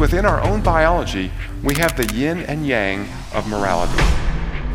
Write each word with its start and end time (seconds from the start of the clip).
Within 0.00 0.24
our 0.24 0.40
own 0.42 0.62
biology, 0.62 1.28
we 1.64 1.74
have 1.74 1.96
the 1.96 2.06
yin 2.14 2.42
and 2.42 2.64
yang 2.64 3.08
of 3.34 3.48
morality. 3.48 4.00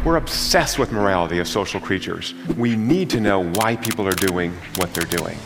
We're 0.03 0.17
obsessed 0.17 0.77
with 0.77 0.92
morality 0.92 1.39
as 1.39 1.49
social 1.49 1.79
creatures. 1.79 2.33
We 2.57 2.75
need 2.75 3.09
to 3.11 3.21
know 3.21 3.46
why 3.51 3.78
people 3.78 4.05
are 4.05 4.12
doing 4.12 4.51
what 4.75 4.94
they're 4.94 5.05
doing. 5.05 5.38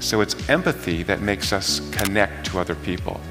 So 0.00 0.20
it's 0.20 0.50
empathy 0.50 1.02
that 1.04 1.22
makes 1.22 1.50
us 1.54 1.80
connect 1.92 2.44
to 2.46 2.58
other 2.58 2.74
people. 2.74 3.22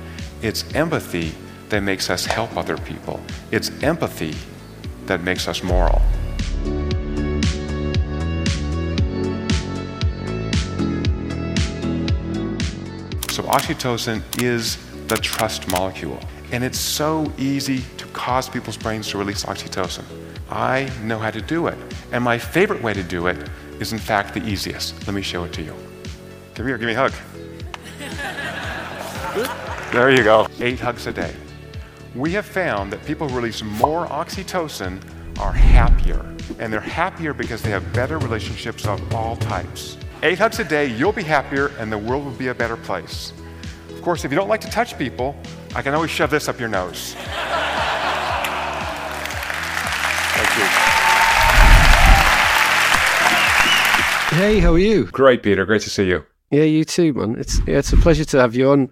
It's 0.42 0.74
empathy 0.74 1.36
that 1.70 1.82
makes 1.82 2.10
us 2.10 2.26
help 2.26 2.58
other 2.58 2.78
people. 2.78 3.22
It's 3.52 3.70
empathy 3.84 4.34
that 5.06 5.22
makes 5.22 5.48
us 5.48 5.62
moral. 5.62 6.02
Oxytocin 13.46 14.22
is 14.42 14.78
the 15.08 15.18
trust 15.18 15.68
molecule. 15.70 16.20
And 16.52 16.64
it's 16.64 16.80
so 16.80 17.32
easy 17.38 17.82
to 17.98 18.06
cause 18.08 18.50
people's 18.50 18.78
brains 18.78 19.10
to 19.10 19.18
release 19.18 19.44
oxytocin. 19.46 20.04
I 20.50 20.92
know 21.04 21.18
how 21.18 21.32
to 21.32 21.42
do 21.42 21.68
it. 21.68 21.78
And 22.12 22.24
my 22.24 22.38
favorite 22.38 22.82
way 22.82 22.94
to 22.94 23.04
do 23.04 23.28
it 23.28 23.50
is, 23.80 23.94
in 23.94 24.00
fact, 24.00 24.34
the 24.34 24.44
easiest. 24.46 25.08
Let 25.08 25.16
me 25.16 25.22
show 25.22 25.44
it 25.44 25.54
to 25.54 25.62
you. 25.62 25.74
Come 26.54 26.68
here, 26.68 26.78
give 26.78 26.88
me 26.88 26.94
a 26.94 27.10
hug. 27.10 27.14
there 29.92 30.12
you 30.12 30.24
go. 30.24 30.48
Eight 30.60 30.80
hugs 30.80 31.08
a 31.08 31.12
day. 31.12 31.34
We 32.14 32.32
have 32.34 32.46
found 32.46 32.94
that 32.94 33.06
people 33.06 33.28
who 33.28 33.36
release 33.36 33.62
more 33.62 34.08
oxytocin 34.08 35.02
are 35.40 35.52
happier. 35.52 36.26
And 36.60 36.72
they're 36.72 36.80
happier 36.80 37.34
because 37.34 37.62
they 37.62 37.72
have 37.72 37.92
better 37.92 38.18
relationships 38.20 38.86
of 38.86 39.14
all 39.14 39.36
types. 39.36 39.98
Eight 40.26 40.40
hugs 40.40 40.58
a 40.58 40.64
day, 40.64 40.88
you'll 40.88 41.12
be 41.12 41.22
happier, 41.22 41.68
and 41.78 41.92
the 41.92 42.00
world 42.00 42.26
will 42.26 42.32
be 42.32 42.48
a 42.48 42.54
better 42.56 42.76
place. 42.76 43.32
Of 43.90 44.02
course, 44.02 44.26
if 44.26 44.32
you 44.32 44.36
don't 44.36 44.48
like 44.48 44.62
to 44.62 44.70
touch 44.72 44.98
people, 44.98 45.36
I 45.76 45.84
can 45.84 45.94
always 45.94 46.10
shove 46.10 46.32
this 46.32 46.48
up 46.50 46.60
your 46.60 46.68
nose. 46.68 47.14
Thank 50.34 50.50
you. 50.58 50.66
Hey, 54.36 54.58
how 54.58 54.74
are 54.74 54.80
you? 54.80 55.06
Great, 55.12 55.44
Peter. 55.44 55.64
Great 55.64 55.84
to 55.84 55.92
see 55.92 56.08
you. 56.08 56.26
Yeah, 56.50 56.64
you 56.64 56.86
too, 56.86 57.14
man. 57.14 57.36
It's 57.38 57.60
yeah, 57.68 57.78
it's 57.78 57.94
a 57.94 57.98
pleasure 57.98 58.26
to 58.26 58.40
have 58.40 58.56
you 58.56 58.72
on. 58.72 58.90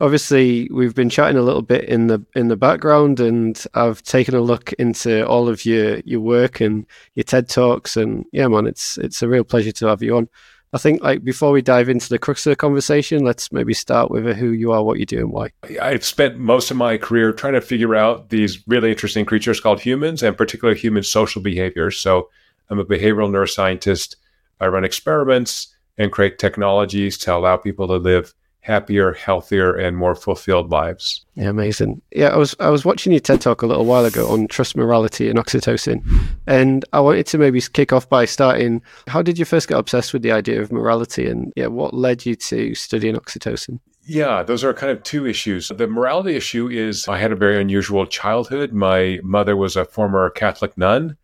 Obviously, 0.00 0.68
we've 0.72 0.96
been 0.96 1.10
chatting 1.10 1.36
a 1.36 1.42
little 1.42 1.62
bit 1.62 1.84
in 1.84 2.08
the 2.08 2.26
in 2.34 2.48
the 2.48 2.56
background, 2.56 3.20
and 3.20 3.64
I've 3.74 4.02
taken 4.02 4.34
a 4.34 4.40
look 4.40 4.72
into 4.72 5.24
all 5.28 5.48
of 5.48 5.64
your 5.64 6.00
your 6.00 6.18
work 6.18 6.60
and 6.60 6.86
your 7.14 7.22
TED 7.22 7.48
talks, 7.48 7.96
and 7.96 8.24
yeah, 8.32 8.48
man, 8.48 8.66
it's 8.66 8.98
it's 8.98 9.22
a 9.22 9.28
real 9.28 9.44
pleasure 9.44 9.70
to 9.70 9.86
have 9.86 10.02
you 10.02 10.16
on. 10.16 10.28
I 10.74 10.78
think 10.78 11.02
like 11.02 11.22
before 11.22 11.50
we 11.50 11.60
dive 11.60 11.90
into 11.90 12.08
the 12.08 12.18
crux 12.18 12.46
of 12.46 12.50
the 12.50 12.56
conversation, 12.56 13.24
let's 13.24 13.52
maybe 13.52 13.74
start 13.74 14.10
with 14.10 14.36
who 14.36 14.50
you 14.50 14.72
are, 14.72 14.82
what 14.82 14.98
you 14.98 15.04
do, 15.04 15.18
and 15.18 15.30
why. 15.30 15.50
I've 15.80 16.04
spent 16.04 16.38
most 16.38 16.70
of 16.70 16.78
my 16.78 16.96
career 16.96 17.32
trying 17.32 17.52
to 17.52 17.60
figure 17.60 17.94
out 17.94 18.30
these 18.30 18.66
really 18.66 18.90
interesting 18.90 19.26
creatures 19.26 19.60
called 19.60 19.80
humans, 19.80 20.22
and 20.22 20.36
particularly 20.36 20.80
human 20.80 21.02
social 21.02 21.42
behavior. 21.42 21.90
So 21.90 22.30
I'm 22.70 22.78
a 22.78 22.86
behavioral 22.86 23.30
neuroscientist. 23.30 24.16
I 24.60 24.66
run 24.66 24.84
experiments 24.84 25.74
and 25.98 26.10
create 26.10 26.38
technologies 26.38 27.18
to 27.18 27.34
allow 27.34 27.58
people 27.58 27.86
to 27.88 27.96
live 27.96 28.32
happier, 28.62 29.12
healthier, 29.12 29.74
and 29.74 29.96
more 29.96 30.14
fulfilled 30.14 30.70
lives. 30.70 31.24
Yeah, 31.34 31.50
amazing. 31.50 32.00
Yeah, 32.12 32.28
I 32.28 32.36
was 32.36 32.56
I 32.58 32.70
was 32.70 32.84
watching 32.84 33.12
your 33.12 33.20
TED 33.20 33.40
talk 33.40 33.62
a 33.62 33.66
little 33.66 33.84
while 33.84 34.04
ago 34.04 34.28
on 34.28 34.48
trust, 34.48 34.76
morality, 34.76 35.28
and 35.28 35.38
oxytocin, 35.38 36.02
and 36.46 36.84
I 36.92 37.00
wanted 37.00 37.26
to 37.26 37.38
maybe 37.38 37.60
kick 37.60 37.92
off 37.92 38.08
by 38.08 38.24
starting. 38.24 38.80
How 39.08 39.20
did 39.20 39.38
you 39.38 39.44
first 39.44 39.68
get 39.68 39.78
obsessed 39.78 40.12
with 40.12 40.22
the 40.22 40.32
idea 40.32 40.62
of 40.62 40.72
morality, 40.72 41.28
and 41.28 41.52
yeah, 41.56 41.66
what 41.66 41.92
led 41.92 42.24
you 42.24 42.34
to 42.36 42.74
studying 42.74 43.16
oxytocin? 43.16 43.80
Yeah, 44.04 44.42
those 44.42 44.64
are 44.64 44.74
kind 44.74 44.90
of 44.90 45.02
two 45.02 45.26
issues. 45.26 45.68
The 45.68 45.86
morality 45.86 46.34
issue 46.34 46.68
is 46.68 47.06
I 47.06 47.18
had 47.18 47.30
a 47.30 47.36
very 47.36 47.60
unusual 47.60 48.06
childhood. 48.06 48.72
My 48.72 49.20
mother 49.22 49.56
was 49.56 49.76
a 49.76 49.84
former 49.84 50.28
Catholic 50.30 50.76
nun 50.76 51.16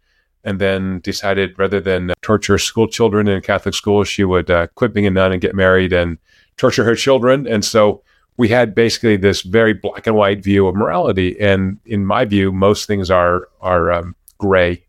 and 0.44 0.60
then 0.60 1.00
decided 1.00 1.58
rather 1.58 1.80
than 1.80 2.12
torture 2.22 2.56
school 2.56 2.86
children 2.86 3.26
in 3.26 3.42
Catholic 3.42 3.74
school, 3.74 4.04
she 4.04 4.22
would 4.22 4.48
uh, 4.48 4.68
quit 4.76 4.94
being 4.94 5.06
a 5.06 5.10
nun 5.10 5.32
and 5.32 5.40
get 5.40 5.56
married 5.56 5.92
and 5.92 6.18
torture 6.58 6.84
her 6.84 6.94
children. 6.94 7.46
And 7.46 7.64
so 7.64 8.02
we 8.36 8.48
had 8.48 8.74
basically 8.74 9.16
this 9.16 9.42
very 9.42 9.72
black 9.72 10.06
and 10.06 10.16
white 10.16 10.42
view 10.42 10.66
of 10.66 10.74
morality. 10.74 11.38
And 11.40 11.78
in 11.86 12.04
my 12.04 12.24
view, 12.24 12.52
most 12.52 12.86
things 12.86 13.10
are 13.10 13.48
are 13.60 13.90
um, 13.90 14.14
gray, 14.38 14.84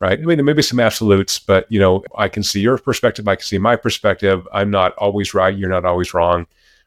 right? 0.00 0.18
I 0.18 0.22
mean, 0.22 0.36
there 0.36 0.44
may 0.44 0.52
be 0.52 0.62
some 0.62 0.80
absolutes, 0.80 1.38
but 1.38 1.70
you 1.70 1.78
know, 1.78 2.02
I 2.16 2.28
can 2.28 2.42
see 2.42 2.60
your 2.60 2.78
perspective, 2.78 3.28
I 3.28 3.36
can 3.36 3.44
see 3.44 3.58
my 3.58 3.76
perspective. 3.76 4.46
I'm 4.52 4.70
not 4.70 4.94
always 4.96 5.32
right, 5.34 5.56
you're 5.56 5.70
not 5.70 5.84
always 5.84 6.12
wrong. 6.12 6.46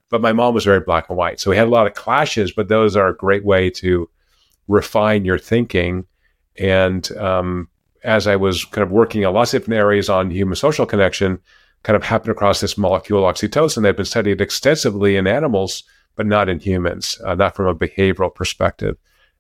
But 0.10 0.22
my 0.22 0.34
mom 0.34 0.54
was 0.54 0.66
very 0.66 0.82
black 0.82 1.10
and 1.10 1.18
white, 1.18 1.40
so 1.40 1.50
we 1.50 1.58
had 1.58 1.68
a 1.68 1.72
lot 1.72 1.88
of 1.88 1.94
clashes. 1.94 2.52
But 2.52 2.68
those 2.68 2.96
are 2.96 3.08
a 3.08 3.16
great 3.16 3.44
way 3.44 3.70
to 3.72 4.08
refine 4.68 5.26
your 5.26 5.40
thinking. 5.40 6.06
And 6.58 7.12
um, 7.18 7.70
as 8.04 8.28
I 8.28 8.36
was 8.36 8.66
kind 8.66 8.84
of 8.84 8.92
working 8.92 9.24
in 9.24 9.34
lots 9.34 9.54
of 9.54 9.62
different 9.62 9.80
areas 9.80 10.10
on 10.10 10.30
human 10.30 10.56
social 10.56 10.86
connection, 10.86 11.40
kind 11.86 11.96
of 11.96 12.04
happened 12.04 12.32
across 12.32 12.62
this 12.62 12.80
molecule 12.80 13.22
oxytocin 13.22 13.84
that 13.84 13.90
had 13.90 13.96
been 13.96 14.06
studied 14.06 14.42
extensively 14.42 15.16
in 15.18 15.28
animals, 15.28 15.84
but 16.16 16.26
not 16.26 16.50
in 16.50 16.60
humans, 16.60 17.22
uh, 17.24 17.36
not 17.36 17.56
from 17.56 17.68
a 17.68 17.76
behavioral 17.76 18.34
perspective. 18.34 18.98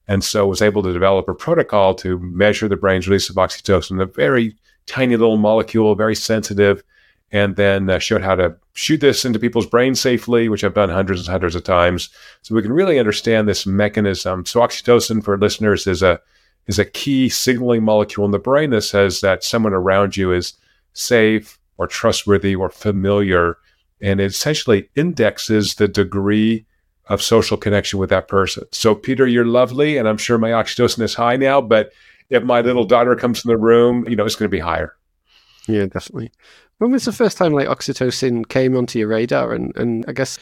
And 0.08 0.24
so 0.24 0.46
was 0.46 0.62
able 0.62 0.84
to 0.84 0.94
develop 0.94 1.28
a 1.28 1.34
protocol 1.34 1.96
to 1.96 2.20
measure 2.20 2.68
the 2.68 2.76
brain's 2.76 3.08
release 3.08 3.32
of 3.32 3.38
oxytocin, 3.38 4.00
a 4.00 4.06
very 4.06 4.56
tiny 4.86 5.18
little 5.18 5.38
molecule, 5.38 5.96
very 5.96 6.14
sensitive, 6.14 6.84
and 7.32 7.56
then 7.56 7.90
uh, 7.90 7.98
showed 7.98 8.22
how 8.22 8.36
to 8.36 8.56
shoot 8.74 9.02
this 9.02 9.26
into 9.26 9.40
people's 9.40 9.66
brains 9.66 10.00
safely, 10.00 10.48
which 10.48 10.64
I've 10.64 10.76
done 10.76 10.90
hundreds 10.90 11.22
and 11.22 11.30
hundreds 11.30 11.56
of 11.56 11.64
times. 11.64 12.10
So 12.44 12.54
we 12.54 12.62
can 12.62 12.74
really 12.74 13.00
understand 13.00 13.48
this 13.48 13.66
mechanism. 13.66 14.46
So 14.46 14.60
oxytocin 14.60 15.24
for 15.24 15.36
listeners 15.36 15.88
is 15.88 16.04
a 16.04 16.22
is 16.68 16.78
a 16.78 16.86
key 16.86 17.28
signaling 17.28 17.84
molecule 17.84 18.26
in 18.26 18.32
the 18.32 18.40
brain 18.40 18.70
that 18.70 18.82
says 18.82 19.22
that 19.22 19.44
someone 19.44 19.74
around 19.74 20.16
you 20.16 20.32
is 20.32 20.54
safe, 20.94 21.58
or 21.78 21.88
trustworthy 21.88 22.56
or 22.56 22.70
familiar. 22.70 23.58
And 24.02 24.20
it 24.20 24.26
essentially 24.26 24.90
indexes 24.96 25.76
the 25.76 25.88
degree 25.88 26.66
of 27.08 27.22
social 27.22 27.58
connection 27.58 28.00
with 28.00 28.10
that 28.10 28.28
person. 28.28 28.64
So, 28.72 28.96
Peter, 28.96 29.28
you're 29.28 29.46
lovely, 29.46 29.98
and 29.98 30.08
I'm 30.08 30.18
sure 30.18 30.38
my 30.38 30.50
oxytocin 30.50 31.02
is 31.02 31.14
high 31.14 31.38
now, 31.38 31.62
but 31.62 31.92
if 32.30 32.44
my 32.44 32.62
little 32.62 32.86
daughter 32.86 33.16
comes 33.16 33.46
in 33.46 33.50
the 33.50 33.58
room, 33.58 34.08
you 34.10 34.16
know, 34.16 34.26
it's 34.26 34.36
going 34.36 34.50
to 34.50 34.56
be 34.56 34.60
higher. 34.60 34.96
Yeah, 35.68 35.86
definitely. 35.86 36.32
When 36.80 36.92
was 36.92 37.06
the 37.06 37.12
first 37.12 37.38
time 37.38 37.54
like 37.54 37.68
oxytocin 37.68 38.48
came 38.50 38.76
onto 38.76 39.00
your 39.00 39.08
radar? 39.08 39.54
And, 39.54 39.76
and 39.78 40.06
I 40.08 40.14
guess 40.14 40.38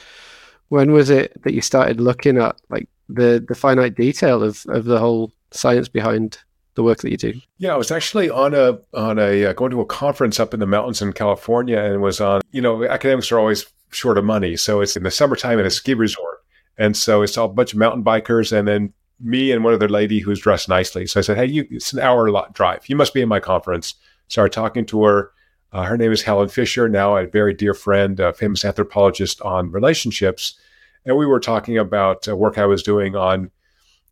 when 0.69 0.91
was 0.91 1.09
it 1.09 1.41
that 1.43 1.53
you 1.53 1.61
started 1.61 2.01
looking 2.01 2.37
at 2.37 2.55
like 2.69 2.87
the, 3.09 3.43
the 3.45 3.55
finite 3.55 3.95
detail 3.95 4.41
of, 4.41 4.65
of 4.69 4.85
the 4.85 4.99
whole 4.99 5.31
science 5.51 5.87
behind 5.87 6.39
the 6.75 6.83
work 6.83 6.99
that 6.99 7.11
you 7.11 7.17
do? 7.17 7.33
Yeah, 7.57 7.73
I 7.73 7.77
was 7.77 7.91
actually 7.91 8.29
on 8.29 8.53
a 8.53 8.79
on 8.93 9.19
a 9.19 9.45
uh, 9.45 9.53
going 9.53 9.71
to 9.71 9.81
a 9.81 9.85
conference 9.85 10.39
up 10.39 10.53
in 10.53 10.59
the 10.59 10.65
mountains 10.65 11.01
in 11.01 11.13
California, 11.13 11.79
and 11.79 12.01
was 12.01 12.19
on. 12.19 12.41
You 12.51 12.61
know, 12.61 12.83
academics 12.85 13.31
are 13.31 13.39
always 13.39 13.65
short 13.89 14.17
of 14.17 14.25
money, 14.25 14.55
so 14.55 14.81
it's 14.81 14.95
in 14.95 15.03
the 15.03 15.11
summertime 15.11 15.59
at 15.59 15.65
a 15.65 15.71
ski 15.71 15.93
resort, 15.93 16.39
and 16.77 16.95
so 16.97 17.21
it's 17.21 17.37
all 17.37 17.49
a 17.49 17.53
bunch 17.53 17.73
of 17.73 17.79
mountain 17.79 18.03
bikers, 18.03 18.51
and 18.51 18.67
then 18.67 18.93
me 19.19 19.51
and 19.51 19.63
one 19.63 19.73
other 19.73 19.89
lady 19.89 20.19
who's 20.19 20.39
dressed 20.39 20.67
nicely. 20.67 21.05
So 21.05 21.19
I 21.19 21.23
said, 21.23 21.37
"Hey, 21.37 21.45
you, 21.45 21.67
it's 21.69 21.93
an 21.93 21.99
hour 21.99 22.29
drive. 22.53 22.89
You 22.89 22.95
must 22.95 23.13
be 23.13 23.21
in 23.21 23.29
my 23.29 23.39
conference." 23.39 23.95
Started 24.27 24.53
talking 24.53 24.85
to 24.87 25.03
her. 25.03 25.31
Uh, 25.71 25.83
her 25.83 25.97
name 25.97 26.11
is 26.11 26.21
Helen 26.21 26.49
Fisher, 26.49 26.87
now 26.87 27.17
a 27.17 27.25
very 27.27 27.53
dear 27.53 27.73
friend, 27.73 28.19
a 28.19 28.31
famous 28.31 28.63
anthropologist 28.63 29.41
on 29.41 29.71
relationships, 29.71 30.57
and 31.05 31.17
we 31.17 31.25
were 31.25 31.39
talking 31.39 31.77
about 31.77 32.27
uh, 32.27 32.35
work 32.35 32.57
I 32.57 32.65
was 32.65 32.83
doing 32.83 33.15
on 33.15 33.51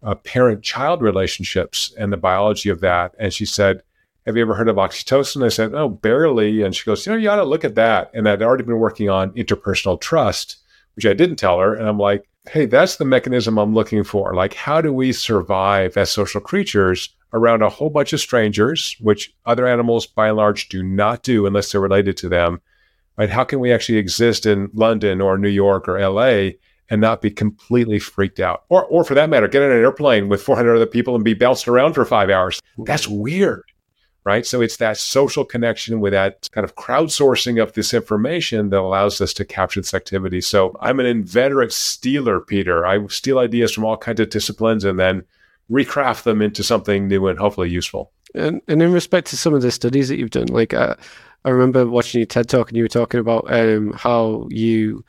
uh, 0.03 0.15
parent 0.15 0.63
child 0.63 1.01
relationships 1.01 1.93
and 1.97 2.11
the 2.11 2.17
biology 2.17 2.69
of 2.69 2.81
that. 2.81 3.13
And 3.19 3.33
she 3.33 3.45
said, 3.45 3.83
Have 4.25 4.35
you 4.35 4.41
ever 4.41 4.55
heard 4.55 4.69
of 4.69 4.77
oxytocin? 4.77 5.45
I 5.45 5.49
said, 5.49 5.73
Oh, 5.73 5.89
barely. 5.89 6.61
And 6.63 6.75
she 6.75 6.85
goes, 6.85 7.05
You 7.05 7.13
know, 7.13 7.17
you 7.17 7.29
ought 7.29 7.37
to 7.37 7.43
look 7.43 7.63
at 7.63 7.75
that. 7.75 8.11
And 8.13 8.27
I'd 8.27 8.41
already 8.41 8.63
been 8.63 8.79
working 8.79 9.09
on 9.09 9.31
interpersonal 9.31 9.99
trust, 9.99 10.57
which 10.95 11.05
I 11.05 11.13
didn't 11.13 11.37
tell 11.37 11.59
her. 11.59 11.75
And 11.75 11.87
I'm 11.87 11.99
like, 11.99 12.27
Hey, 12.49 12.65
that's 12.65 12.95
the 12.95 13.05
mechanism 13.05 13.57
I'm 13.57 13.75
looking 13.75 14.03
for. 14.03 14.33
Like, 14.33 14.55
how 14.55 14.81
do 14.81 14.91
we 14.91 15.13
survive 15.13 15.95
as 15.95 16.09
social 16.09 16.41
creatures 16.41 17.09
around 17.33 17.61
a 17.61 17.69
whole 17.69 17.89
bunch 17.89 18.13
of 18.13 18.19
strangers, 18.19 18.97
which 18.99 19.33
other 19.45 19.67
animals 19.67 20.07
by 20.07 20.29
and 20.29 20.37
large 20.37 20.67
do 20.67 20.81
not 20.81 21.23
do 21.23 21.45
unless 21.45 21.71
they're 21.71 21.81
related 21.81 22.17
to 22.17 22.29
them? 22.29 22.59
Right? 23.17 23.29
How 23.29 23.43
can 23.43 23.59
we 23.59 23.71
actually 23.71 23.99
exist 23.99 24.47
in 24.47 24.71
London 24.73 25.21
or 25.21 25.37
New 25.37 25.49
York 25.49 25.87
or 25.87 25.99
LA 25.99 26.53
and 26.91 26.99
not 26.99 27.21
be 27.21 27.31
completely 27.31 27.97
freaked 27.97 28.41
out. 28.41 28.65
Or, 28.67 28.85
or 28.85 29.05
for 29.05 29.15
that 29.15 29.29
matter, 29.29 29.47
get 29.47 29.63
on 29.63 29.71
an 29.71 29.77
airplane 29.77 30.27
with 30.27 30.43
400 30.43 30.75
other 30.75 30.85
people 30.85 31.15
and 31.15 31.23
be 31.23 31.33
bounced 31.33 31.69
around 31.69 31.93
for 31.93 32.03
five 32.03 32.29
hours. 32.29 32.61
That's 32.77 33.07
weird, 33.07 33.63
right? 34.25 34.45
So 34.45 34.59
it's 34.59 34.75
that 34.77 34.97
social 34.97 35.45
connection 35.45 36.01
with 36.01 36.11
that 36.11 36.49
kind 36.51 36.65
of 36.65 36.75
crowdsourcing 36.75 37.63
of 37.63 37.71
this 37.73 37.93
information 37.93 38.71
that 38.71 38.79
allows 38.81 39.21
us 39.21 39.31
to 39.35 39.45
capture 39.45 39.79
this 39.79 39.93
activity. 39.93 40.41
So 40.41 40.75
I'm 40.81 40.99
an 40.99 41.05
inveterate 41.05 41.71
stealer, 41.71 42.41
Peter. 42.41 42.85
I 42.85 43.07
steal 43.07 43.39
ideas 43.39 43.71
from 43.71 43.85
all 43.85 43.95
kinds 43.95 44.19
of 44.19 44.29
disciplines 44.29 44.83
and 44.83 44.99
then 44.99 45.23
recraft 45.71 46.23
them 46.23 46.41
into 46.41 46.61
something 46.61 47.07
new 47.07 47.25
and 47.27 47.39
hopefully 47.39 47.69
useful. 47.69 48.11
And, 48.35 48.61
and 48.67 48.81
in 48.81 48.91
respect 48.91 49.27
to 49.27 49.37
some 49.37 49.53
of 49.53 49.61
the 49.61 49.71
studies 49.71 50.09
that 50.09 50.17
you've 50.17 50.29
done, 50.29 50.47
like 50.47 50.73
uh, 50.73 50.97
I 51.45 51.51
remember 51.51 51.87
watching 51.87 52.19
your 52.19 52.25
TED 52.25 52.49
talk 52.49 52.67
and 52.67 52.75
you 52.75 52.83
were 52.83 52.89
talking 52.89 53.21
about 53.21 53.45
um, 53.49 53.93
how 53.93 54.47
you 54.49 55.05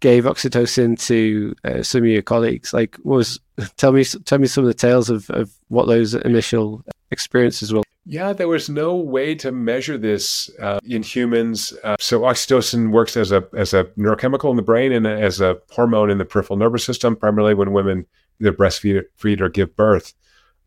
gave 0.00 0.24
oxytocin 0.24 0.98
to 1.06 1.54
uh, 1.64 1.82
some 1.82 2.02
of 2.02 2.08
your 2.08 2.22
colleagues. 2.22 2.72
Like, 2.72 2.96
was 3.02 3.40
tell 3.76 3.92
me 3.92 4.04
tell 4.04 4.38
me 4.38 4.46
some 4.46 4.64
of 4.64 4.68
the 4.68 4.74
tales 4.74 5.10
of, 5.10 5.28
of 5.30 5.52
what 5.68 5.86
those 5.86 6.14
initial 6.14 6.84
experiences 7.10 7.72
were. 7.72 7.82
Yeah, 8.10 8.32
there 8.32 8.48
was 8.48 8.70
no 8.70 8.96
way 8.96 9.34
to 9.34 9.52
measure 9.52 9.98
this 9.98 10.50
uh, 10.60 10.80
in 10.82 11.02
humans. 11.02 11.74
Uh, 11.84 11.96
so 12.00 12.20
oxytocin 12.20 12.90
works 12.90 13.16
as 13.16 13.32
a 13.32 13.46
as 13.54 13.74
a 13.74 13.84
neurochemical 13.98 14.50
in 14.50 14.56
the 14.56 14.62
brain 14.62 14.92
and 14.92 15.06
as 15.06 15.40
a 15.40 15.58
hormone 15.70 16.10
in 16.10 16.18
the 16.18 16.24
peripheral 16.24 16.58
nervous 16.58 16.84
system, 16.84 17.16
primarily 17.16 17.54
when 17.54 17.72
women 17.72 18.06
either 18.40 18.52
breastfeed 18.52 19.40
or 19.40 19.48
give 19.48 19.76
birth 19.76 20.14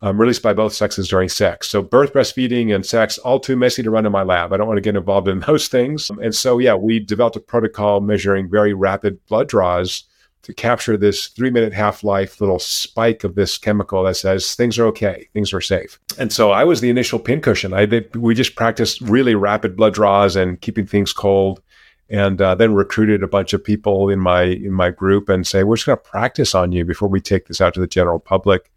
um, 0.01 0.19
released 0.19 0.41
by 0.41 0.53
both 0.53 0.73
sexes 0.73 1.07
during 1.07 1.29
sex. 1.29 1.69
So 1.69 1.81
birth, 1.81 2.13
breastfeeding, 2.13 2.73
and 2.73 2.85
sex, 2.85 3.17
all 3.19 3.39
too 3.39 3.55
messy 3.55 3.83
to 3.83 3.91
run 3.91 4.05
in 4.05 4.11
my 4.11 4.23
lab. 4.23 4.51
I 4.51 4.57
don't 4.57 4.67
want 4.67 4.77
to 4.77 4.81
get 4.81 4.95
involved 4.95 5.27
in 5.27 5.39
those 5.47 5.67
things. 5.67 6.09
And 6.21 6.33
so, 6.33 6.57
yeah, 6.57 6.75
we 6.75 6.99
developed 6.99 7.35
a 7.35 7.41
protocol 7.41 8.01
measuring 8.01 8.49
very 8.49 8.73
rapid 8.73 9.23
blood 9.27 9.47
draws 9.47 10.03
to 10.43 10.53
capture 10.53 10.97
this 10.97 11.27
three 11.27 11.51
minute 11.51 11.71
half 11.71 12.03
life 12.03 12.41
little 12.41 12.57
spike 12.57 13.23
of 13.23 13.35
this 13.35 13.59
chemical 13.59 14.03
that 14.03 14.15
says 14.15 14.55
things 14.55 14.79
are 14.79 14.87
okay, 14.87 15.29
things 15.33 15.53
are 15.53 15.61
safe. 15.61 15.99
And 16.17 16.33
so 16.33 16.51
I 16.51 16.63
was 16.63 16.81
the 16.81 16.89
initial 16.89 17.19
pincushion. 17.19 17.73
I 17.73 18.03
we 18.15 18.33
just 18.33 18.55
practiced 18.55 19.01
really 19.01 19.35
rapid 19.35 19.75
blood 19.75 19.93
draws 19.93 20.35
and 20.35 20.59
keeping 20.59 20.87
things 20.87 21.13
cold. 21.13 21.61
And 22.09 22.41
uh, 22.41 22.55
then 22.55 22.73
recruited 22.73 23.23
a 23.23 23.27
bunch 23.27 23.53
of 23.53 23.63
people 23.63 24.09
in 24.09 24.19
my 24.19 24.41
in 24.41 24.73
my 24.73 24.89
group 24.89 25.29
and 25.29 25.47
say 25.47 25.63
we're 25.63 25.77
just 25.77 25.85
going 25.85 25.97
to 25.97 26.03
practice 26.03 26.53
on 26.53 26.73
you 26.73 26.83
before 26.83 27.07
we 27.07 27.21
take 27.21 27.45
this 27.45 27.61
out 27.61 27.73
to 27.75 27.79
the 27.79 27.87
general 27.87 28.19
public. 28.19 28.69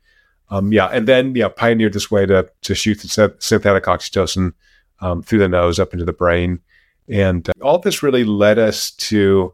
Um, 0.54 0.72
yeah, 0.72 0.86
and 0.86 1.08
then 1.08 1.34
yeah, 1.34 1.48
pioneered 1.48 1.94
this 1.94 2.10
way 2.10 2.26
to 2.26 2.48
to 2.62 2.74
shoot 2.74 3.00
the 3.00 3.34
synthetic 3.38 3.84
oxytocin 3.84 4.52
um, 5.00 5.22
through 5.22 5.40
the 5.40 5.48
nose 5.48 5.80
up 5.80 5.92
into 5.92 6.04
the 6.04 6.12
brain, 6.12 6.60
and 7.08 7.48
uh, 7.48 7.52
all 7.60 7.78
this 7.78 8.04
really 8.04 8.22
led 8.22 8.58
us 8.58 8.92
to, 8.92 9.52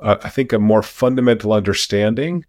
uh, 0.00 0.16
I 0.22 0.28
think, 0.28 0.52
a 0.52 0.58
more 0.58 0.82
fundamental 0.82 1.54
understanding 1.54 2.44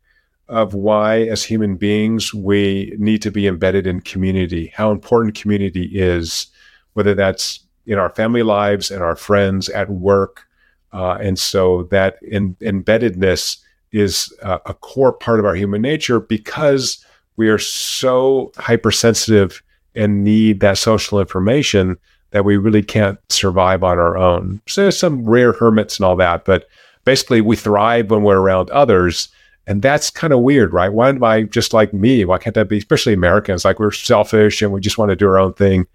of 0.49 0.73
why, 0.73 1.21
as 1.21 1.45
human 1.45 1.77
beings, 1.77 2.33
we 2.33 2.93
need 2.97 3.21
to 3.21 3.31
be 3.31 3.47
embedded 3.47 3.87
in 3.87 4.01
community. 4.01 4.73
How 4.75 4.91
important 4.91 5.35
community 5.35 5.89
is, 5.93 6.47
whether 6.93 7.15
that's 7.15 7.61
in 7.85 7.97
our 7.97 8.09
family 8.09 8.43
lives 8.43 8.91
and 8.91 9.01
our 9.01 9.15
friends 9.15 9.69
at 9.69 9.89
work, 9.89 10.45
uh, 10.91 11.17
and 11.21 11.39
so 11.39 11.83
that 11.83 12.21
in, 12.21 12.55
embeddedness 12.55 13.59
is 13.93 14.33
uh, 14.41 14.59
a 14.65 14.73
core 14.73 15.13
part 15.13 15.39
of 15.39 15.45
our 15.45 15.55
human 15.55 15.81
nature 15.81 16.19
because 16.19 17.05
we 17.35 17.49
are 17.49 17.59
so 17.59 18.51
hypersensitive 18.57 19.61
and 19.95 20.23
need 20.23 20.59
that 20.59 20.77
social 20.77 21.19
information 21.19 21.97
that 22.31 22.45
we 22.45 22.57
really 22.57 22.81
can't 22.81 23.19
survive 23.29 23.83
on 23.83 23.99
our 23.99 24.17
own. 24.17 24.61
So 24.67 24.81
there's 24.81 24.97
some 24.97 25.23
rare 25.23 25.53
hermits 25.53 25.97
and 25.97 26.05
all 26.05 26.15
that, 26.15 26.45
but 26.45 26.67
basically 27.05 27.41
we 27.41 27.55
thrive 27.55 28.09
when 28.09 28.23
we're 28.23 28.39
around 28.39 28.69
others. 28.71 29.29
And 29.67 29.81
that's 29.81 30.09
kind 30.09 30.33
of 30.33 30.39
weird, 30.39 30.73
right? 30.73 30.91
Why 30.91 31.09
am 31.09 31.23
I 31.23 31.43
just 31.43 31.73
like 31.73 31.93
me? 31.93 32.25
Why 32.25 32.37
can't 32.37 32.55
that 32.55 32.67
be, 32.67 32.79
especially 32.79 33.13
Americans? 33.13 33.63
Like 33.63 33.79
we're 33.79 33.91
selfish 33.91 34.61
and 34.61 34.73
we 34.73 34.81
just 34.81 34.97
want 34.97 35.09
to 35.09 35.15
do 35.15 35.27
our 35.27 35.39
own 35.39 35.53
thing. 35.53 35.85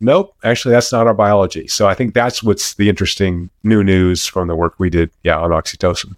Nope, 0.00 0.34
actually, 0.42 0.72
that's 0.72 0.90
not 0.90 1.06
our 1.06 1.14
biology. 1.14 1.68
So 1.68 1.86
I 1.86 1.94
think 1.94 2.14
that's 2.14 2.42
what's 2.42 2.74
the 2.74 2.88
interesting 2.88 3.50
new 3.62 3.84
news 3.84 4.26
from 4.26 4.48
the 4.48 4.56
work 4.56 4.74
we 4.78 4.90
did, 4.90 5.10
yeah, 5.22 5.38
on 5.38 5.50
oxytocin. 5.50 6.16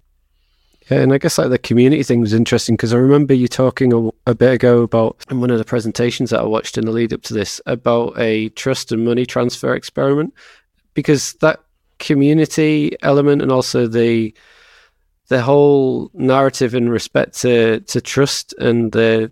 Yeah, 0.89 0.99
and 0.99 1.13
I 1.13 1.17
guess 1.17 1.37
like 1.37 1.49
the 1.49 1.57
community 1.57 2.03
thing 2.03 2.21
was 2.21 2.33
interesting 2.33 2.75
because 2.75 2.93
I 2.93 2.97
remember 2.97 3.33
you 3.33 3.47
talking 3.47 3.91
a, 3.91 4.29
a, 4.29 4.35
bit 4.35 4.53
ago 4.53 4.83
about 4.83 5.17
in 5.31 5.39
one 5.39 5.49
of 5.49 5.57
the 5.57 5.65
presentations 5.65 6.29
that 6.29 6.41
I 6.41 6.43
watched 6.43 6.77
in 6.77 6.85
the 6.85 6.91
lead 6.91 7.11
up 7.11 7.23
to 7.23 7.33
this 7.33 7.59
about 7.65 8.17
a 8.19 8.49
trust 8.49 8.91
and 8.91 9.03
money 9.03 9.25
transfer 9.25 9.73
experiment. 9.73 10.33
Because 10.93 11.33
that 11.41 11.59
community 11.97 12.95
element 13.01 13.41
and 13.41 13.51
also 13.51 13.87
the 13.87 14.33
the 15.27 15.41
whole 15.41 16.11
narrative 16.13 16.75
in 16.75 16.89
respect 16.89 17.39
to 17.41 17.79
to 17.81 17.99
trust 17.99 18.53
and 18.59 18.91
the 18.91 19.31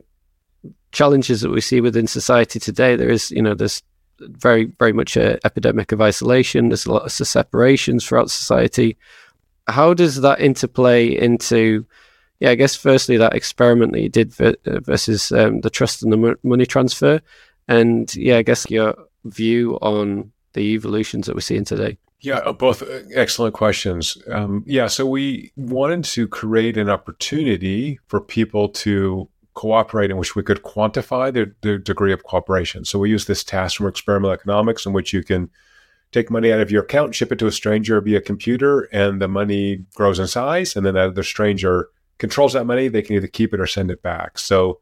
challenges 0.91 1.41
that 1.41 1.51
we 1.51 1.61
see 1.61 1.81
within 1.81 2.07
society 2.07 2.59
today 2.59 2.95
there 2.95 3.09
is 3.09 3.31
you 3.31 3.41
know 3.41 3.53
there's 3.53 3.83
very 4.19 4.65
very 4.79 4.93
much 4.93 5.17
a 5.17 5.39
epidemic 5.45 5.91
of 5.91 6.01
isolation. 6.01 6.69
There's 6.69 6.85
a 6.85 6.91
lot 6.91 7.05
of 7.05 7.11
separations 7.11 8.05
throughout 8.05 8.31
society 8.31 8.97
how 9.67 9.93
does 9.93 10.21
that 10.21 10.39
interplay 10.39 11.07
into 11.07 11.85
yeah 12.39 12.49
i 12.49 12.55
guess 12.55 12.75
firstly 12.75 13.17
that 13.17 13.35
experiment 13.35 13.93
that 13.93 14.01
you 14.01 14.09
did 14.09 14.33
versus 14.33 15.31
um, 15.31 15.61
the 15.61 15.69
trust 15.69 16.03
and 16.03 16.11
the 16.11 16.37
money 16.43 16.65
transfer? 16.65 17.21
And 17.67 18.13
yeah 18.15 18.37
i 18.37 18.41
guess 18.41 18.69
your 18.69 18.95
view 19.25 19.75
on 19.81 20.31
the 20.53 20.61
evolutions 20.61 21.25
that 21.25 21.35
we're 21.35 21.41
seeing 21.41 21.65
today. 21.65 21.97
Yeah 22.19 22.37
uh, 22.37 22.53
both 22.53 22.81
uh, 22.81 22.99
excellent 23.15 23.53
questions. 23.53 24.17
Um, 24.29 24.63
yeah 24.65 24.87
so 24.87 25.05
we 25.05 25.51
wanted 25.55 26.03
to 26.05 26.27
create 26.27 26.77
an 26.77 26.89
opportunity 26.89 27.99
for 28.07 28.19
people 28.19 28.69
to 28.69 29.29
cooperate 29.53 30.11
in 30.11 30.17
which 30.17 30.35
we 30.35 30.43
could 30.43 30.63
quantify 30.63 31.31
their, 31.31 31.55
their 31.61 31.77
degree 31.77 32.11
of 32.11 32.23
cooperation. 32.23 32.85
So 32.85 32.99
we 32.99 33.09
use 33.09 33.25
this 33.25 33.43
task 33.43 33.77
from 33.77 33.87
experimental 33.87 34.33
economics 34.33 34.85
in 34.85 34.93
which 34.93 35.13
you 35.13 35.23
can 35.23 35.49
take 36.13 36.31
money 36.31 36.51
out 36.51 36.61
of 36.61 36.71
your 36.71 36.83
account, 36.83 37.15
ship 37.15 37.31
it 37.31 37.39
to 37.39 37.47
a 37.47 37.51
stranger 37.51 37.99
via 37.99 38.21
computer, 38.21 38.81
and 38.91 39.21
the 39.21 39.27
money 39.27 39.83
grows 39.95 40.19
in 40.19 40.27
size. 40.27 40.75
And 40.75 40.85
then 40.85 40.93
that 40.93 41.15
the 41.15 41.23
stranger 41.23 41.89
controls 42.17 42.53
that 42.53 42.65
money. 42.65 42.87
They 42.87 43.01
can 43.01 43.15
either 43.15 43.27
keep 43.27 43.53
it 43.53 43.59
or 43.59 43.67
send 43.67 43.91
it 43.91 44.01
back. 44.01 44.37
So 44.37 44.79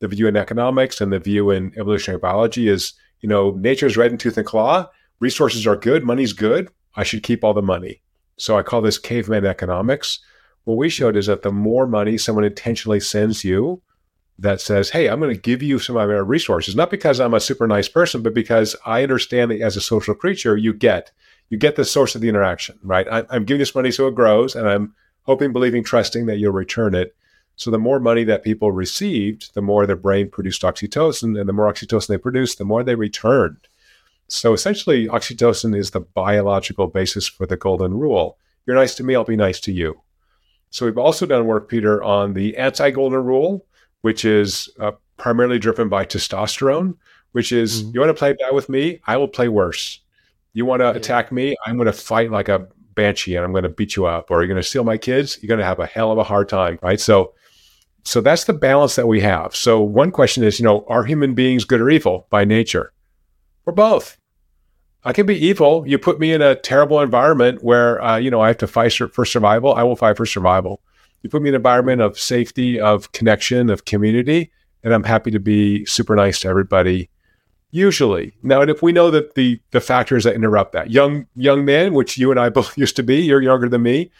the 0.00 0.08
view 0.08 0.26
in 0.26 0.36
economics 0.36 1.00
and 1.00 1.12
the 1.12 1.18
view 1.18 1.50
in 1.50 1.72
evolutionary 1.78 2.18
biology 2.18 2.68
is, 2.68 2.92
you 3.20 3.28
know, 3.28 3.52
nature 3.52 3.86
is 3.86 3.96
red 3.96 4.10
in 4.10 4.18
tooth 4.18 4.36
and 4.36 4.46
claw. 4.46 4.88
Resources 5.20 5.66
are 5.66 5.76
good. 5.76 6.04
Money's 6.04 6.32
good. 6.32 6.68
I 6.96 7.04
should 7.04 7.22
keep 7.22 7.44
all 7.44 7.54
the 7.54 7.62
money. 7.62 8.02
So 8.36 8.58
I 8.58 8.62
call 8.62 8.82
this 8.82 8.98
caveman 8.98 9.46
economics. 9.46 10.18
What 10.64 10.76
we 10.76 10.88
showed 10.88 11.16
is 11.16 11.26
that 11.26 11.42
the 11.42 11.52
more 11.52 11.86
money 11.86 12.18
someone 12.18 12.44
intentionally 12.44 13.00
sends 13.00 13.44
you, 13.44 13.80
that 14.42 14.60
says, 14.60 14.90
Hey, 14.90 15.08
I'm 15.08 15.20
going 15.20 15.34
to 15.34 15.40
give 15.40 15.62
you 15.62 15.78
some 15.78 15.96
of 15.96 16.08
my 16.08 16.14
resources, 16.14 16.76
not 16.76 16.90
because 16.90 17.20
I'm 17.20 17.34
a 17.34 17.40
super 17.40 17.66
nice 17.66 17.88
person, 17.88 18.22
but 18.22 18.34
because 18.34 18.76
I 18.84 19.02
understand 19.02 19.50
that 19.50 19.60
as 19.60 19.76
a 19.76 19.80
social 19.80 20.14
creature, 20.14 20.56
you 20.56 20.72
get, 20.74 21.10
you 21.48 21.58
get 21.58 21.76
the 21.76 21.84
source 21.84 22.14
of 22.14 22.20
the 22.20 22.28
interaction, 22.28 22.78
right? 22.82 23.06
I, 23.08 23.24
I'm 23.30 23.44
giving 23.44 23.60
this 23.60 23.74
money 23.74 23.90
so 23.90 24.08
it 24.08 24.14
grows 24.14 24.54
and 24.54 24.68
I'm 24.68 24.94
hoping, 25.22 25.52
believing, 25.52 25.84
trusting 25.84 26.26
that 26.26 26.38
you'll 26.38 26.52
return 26.52 26.94
it. 26.94 27.14
So 27.56 27.70
the 27.70 27.78
more 27.78 28.00
money 28.00 28.24
that 28.24 28.42
people 28.42 28.72
received, 28.72 29.54
the 29.54 29.62
more 29.62 29.86
their 29.86 29.96
brain 29.96 30.30
produced 30.30 30.62
oxytocin, 30.62 31.38
and 31.38 31.48
the 31.48 31.52
more 31.52 31.72
oxytocin 31.72 32.08
they 32.08 32.18
produced, 32.18 32.58
the 32.58 32.64
more 32.64 32.82
they 32.82 32.94
returned. 32.94 33.68
So 34.26 34.54
essentially, 34.54 35.06
oxytocin 35.06 35.76
is 35.76 35.90
the 35.90 36.00
biological 36.00 36.86
basis 36.86 37.28
for 37.28 37.46
the 37.46 37.56
golden 37.56 37.94
rule. 37.94 38.38
You're 38.66 38.76
nice 38.76 38.94
to 38.96 39.04
me, 39.04 39.14
I'll 39.14 39.24
be 39.24 39.36
nice 39.36 39.60
to 39.60 39.72
you. 39.72 40.00
So 40.70 40.86
we've 40.86 40.98
also 40.98 41.26
done 41.26 41.46
work, 41.46 41.68
Peter, 41.68 42.02
on 42.02 42.32
the 42.32 42.56
anti-golden 42.56 43.22
rule, 43.24 43.66
which 44.02 44.24
is 44.24 44.68
uh, 44.78 44.92
primarily 45.16 45.58
driven 45.58 45.88
by 45.88 46.04
testosterone, 46.04 46.96
which 47.32 47.50
is 47.50 47.82
mm-hmm. 47.82 47.94
you 47.94 48.00
want 48.00 48.10
to 48.10 48.18
play 48.18 48.32
bad 48.34 48.54
with 48.54 48.68
me, 48.68 49.00
I 49.06 49.16
will 49.16 49.28
play 49.28 49.48
worse. 49.48 50.00
You 50.52 50.66
want 50.66 50.80
to 50.80 50.86
yeah. 50.86 50.92
attack 50.92 51.32
me, 51.32 51.56
I'm 51.64 51.76
going 51.76 51.86
to 51.86 51.92
fight 51.92 52.30
like 52.30 52.48
a 52.48 52.68
banshee 52.94 53.36
and 53.36 53.44
I'm 53.44 53.52
going 53.52 53.62
to 53.62 53.70
beat 53.70 53.96
you 53.96 54.06
up. 54.06 54.30
Or 54.30 54.40
you're 54.40 54.48
going 54.48 54.60
to 54.60 54.68
steal 54.68 54.84
my 54.84 54.98
kids, 54.98 55.38
you're 55.40 55.48
going 55.48 55.60
to 55.60 55.64
have 55.64 55.80
a 55.80 55.86
hell 55.86 56.12
of 56.12 56.18
a 56.18 56.24
hard 56.24 56.48
time, 56.48 56.78
right? 56.82 57.00
So, 57.00 57.32
so 58.04 58.20
that's 58.20 58.44
the 58.44 58.52
balance 58.52 58.96
that 58.96 59.06
we 59.06 59.20
have. 59.20 59.54
So 59.54 59.80
one 59.80 60.10
question 60.10 60.44
is, 60.44 60.58
you 60.58 60.64
know, 60.64 60.84
are 60.88 61.04
human 61.04 61.34
beings 61.34 61.64
good 61.64 61.80
or 61.80 61.88
evil 61.88 62.26
by 62.30 62.44
nature? 62.44 62.92
We're 63.64 63.72
both. 63.72 64.18
I 65.04 65.12
can 65.12 65.26
be 65.26 65.36
evil. 65.36 65.84
You 65.86 65.98
put 65.98 66.20
me 66.20 66.32
in 66.32 66.42
a 66.42 66.54
terrible 66.54 67.00
environment 67.00 67.62
where, 67.62 68.02
uh, 68.02 68.16
you 68.16 68.30
know, 68.30 68.40
I 68.40 68.48
have 68.48 68.58
to 68.58 68.66
fight 68.66 68.92
for 68.92 69.24
survival. 69.24 69.74
I 69.74 69.82
will 69.84 69.96
fight 69.96 70.16
for 70.16 70.26
survival. 70.26 70.80
You 71.22 71.30
put 71.30 71.42
me 71.42 71.48
in 71.48 71.54
an 71.54 71.60
environment 71.60 72.02
of 72.02 72.18
safety, 72.18 72.80
of 72.80 73.12
connection, 73.12 73.70
of 73.70 73.84
community, 73.84 74.50
and 74.82 74.92
I'm 74.92 75.04
happy 75.04 75.30
to 75.30 75.38
be 75.38 75.84
super 75.86 76.16
nice 76.16 76.40
to 76.40 76.48
everybody. 76.48 77.08
Usually, 77.70 78.34
now, 78.42 78.60
and 78.60 78.70
if 78.70 78.82
we 78.82 78.92
know 78.92 79.10
that 79.10 79.34
the 79.34 79.60
the 79.70 79.80
factors 79.80 80.24
that 80.24 80.34
interrupt 80.34 80.72
that, 80.72 80.90
young 80.90 81.26
young 81.36 81.64
man, 81.64 81.94
which 81.94 82.18
you 82.18 82.30
and 82.30 82.38
I 82.38 82.48
both 82.58 82.76
used 82.76 82.96
to 82.96 83.02
be, 83.02 83.22
you're 83.22 83.40
younger 83.40 83.68
than 83.68 83.82
me. 83.82 84.10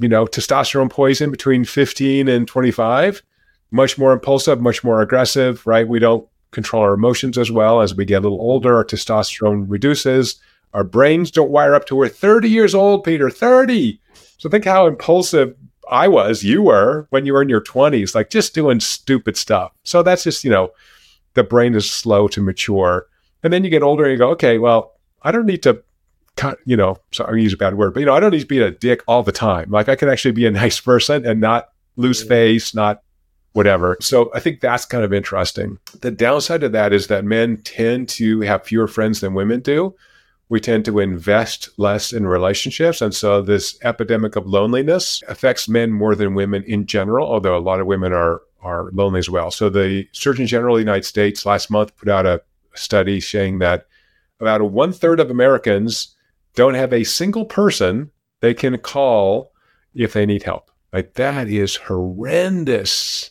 You 0.00 0.08
know, 0.08 0.26
testosterone 0.26 0.90
poison 0.90 1.30
between 1.30 1.64
15 1.64 2.28
and 2.28 2.46
25, 2.46 3.22
much 3.70 3.98
more 3.98 4.12
impulsive, 4.12 4.60
much 4.60 4.84
more 4.84 5.00
aggressive, 5.00 5.66
right? 5.66 5.88
We 5.88 5.98
don't 5.98 6.28
control 6.50 6.82
our 6.82 6.94
emotions 6.94 7.36
as 7.36 7.50
well 7.50 7.80
as 7.80 7.94
we 7.94 8.04
get 8.04 8.18
a 8.18 8.20
little 8.20 8.40
older. 8.40 8.76
Our 8.76 8.84
testosterone 8.84 9.64
reduces. 9.68 10.40
Our 10.72 10.84
brains 10.84 11.30
don't 11.30 11.50
wire 11.50 11.74
up 11.74 11.86
to 11.86 11.96
we're 11.96 12.08
30 12.08 12.48
years 12.48 12.74
old, 12.74 13.02
Peter. 13.02 13.30
30. 13.30 14.00
So 14.36 14.48
think 14.48 14.64
how 14.64 14.86
impulsive 14.86 15.56
I 15.90 16.08
was, 16.08 16.42
you 16.42 16.62
were 16.62 17.06
when 17.10 17.26
you 17.26 17.32
were 17.32 17.42
in 17.42 17.48
your 17.48 17.60
20s, 17.60 18.14
like 18.14 18.30
just 18.30 18.54
doing 18.54 18.80
stupid 18.80 19.36
stuff. 19.36 19.72
So 19.84 20.02
that's 20.02 20.24
just, 20.24 20.44
you 20.44 20.50
know, 20.50 20.70
the 21.34 21.44
brain 21.44 21.74
is 21.74 21.90
slow 21.90 22.28
to 22.28 22.40
mature. 22.40 23.06
And 23.42 23.52
then 23.52 23.64
you 23.64 23.70
get 23.70 23.82
older 23.82 24.04
and 24.04 24.12
you 24.12 24.18
go, 24.18 24.30
okay, 24.30 24.58
well, 24.58 24.94
I 25.22 25.30
don't 25.30 25.46
need 25.46 25.62
to 25.62 25.82
cut, 26.36 26.58
you 26.64 26.76
know, 26.76 26.96
sorry, 27.12 27.40
I 27.40 27.42
use 27.42 27.52
a 27.52 27.56
bad 27.56 27.76
word, 27.76 27.94
but, 27.94 28.00
you 28.00 28.06
know, 28.06 28.14
I 28.14 28.20
don't 28.20 28.32
need 28.32 28.40
to 28.40 28.46
be 28.46 28.60
a 28.60 28.70
dick 28.70 29.02
all 29.06 29.22
the 29.22 29.32
time. 29.32 29.70
Like 29.70 29.88
I 29.88 29.96
can 29.96 30.08
actually 30.08 30.32
be 30.32 30.46
a 30.46 30.50
nice 30.62 30.80
person 30.80 31.26
and 31.26 31.40
not 31.40 31.68
lose 31.96 32.22
face, 32.22 32.74
not 32.74 33.02
whatever. 33.52 33.96
So 34.00 34.30
I 34.34 34.40
think 34.40 34.60
that's 34.60 34.84
kind 34.84 35.04
of 35.04 35.12
interesting. 35.12 35.78
The 36.00 36.10
downside 36.10 36.62
of 36.62 36.72
that 36.72 36.92
is 36.92 37.08
that 37.08 37.24
men 37.24 37.58
tend 37.58 38.08
to 38.10 38.40
have 38.42 38.64
fewer 38.64 38.86
friends 38.86 39.20
than 39.20 39.34
women 39.34 39.60
do. 39.60 39.94
We 40.48 40.60
tend 40.60 40.84
to 40.86 40.98
invest 40.98 41.68
less 41.76 42.12
in 42.12 42.26
relationships. 42.26 43.02
And 43.02 43.14
so 43.14 43.42
this 43.42 43.78
epidemic 43.82 44.34
of 44.36 44.46
loneliness 44.46 45.22
affects 45.28 45.68
men 45.68 45.92
more 45.92 46.14
than 46.14 46.34
women 46.34 46.62
in 46.64 46.86
general, 46.86 47.28
although 47.28 47.56
a 47.56 47.60
lot 47.60 47.80
of 47.80 47.86
women 47.86 48.12
are, 48.12 48.40
are 48.62 48.90
lonely 48.92 49.18
as 49.18 49.28
well. 49.28 49.50
So 49.50 49.68
the 49.68 50.08
Surgeon 50.12 50.46
General 50.46 50.76
of 50.76 50.78
the 50.78 50.84
United 50.90 51.04
States 51.04 51.44
last 51.44 51.70
month 51.70 51.96
put 51.96 52.08
out 52.08 52.24
a 52.24 52.42
study 52.74 53.20
saying 53.20 53.58
that 53.58 53.86
about 54.40 54.62
one 54.70 54.92
third 54.92 55.20
of 55.20 55.30
Americans 55.30 56.16
don't 56.54 56.74
have 56.74 56.92
a 56.92 57.04
single 57.04 57.44
person 57.44 58.10
they 58.40 58.54
can 58.54 58.78
call 58.78 59.52
if 59.94 60.12
they 60.12 60.26
need 60.26 60.44
help. 60.44 60.70
Like 60.92 61.14
that 61.14 61.48
is 61.48 61.76
horrendous. 61.76 63.30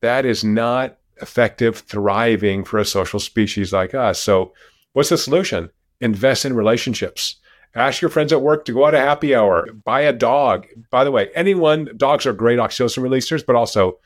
That 0.00 0.24
is 0.24 0.44
not 0.44 0.98
effective 1.20 1.78
thriving 1.78 2.64
for 2.64 2.78
a 2.78 2.84
social 2.84 3.20
species 3.20 3.72
like 3.72 3.94
us. 3.94 4.20
So, 4.20 4.52
what's 4.92 5.08
the 5.08 5.18
solution? 5.18 5.70
Invest 6.00 6.44
in 6.44 6.54
relationships. 6.54 7.36
Ask 7.74 8.00
your 8.00 8.10
friends 8.10 8.32
at 8.32 8.40
work 8.40 8.64
to 8.64 8.72
go 8.72 8.86
out 8.86 8.94
a 8.94 8.98
happy 8.98 9.34
hour. 9.34 9.70
Buy 9.84 10.00
a 10.00 10.12
dog. 10.12 10.66
By 10.90 11.04
the 11.04 11.10
way, 11.10 11.28
anyone, 11.34 11.90
dogs 11.96 12.24
are 12.24 12.32
great 12.32 12.58
oxytocin 12.58 13.02
releasers, 13.02 13.44
but 13.44 13.54
also 13.54 13.98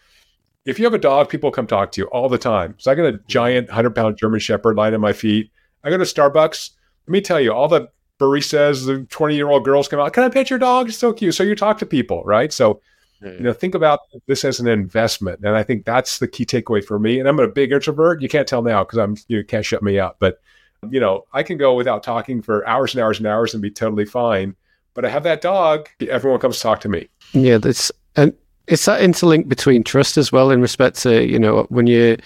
if 0.65 0.79
you 0.79 0.85
have 0.85 0.95
a 0.95 0.99
dog, 0.99 1.29
people 1.29 1.51
come 1.51 1.67
talk 1.67 1.93
to 1.93 2.01
you 2.01 2.07
all 2.09 2.29
the 2.29 2.39
time. 2.39 2.75
So 2.79 2.91
I 2.91 2.95
got 2.95 3.07
a 3.07 3.21
giant 3.29 3.69
100 3.69 3.95
pound 3.95 4.19
German 4.19 4.41
Shepherd 4.41 4.77
lying 4.77 4.95
at 4.95 5.01
my 5.01 5.13
feet. 5.13 5.51
I 5.85 5.91
go 5.91 5.97
to 5.97 6.05
Starbucks. 6.05 6.71
Let 7.07 7.13
me 7.13 7.21
tell 7.21 7.41
you, 7.41 7.53
all 7.53 7.69
the 7.69 7.89
baristas, 8.19 8.87
the 8.87 9.07
20 9.09 9.35
year 9.35 9.49
old 9.49 9.65
girls 9.65 9.89
come 9.89 10.01
out. 10.01 10.13
Can 10.13 10.25
I 10.25 10.29
pet 10.29 10.51
your 10.51 10.59
dog? 10.59 10.89
It's 10.89 10.99
so 10.99 11.13
cute. 11.13 11.35
So 11.35 11.43
you 11.43 11.55
talk 11.55 11.79
to 11.79 11.87
people, 11.87 12.23
right? 12.25 12.53
So, 12.53 12.81
you 13.23 13.41
know, 13.41 13.53
think 13.53 13.75
about 13.75 14.01
this 14.27 14.45
as 14.45 14.61
an 14.61 14.67
investment. 14.67 15.41
And 15.43 15.57
I 15.57 15.63
think 15.63 15.85
that's 15.85 16.19
the 16.19 16.29
key 16.29 16.45
takeaway 16.45 16.85
for 16.85 16.99
me. 16.99 17.19
And 17.19 17.29
I'm 17.29 17.39
a 17.39 17.49
big 17.49 17.73
introvert. 17.73 18.23
You 18.23 18.29
can't 18.29 18.49
tell 18.49 18.63
now 18.63 18.85
because 18.85 18.99
I'm, 18.99 19.17
you 19.29 19.45
can't 19.45 19.65
shut 19.65 19.83
me 19.83 19.99
up. 19.99 20.17
But, 20.19 20.41
you 20.89 21.01
know, 21.01 21.27
I 21.33 21.43
can 21.43 21.59
go 21.59 21.75
without 21.75 22.03
talking 22.03 22.41
for 22.41 22.67
hours 22.67 22.95
and 22.95 23.03
hours 23.03 23.19
and 23.19 23.27
hours 23.27 23.55
and 23.55 23.63
be 23.63 23.71
totally 23.71 24.07
fine. 24.07 24.55
But 24.95 25.05
I 25.05 25.09
have 25.11 25.23
that 25.25 25.41
dog. 25.41 25.89
Everyone 26.09 26.41
comes 26.41 26.57
to 26.57 26.63
talk 26.63 26.81
to 26.81 26.89
me. 26.89 27.09
Yeah. 27.33 27.59
That's, 27.59 27.93
and 28.17 28.33
it's 28.67 28.85
that 28.87 29.01
interlink 29.01 29.49
between 29.49 29.85
trust 29.85 30.17
as 30.17 30.33
well 30.33 30.51
in 30.51 30.61
respect 30.61 30.97
to, 31.03 31.25
you 31.25 31.39
know, 31.39 31.67
when 31.69 31.87
you, 31.87 32.17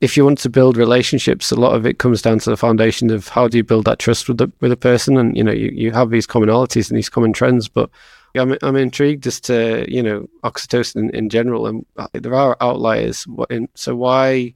if 0.00 0.16
you 0.16 0.24
want 0.24 0.38
to 0.38 0.48
build 0.48 0.76
relationships, 0.76 1.50
a 1.50 1.56
lot 1.56 1.74
of 1.74 1.84
it 1.84 1.98
comes 1.98 2.22
down 2.22 2.38
to 2.40 2.50
the 2.50 2.56
foundation 2.56 3.10
of 3.10 3.28
how 3.28 3.48
do 3.48 3.56
you 3.56 3.64
build 3.64 3.84
that 3.84 3.98
trust 3.98 4.28
with 4.28 4.38
the 4.38 4.50
with 4.60 4.72
a 4.72 4.76
person, 4.76 5.18
and 5.18 5.36
you 5.36 5.44
know 5.44 5.52
you, 5.52 5.70
you 5.74 5.92
have 5.92 6.08
these 6.08 6.26
commonalities 6.26 6.88
and 6.88 6.96
these 6.96 7.10
common 7.10 7.34
trends. 7.34 7.68
But 7.68 7.90
I'm 8.34 8.56
I'm 8.62 8.76
intrigued 8.76 9.26
as 9.26 9.40
to 9.42 9.84
you 9.86 10.02
know 10.02 10.26
oxytocin 10.42 10.96
in, 10.96 11.10
in 11.10 11.28
general, 11.28 11.66
and 11.66 11.84
uh, 11.98 12.08
there 12.14 12.34
are 12.34 12.56
outliers. 12.62 13.26
So 13.74 13.94
why 13.94 14.54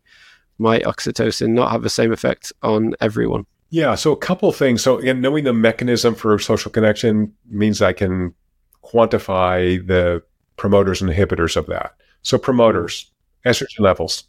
might 0.58 0.84
oxytocin 0.84 1.50
not 1.50 1.70
have 1.70 1.82
the 1.82 1.90
same 1.90 2.12
effect 2.12 2.52
on 2.62 2.94
everyone? 3.00 3.46
Yeah, 3.70 3.94
so 3.96 4.12
a 4.12 4.16
couple 4.16 4.52
things. 4.52 4.82
So 4.82 4.98
again, 4.98 5.20
knowing 5.20 5.44
the 5.44 5.52
mechanism 5.52 6.14
for 6.14 6.38
social 6.38 6.70
connection 6.70 7.34
means 7.48 7.82
I 7.82 7.92
can 7.92 8.34
quantify 8.84 9.84
the 9.84 10.22
promoters 10.56 11.02
and 11.02 11.10
inhibitors 11.10 11.56
of 11.56 11.66
that. 11.66 11.94
So 12.22 12.38
promoters, 12.38 13.10
estrogen 13.44 13.80
levels, 13.80 14.24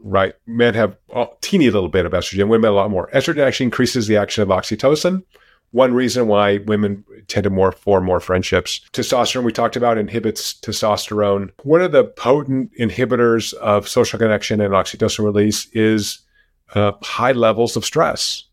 right? 0.00 0.34
Men 0.46 0.74
have 0.74 0.96
a 1.14 1.26
teeny 1.40 1.70
little 1.70 1.88
bit 1.88 2.06
of 2.06 2.12
estrogen, 2.12 2.48
women 2.48 2.70
a 2.70 2.74
lot 2.74 2.90
more. 2.90 3.10
Estrogen 3.12 3.46
actually 3.46 3.64
increases 3.64 4.06
the 4.06 4.16
action 4.16 4.42
of 4.42 4.48
oxytocin. 4.48 5.22
One 5.72 5.94
reason 5.94 6.26
why 6.26 6.58
women 6.58 7.04
tend 7.28 7.44
to 7.44 7.50
more 7.50 7.72
form 7.72 8.04
more 8.04 8.20
friendships. 8.20 8.80
Testosterone, 8.92 9.44
we 9.44 9.52
talked 9.52 9.76
about, 9.76 9.98
inhibits 9.98 10.54
testosterone. 10.54 11.50
One 11.62 11.80
of 11.80 11.92
the 11.92 12.04
potent 12.04 12.72
inhibitors 12.78 13.54
of 13.54 13.88
social 13.88 14.18
connection 14.18 14.60
and 14.60 14.74
oxytocin 14.74 15.24
release 15.24 15.66
is 15.72 16.20
uh, 16.74 16.92
high 17.02 17.32
levels 17.32 17.76
of 17.76 17.84
stress, 17.84 18.44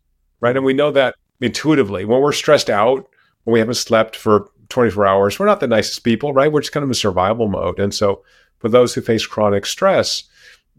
right? 0.42 0.56
And 0.56 0.66
we 0.66 0.74
know 0.74 0.92
that 0.92 1.16
intuitively. 1.42 2.06
When 2.06 2.22
we're 2.22 2.34
stressed 2.34 2.70
out, 2.70 3.10
when 3.44 3.54
we 3.54 3.60
haven't 3.60 3.76
slept 3.76 4.16
for 4.16 4.52
24 4.70 5.08
hours, 5.08 5.40
we're 5.40 5.46
not 5.48 5.60
the 5.60 5.68
nicest 5.68 6.04
people, 6.04 6.34
right? 6.34 6.52
We're 6.52 6.62
just 6.62 6.74
kind 6.74 6.84
of 6.84 6.90
in 6.90 6.94
survival 6.94 7.48
mode. 7.48 7.80
And 7.80 7.94
so, 7.94 8.24
for 8.60 8.70
those 8.70 8.94
who 8.94 9.02
face 9.02 9.26
chronic 9.26 9.66
stress, 9.68 10.24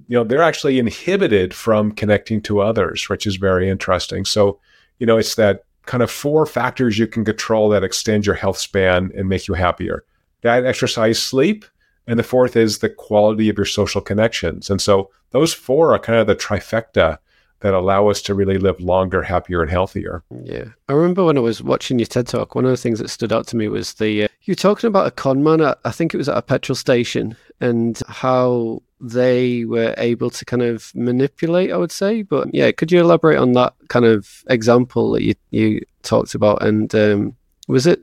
you 0.07 0.17
know 0.17 0.25
they're 0.25 0.43
actually 0.43 0.79
inhibited 0.79 1.53
from 1.53 1.91
connecting 1.91 2.41
to 2.43 2.61
others 2.61 3.09
which 3.09 3.27
is 3.27 3.37
very 3.37 3.69
interesting 3.69 4.25
so 4.25 4.61
you 4.99 5.07
know 5.07 5.19
it's 5.19 5.35
that 5.35 5.65
kind 5.89 6.03
of 6.03 6.11
four 6.11 6.47
factors 6.47 6.99
you 6.99 7.07
can 7.07 7.25
control 7.25 7.69
that 7.69 7.83
extend 7.83 8.25
your 8.25 8.35
health 8.35 8.59
span 8.59 9.11
and 9.17 9.29
make 9.29 9.49
you 9.49 9.55
happier 9.55 10.05
diet 10.43 10.65
exercise 10.65 11.21
sleep 11.21 11.65
and 12.07 12.19
the 12.19 12.23
fourth 12.23 12.57
is 12.57 12.79
the 12.79 12.89
quality 12.89 13.49
of 13.49 13.57
your 13.57 13.65
social 13.65 14.01
connections 14.01 14.71
and 14.71 14.81
so 14.81 15.11
those 15.31 15.53
four 15.53 15.95
are 15.95 15.99
kind 15.99 16.19
of 16.19 16.27
the 16.27 16.37
trifecta 16.37 17.19
that 17.61 17.75
allow 17.75 18.09
us 18.09 18.23
to 18.23 18.35
really 18.35 18.59
live 18.59 18.81
longer, 18.81 19.23
happier, 19.23 19.63
and 19.63 19.71
healthier. 19.71 20.23
Yeah, 20.45 20.67
I 20.89 20.93
remember 20.93 21.25
when 21.25 21.37
I 21.37 21.41
was 21.41 21.63
watching 21.63 21.99
your 21.99 22.07
TED 22.07 22.29
talk. 22.29 22.55
One 22.55 22.65
of 22.65 22.71
the 22.71 22.77
things 22.77 23.01
that 23.01 23.09
stood 23.09 23.33
out 23.33 23.47
to 23.49 23.57
me 23.57 23.69
was 23.69 23.95
the 23.95 24.25
uh, 24.25 24.29
you 24.43 24.55
talking 24.55 24.89
about 24.89 25.09
a 25.09 25.11
con 25.11 25.43
man. 25.43 25.61
I 25.61 25.91
think 25.91 26.15
it 26.15 26.19
was 26.19 26.29
at 26.29 26.39
a 26.39 26.43
petrol 26.43 26.77
station, 26.77 27.37
and 27.61 28.01
how 28.07 28.83
they 29.01 29.65
were 29.65 29.95
able 29.97 30.31
to 30.31 30.45
kind 30.45 30.63
of 30.63 30.93
manipulate, 30.95 31.73
I 31.73 31.77
would 31.77 31.93
say. 31.93 32.23
But 32.23 32.53
yeah, 32.55 32.73
could 32.73 32.91
you 32.91 33.01
elaborate 33.01 33.39
on 33.39 33.53
that 33.53 33.75
kind 33.89 34.05
of 34.05 34.45
example 34.49 35.13
that 35.13 35.23
you, 35.23 35.35
you 35.51 35.81
talked 36.03 36.35
about? 36.35 36.63
And 36.63 36.93
um, 36.95 37.37
was 37.69 37.87
it, 37.87 38.03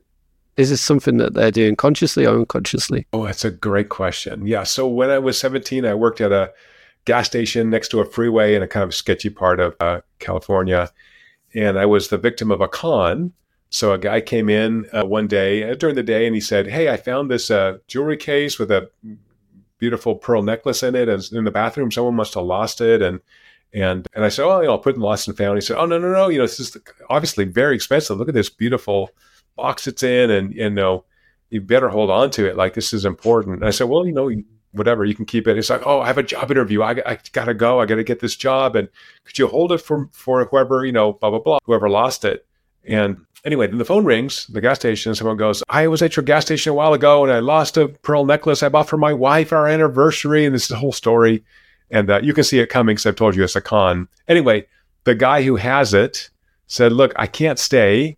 is 0.58 0.70
this 0.70 0.82
something 0.82 1.18
that 1.18 1.34
they're 1.34 1.52
doing 1.52 1.76
consciously 1.76 2.26
or 2.26 2.36
unconsciously? 2.36 3.06
Oh, 3.12 3.26
that's 3.26 3.44
a 3.44 3.52
great 3.52 3.90
question. 3.90 4.48
Yeah. 4.48 4.64
So 4.64 4.88
when 4.88 5.10
I 5.10 5.20
was 5.20 5.38
17, 5.38 5.86
I 5.86 5.94
worked 5.94 6.22
at 6.22 6.32
a 6.32 6.54
gas 7.04 7.28
station 7.28 7.70
next 7.70 7.90
to 7.90 8.00
a 8.00 8.06
freeway 8.06 8.56
in 8.56 8.64
a 8.64 8.68
kind 8.68 8.84
of 8.84 8.96
sketchy 8.96 9.30
part 9.30 9.60
of 9.60 9.76
uh, 9.80 10.02
California. 10.20 10.92
And 11.54 11.78
I 11.78 11.86
was 11.86 12.08
the 12.08 12.18
victim 12.18 12.52
of 12.52 12.62
a 12.62 12.68
con. 12.68 13.34
So 13.70 13.92
a 13.92 13.98
guy 13.98 14.22
came 14.22 14.50
in 14.50 14.86
uh, 14.94 15.06
one 15.06 15.28
day 15.28 15.70
uh, 15.70 15.76
during 15.76 15.96
the 15.96 16.04
day 16.04 16.26
and 16.26 16.36
he 16.36 16.42
said, 16.42 16.68
Hey, 16.68 16.90
I 16.90 16.96
found 16.96 17.30
this 17.30 17.52
uh, 17.52 17.80
jewelry 17.88 18.18
case 18.18 18.58
with 18.58 18.72
a 18.72 18.90
beautiful 19.78 20.16
pearl 20.16 20.42
necklace 20.42 20.84
in 20.84 20.96
it, 20.96 21.10
and 21.10 21.28
in 21.32 21.44
the 21.44 21.52
bathroom. 21.52 21.92
Someone 21.92 22.16
must 22.16 22.34
have 22.34 22.44
lost 22.44 22.82
it, 22.82 23.02
and 23.02 23.20
and 23.74 24.08
and 24.14 24.24
I 24.24 24.30
said, 24.30 24.46
oh, 24.46 24.62
you 24.62 24.68
know, 24.68 24.74
I'll 24.74 24.80
put 24.80 24.94
it 24.94 24.98
in 24.98 25.02
lost 25.02 25.28
and 25.28 25.38
found. 25.38 25.58
He 25.58 25.62
said, 25.62 25.78
oh 25.78 25.86
no 25.86 25.98
no 25.98 26.12
no, 26.12 26.30
you 26.30 26.38
know, 26.38 26.46
this 26.46 26.60
is 26.60 26.78
obviously 27.10 27.46
very 27.46 27.76
expensive. 27.76 28.18
Look 28.18 28.30
at 28.30 28.34
this 28.34 28.50
beautiful 28.50 29.12
box 29.56 29.88
it's 29.88 30.04
in, 30.04 30.32
and 30.32 30.54
you 30.54 30.70
know, 30.70 31.06
you 31.50 31.62
better 31.62 31.90
hold 31.90 32.10
on 32.10 32.32
to 32.32 32.48
it. 32.48 32.56
Like 32.56 32.74
this 32.74 32.94
is 32.94 33.06
important. 33.06 33.58
And 33.58 33.66
I 33.66 33.72
said, 33.72 33.90
well, 33.90 34.06
you 34.06 34.14
know, 34.14 34.32
whatever, 34.72 35.06
you 35.06 35.16
can 35.16 35.26
keep 35.26 35.48
it. 35.48 35.58
It's 35.58 35.70
like, 35.70 35.86
oh, 35.86 36.02
I 36.02 36.08
have 36.08 36.18
a 36.18 36.24
job 36.24 36.52
interview. 36.52 36.82
I, 36.82 37.02
I 37.06 37.18
gotta 37.32 37.54
go. 37.54 37.80
I 37.80 37.86
gotta 37.86 38.04
get 38.04 38.20
this 38.20 38.36
job, 38.36 38.76
and 38.76 38.90
could 39.24 39.38
you 39.38 39.48
hold 39.48 39.72
it 39.72 39.82
for 39.82 40.10
for 40.12 40.46
whoever 40.46 40.86
you 40.86 40.92
know, 40.92 41.14
blah 41.14 41.30
blah 41.30 41.40
blah, 41.40 41.60
whoever 41.64 41.90
lost 41.90 42.26
it. 42.26 42.46
And 42.88 43.26
Anyway, 43.46 43.68
then 43.68 43.78
the 43.78 43.86
phone 43.86 44.06
rings, 44.06 44.48
the 44.48 44.60
gas 44.60 44.80
station, 44.80 45.12
and 45.12 45.18
someone 45.18 45.38
goes, 45.38 45.62
I 45.70 45.88
was 45.88 46.02
at 46.02 46.16
your 46.16 46.24
gas 46.24 46.46
station 46.46 46.72
a 46.72 46.74
while 46.74 46.94
ago 46.94 47.24
and 47.24 47.32
I 47.32 47.40
lost 47.40 47.78
a 47.78 47.90
pearl 47.90 48.26
necklace 48.26 48.64
I 48.64 48.70
bought 48.70 48.90
for 48.90 48.98
my 48.98 49.14
wife 49.14 49.54
our 49.54 49.68
anniversary. 49.68 50.46
And 50.46 50.56
this 50.56 50.64
is 50.64 50.70
the 50.70 50.78
whole 50.78 50.92
story. 50.92 51.44
And 51.92 52.10
uh, 52.10 52.22
you 52.24 52.34
can 52.34 52.44
see 52.44 52.58
it 52.58 52.70
coming 52.70 52.96
because 52.96 53.06
I've 53.06 53.16
told 53.16 53.36
you 53.36 53.44
it's 53.44 53.56
a 53.56 53.62
con. 53.62 54.08
Anyway, 54.28 54.66
the 55.04 55.14
guy 55.14 55.44
who 55.44 55.58
has 55.58 55.94
it 55.94 56.32
said, 56.66 56.92
Look, 56.92 57.14
I 57.18 57.28
can't 57.28 57.60
stay. 57.60 58.18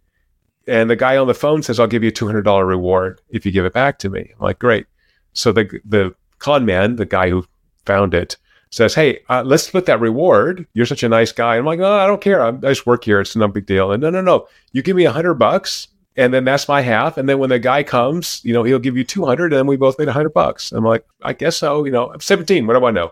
And 0.66 0.90
the 0.90 0.96
guy 0.96 1.18
on 1.18 1.28
the 1.28 1.34
phone 1.34 1.62
says, 1.62 1.78
I'll 1.78 1.88
give 1.88 2.04
you 2.04 2.10
a 2.10 2.14
$200 2.14 2.66
reward 2.66 3.20
if 3.30 3.46
you 3.46 3.52
give 3.52 3.66
it 3.66 3.74
back 3.74 4.00
to 4.00 4.10
me. 4.10 4.32
I'm 4.34 4.46
like, 4.46 4.60
Great. 4.60 4.88
So 5.34 5.52
the, 5.52 5.82
the 5.84 6.16
con 6.40 6.66
man, 6.66 6.96
the 6.96 7.06
guy 7.06 7.30
who 7.30 7.46
found 7.86 8.14
it, 8.14 8.38
says, 8.70 8.96
"Hey, 8.96 9.20
uh, 9.30 9.44
let's 9.46 9.64
split 9.64 9.86
that 9.86 10.00
reward. 10.00 10.68
You're 10.74 10.86
such 10.86 11.04
a 11.04 11.10
nice 11.10 11.32
guy." 11.32 11.58
I'm 11.58 11.66
like, 11.66 11.80
"No, 11.80 11.92
I 11.92 12.08
don't 12.08 12.22
care. 12.22 12.42
I'm, 12.42 12.58
i 12.58 12.70
just 12.70 12.86
work 12.86 13.04
here. 13.04 13.20
It's 13.20 13.36
no 13.36 13.48
big 13.48 13.66
deal." 13.66 13.92
And 13.92 14.02
no, 14.02 14.10
no, 14.10 14.22
no. 14.22 14.48
You 14.72 14.82
give 14.82 14.96
me 14.96 15.06
a 15.06 15.12
hundred 15.12 15.36
bucks, 15.36 15.88
and 16.16 16.34
then 16.34 16.44
that's 16.46 16.68
my 16.68 16.82
half. 16.82 17.18
And 17.18 17.28
then 17.28 17.40
when 17.40 17.50
the 17.50 17.60
guy 17.60 17.84
comes, 17.84 18.42
you 18.44 18.54
know, 18.54 18.64
he'll 18.64 18.80
give 18.80 18.98
you 18.98 19.04
two 19.04 19.26
hundred, 19.26 19.54
and 19.54 19.60
then 19.60 19.68
we 19.68 19.78
both 19.78 20.00
made 20.00 20.08
a 20.08 20.14
hundred 20.14 20.34
bucks. 20.34 20.72
I'm 20.72 20.84
like, 20.84 21.06
I 21.22 21.34
guess 21.34 21.58
so. 21.58 21.86
You 21.86 21.92
know, 21.92 22.12
I'm 22.12 22.20
17. 22.20 22.68
What 22.68 22.78
do 22.78 22.86
I 22.86 22.92
know? 22.92 23.12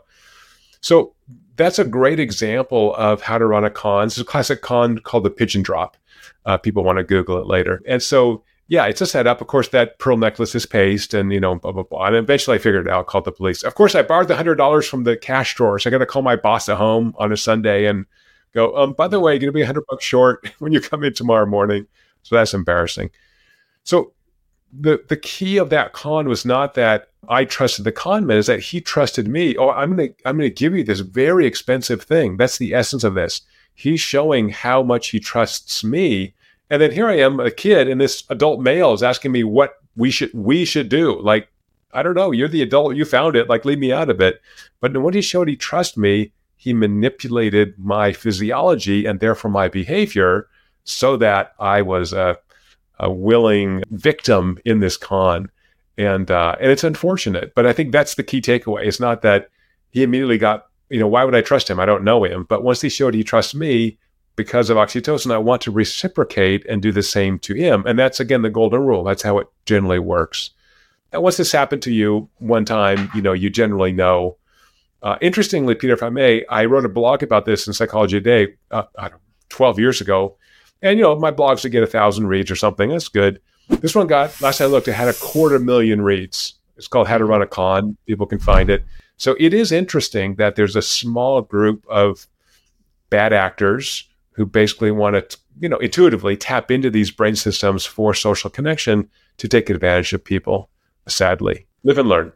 So 0.81 1.13
that's 1.55 1.79
a 1.79 1.85
great 1.85 2.19
example 2.19 2.95
of 2.95 3.21
how 3.21 3.37
to 3.37 3.45
run 3.45 3.63
a 3.63 3.69
con. 3.69 4.07
It's 4.07 4.17
a 4.17 4.25
classic 4.25 4.61
con 4.61 4.99
called 4.99 5.23
the 5.23 5.29
pigeon 5.29 5.61
drop. 5.61 5.97
Uh, 6.45 6.57
people 6.57 6.83
want 6.83 6.97
to 6.97 7.03
Google 7.03 7.39
it 7.39 7.47
later. 7.47 7.81
And 7.87 8.03
so 8.03 8.43
yeah, 8.67 8.85
it's 8.85 9.01
a 9.01 9.05
setup. 9.05 9.41
Of 9.41 9.47
course, 9.47 9.67
that 9.69 9.99
pearl 9.99 10.17
necklace 10.17 10.55
is 10.55 10.65
paste, 10.65 11.13
and 11.13 11.31
you 11.31 11.39
know, 11.39 11.55
blah 11.55 11.71
blah 11.71 11.83
blah. 11.83 12.07
And 12.07 12.15
eventually, 12.15 12.55
I 12.55 12.59
figured 12.59 12.87
it 12.87 12.91
out. 12.91 13.07
Called 13.07 13.25
the 13.25 13.31
police. 13.31 13.63
Of 13.63 13.75
course, 13.75 13.93
I 13.93 14.01
borrowed 14.01 14.27
the 14.27 14.35
hundred 14.35 14.55
dollars 14.55 14.87
from 14.87 15.03
the 15.03 15.15
cash 15.15 15.55
drawer, 15.55 15.77
so 15.77 15.89
I 15.89 15.91
got 15.91 15.99
to 15.99 16.05
call 16.05 16.23
my 16.23 16.35
boss 16.35 16.67
at 16.67 16.77
home 16.77 17.13
on 17.17 17.31
a 17.31 17.37
Sunday 17.37 17.85
and 17.85 18.05
go. 18.53 18.75
Um, 18.75 18.93
by 18.93 19.07
the 19.07 19.19
way, 19.19 19.33
you're 19.33 19.39
going 19.39 19.51
to 19.51 19.53
be 19.53 19.61
a 19.61 19.67
hundred 19.67 19.85
bucks 19.87 20.03
short 20.03 20.49
when 20.59 20.71
you 20.71 20.81
come 20.81 21.03
in 21.03 21.13
tomorrow 21.13 21.45
morning. 21.45 21.85
So 22.23 22.35
that's 22.35 22.55
embarrassing. 22.55 23.11
So 23.83 24.13
the 24.73 25.03
the 25.09 25.17
key 25.17 25.57
of 25.57 25.69
that 25.69 25.93
con 25.93 26.27
was 26.27 26.43
not 26.43 26.73
that 26.73 27.09
I 27.29 27.45
trusted 27.45 27.85
the 27.85 27.91
con 27.91 28.25
man, 28.25 28.37
is 28.37 28.47
that 28.47 28.59
he 28.59 28.81
trusted 28.81 29.27
me. 29.27 29.55
Oh, 29.57 29.69
I'm 29.69 29.95
gonna 29.95 30.09
I'm 30.25 30.37
gonna 30.37 30.49
give 30.49 30.75
you 30.75 30.83
this 30.83 31.01
very 31.01 31.45
expensive 31.45 32.01
thing. 32.01 32.37
That's 32.37 32.57
the 32.57 32.73
essence 32.73 33.03
of 33.03 33.13
this. 33.13 33.41
He's 33.75 33.99
showing 33.99 34.49
how 34.49 34.81
much 34.81 35.09
he 35.09 35.19
trusts 35.19 35.83
me 35.83 36.33
and 36.69 36.81
then 36.81 36.91
here 36.91 37.07
I 37.07 37.17
am, 37.17 37.39
a 37.39 37.51
kid, 37.51 37.87
and 37.87 37.99
this 37.99 38.23
adult 38.29 38.59
male 38.59 38.93
is 38.93 39.03
asking 39.03 39.31
me 39.31 39.43
what 39.43 39.73
we 39.95 40.11
should 40.11 40.33
we 40.33 40.65
should 40.65 40.89
do. 40.89 41.19
Like 41.21 41.49
I 41.95 42.03
don't 42.03 42.13
know. 42.13 42.31
You're 42.31 42.49
the 42.49 42.61
adult. 42.61 42.95
You 42.95 43.05
found 43.05 43.35
it. 43.37 43.47
Like, 43.47 43.63
leave 43.63 43.79
me 43.79 43.93
out 43.93 44.09
of 44.09 44.19
it. 44.19 44.41
But 44.81 44.95
when 45.01 45.13
he 45.13 45.21
showed 45.21 45.47
he 45.47 45.55
trust 45.55 45.97
me, 45.97 46.33
he 46.57 46.73
manipulated 46.73 47.73
my 47.79 48.11
physiology 48.11 49.05
and 49.05 49.19
therefore 49.19 49.49
my 49.49 49.69
behavior 49.69 50.47
so 50.83 51.15
that 51.17 51.53
I 51.57 51.81
was 51.81 52.11
a, 52.11 52.37
a 52.99 53.09
willing 53.09 53.83
victim 53.91 54.59
in 54.65 54.81
this 54.81 54.97
con. 54.97 55.49
And 55.97 56.29
uh, 56.29 56.57
and 56.59 56.69
it's 56.69 56.83
unfortunate, 56.83 57.55
but 57.55 57.65
I 57.65 57.71
think 57.71 57.93
that's 57.93 58.15
the 58.15 58.23
key 58.23 58.41
takeaway. 58.41 58.85
It's 58.85 58.99
not 58.99 59.21
that 59.21 59.49
he 59.91 60.03
immediately 60.03 60.37
got, 60.37 60.67
you 60.89 60.99
know, 60.99 61.07
why 61.07 61.23
would 61.23 61.35
I 61.35 61.39
trust 61.39 61.69
him? 61.69 61.79
I 61.79 61.85
don't 61.85 62.03
know 62.03 62.25
him. 62.25 62.43
But 62.49 62.65
once 62.65 62.81
he 62.81 62.89
showed 62.89 63.13
he 63.13 63.23
trusts 63.23 63.55
me 63.55 63.97
because 64.35 64.69
of 64.69 64.77
oxytocin, 64.77 65.31
I 65.31 65.37
want 65.37 65.61
to 65.63 65.71
reciprocate 65.71 66.65
and 66.65 66.81
do 66.81 66.91
the 66.91 67.03
same 67.03 67.39
to 67.39 67.53
him. 67.53 67.83
And 67.85 67.97
that's 67.97 68.19
again 68.19 68.41
the 68.41 68.49
golden 68.49 68.81
rule. 68.81 69.03
That's 69.03 69.23
how 69.23 69.37
it 69.39 69.47
generally 69.65 69.99
works. 69.99 70.51
And 71.11 71.23
once 71.23 71.37
this 71.37 71.51
happened 71.51 71.81
to 71.83 71.93
you 71.93 72.29
one 72.39 72.65
time, 72.65 73.09
you 73.15 73.21
know, 73.21 73.33
you 73.33 73.49
generally 73.49 73.91
know. 73.91 74.37
Uh, 75.01 75.17
interestingly, 75.21 75.75
Peter, 75.75 75.93
if 75.93 76.03
I 76.03 76.09
may, 76.09 76.45
I 76.47 76.65
wrote 76.65 76.85
a 76.85 76.89
blog 76.89 77.23
about 77.23 77.45
this 77.45 77.67
in 77.67 77.73
Psychology 77.73 78.19
Today, 78.19 78.55
uh, 78.71 78.83
12 79.49 79.79
years 79.79 80.01
ago. 80.01 80.35
And, 80.81 80.97
you 80.97 81.03
know, 81.03 81.15
my 81.15 81.31
blogs 81.31 81.63
would 81.63 81.71
get 81.71 81.83
a 81.83 81.87
thousand 81.87 82.27
reads 82.27 82.51
or 82.51 82.55
something. 82.55 82.89
That's 82.89 83.07
good. 83.07 83.39
This 83.69 83.95
one 83.95 84.07
got, 84.07 84.39
last 84.41 84.61
I 84.61 84.65
looked, 84.65 84.87
it 84.87 84.93
had 84.93 85.07
a 85.07 85.13
quarter 85.13 85.59
million 85.59 86.01
reads. 86.01 86.55
It's 86.75 86.87
called 86.87 87.07
How 87.07 87.17
to 87.17 87.25
Run 87.25 87.41
a 87.41 87.47
Con. 87.47 87.97
People 88.05 88.25
can 88.25 88.39
find 88.39 88.69
it. 88.69 88.83
So 89.17 89.35
it 89.39 89.53
is 89.53 89.71
interesting 89.71 90.35
that 90.35 90.55
there's 90.55 90.75
a 90.75 90.81
small 90.81 91.41
group 91.41 91.85
of 91.87 92.27
bad 93.09 93.31
actors 93.31 94.09
who 94.35 94.45
basically 94.45 94.91
want 94.91 95.15
to, 95.29 95.37
you 95.59 95.69
know, 95.69 95.77
intuitively 95.77 96.35
tap 96.35 96.69
into 96.69 96.89
these 96.89 97.09
brain 97.09 97.35
systems 97.35 97.85
for 97.85 98.13
social 98.13 98.49
connection 98.49 99.09
to 99.37 99.47
take 99.47 99.69
advantage 99.69 100.13
of 100.13 100.23
people. 100.23 100.69
Sadly, 101.07 101.67
live 101.83 101.97
and 101.97 102.09
learn. 102.09 102.31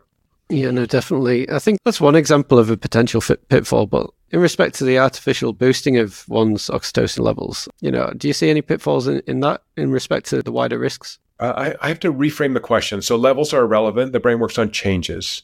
Yeah, 0.50 0.72
no, 0.72 0.86
definitely. 0.86 1.50
I 1.50 1.60
think 1.60 1.80
that's 1.86 2.02
one 2.02 2.16
example 2.16 2.58
of 2.58 2.70
a 2.70 2.78
potential 2.78 3.22
pitfall. 3.22 3.86
But 3.86 4.10
in 4.32 4.40
respect 4.40 4.76
to 4.76 4.84
the 4.84 4.98
artificial 4.98 5.54
boosting 5.54 5.98
of 5.98 6.28
one's 6.28 6.68
oxytocin 6.68 7.20
levels, 7.20 7.68
you 7.82 7.92
know, 7.92 8.12
do 8.18 8.28
you 8.28 8.34
see 8.34 8.50
any 8.50 8.62
pitfalls 8.62 9.08
in, 9.08 9.22
in 9.28 9.42
that 9.42 9.62
in 9.78 9.92
respect 9.92 10.28
to 10.28 10.42
the 10.42 10.52
wider 10.52 10.80
risks? 10.80 11.20
Uh, 11.40 11.54
I, 11.56 11.86
I, 11.86 11.88
have 11.88 12.00
to 12.02 12.12
reframe 12.12 12.54
the 12.54 12.60
question. 12.60 13.02
So 13.02 13.16
levels 13.16 13.54
are 13.54 13.62
irrelevant. 13.62 14.12
The 14.12 14.20
brain 14.20 14.40
works 14.40 14.58
on 14.58 14.72
changes. 14.72 15.44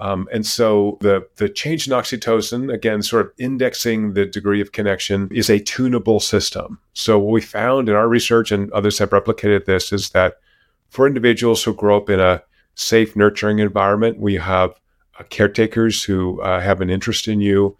Um, 0.00 0.28
and 0.32 0.46
so 0.46 0.96
the 1.00 1.28
the 1.36 1.48
change 1.48 1.86
in 1.86 1.92
oxytocin, 1.92 2.72
again, 2.72 3.02
sort 3.02 3.26
of 3.26 3.32
indexing 3.38 4.14
the 4.14 4.24
degree 4.24 4.62
of 4.62 4.72
connection, 4.72 5.28
is 5.30 5.50
a 5.50 5.60
tunable 5.60 6.20
system. 6.20 6.80
So 6.94 7.18
what 7.18 7.32
we 7.32 7.42
found 7.42 7.88
in 7.88 7.94
our 7.94 8.08
research, 8.08 8.50
and 8.50 8.72
others 8.72 8.98
have 8.98 9.10
replicated 9.10 9.66
this, 9.66 9.92
is 9.92 10.10
that 10.10 10.38
for 10.88 11.06
individuals 11.06 11.62
who 11.62 11.74
grow 11.74 11.98
up 11.98 12.08
in 12.08 12.18
a 12.18 12.42
safe, 12.74 13.14
nurturing 13.14 13.58
environment, 13.58 14.18
we 14.18 14.36
have 14.36 14.70
uh, 15.18 15.24
caretakers 15.28 16.02
who 16.02 16.40
uh, 16.40 16.60
have 16.60 16.80
an 16.80 16.90
interest 16.90 17.28
in 17.28 17.40
you. 17.40 17.76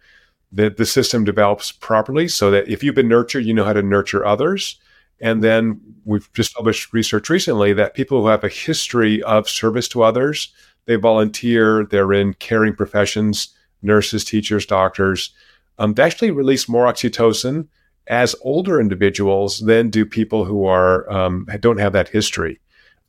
That 0.53 0.77
the 0.77 0.85
system 0.85 1.23
develops 1.23 1.71
properly, 1.71 2.27
so 2.27 2.51
that 2.51 2.67
if 2.67 2.83
you've 2.83 2.93
been 2.93 3.07
nurtured, 3.07 3.45
you 3.45 3.53
know 3.53 3.63
how 3.63 3.73
to 3.73 3.81
nurture 3.81 4.25
others. 4.25 4.79
And 5.21 5.43
then 5.43 5.79
we've 6.03 6.31
just 6.33 6.53
published 6.53 6.93
research 6.93 7.29
recently 7.29 7.73
that 7.73 7.93
people 7.93 8.21
who 8.21 8.27
have 8.27 8.43
a 8.43 8.49
history 8.49 9.21
of 9.23 9.47
service 9.47 9.87
to 9.89 10.03
others 10.03 10.53
they 10.85 10.95
volunteer, 10.95 11.85
they're 11.85 12.13
in 12.13 12.33
caring 12.35 12.75
professions, 12.75 13.49
nurses, 13.81 14.23
teachers, 14.23 14.65
doctors. 14.65 15.33
Um, 15.79 15.93
they 15.93 16.03
actually 16.03 16.31
release 16.31 16.69
more 16.69 16.85
oxytocin 16.85 17.67
as 18.07 18.35
older 18.41 18.79
individuals 18.79 19.59
than 19.59 19.89
do 19.89 20.05
people 20.05 20.45
who 20.45 20.65
are 20.65 21.09
um, 21.11 21.47
don't 21.59 21.79
have 21.79 21.93
that 21.93 22.09
history. 22.09 22.59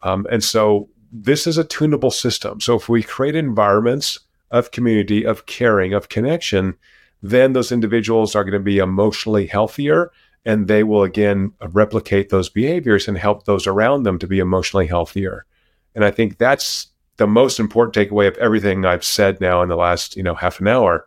Um, 0.03 0.27
and 0.31 0.43
so 0.43 0.89
this 1.13 1.47
is 1.47 1.59
a 1.59 1.65
tunable 1.65 2.11
system. 2.11 2.61
So 2.61 2.77
if 2.77 2.89
we 2.89 3.03
create 3.03 3.35
environments 3.35 4.19
of 4.51 4.71
community, 4.71 5.25
of 5.25 5.47
caring, 5.47 5.93
of 5.95 6.09
connection, 6.09 6.75
then 7.23 7.53
those 7.53 7.73
individuals 7.73 8.35
are 8.35 8.45
going 8.45 8.53
to 8.53 8.61
be 8.61 8.79
emotionally 8.79 9.47
healthier 9.47 10.11
and 10.45 10.67
they 10.67 10.83
will 10.83 11.03
again 11.03 11.53
replicate 11.71 12.31
those 12.31 12.49
behaviors 12.49 13.07
and 13.07 13.17
help 13.17 13.45
those 13.45 13.67
around 13.67 14.03
them 14.03 14.19
to 14.19 14.27
be 14.27 14.41
emotionally 14.41 14.87
healthier. 14.87 15.47
And 15.95 16.05
I 16.05 16.11
think 16.11 16.39
that's 16.39 16.89
the 17.17 17.27
most 17.27 17.61
important 17.61 17.95
takeaway 17.95 18.29
of 18.29 18.37
everything 18.39 18.85
I've 18.85 19.05
said 19.05 19.41
now 19.41 19.63
in 19.63 19.69
the 19.69 19.77
last, 19.77 20.17
you 20.17 20.23
know, 20.23 20.35
half 20.35 20.61
an 20.61 20.69
hour 20.69 21.07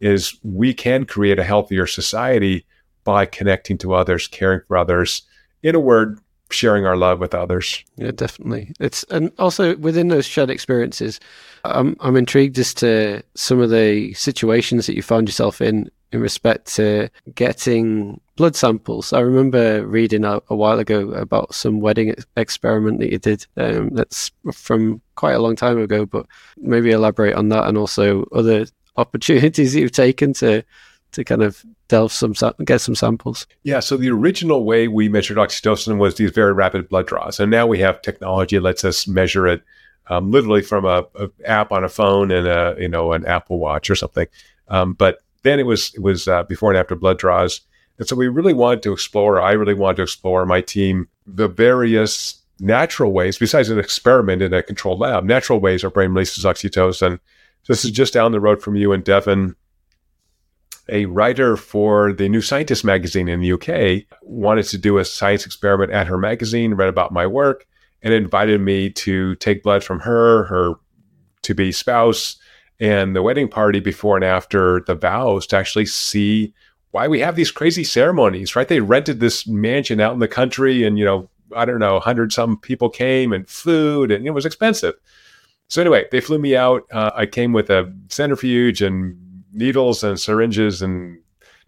is 0.00 0.36
we 0.42 0.74
can 0.74 1.04
create 1.04 1.38
a 1.38 1.44
healthier 1.44 1.86
society 1.86 2.66
by 3.04 3.24
connecting 3.24 3.78
to 3.78 3.94
others, 3.94 4.28
caring 4.28 4.60
for 4.68 4.76
others. 4.76 5.22
In 5.62 5.74
a 5.74 5.80
word, 5.80 6.20
sharing 6.50 6.86
our 6.86 6.96
love 6.96 7.18
with 7.18 7.34
others. 7.34 7.82
Yeah, 7.96 8.10
definitely. 8.10 8.72
It's 8.78 9.04
and 9.04 9.32
also 9.38 9.76
within 9.76 10.08
those 10.08 10.26
shared 10.26 10.50
experiences, 10.50 11.18
I'm 11.64 11.96
I'm 12.00 12.16
intrigued 12.16 12.58
as 12.58 12.74
to 12.74 13.22
some 13.34 13.60
of 13.60 13.70
the 13.70 14.12
situations 14.14 14.86
that 14.86 14.94
you 14.94 15.02
found 15.02 15.28
yourself 15.28 15.60
in 15.60 15.90
in 16.12 16.20
respect 16.20 16.74
to 16.76 17.08
getting 17.34 18.20
blood 18.36 18.54
samples. 18.54 19.12
I 19.12 19.20
remember 19.20 19.86
reading 19.86 20.24
a, 20.24 20.40
a 20.48 20.56
while 20.56 20.78
ago 20.78 21.10
about 21.12 21.54
some 21.54 21.80
wedding 21.80 22.14
experiment 22.36 23.00
that 23.00 23.10
you 23.10 23.18
did. 23.18 23.46
Um, 23.56 23.90
that's 23.90 24.30
from 24.52 25.00
quite 25.14 25.32
a 25.32 25.40
long 25.40 25.56
time 25.56 25.78
ago, 25.78 26.06
but 26.06 26.26
maybe 26.56 26.90
elaborate 26.90 27.34
on 27.34 27.48
that 27.48 27.66
and 27.66 27.76
also 27.76 28.24
other 28.34 28.66
opportunities 28.96 29.74
you've 29.74 29.92
taken 29.92 30.32
to 30.34 30.62
to 31.12 31.24
kind 31.24 31.42
of 31.42 31.64
delve 31.88 32.12
some 32.12 32.34
get 32.64 32.80
some 32.80 32.94
samples. 32.94 33.46
Yeah. 33.62 33.80
So 33.80 33.96
the 33.96 34.10
original 34.10 34.64
way 34.64 34.88
we 34.88 35.08
measured 35.08 35.38
oxytocin 35.38 35.98
was 35.98 36.16
these 36.16 36.30
very 36.30 36.52
rapid 36.52 36.88
blood 36.88 37.06
draws, 37.06 37.40
and 37.40 37.50
now 37.50 37.66
we 37.66 37.78
have 37.80 38.02
technology 38.02 38.56
that 38.56 38.62
lets 38.62 38.84
us 38.84 39.06
measure 39.08 39.46
it 39.46 39.62
um, 40.08 40.30
literally 40.30 40.62
from 40.62 40.84
a, 40.84 41.04
a, 41.14 41.28
app 41.44 41.72
on 41.72 41.84
a 41.84 41.88
phone 41.88 42.30
and 42.30 42.46
a 42.46 42.76
you 42.78 42.88
know 42.88 43.12
an 43.12 43.26
Apple 43.26 43.58
Watch 43.58 43.90
or 43.90 43.94
something. 43.96 44.26
Um, 44.68 44.94
but 44.94 45.18
then 45.46 45.60
it 45.60 45.66
was 45.66 45.94
it 45.94 46.02
was 46.02 46.28
uh, 46.28 46.42
before 46.44 46.70
and 46.70 46.78
after 46.78 46.94
blood 46.94 47.18
draws, 47.18 47.60
and 47.98 48.08
so 48.08 48.16
we 48.16 48.28
really 48.28 48.54
wanted 48.54 48.82
to 48.82 48.92
explore. 48.92 49.40
I 49.40 49.52
really 49.52 49.74
wanted 49.74 49.96
to 49.96 50.02
explore 50.02 50.44
my 50.46 50.60
team 50.60 51.08
the 51.26 51.48
various 51.48 52.42
natural 52.58 53.12
ways 53.12 53.38
besides 53.38 53.68
an 53.68 53.78
experiment 53.78 54.42
in 54.42 54.54
a 54.54 54.62
controlled 54.62 55.00
lab. 55.00 55.24
Natural 55.24 55.60
ways 55.60 55.84
our 55.84 55.90
brain 55.90 56.10
releases 56.10 56.44
oxytocin. 56.44 57.20
This 57.68 57.84
is 57.84 57.90
just 57.90 58.14
down 58.14 58.32
the 58.32 58.40
road 58.40 58.62
from 58.62 58.76
you 58.76 58.92
in 58.92 59.02
Devon. 59.02 59.56
A 60.88 61.06
writer 61.06 61.56
for 61.56 62.12
the 62.12 62.28
New 62.28 62.40
Scientist 62.40 62.84
magazine 62.84 63.28
in 63.28 63.40
the 63.40 63.52
UK 63.52 64.06
wanted 64.22 64.66
to 64.66 64.78
do 64.78 64.98
a 64.98 65.04
science 65.04 65.44
experiment 65.44 65.90
at 65.90 66.06
her 66.06 66.16
magazine, 66.16 66.74
read 66.74 66.88
about 66.88 67.12
my 67.12 67.26
work, 67.26 67.66
and 68.02 68.14
invited 68.14 68.60
me 68.60 68.90
to 68.90 69.34
take 69.36 69.64
blood 69.64 69.82
from 69.82 69.98
her, 70.00 70.44
her 70.44 70.74
to 71.42 71.54
be 71.54 71.72
spouse, 71.72 72.36
and 72.80 73.16
the 73.16 73.22
wedding 73.22 73.48
party 73.48 73.80
before 73.80 74.16
and 74.16 74.24
after 74.24 74.82
the 74.86 74.94
vows 74.94 75.46
to 75.46 75.56
actually 75.56 75.86
see 75.86 76.52
why 76.90 77.08
we 77.08 77.20
have 77.20 77.36
these 77.36 77.50
crazy 77.50 77.84
ceremonies, 77.84 78.56
right? 78.56 78.68
They 78.68 78.80
rented 78.80 79.20
this 79.20 79.46
mansion 79.46 80.00
out 80.00 80.14
in 80.14 80.18
the 80.18 80.28
country 80.28 80.84
and, 80.84 80.98
you 80.98 81.04
know, 81.04 81.28
I 81.54 81.64
don't 81.64 81.78
know, 81.78 82.00
hundred 82.00 82.32
some 82.32 82.58
people 82.58 82.88
came 82.88 83.32
and 83.32 83.48
food 83.48 84.10
and 84.10 84.26
it 84.26 84.30
was 84.30 84.46
expensive. 84.46 84.94
So 85.68 85.80
anyway, 85.80 86.06
they 86.10 86.20
flew 86.20 86.38
me 86.38 86.56
out. 86.56 86.84
Uh, 86.92 87.10
I 87.14 87.26
came 87.26 87.52
with 87.52 87.70
a 87.70 87.92
centrifuge 88.08 88.82
and 88.82 89.16
needles 89.52 90.04
and 90.04 90.18
syringes 90.18 90.82
and 90.82 91.18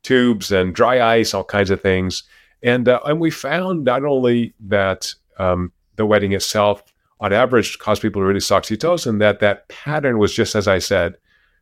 tubes 0.03 0.53
and 0.53 0.75
dry 0.75 1.17
ice, 1.17 1.35
all 1.35 1.45
kinds 1.45 1.71
of 1.71 1.81
things. 1.81 2.23
And 2.63 2.89
uh, 2.89 3.01
and 3.05 3.21
we 3.21 3.31
found 3.31 3.85
not 3.85 4.05
only 4.05 4.55
that 4.61 5.15
um, 5.39 5.73
the 5.97 6.07
wedding 6.07 6.33
itself 6.33 6.83
on 7.21 7.33
average 7.33 7.79
caused 7.79 8.03
people 8.03 8.23
to 8.23 8.27
release 8.27 8.49
oxytocin, 8.49 9.19
that 9.19 9.41
that 9.41 9.69
pattern 9.69 10.19
was 10.19 10.35
just 10.35 10.55
as 10.55 10.69
I 10.69 10.79
said. 10.79 11.17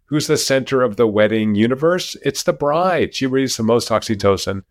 Who's 0.07 0.27
the 0.27 0.37
center 0.37 0.83
of 0.83 0.97
the 0.97 1.07
wedding 1.07 1.55
universe? 1.55 2.17
It's 2.23 2.45
the 2.45 2.53
bride. 2.53 3.15
She 3.15 3.27
releases 3.27 3.57
the 3.57 3.63
most 3.65 3.89
oxytocin. 3.89 4.63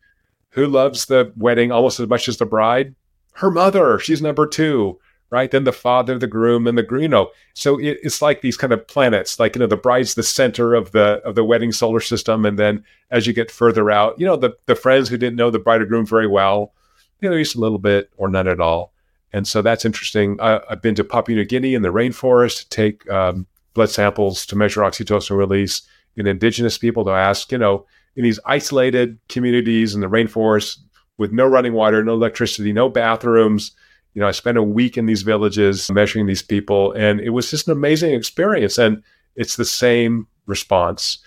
Who 0.52 0.68
loves 0.68 1.08
the 1.08 1.34
wedding 1.36 1.72
almost 1.72 2.00
as 2.00 2.08
much 2.08 2.30
as 2.30 2.38
the 2.38 2.46
bride? 2.46 2.96
Her 3.34 3.52
mother. 3.52 4.00
She's 4.00 4.22
number 4.22 4.48
two, 4.48 4.98
right? 5.30 5.52
Then 5.52 5.66
the 5.66 5.74
father, 5.74 6.18
the 6.18 6.28
groom, 6.28 6.68
and 6.68 6.78
the 6.78 6.84
groom. 6.84 7.02
you 7.02 7.10
know. 7.10 7.32
So 7.54 7.78
it, 7.78 7.98
it's 8.02 8.22
like 8.22 8.40
these 8.40 8.56
kind 8.56 8.72
of 8.72 8.88
planets. 8.88 9.38
Like 9.38 9.56
you 9.56 9.60
know, 9.60 9.68
the 9.68 9.76
bride's 9.76 10.14
the 10.14 10.24
center 10.24 10.74
of 10.74 10.92
the 10.94 11.22
of 11.26 11.36
the 11.36 11.44
wedding 11.44 11.74
solar 11.74 12.00
system, 12.00 12.46
and 12.46 12.58
then 12.58 12.86
as 13.12 13.28
you 13.28 13.34
get 13.34 13.52
further 13.52 13.92
out, 13.92 14.18
you 14.18 14.26
know, 14.26 14.38
the 14.38 14.56
the 14.68 14.76
friends 14.76 15.10
who 15.10 15.18
didn't 15.18 15.36
know 15.36 15.52
the 15.52 15.60
bride 15.60 15.82
or 15.82 15.86
groom 15.86 16.06
very 16.06 16.28
well, 16.28 16.74
you 17.20 17.30
know, 17.30 17.38
just 17.38 17.56
a 17.56 17.60
little 17.60 17.80
bit 17.80 18.10
or 18.16 18.30
none 18.30 18.48
at 18.48 18.62
all 18.62 18.94
and 19.36 19.46
so 19.46 19.62
that's 19.62 19.84
interesting. 19.84 20.40
I, 20.40 20.62
have 20.70 20.82
been 20.82 20.96
to 20.96 21.04
Papua 21.04 21.36
New 21.36 21.44
Guinea 21.44 21.74
in 21.74 21.82
the 21.82 21.92
rainforest 21.92 22.60
to 22.60 22.70
take 22.70 23.10
um, 23.12 23.46
blood 23.74 23.90
samples 23.90 24.46
to 24.46 24.56
measure 24.56 24.80
oxytocin 24.80 25.38
release 25.38 25.82
in 26.16 26.26
indigenous 26.26 26.78
people 26.78 27.04
to 27.04 27.12
ask, 27.12 27.52
you 27.52 27.58
know, 27.58 27.86
in 28.16 28.24
these 28.24 28.40
isolated 28.46 29.20
communities 29.28 29.94
in 29.94 30.00
the 30.00 30.08
rainforest 30.08 30.78
with 31.18 31.34
no 31.34 31.46
running 31.46 31.74
water, 31.74 32.02
no 32.02 32.14
electricity, 32.14 32.72
no 32.72 32.88
bathrooms. 32.88 33.74
You 34.14 34.22
know, 34.22 34.28
I 34.30 34.32
spent 34.32 34.58
a 34.58 34.64
week 34.64 34.98
in 34.98 35.06
these 35.06 35.24
villages 35.24 35.92
measuring 35.92 36.28
these 36.28 36.42
people, 36.42 36.94
and 36.94 37.20
it 37.20 37.32
was 37.32 37.52
just 37.52 37.68
an 37.68 37.74
amazing 37.74 38.14
experience. 38.14 38.78
And 38.78 39.04
it's 39.36 39.58
the 39.58 39.66
same 39.66 40.28
response. 40.46 41.18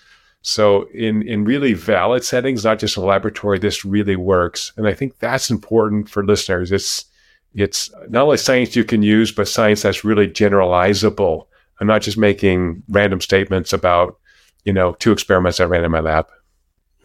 So, 0.41 0.87
in 0.95 1.21
in 1.27 1.43
really 1.43 1.73
valid 1.73 2.23
settings, 2.23 2.63
not 2.63 2.79
just 2.79 2.97
a 2.97 3.01
laboratory, 3.01 3.59
this 3.59 3.85
really 3.85 4.15
works. 4.15 4.73
And 4.77 4.87
I 4.87 4.95
think 4.95 5.19
that's 5.19 5.51
important 5.51 6.09
for 6.09 6.25
listeners. 6.25 6.71
It's 6.71 7.05
it's 7.53 7.91
not 8.09 8.23
only 8.23 8.37
science 8.37 8.75
you 8.75 8.83
can 8.83 9.01
use, 9.03 9.31
but 9.31 9.47
science 9.47 9.81
that's 9.81 10.03
really 10.03 10.27
generalizable 10.27 11.45
I'm 11.79 11.87
not 11.87 12.01
just 12.01 12.17
making 12.17 12.83
random 12.89 13.21
statements 13.21 13.73
about, 13.73 14.19
you 14.65 14.73
know, 14.73 14.93
two 14.93 15.11
experiments 15.11 15.59
I 15.59 15.65
ran 15.65 15.83
in 15.83 15.91
my 15.91 16.01
lab. 16.01 16.27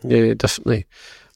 Yeah, 0.03 0.35
definitely. 0.35 0.87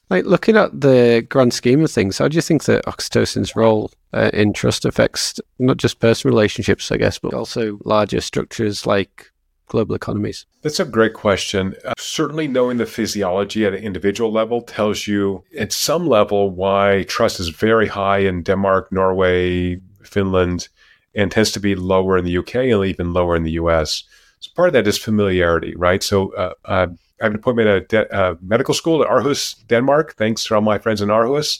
Like 0.09 0.25
looking 0.25 0.57
at 0.57 0.79
the 0.79 1.25
grand 1.29 1.53
scheme 1.53 1.83
of 1.83 1.91
things, 1.91 2.17
how 2.17 2.27
do 2.27 2.35
you 2.35 2.41
think 2.41 2.65
that 2.65 2.85
oxytocin's 2.85 3.55
role 3.55 3.91
uh, 4.11 4.31
in 4.33 4.53
trust 4.53 4.85
affects 4.85 5.39
not 5.59 5.77
just 5.77 5.99
personal 5.99 6.33
relationships, 6.33 6.91
I 6.91 6.97
guess, 6.97 7.19
but 7.19 7.33
also 7.33 7.79
larger 7.85 8.19
structures 8.19 8.85
like 8.85 9.31
global 9.69 9.95
economies? 9.95 10.45
That's 10.61 10.79
a 10.79 10.85
great 10.85 11.13
question. 11.13 11.75
Uh, 11.85 11.93
certainly, 11.97 12.47
knowing 12.47 12.77
the 12.77 12.85
physiology 12.85 13.65
at 13.65 13.73
an 13.73 13.83
individual 13.83 14.31
level 14.31 14.61
tells 14.61 15.07
you 15.07 15.43
at 15.57 15.71
some 15.71 16.07
level 16.07 16.49
why 16.49 17.05
trust 17.07 17.39
is 17.39 17.49
very 17.49 17.87
high 17.87 18.19
in 18.19 18.43
Denmark, 18.43 18.91
Norway, 18.91 19.79
Finland, 20.03 20.67
and 21.15 21.31
tends 21.31 21.51
to 21.51 21.59
be 21.59 21.75
lower 21.75 22.17
in 22.17 22.25
the 22.25 22.37
UK 22.37 22.55
and 22.55 22.85
even 22.85 23.13
lower 23.13 23.35
in 23.35 23.43
the 23.43 23.51
US. 23.51 24.03
So 24.39 24.51
part 24.55 24.69
of 24.69 24.73
that 24.73 24.87
is 24.87 24.97
familiarity, 24.97 25.75
right? 25.75 26.03
So 26.03 26.33
uh, 26.33 26.53
uh, 26.65 26.87
I 27.21 27.23
have 27.23 27.33
an 27.33 27.39
appointment 27.39 27.67
at 27.67 27.77
a 27.77 27.81
de- 27.81 28.15
uh, 28.15 28.35
medical 28.41 28.73
school 28.73 29.03
at 29.03 29.09
Aarhus, 29.09 29.55
Denmark. 29.67 30.15
Thanks 30.15 30.43
to 30.45 30.55
all 30.55 30.61
my 30.61 30.77
friends 30.77 31.01
in 31.01 31.09
Aarhus. 31.09 31.59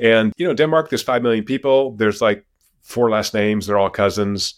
And 0.00 0.32
you 0.36 0.46
know, 0.46 0.54
Denmark, 0.54 0.90
there's 0.90 1.02
five 1.02 1.22
million 1.22 1.44
people. 1.44 1.92
There's 1.92 2.20
like 2.20 2.44
four 2.82 3.10
last 3.10 3.34
names. 3.34 3.66
They're 3.66 3.78
all 3.78 3.90
cousins. 3.90 4.54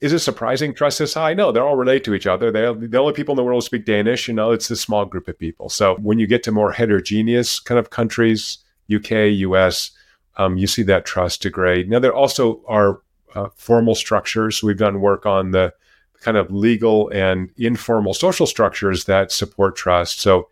Is 0.00 0.14
it 0.14 0.20
surprising 0.20 0.72
trust 0.72 1.00
is 1.00 1.12
high? 1.12 1.34
No, 1.34 1.52
they're 1.52 1.66
all 1.66 1.76
related 1.76 2.04
to 2.04 2.14
each 2.14 2.26
other. 2.26 2.50
They're 2.50 2.72
the 2.72 2.98
only 2.98 3.12
people 3.12 3.32
in 3.32 3.36
the 3.36 3.44
world 3.44 3.62
who 3.62 3.66
speak 3.66 3.84
Danish. 3.84 4.28
You 4.28 4.34
know, 4.34 4.50
it's 4.50 4.70
a 4.70 4.76
small 4.76 5.04
group 5.04 5.28
of 5.28 5.38
people. 5.38 5.68
So 5.68 5.96
when 5.96 6.18
you 6.18 6.26
get 6.26 6.42
to 6.44 6.52
more 6.52 6.72
heterogeneous 6.72 7.60
kind 7.60 7.78
of 7.78 7.90
countries, 7.90 8.58
UK, 8.92 9.10
US, 9.32 9.90
um, 10.38 10.56
you 10.56 10.66
see 10.66 10.82
that 10.84 11.04
trust 11.04 11.42
degrade. 11.42 11.90
Now 11.90 11.98
there 11.98 12.14
also 12.14 12.62
are 12.66 13.02
uh, 13.34 13.48
formal 13.54 13.94
structures. 13.94 14.62
We've 14.62 14.76
done 14.76 15.02
work 15.02 15.26
on 15.26 15.50
the 15.50 15.74
kind 16.20 16.36
of 16.36 16.50
legal 16.50 17.10
and 17.10 17.50
informal 17.56 18.14
social 18.14 18.46
structures 18.46 19.04
that 19.04 19.32
support 19.32 19.76
trust. 19.76 20.20
So 20.20 20.48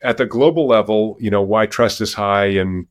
at 0.00 0.16
the 0.16 0.26
global 0.26 0.66
level, 0.66 1.16
you 1.18 1.30
know, 1.30 1.42
why 1.42 1.66
trust 1.66 2.00
is 2.00 2.14
high 2.14 2.46
in 2.46 2.86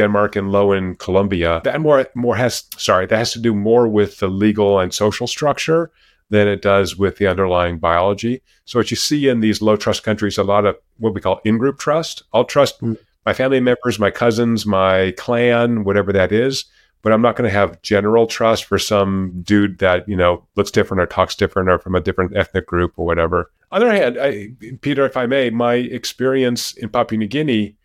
Denmark 0.00 0.36
and 0.36 0.50
low 0.50 0.72
in 0.72 0.94
Colombia, 0.96 1.60
that 1.64 1.80
more 1.80 2.06
more 2.14 2.36
has 2.36 2.64
sorry, 2.76 3.06
that 3.06 3.18
has 3.18 3.32
to 3.32 3.38
do 3.38 3.54
more 3.54 3.88
with 3.88 4.18
the 4.18 4.28
legal 4.28 4.80
and 4.80 4.92
social 4.94 5.26
structure 5.26 5.90
than 6.30 6.46
it 6.46 6.62
does 6.62 6.96
with 6.96 7.16
the 7.16 7.26
underlying 7.26 7.78
biology. 7.78 8.42
So 8.64 8.78
what 8.78 8.90
you 8.90 8.96
see 8.96 9.28
in 9.28 9.40
these 9.40 9.60
low 9.60 9.76
trust 9.76 10.04
countries, 10.04 10.38
a 10.38 10.44
lot 10.44 10.64
of 10.64 10.76
what 10.98 11.14
we 11.14 11.20
call 11.20 11.40
in-group 11.44 11.78
trust. 11.78 12.22
I'll 12.32 12.44
trust 12.44 12.80
mm. 12.80 12.96
my 13.26 13.32
family 13.32 13.60
members, 13.60 13.98
my 13.98 14.10
cousins, 14.10 14.64
my 14.64 15.12
clan, 15.16 15.84
whatever 15.84 16.12
that 16.12 16.30
is 16.30 16.66
but 17.02 17.12
I'm 17.12 17.22
not 17.22 17.36
going 17.36 17.48
to 17.48 17.54
have 17.54 17.80
general 17.82 18.26
trust 18.26 18.64
for 18.64 18.78
some 18.78 19.42
dude 19.42 19.78
that, 19.78 20.08
you 20.08 20.16
know, 20.16 20.46
looks 20.56 20.70
different 20.70 21.00
or 21.00 21.06
talks 21.06 21.34
different 21.34 21.68
or 21.68 21.78
from 21.78 21.94
a 21.94 22.00
different 22.00 22.36
ethnic 22.36 22.66
group 22.66 22.92
or 22.96 23.06
whatever. 23.06 23.50
On 23.72 23.80
the 23.80 23.86
other 23.86 23.96
hand, 23.96 24.18
I, 24.20 24.48
Peter, 24.80 25.04
if 25.06 25.16
I 25.16 25.26
may, 25.26 25.50
my 25.50 25.74
experience 25.74 26.74
in 26.74 26.88
Papua 26.88 27.18
New 27.18 27.26
Guinea, 27.26 27.76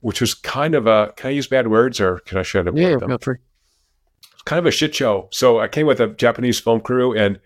which 0.00 0.20
was 0.20 0.34
kind 0.34 0.74
of 0.74 0.86
a, 0.86 1.12
can 1.16 1.28
I 1.28 1.32
use 1.32 1.46
bad 1.46 1.68
words 1.68 2.00
or 2.00 2.18
can 2.20 2.38
I 2.38 2.42
shut 2.42 2.66
up? 2.66 2.76
Yeah, 2.76 2.96
them? 2.96 3.18
free. 3.18 3.36
It's 4.32 4.42
kind 4.42 4.58
of 4.58 4.66
a 4.66 4.70
shit 4.70 4.94
show. 4.94 5.28
So 5.30 5.60
I 5.60 5.68
came 5.68 5.86
with 5.86 6.00
a 6.00 6.08
Japanese 6.08 6.58
film 6.58 6.80
crew 6.80 7.14
and 7.14 7.38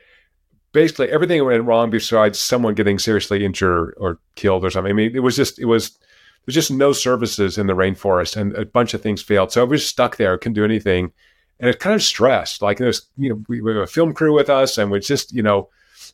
basically 0.72 1.10
everything 1.10 1.44
went 1.44 1.64
wrong 1.64 1.90
besides 1.90 2.38
someone 2.38 2.74
getting 2.74 2.98
seriously 2.98 3.44
injured 3.44 3.94
or 3.96 4.18
killed 4.36 4.64
or 4.64 4.70
something. 4.70 4.90
I 4.90 4.94
mean, 4.94 5.14
it 5.14 5.20
was 5.20 5.36
just, 5.36 5.58
it 5.58 5.64
was, 5.64 5.98
there's 6.46 6.54
just 6.54 6.70
no 6.70 6.92
services 6.92 7.58
in 7.58 7.66
the 7.66 7.74
rainforest 7.74 8.36
and 8.36 8.54
a 8.54 8.64
bunch 8.66 8.94
of 8.94 9.02
things 9.02 9.22
failed. 9.22 9.50
So 9.50 9.62
I 9.62 9.64
was 9.64 9.86
stuck 9.86 10.16
there, 10.16 10.36
couldn't 10.38 10.54
do 10.54 10.64
anything. 10.64 11.12
And 11.58 11.70
it 11.70 11.78
kind 11.78 11.94
of 11.94 12.02
stressed. 12.02 12.62
Like 12.62 12.78
there's, 12.78 13.06
you 13.16 13.30
know, 13.30 13.44
we, 13.48 13.60
we 13.60 13.72
have 13.72 13.82
a 13.82 13.86
film 13.86 14.12
crew 14.12 14.34
with 14.34 14.50
us 14.50 14.76
and 14.76 14.90
we 14.90 15.00
just, 15.00 15.32
you 15.32 15.42
know, 15.42 15.70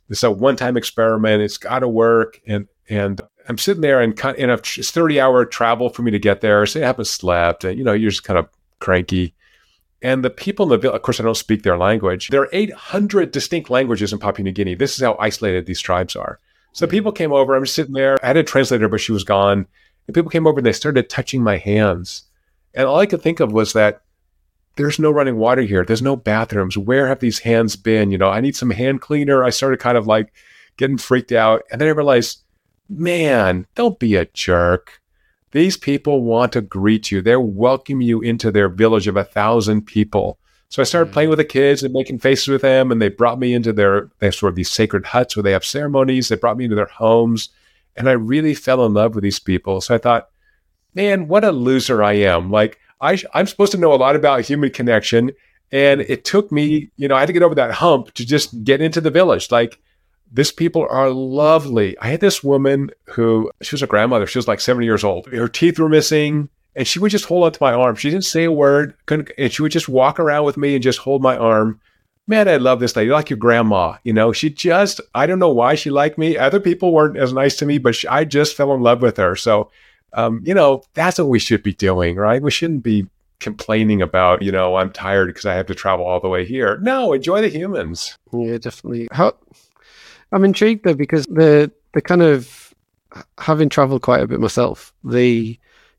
it's 0.09 0.23
a 0.23 0.31
one-time 0.31 0.77
experiment. 0.77 1.43
It's 1.43 1.59
got 1.59 1.81
to 1.81 1.89
work. 1.89 2.41
And, 2.47 2.69
and 2.89 3.21
I'm 3.49 3.59
sitting 3.59 3.83
there 3.83 4.01
and 4.01 4.17
kind 4.17 4.37
of, 4.37 4.43
in 4.43 4.51
a 4.51 4.57
30 4.59 5.21
hour 5.21 5.45
travel 5.45 5.89
for 5.89 6.03
me 6.03 6.11
to 6.11 6.19
get 6.19 6.41
there. 6.41 6.65
So 6.67 6.81
I 6.81 6.87
haven't 6.87 7.07
slept 7.07 7.65
and, 7.65 7.79
you 7.79 7.85
know, 7.85 7.93
you're 7.93 8.11
just 8.11 8.25
kind 8.25 8.39
of 8.39 8.49
cranky. 8.79 9.35
And 10.03 10.25
the 10.25 10.31
people 10.31 10.65
in 10.65 10.71
the 10.71 10.79
village, 10.79 10.97
of 10.97 11.03
course, 11.03 11.21
I 11.21 11.25
don't 11.25 11.37
speak 11.37 11.63
their 11.63 11.77
language. 11.77 12.29
There 12.29 12.43
are 12.43 12.49
800 12.53 13.33
distinct 13.33 13.69
languages 13.69 14.13
in 14.13 14.19
Papua 14.19 14.45
New 14.45 14.53
Guinea. 14.53 14.75
This 14.75 14.95
is 14.95 15.03
how 15.03 15.17
isolated 15.21 15.67
these 15.67 15.81
tribes 15.81 16.17
are. 16.17 16.39
So 16.73 16.87
hmm. 16.87 16.91
people 16.91 17.13
came 17.13 17.33
over. 17.33 17.55
I'm 17.55 17.67
sitting 17.67 17.95
there. 17.95 18.17
I 18.23 18.29
had 18.29 18.37
a 18.37 18.43
translator, 18.43 18.89
but 18.89 19.01
she 19.01 19.13
was 19.13 19.25
gone. 19.25 19.67
And 20.07 20.15
people 20.15 20.31
came 20.31 20.47
over 20.47 20.59
and 20.59 20.67
they 20.67 20.73
started 20.73 21.09
touching 21.09 21.43
my 21.43 21.59
hands. 21.59 22.25
And 22.75 22.87
all 22.87 22.99
I 22.99 23.07
could 23.07 23.23
think 23.23 23.41
of 23.41 23.53
was 23.53 23.73
that 23.75 24.03
there's 24.77 24.99
no 24.99 25.11
running 25.11 25.37
water 25.37 25.63
here. 25.63 25.85
There's 25.85 26.03
no 26.03 26.17
bathrooms. 26.17 26.79
Where 26.79 27.09
have 27.09 27.21
these 27.21 27.41
hands 27.41 27.77
been? 27.77 28.11
You 28.11 28.19
know, 28.19 28.31
I 28.31 28.41
need 28.41 28.57
some 28.57 28.71
hand 28.71 29.01
cleaner. 29.01 29.45
I 29.45 29.51
started 29.51 29.81
kind 29.81 29.99
of 29.99 30.07
like 30.07 30.33
getting 30.77 30.97
freaked 30.97 31.33
out. 31.33 31.63
And 31.71 31.81
then 31.81 31.89
I 31.89 31.93
realized, 31.93 32.43
man, 32.91 33.67
don't 33.75 33.99
be 33.99 34.17
a 34.17 34.27
jerk. 34.27 35.01
These 35.53 35.77
people 35.77 36.23
want 36.23 36.53
to 36.53 36.61
greet 36.61 37.11
you. 37.11 37.23
They're 37.23 37.41
welcoming 37.41 38.07
you 38.07 38.21
into 38.21 38.51
their 38.51 38.69
village 38.69 39.07
of 39.07 39.17
a 39.17 39.25
thousand 39.25 39.83
people. 39.87 40.39
So 40.69 40.81
I 40.81 40.85
started 40.85 41.07
mm-hmm. 41.07 41.15
playing 41.15 41.31
with 41.31 41.39
the 41.39 41.45
kids 41.45 41.83
and 41.83 41.93
making 41.93 42.19
faces 42.21 42.49
with 42.49 42.63
them, 42.63 42.93
and 42.93 43.03
they 43.03 43.09
brought 43.09 43.41
me 43.41 43.55
into 43.55 43.73
their 43.73 44.11
they 44.19 44.27
have 44.27 44.35
sort 44.35 44.51
of 44.51 44.57
these 44.57 44.71
sacred 44.71 45.07
huts 45.07 45.37
where 45.37 45.43
they 45.43 45.53
have 45.53 45.65
ceremonies. 45.65 46.29
They 46.29 46.37
brought 46.37 46.57
me 46.57 46.65
into 46.65 46.77
their 46.77 46.87
homes. 46.87 47.49
And 47.97 48.09
I 48.09 48.13
really 48.13 48.55
fell 48.55 48.87
in 48.87 48.95
love 48.95 49.15
with 49.15 49.25
these 49.25 49.41
people. 49.41 49.81
So 49.81 49.95
I 49.95 49.99
thought, 49.99 50.29
man, 50.95 51.27
what 51.27 51.45
a 51.45 51.51
loser 51.51 52.03
I 52.03 52.13
am. 52.15 52.51
Like, 52.51 52.79
I, 53.01 53.21
I'm 53.35 53.47
supposed 53.47 53.73
to 53.73 53.79
know 53.79 53.93
a 53.93 53.97
lot 53.97 54.15
about 54.15 54.43
human 54.43 54.71
connection. 54.71 55.33
And 55.73 56.01
it 56.03 56.25
took 56.25 56.53
me, 56.53 56.91
you 56.97 57.09
know, 57.09 57.17
I 57.17 57.21
had 57.21 57.27
to 57.27 57.33
get 57.33 57.43
over 57.43 57.55
that 57.57 57.73
hump 57.73 58.15
to 58.15 58.25
just 58.25 58.63
get 58.65 58.81
into 58.81 59.01
the 59.01 59.11
village. 59.11 59.51
Like, 59.51 59.81
these 60.33 60.53
people 60.53 60.87
are 60.89 61.11
lovely. 61.11 61.99
I 61.99 62.09
had 62.09 62.21
this 62.21 62.43
woman 62.43 62.91
who, 63.11 63.51
she 63.63 63.75
was 63.75 63.83
a 63.83 63.87
grandmother. 63.87 64.27
She 64.27 64.39
was 64.39 64.49
like 64.49 64.61
70 64.61 64.87
years 64.87 65.05
old. 65.05 65.27
Her 65.27 65.49
teeth 65.49 65.79
were 65.79 65.89
missing. 65.89 66.49
And 66.77 66.87
she 66.87 67.01
would 67.01 67.11
just 67.11 67.25
hold 67.25 67.45
onto 67.45 67.59
my 67.61 67.73
arm. 67.73 67.97
She 67.97 68.11
didn't 68.11 68.25
say 68.25 68.45
a 68.45 68.53
word. 68.53 68.95
And 69.09 69.53
she 69.53 69.61
would 69.61 69.73
just 69.73 69.89
walk 69.89 70.21
around 70.21 70.45
with 70.45 70.57
me 70.57 70.75
and 70.75 70.83
just 70.83 71.01
hold 71.01 71.21
my 71.21 71.37
arm 71.37 71.81
man, 72.31 72.49
I 72.49 72.57
love 72.57 72.81
this 72.81 72.95
lady, 72.97 73.11
like 73.11 73.29
your 73.29 73.39
grandma. 73.39 73.97
You 74.05 74.13
know, 74.13 74.33
she 74.33 74.49
just, 74.49 75.01
I 75.15 75.27
don't 75.27 75.41
know 75.41 75.53
why 75.53 75.75
she 75.75 75.91
liked 75.91 76.17
me. 76.17 76.39
Other 76.39 76.61
people 76.61 76.93
weren't 76.93 77.19
as 77.19 77.33
nice 77.33 77.57
to 77.57 77.67
me, 77.67 77.79
but 77.79 77.95
she, 77.95 78.07
I 78.07 78.25
just 78.25 78.57
fell 78.57 78.73
in 78.73 78.81
love 78.81 79.03
with 79.03 79.17
her. 79.17 79.35
So, 79.37 79.71
um, 80.13 80.41
you 80.47 80.55
know, 80.55 80.83
that's 80.95 81.19
what 81.19 81.29
we 81.29 81.41
should 81.41 81.63
be 81.63 81.75
doing, 81.75 82.17
right? 82.17 82.41
We 82.41 82.53
shouldn't 82.53 82.85
be 82.85 83.07
complaining 83.41 84.01
about, 84.01 84.43
you 84.43 84.53
know, 84.53 84.77
I'm 84.77 84.93
tired 84.93 85.27
because 85.27 85.45
I 85.45 85.55
have 85.55 85.67
to 85.67 85.75
travel 85.75 86.07
all 86.07 86.21
the 86.21 86.29
way 86.29 86.45
here. 86.45 86.79
No, 86.79 87.13
enjoy 87.13 87.41
the 87.43 87.49
humans. 87.49 88.17
Yeah, 88.33 88.59
definitely. 88.59 89.09
How, 89.11 89.37
I'm 90.33 90.45
intrigued 90.45 90.85
though, 90.85 90.95
because 90.95 91.27
the, 91.27 91.71
the 91.95 92.01
kind 92.01 92.23
of 92.23 92.75
having 93.39 93.69
traveled 93.69 94.03
quite 94.03 94.23
a 94.23 94.27
bit 94.27 94.41
myself, 94.41 94.93
the, 95.05 95.59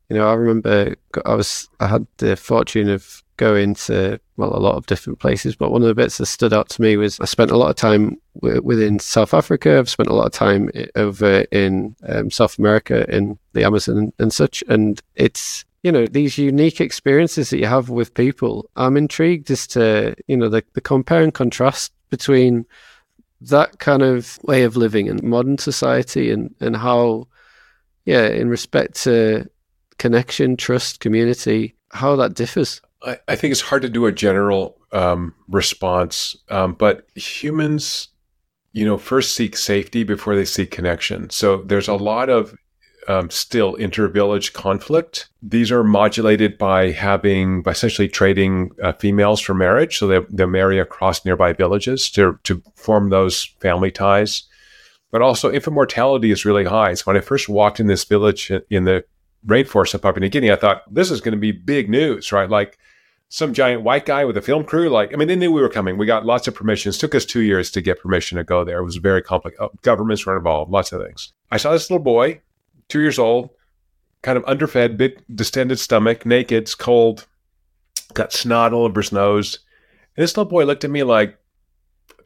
you 0.10 0.16
know, 0.16 0.28
I 0.28 0.34
remember 0.34 0.96
I 1.26 1.36
was, 1.36 1.68
I 1.80 1.88
had 1.88 2.08
the 2.18 2.36
fortune 2.36 2.90
of 2.90 3.24
going 3.38 3.74
to 3.74 4.20
well 4.38 4.56
a 4.56 4.62
lot 4.62 4.76
of 4.76 4.86
different 4.86 5.18
places 5.18 5.56
but 5.56 5.72
one 5.72 5.82
of 5.82 5.88
the 5.88 5.96
bits 5.96 6.20
that 6.20 6.28
stood 6.28 6.54
out 6.54 6.70
to 6.70 6.80
me 6.80 6.96
was 6.96 7.20
i 7.22 7.26
spent 7.26 7.50
a 7.50 7.58
lot 7.58 7.72
of 7.72 7.76
time 7.76 8.16
w- 8.40 8.62
within 8.62 9.00
south 9.00 9.34
africa. 9.34 9.80
I've 9.80 9.90
spent 9.90 10.10
a 10.10 10.14
lot 10.14 10.28
of 10.28 10.32
time 10.32 10.70
over 10.96 11.40
in 11.52 11.96
um, 12.08 12.30
south 12.30 12.60
america 12.60 13.04
in 13.10 13.40
the 13.54 13.64
amazon 13.64 13.98
and, 13.98 14.14
and 14.20 14.32
such 14.32 14.64
and 14.68 15.02
it's 15.16 15.66
you 15.84 15.92
know 15.92 16.06
these 16.06 16.38
unique 16.38 16.80
experiences 16.80 17.50
that 17.50 17.58
you 17.58 17.66
have 17.66 17.90
with 17.90 18.14
people. 18.14 18.70
I'm 18.76 18.98
intrigued 18.98 19.50
as 19.50 19.66
to 19.68 20.16
you 20.28 20.38
know 20.38 20.50
the, 20.50 20.64
the 20.74 20.82
compare 20.82 21.24
and 21.24 21.34
contrast 21.34 21.92
between 22.10 22.66
that 23.42 23.80
kind 23.80 24.04
of 24.04 24.40
way 24.44 24.64
of 24.64 24.78
living 24.78 25.08
in 25.08 25.20
modern 25.24 25.58
society 25.58 26.32
and 26.32 26.54
and 26.60 26.76
how 26.76 27.28
yeah 28.06 28.28
in 28.28 28.50
respect 28.50 28.96
to 29.04 29.46
connection 29.98 30.56
trust 30.56 31.00
community 31.00 31.76
how 31.92 32.16
that 32.16 32.34
differs 32.34 32.82
I, 33.04 33.18
I 33.28 33.36
think 33.36 33.52
it's 33.52 33.62
hard 33.62 33.82
to 33.82 33.90
do 33.90 34.06
a 34.06 34.12
general 34.12 34.78
um, 34.92 35.34
response, 35.48 36.36
um, 36.50 36.74
but 36.74 37.08
humans, 37.16 38.10
you 38.74 38.86
know, 38.86 38.98
first 38.98 39.36
seek 39.36 39.58
safety 39.58 40.04
before 40.04 40.36
they 40.36 40.46
seek 40.46 40.72
connection. 40.72 41.30
So 41.30 41.58
there's 41.64 41.88
a 41.88 41.96
lot 41.96 42.30
of 42.30 42.56
um, 43.08 43.30
still 43.30 43.76
inter-village 43.76 44.54
conflict. 44.54 45.30
These 45.42 45.72
are 45.72 45.84
modulated 45.84 46.58
by 46.58 46.92
having, 46.92 47.62
by 47.62 47.72
essentially 47.72 48.08
trading 48.08 48.72
uh, 48.82 48.94
females 48.94 49.40
for 49.40 49.54
marriage. 49.54 49.98
So 49.98 50.08
they, 50.08 50.20
they 50.30 50.46
marry 50.46 50.80
across 50.80 51.26
nearby 51.26 51.54
villages 51.54 52.10
to, 52.12 52.40
to 52.44 52.62
form 52.76 53.10
those 53.10 53.46
family 53.60 53.92
ties. 53.92 54.44
But 55.12 55.22
also 55.22 55.52
infant 55.52 55.76
mortality 55.76 56.32
is 56.32 56.46
really 56.46 56.64
high. 56.64 56.94
So 56.94 57.04
when 57.06 57.18
I 57.18 57.22
first 57.22 57.50
walked 57.50 57.80
in 57.80 57.88
this 57.88 58.06
village 58.06 58.52
in 58.70 58.86
the 58.86 59.04
rainforest 59.46 59.94
of 59.94 60.02
Papua 60.02 60.22
New 60.22 60.30
Guinea, 60.30 60.52
I 60.52 60.56
thought 60.56 60.84
this 60.94 61.12
is 61.12 61.20
going 61.20 61.34
to 61.34 61.40
be 61.40 61.52
big 61.52 61.90
news, 61.90 62.32
right? 62.32 62.50
Like 62.50 62.78
some 63.28 63.54
giant 63.54 63.82
white 63.82 64.06
guy 64.06 64.26
with 64.26 64.38
a 64.38 64.42
film 64.42 64.64
crew. 64.64 64.90
Like, 64.90 65.14
I 65.14 65.18
mean, 65.18 65.28
they 65.28 65.36
knew 65.36 65.52
we 65.52 65.62
were 65.62 65.70
coming. 65.70 65.98
We 65.98 66.06
got 66.06 66.26
lots 66.26 66.48
of 66.48 66.56
permissions. 66.56 66.98
Took 66.98 67.16
us 67.16 67.26
two 67.26 67.42
years 67.42 67.72
to 67.72 67.82
get 67.82 68.00
permission 68.00 68.38
to 68.38 68.44
go 68.44 68.64
there. 68.64 68.80
It 68.80 68.86
was 68.86 68.98
very 68.98 69.22
complex. 69.22 69.58
Oh, 69.60 69.72
governments 69.82 70.26
were 70.26 70.38
involved, 70.38 70.72
lots 70.72 70.92
of 70.92 71.02
things. 71.02 71.34
I 71.50 71.58
saw 71.58 71.72
this 71.72 71.90
little 71.90 72.04
boy, 72.04 72.42
two 72.92 73.00
years 73.00 73.18
old, 73.18 73.50
kind 74.22 74.38
of 74.38 74.44
underfed, 74.46 74.98
big 74.98 75.24
distended 75.34 75.80
stomach, 75.80 76.26
naked, 76.26 76.64
it's 76.64 76.76
cold, 76.76 77.26
got 78.14 78.34
snot 78.34 78.74
all 78.74 78.84
over 78.84 79.02
his 79.02 79.12
nose. 79.12 79.60
And 80.16 80.24
this 80.24 80.36
little 80.36 80.50
boy 80.50 80.66
looked 80.66 80.84
at 80.84 80.92
me 80.92 81.04
like, 81.04 81.38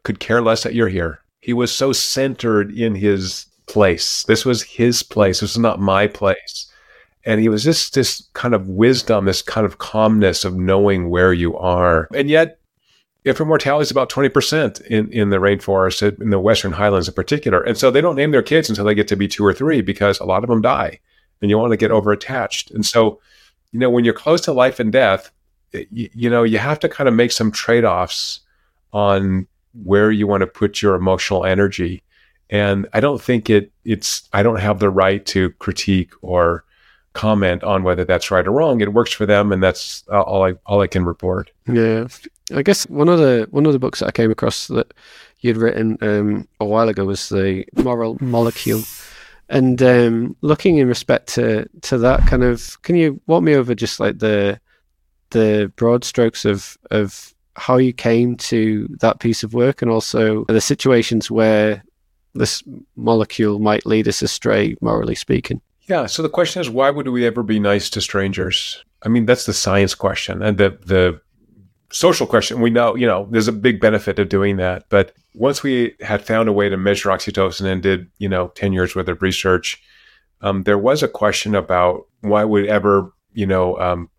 could 0.02 0.18
care 0.20 0.42
less 0.42 0.64
that 0.64 0.74
you're 0.74 0.88
here. 0.88 1.20
He 1.40 1.52
was 1.52 1.72
so 1.72 1.92
centered 1.92 2.72
in 2.72 2.96
his 2.96 3.46
place. 3.66 4.24
This 4.24 4.44
was 4.44 4.62
his 4.62 5.02
place. 5.02 5.40
This 5.40 5.54
was 5.54 5.58
not 5.58 5.80
my 5.80 6.08
place. 6.08 6.70
And 7.24 7.40
he 7.40 7.48
was 7.48 7.64
just 7.64 7.94
this 7.94 8.28
kind 8.34 8.54
of 8.54 8.68
wisdom, 8.68 9.24
this 9.24 9.42
kind 9.42 9.64
of 9.64 9.78
calmness 9.78 10.44
of 10.44 10.56
knowing 10.56 11.10
where 11.10 11.32
you 11.32 11.56
are. 11.56 12.08
And 12.14 12.28
yet, 12.28 12.58
infant 13.26 13.48
mortality 13.48 13.82
is 13.82 13.90
about 13.90 14.08
20% 14.08 14.80
in, 14.86 15.12
in 15.12 15.30
the 15.30 15.38
rainforest, 15.38 16.02
uh, 16.02 16.16
in 16.22 16.30
the 16.30 16.38
Western 16.38 16.72
Highlands 16.72 17.08
in 17.08 17.14
particular. 17.14 17.60
And 17.60 17.76
so 17.76 17.90
they 17.90 18.00
don't 18.00 18.14
name 18.14 18.30
their 18.30 18.42
kids 18.42 18.68
until 18.68 18.84
they 18.84 18.94
get 18.94 19.08
to 19.08 19.16
be 19.16 19.26
two 19.26 19.44
or 19.44 19.52
three 19.52 19.80
because 19.80 20.20
a 20.20 20.24
lot 20.24 20.44
of 20.44 20.48
them 20.48 20.62
die 20.62 21.00
and 21.42 21.50
you 21.50 21.58
want 21.58 21.72
to 21.72 21.76
get 21.76 21.90
over 21.90 22.12
attached. 22.12 22.70
And 22.70 22.86
so, 22.86 23.20
you 23.72 23.80
know, 23.80 23.90
when 23.90 24.04
you're 24.04 24.14
close 24.14 24.40
to 24.42 24.52
life 24.52 24.78
and 24.78 24.92
death, 24.92 25.30
you, 25.72 26.08
you 26.14 26.30
know, 26.30 26.44
you 26.44 26.58
have 26.58 26.78
to 26.80 26.88
kind 26.88 27.08
of 27.08 27.14
make 27.14 27.32
some 27.32 27.50
trade 27.50 27.84
offs 27.84 28.40
on 28.92 29.48
where 29.82 30.10
you 30.10 30.26
want 30.26 30.42
to 30.42 30.46
put 30.46 30.80
your 30.80 30.94
emotional 30.94 31.44
energy. 31.44 32.02
And 32.48 32.86
I 32.92 33.00
don't 33.00 33.20
think 33.20 33.50
it 33.50 33.72
it's 33.84 34.28
I 34.32 34.44
don't 34.44 34.60
have 34.60 34.78
the 34.78 34.88
right 34.88 35.26
to 35.26 35.50
critique 35.58 36.12
or 36.22 36.64
comment 37.12 37.64
on 37.64 37.82
whether 37.82 38.04
that's 38.04 38.30
right 38.30 38.46
or 38.46 38.52
wrong. 38.52 38.80
It 38.80 38.92
works 38.92 39.12
for 39.12 39.26
them, 39.26 39.50
and 39.50 39.60
that's 39.60 40.04
uh, 40.12 40.20
all 40.22 40.44
I 40.44 40.54
all 40.64 40.80
I 40.80 40.86
can 40.86 41.04
report. 41.04 41.50
Yeah, 41.66 42.06
I 42.54 42.62
guess 42.62 42.84
one 42.88 43.08
of 43.08 43.18
the 43.18 43.48
one 43.50 43.66
of 43.66 43.72
the 43.72 43.78
books 43.78 44.00
that 44.00 44.06
I 44.06 44.12
came 44.12 44.30
across 44.30 44.68
that 44.68 44.92
you'd 45.40 45.56
written 45.56 45.98
um, 46.00 46.48
a 46.60 46.64
while 46.64 46.88
ago 46.88 47.04
was 47.04 47.28
the 47.28 47.64
Moral 47.82 48.16
Molecule, 48.20 48.82
and 49.48 49.82
um, 49.82 50.36
looking 50.42 50.78
in 50.78 50.88
respect 50.88 51.28
to 51.34 51.68
to 51.82 51.98
that 51.98 52.26
kind 52.26 52.44
of, 52.44 52.80
can 52.82 52.96
you 52.96 53.20
walk 53.26 53.42
me 53.42 53.54
over 53.54 53.74
just 53.74 53.98
like 53.98 54.18
the 54.18 54.60
the 55.30 55.72
broad 55.76 56.04
strokes 56.04 56.44
of 56.44 56.76
of 56.90 57.34
how 57.56 57.78
you 57.78 57.92
came 57.92 58.36
to 58.36 58.86
that 59.00 59.18
piece 59.18 59.42
of 59.42 59.54
work 59.54 59.82
and 59.82 59.90
also 59.90 60.44
the 60.44 60.60
situations 60.60 61.30
where 61.30 61.82
this 62.34 62.62
molecule 62.96 63.58
might 63.58 63.86
lead 63.86 64.06
us 64.06 64.22
astray, 64.22 64.76
morally 64.80 65.14
speaking. 65.14 65.60
Yeah. 65.88 66.06
So 66.06 66.22
the 66.22 66.28
question 66.28 66.60
is, 66.60 66.68
why 66.68 66.90
would 66.90 67.08
we 67.08 67.26
ever 67.26 67.42
be 67.42 67.58
nice 67.58 67.88
to 67.90 68.00
strangers? 68.00 68.84
I 69.02 69.08
mean, 69.08 69.24
that's 69.26 69.46
the 69.46 69.52
science 69.52 69.94
question, 69.94 70.42
and 70.42 70.58
the 70.58 70.78
the 70.84 71.20
social 71.90 72.26
question. 72.26 72.60
We 72.60 72.70
know, 72.70 72.94
you 72.94 73.06
know, 73.06 73.28
there's 73.30 73.48
a 73.48 73.52
big 73.52 73.80
benefit 73.80 74.18
of 74.18 74.28
doing 74.28 74.56
that, 74.56 74.84
but 74.88 75.12
once 75.34 75.62
we 75.62 75.94
had 76.00 76.24
found 76.24 76.48
a 76.48 76.52
way 76.52 76.68
to 76.68 76.76
measure 76.76 77.10
oxytocin 77.10 77.66
and 77.66 77.82
did, 77.82 78.10
you 78.18 78.28
know, 78.28 78.48
ten 78.48 78.72
years 78.72 78.96
worth 78.96 79.08
of 79.08 79.22
research, 79.22 79.82
um, 80.40 80.62
there 80.64 80.78
was 80.78 81.02
a 81.02 81.08
question 81.08 81.54
about 81.54 82.06
why 82.20 82.44
would 82.44 82.66
ever, 82.66 83.12
you 83.32 83.46
know, 83.46 83.78
um, 83.78 84.10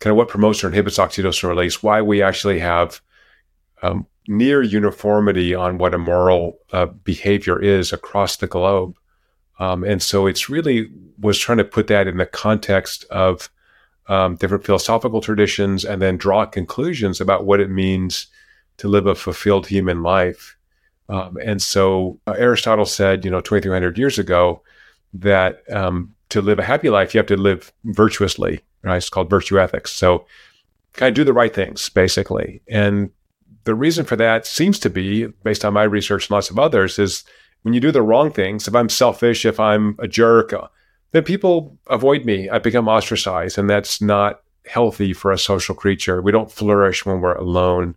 kind 0.00 0.10
of 0.10 0.16
what 0.16 0.28
promotes 0.28 0.64
or 0.64 0.68
inhibits 0.68 0.98
oxytocin 0.98 1.48
release, 1.48 1.82
why 1.82 2.02
we 2.02 2.22
actually 2.22 2.58
have 2.58 3.00
um, 3.82 4.06
near 4.26 4.62
uniformity 4.62 5.54
on 5.54 5.78
what 5.78 5.94
a 5.94 5.98
moral 5.98 6.58
uh, 6.72 6.86
behavior 6.86 7.60
is 7.60 7.92
across 7.92 8.36
the 8.36 8.46
globe. 8.46 8.96
Um, 9.58 9.84
and 9.84 10.02
so 10.02 10.26
it's 10.26 10.48
really 10.48 10.90
was 11.18 11.38
trying 11.38 11.58
to 11.58 11.64
put 11.64 11.86
that 11.86 12.08
in 12.08 12.16
the 12.16 12.26
context 12.26 13.04
of 13.10 13.48
um, 14.08 14.36
different 14.36 14.64
philosophical 14.64 15.20
traditions 15.20 15.84
and 15.84 16.00
then 16.02 16.16
draw 16.16 16.44
conclusions 16.44 17.20
about 17.20 17.44
what 17.44 17.60
it 17.60 17.70
means 17.70 18.26
to 18.76 18.88
live 18.88 19.06
a 19.06 19.14
fulfilled 19.14 19.66
human 19.66 20.02
life. 20.02 20.56
Um, 21.08 21.36
and 21.42 21.62
so 21.62 22.18
uh, 22.26 22.34
Aristotle 22.36 22.86
said, 22.86 23.24
you 23.24 23.30
know, 23.30 23.40
2,300 23.40 23.98
years 23.98 24.18
ago, 24.18 24.62
that 25.12 25.62
um, 25.72 26.14
to 26.30 26.42
live 26.42 26.58
a 26.58 26.64
happy 26.64 26.90
life, 26.90 27.14
you 27.14 27.18
have 27.18 27.26
to 27.26 27.36
live 27.36 27.72
virtuously 27.84 28.60
right? 28.84 28.96
It's 28.96 29.08
called 29.08 29.30
virtue 29.30 29.58
ethics. 29.58 29.92
So 29.92 30.26
kind 30.92 31.08
of 31.08 31.14
do 31.14 31.24
the 31.24 31.32
right 31.32 31.54
things, 31.54 31.88
basically. 31.88 32.62
And 32.68 33.10
the 33.64 33.74
reason 33.74 34.04
for 34.04 34.16
that 34.16 34.46
seems 34.46 34.78
to 34.80 34.90
be, 34.90 35.26
based 35.26 35.64
on 35.64 35.72
my 35.72 35.84
research 35.84 36.26
and 36.26 36.32
lots 36.32 36.50
of 36.50 36.58
others, 36.58 36.98
is 36.98 37.24
when 37.62 37.74
you 37.74 37.80
do 37.80 37.90
the 37.90 38.02
wrong 38.02 38.30
things, 38.30 38.68
if 38.68 38.74
I'm 38.74 38.90
selfish, 38.90 39.44
if 39.44 39.58
I'm 39.58 39.96
a 39.98 40.06
jerk, 40.06 40.52
uh, 40.52 40.68
then 41.14 41.22
people 41.22 41.78
avoid 41.86 42.24
me. 42.24 42.48
I 42.48 42.58
become 42.58 42.88
ostracized, 42.88 43.56
and 43.56 43.70
that's 43.70 44.02
not 44.02 44.42
healthy 44.66 45.12
for 45.12 45.30
a 45.30 45.38
social 45.38 45.72
creature. 45.72 46.20
We 46.20 46.32
don't 46.32 46.50
flourish 46.50 47.06
when 47.06 47.20
we're 47.20 47.36
alone. 47.36 47.94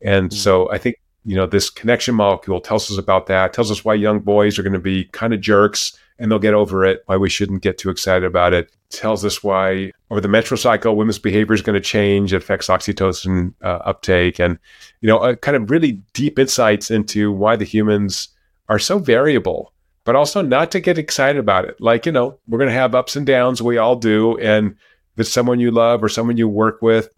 And 0.00 0.30
mm-hmm. 0.30 0.36
so 0.36 0.70
I 0.70 0.78
think, 0.78 1.00
you 1.24 1.34
know, 1.34 1.44
this 1.44 1.70
connection 1.70 2.14
molecule 2.14 2.60
tells 2.60 2.88
us 2.88 2.98
about 2.98 3.26
that, 3.26 3.52
tells 3.52 3.72
us 3.72 3.84
why 3.84 3.94
young 3.94 4.20
boys 4.20 4.60
are 4.60 4.62
going 4.62 4.74
to 4.74 4.78
be 4.78 5.06
kind 5.06 5.34
of 5.34 5.40
jerks 5.40 5.98
and 6.20 6.30
they'll 6.30 6.38
get 6.38 6.54
over 6.54 6.84
it, 6.84 7.02
why 7.06 7.16
we 7.16 7.28
shouldn't 7.28 7.62
get 7.62 7.78
too 7.78 7.90
excited 7.90 8.24
about 8.24 8.52
it. 8.52 8.70
Tells 8.90 9.24
us 9.24 9.42
why 9.42 9.90
over 10.12 10.20
the 10.20 10.28
menstrual 10.28 10.58
cycle, 10.58 10.94
women's 10.94 11.18
behavior 11.18 11.54
is 11.54 11.62
going 11.62 11.74
to 11.74 11.80
change. 11.80 12.32
It 12.32 12.36
affects 12.36 12.68
oxytocin 12.68 13.54
uh, 13.62 13.80
uptake 13.84 14.38
and, 14.38 14.56
you 15.00 15.08
know, 15.08 15.18
uh, 15.18 15.34
kind 15.34 15.56
of 15.56 15.68
really 15.68 16.00
deep 16.12 16.38
insights 16.38 16.92
into 16.92 17.32
why 17.32 17.56
the 17.56 17.64
humans 17.64 18.28
are 18.68 18.78
so 18.78 19.00
variable, 19.00 19.72
but 20.04 20.16
also 20.16 20.42
not 20.42 20.70
to 20.72 20.80
get 20.80 20.98
excited 20.98 21.38
about 21.38 21.64
it. 21.64 21.80
Like, 21.80 22.06
you 22.06 22.12
know, 22.12 22.38
we're 22.46 22.58
going 22.58 22.70
to 22.70 22.74
have 22.74 22.94
ups 22.94 23.16
and 23.16 23.26
downs. 23.26 23.62
We 23.62 23.78
all 23.78 23.96
do. 23.96 24.36
And 24.38 24.72
if 25.14 25.20
it's 25.20 25.30
someone 25.30 25.60
you 25.60 25.70
love 25.70 26.02
or 26.02 26.08
someone 26.08 26.36
you 26.36 26.48
work 26.48 26.82
with, 26.82 27.08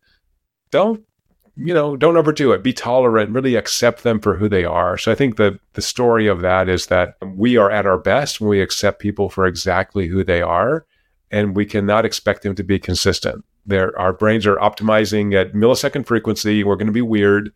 don't 0.70 1.04
you 1.56 1.72
know, 1.72 1.96
don't 1.96 2.16
overdo 2.16 2.52
it. 2.52 2.62
Be 2.62 2.72
tolerant. 2.72 3.30
Really 3.30 3.54
accept 3.54 4.02
them 4.02 4.20
for 4.20 4.36
who 4.36 4.48
they 4.48 4.64
are. 4.64 4.98
So 4.98 5.12
I 5.12 5.14
think 5.14 5.36
the 5.36 5.58
the 5.74 5.82
story 5.82 6.26
of 6.26 6.40
that 6.40 6.68
is 6.68 6.86
that 6.86 7.14
we 7.34 7.56
are 7.56 7.70
at 7.70 7.86
our 7.86 7.98
best 7.98 8.40
when 8.40 8.50
we 8.50 8.60
accept 8.60 9.00
people 9.00 9.28
for 9.28 9.46
exactly 9.46 10.08
who 10.08 10.24
they 10.24 10.42
are, 10.42 10.84
and 11.30 11.54
we 11.54 11.64
cannot 11.64 12.04
expect 12.04 12.42
them 12.42 12.54
to 12.56 12.64
be 12.64 12.78
consistent. 12.78 13.44
There, 13.66 13.98
our 13.98 14.12
brains 14.12 14.46
are 14.46 14.56
optimizing 14.56 15.34
at 15.34 15.54
millisecond 15.54 16.06
frequency. 16.06 16.64
We're 16.64 16.76
going 16.76 16.88
to 16.88 16.92
be 16.92 17.02
weird. 17.02 17.52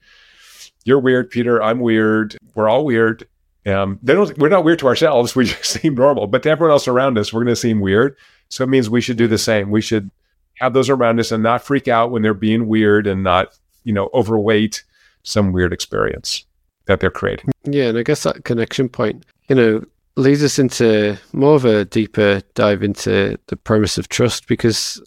You're 0.84 1.00
weird, 1.00 1.30
Peter. 1.30 1.62
I'm 1.62 1.80
weird. 1.80 2.36
We're 2.54 2.68
all 2.68 2.84
weird. 2.84 3.28
Um, 3.68 3.98
they 4.02 4.14
don't. 4.14 4.36
We're 4.38 4.48
not 4.48 4.64
weird 4.64 4.78
to 4.80 4.86
ourselves. 4.86 5.36
We 5.36 5.44
just 5.44 5.64
seem 5.64 5.94
normal, 5.94 6.26
but 6.26 6.42
to 6.44 6.50
everyone 6.50 6.72
else 6.72 6.88
around 6.88 7.18
us, 7.18 7.32
we're 7.32 7.44
going 7.44 7.54
to 7.54 7.56
seem 7.56 7.80
weird. 7.80 8.16
So 8.48 8.64
it 8.64 8.68
means 8.68 8.88
we 8.88 9.00
should 9.00 9.18
do 9.18 9.28
the 9.28 9.38
same. 9.38 9.70
We 9.70 9.82
should 9.82 10.10
have 10.54 10.72
those 10.72 10.88
around 10.88 11.20
us 11.20 11.30
and 11.30 11.42
not 11.42 11.62
freak 11.62 11.86
out 11.86 12.10
when 12.10 12.22
they're 12.22 12.34
being 12.34 12.66
weird 12.66 13.06
and 13.06 13.22
not 13.22 13.52
you 13.88 13.94
know, 13.94 14.10
overweight 14.12 14.84
some 15.22 15.50
weird 15.50 15.72
experience 15.72 16.44
that 16.84 17.00
they're 17.00 17.10
creating. 17.10 17.50
Yeah, 17.64 17.84
and 17.84 17.96
I 17.96 18.02
guess 18.02 18.22
that 18.24 18.44
connection 18.44 18.90
point, 18.90 19.24
you 19.48 19.56
know, 19.56 19.82
leads 20.16 20.44
us 20.44 20.58
into 20.58 21.16
more 21.32 21.54
of 21.54 21.64
a 21.64 21.86
deeper 21.86 22.42
dive 22.52 22.82
into 22.82 23.38
the 23.46 23.56
premise 23.56 23.96
of 23.96 24.10
trust 24.10 24.46
because 24.46 25.00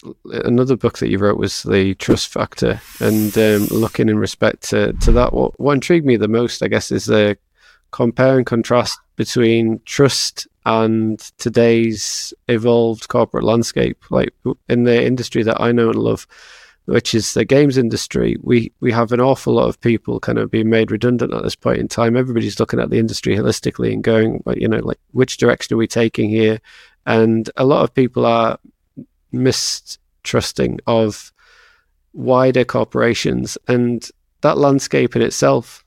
another 0.46 0.76
book 0.76 0.98
that 0.98 1.10
you 1.10 1.20
wrote 1.20 1.38
was 1.38 1.62
the 1.62 1.94
trust 1.96 2.30
factor 2.30 2.82
and 3.00 3.38
um, 3.38 3.66
looking 3.68 4.10
in 4.10 4.18
respect 4.18 4.64
to, 4.70 4.94
to 4.94 5.12
that 5.12 5.32
what, 5.32 5.60
what 5.60 5.74
intrigued 5.74 6.06
me 6.06 6.16
the 6.16 6.30
most 6.30 6.64
i 6.64 6.70
guess 6.70 6.94
is 6.94 7.08
the 7.08 7.38
compare 7.92 8.38
and 8.38 8.46
contrast 8.46 9.00
between 9.16 9.80
trust 9.86 10.48
and 10.66 11.20
today's 11.38 12.34
evolved 12.48 13.08
corporate 13.08 13.44
landscape 13.44 13.98
like 14.10 14.34
in 14.70 14.84
the 14.84 15.04
industry 15.04 15.44
that 15.44 15.60
i 15.60 15.72
know 15.72 15.90
and 15.90 16.00
love 16.00 16.28
which 16.86 17.14
is 17.14 17.34
the 17.34 17.46
games 17.46 17.78
industry, 17.78 18.38
we 18.42 18.72
we 18.80 18.92
have 18.92 19.12
an 19.12 19.22
awful 19.22 19.54
lot 19.54 19.68
of 19.68 19.80
people 19.80 20.20
kind 20.20 20.38
of 20.38 20.50
being 20.50 20.70
made 20.70 20.92
redundant 20.92 21.34
at 21.34 21.44
this 21.44 21.56
point 21.56 21.80
in 21.80 21.88
time. 21.88 22.18
Everybody's 22.18 22.60
looking 22.60 22.80
at 22.80 22.90
the 22.90 23.00
industry 23.00 23.36
holistically 23.36 23.94
and 23.94 24.04
going, 24.04 24.44
you 24.56 24.68
know, 24.68 24.80
like 24.80 25.00
which 25.12 25.38
direction 25.38 25.76
are 25.76 25.78
we 25.78 25.88
taking 25.88 26.30
here? 26.30 26.60
And 27.06 27.50
a 27.56 27.66
lot 27.66 27.84
of 27.84 27.94
people 27.94 28.26
are 28.26 28.60
mistrusting 29.32 30.80
of 30.88 31.32
wider 32.14 32.66
corporations 32.66 33.58
and 33.68 34.08
that 34.42 34.58
landscape 34.58 35.16
in 35.16 35.22
itself. 35.22 35.86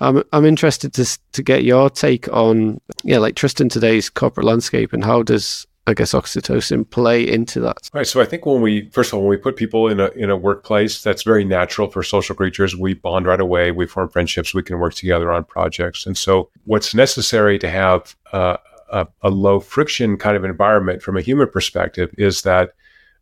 I'm 0.00 0.22
I'm 0.32 0.44
interested 0.44 0.92
to 0.94 1.18
to 1.32 1.42
get 1.42 1.64
your 1.64 1.90
take 1.90 2.28
on 2.32 2.80
yeah, 3.04 3.18
like 3.18 3.34
trust 3.34 3.60
in 3.60 3.68
today's 3.68 4.10
corporate 4.10 4.46
landscape 4.46 4.92
and 4.92 5.04
how 5.04 5.22
does 5.22 5.66
I 5.88 5.94
guess 5.94 6.12
oxytocin 6.12 6.88
play 6.90 7.26
into 7.26 7.60
that? 7.60 7.88
Right. 7.94 8.06
So 8.06 8.20
I 8.20 8.24
think 8.24 8.44
when 8.44 8.60
we 8.60 8.90
first 8.90 9.12
of 9.12 9.14
all 9.14 9.20
when 9.20 9.30
we 9.30 9.36
put 9.36 9.56
people 9.56 9.88
in 9.88 10.00
a 10.00 10.08
in 10.08 10.30
a 10.30 10.36
workplace, 10.36 11.02
that's 11.02 11.22
very 11.22 11.44
natural 11.44 11.88
for 11.88 12.02
social 12.02 12.34
creatures. 12.34 12.74
We 12.74 12.94
bond 12.94 13.26
right 13.26 13.40
away. 13.40 13.70
We 13.70 13.86
form 13.86 14.08
friendships. 14.08 14.52
We 14.52 14.62
can 14.62 14.78
work 14.78 14.94
together 14.94 15.32
on 15.32 15.44
projects. 15.44 16.04
And 16.04 16.18
so 16.18 16.50
what's 16.64 16.94
necessary 16.94 17.58
to 17.60 17.70
have 17.70 18.16
uh, 18.32 18.56
a, 18.90 19.06
a, 19.22 19.30
low 19.30 19.60
friction 19.60 20.16
kind 20.16 20.36
of 20.36 20.44
environment 20.44 21.02
from 21.02 21.16
a 21.16 21.20
human 21.20 21.48
perspective 21.48 22.12
is 22.18 22.42
that 22.42 22.72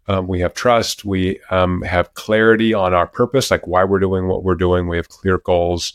um, 0.09 0.27
we 0.27 0.41
have 0.41 0.55
trust. 0.55 1.05
We 1.05 1.41
um, 1.51 1.83
have 1.83 2.15
clarity 2.15 2.75
on 2.75 2.95
our 2.95 3.07
purpose, 3.07 3.51
like 3.51 3.67
why 3.67 3.85
we're 3.85 4.01
doing 4.01 4.27
what 4.27 4.43
we're 4.43 4.55
doing. 4.55 4.89
We 4.89 4.97
have 4.97 5.09
clear 5.09 5.39
goals. 5.39 5.95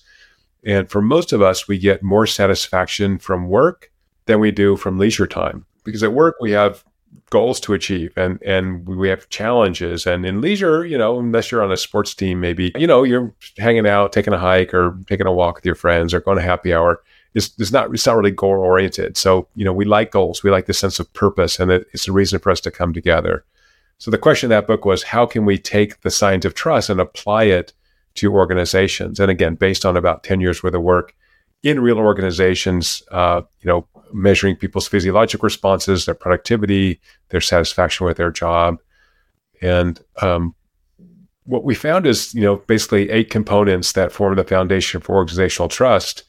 And 0.65 0.89
for 0.89 1.01
most 1.01 1.31
of 1.31 1.41
us, 1.41 1.67
we 1.67 1.77
get 1.77 2.03
more 2.03 2.27
satisfaction 2.27 3.17
from 3.17 3.47
work 3.47 3.91
than 4.25 4.39
we 4.39 4.51
do 4.51 4.75
from 4.75 4.97
leisure 4.97 5.27
time. 5.27 5.65
Because 5.83 6.03
at 6.03 6.13
work 6.13 6.35
we 6.39 6.51
have 6.51 6.83
goals 7.31 7.59
to 7.59 7.73
achieve 7.73 8.11
and 8.15 8.41
and 8.43 8.87
we 8.87 9.09
have 9.09 9.29
challenges. 9.29 10.05
And 10.05 10.25
in 10.25 10.41
leisure 10.41 10.85
you 10.85 10.97
know 10.97 11.19
unless 11.19 11.51
you're 11.51 11.63
on 11.63 11.71
a 11.71 11.77
sports 11.77 12.13
team 12.13 12.39
maybe 12.39 12.71
you 12.77 12.87
know 12.87 13.03
you're 13.03 13.33
hanging 13.57 13.87
out 13.87 14.13
taking 14.13 14.33
a 14.33 14.37
hike 14.37 14.73
or 14.73 14.97
taking 15.07 15.27
a 15.27 15.31
walk 15.31 15.55
with 15.55 15.65
your 15.65 15.75
friends 15.75 16.13
or 16.13 16.19
going 16.19 16.37
to 16.37 16.43
happy 16.43 16.73
hour 16.73 17.01
it's, 17.33 17.51
it's 17.59 17.71
not 17.71 17.93
it's 17.93 18.05
not 18.05 18.17
really 18.17 18.31
goal 18.31 18.51
oriented. 18.51 19.17
So 19.17 19.47
you 19.55 19.65
know 19.65 19.73
we 19.73 19.85
like 19.85 20.11
goals. 20.11 20.43
We 20.43 20.51
like 20.51 20.65
the 20.65 20.73
sense 20.73 20.99
of 20.99 21.11
purpose 21.13 21.59
and 21.59 21.71
it, 21.71 21.87
it's 21.93 22.07
a 22.07 22.11
reason 22.11 22.39
for 22.39 22.51
us 22.51 22.61
to 22.61 22.71
come 22.71 22.93
together. 22.93 23.45
So 23.97 24.11
the 24.11 24.17
question 24.17 24.47
in 24.47 24.51
that 24.51 24.67
book 24.67 24.85
was 24.85 25.03
how 25.03 25.25
can 25.25 25.45
we 25.45 25.57
take 25.57 26.01
the 26.01 26.11
science 26.11 26.45
of 26.45 26.53
trust 26.53 26.89
and 26.89 27.01
apply 27.01 27.45
it 27.45 27.73
to 28.19 28.33
organizations 28.33 29.19
and 29.19 29.31
again 29.31 29.55
based 29.55 29.85
on 29.85 29.97
about 29.97 30.23
10 30.23 30.39
years 30.39 30.61
worth 30.63 30.73
of 30.73 30.81
work 30.81 31.13
in 31.63 31.79
real 31.79 31.97
organizations, 31.97 33.03
uh, 33.11 33.41
you 33.61 33.67
know, 33.67 33.87
measuring 34.13 34.55
people's 34.55 34.87
physiologic 34.87 35.43
responses, 35.43 36.05
their 36.05 36.15
productivity, 36.15 36.99
their 37.29 37.41
satisfaction 37.41 38.05
with 38.05 38.17
their 38.17 38.31
job. 38.31 38.77
And 39.61 39.99
um, 40.21 40.55
what 41.43 41.63
we 41.63 41.75
found 41.75 42.05
is, 42.05 42.33
you 42.33 42.41
know, 42.41 42.57
basically 42.57 43.09
eight 43.09 43.29
components 43.29 43.91
that 43.93 44.11
form 44.11 44.35
the 44.35 44.43
foundation 44.43 45.01
for 45.01 45.15
organizational 45.15 45.67
trust. 45.67 46.23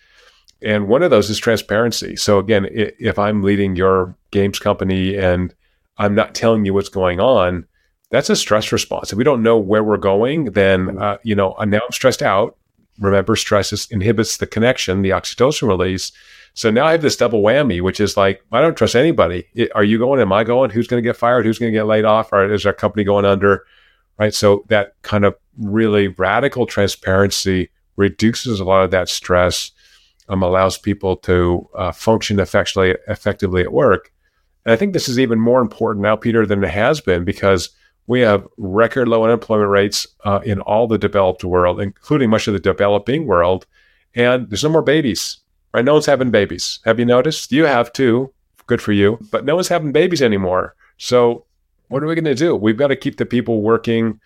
And 0.63 0.89
one 0.89 1.03
of 1.03 1.11
those 1.11 1.31
is 1.31 1.39
transparency. 1.39 2.17
So 2.17 2.39
again, 2.39 2.67
if 2.71 3.19
I'm 3.19 3.43
leading 3.43 3.77
your 3.77 4.17
games 4.31 4.59
company 4.59 5.17
and 5.17 5.55
I'm 5.97 6.15
not 6.15 6.35
telling 6.35 6.65
you 6.65 6.75
what's 6.75 6.89
going 6.89 7.21
on, 7.21 7.67
that's 8.11 8.31
a 8.31 8.37
stress 8.37 8.73
response. 8.73 9.13
If 9.13 9.19
we 9.19 9.25
don't 9.25 9.43
know 9.43 9.57
where 9.57 9.85
we're 9.85 9.97
going, 9.97 10.47
then 10.47 10.99
uh, 10.99 11.19
you 11.23 11.35
know 11.35 11.57
now 11.65 11.81
I'm 11.85 11.93
stressed 11.93 12.23
out. 12.23 12.57
Remember, 12.99 13.35
stress 13.35 13.73
is, 13.73 13.89
inhibits 13.91 14.37
the 14.37 14.47
connection, 14.47 15.03
the 15.03 15.11
oxytocin 15.11 15.67
release. 15.67 16.13
So 16.53 16.71
now 16.71 16.87
I 16.87 16.93
have 16.93 17.03
this 17.03 17.17
double 17.17 17.43
whammy, 17.43 17.81
which 17.81 18.01
is 18.01 18.17
like 18.17 18.43
I 18.53 18.61
don't 18.61 18.77
trust 18.77 18.97
anybody. 18.97 19.47
It, 19.55 19.71
are 19.75 19.85
you 19.85 19.99
going? 19.99 20.21
Am 20.21 20.33
I 20.33 20.45
going? 20.45 20.71
Who's 20.71 20.89
going 20.89 21.03
to 21.03 21.09
get 21.09 21.17
fired? 21.17 21.47
Who's 21.47 21.59
going 21.59 21.73
to 21.73 21.79
get 21.79 21.87
laid 21.87 22.05
off? 22.05 22.33
Or 22.33 22.53
is 22.53 22.67
our 22.67 22.73
company 22.73 23.05
going 23.05 23.25
under? 23.25 23.65
Right. 24.19 24.35
So 24.35 24.65
that 24.69 25.01
kind 25.03 25.25
of 25.25 25.35
really 25.57 26.09
radical 26.09 26.67
transparency 26.67 27.71
reduces 27.97 28.61
a 28.61 28.65
lot 28.65 28.85
of 28.85 28.91
that 28.91 29.09
stress, 29.09 29.71
um, 30.29 30.43
allows 30.43 30.77
people 30.77 31.17
to 31.17 31.69
uh, 31.75 31.93
function 31.93 32.41
effectively 32.41 32.97
effectively 33.07 33.63
at 33.63 33.73
work. 33.73 34.13
And 34.65 34.73
I 34.73 34.77
think 34.77 34.93
this 34.93 35.09
is 35.09 35.19
even 35.19 35.41
more 35.41 35.61
important 35.61 36.03
now, 36.03 36.17
Peter, 36.17 36.45
than 36.45 36.63
it 36.63 36.71
has 36.71 37.01
been 37.01 37.25
because 37.25 37.71
we 38.11 38.23
have 38.23 38.45
record 38.57 39.07
low 39.07 39.23
unemployment 39.23 39.71
rates 39.71 40.05
uh, 40.25 40.41
in 40.45 40.61
all 40.63 40.89
the 40.89 40.99
developed 40.99 41.45
world, 41.45 41.81
including 41.81 42.29
much 42.29 42.49
of 42.49 42.53
the 42.53 42.59
developing 42.59 43.25
world. 43.25 43.67
And 44.17 44.51
there's 44.51 44.65
no 44.65 44.69
more 44.69 44.83
babies, 44.83 45.37
right? 45.73 45.85
No 45.85 45.93
one's 45.93 46.07
having 46.07 46.33
babies. 46.33 46.81
Have 46.85 46.99
you 46.99 47.05
noticed? 47.05 47.53
You 47.53 47.67
have 47.67 47.93
too. 47.93 48.33
Good 48.67 48.83
for 48.83 48.91
you. 48.91 49.21
But 49.31 49.45
no 49.45 49.55
one's 49.55 49.69
having 49.69 49.93
babies 49.93 50.23
anymore. 50.23 50.75
So 50.97 51.45
what 51.87 52.03
are 52.03 52.09
we 52.09 52.17
going 52.17 52.25
to 52.25 52.35
do? 52.35 52.57
We've 52.57 52.77
got 52.77 52.89
to 52.89 52.97
keep 52.97 53.17
the 53.17 53.27
people 53.27 53.63
working 53.63 54.19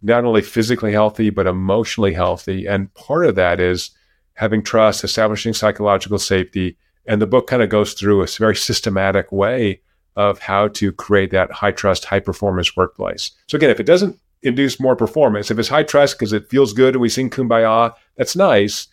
not 0.00 0.24
only 0.24 0.40
physically 0.40 0.92
healthy, 0.92 1.30
but 1.30 1.48
emotionally 1.48 2.12
healthy. 2.12 2.66
And 2.66 2.94
part 2.94 3.26
of 3.26 3.34
that 3.34 3.58
is 3.58 3.90
having 4.34 4.62
trust, 4.62 5.02
establishing 5.02 5.54
psychological 5.54 6.20
safety. 6.20 6.76
And 7.04 7.20
the 7.20 7.26
book 7.26 7.48
kind 7.48 7.64
of 7.64 7.68
goes 7.68 7.94
through 7.94 8.22
a 8.22 8.28
very 8.38 8.54
systematic 8.54 9.32
way 9.32 9.80
of 10.16 10.38
how 10.38 10.68
to 10.68 10.92
create 10.92 11.30
that 11.32 11.50
high 11.50 11.72
trust, 11.72 12.04
high 12.04 12.20
performance 12.20 12.76
workplace. 12.76 13.32
So 13.48 13.56
again, 13.56 13.70
if 13.70 13.80
it 13.80 13.86
doesn't 13.86 14.18
induce 14.42 14.78
more 14.78 14.96
performance, 14.96 15.50
if 15.50 15.58
it's 15.58 15.68
high 15.68 15.82
trust 15.82 16.18
because 16.18 16.32
it 16.32 16.48
feels 16.48 16.72
good 16.72 16.94
and 16.94 17.02
we 17.02 17.08
sing 17.08 17.30
kumbaya, 17.30 17.94
that's 18.16 18.36
nice. 18.36 18.86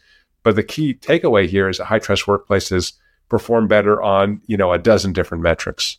But 0.43 0.55
the 0.55 0.63
key 0.63 0.93
takeaway 0.93 1.47
here 1.47 1.69
is 1.69 1.77
that 1.77 1.85
high 1.85 1.99
trust 1.99 2.25
workplaces 2.25 2.93
perform 3.29 3.67
better 3.67 4.01
on, 4.01 4.41
you 4.47 4.57
know, 4.57 4.73
a 4.73 4.79
dozen 4.79 5.13
different 5.13 5.43
metrics. 5.43 5.97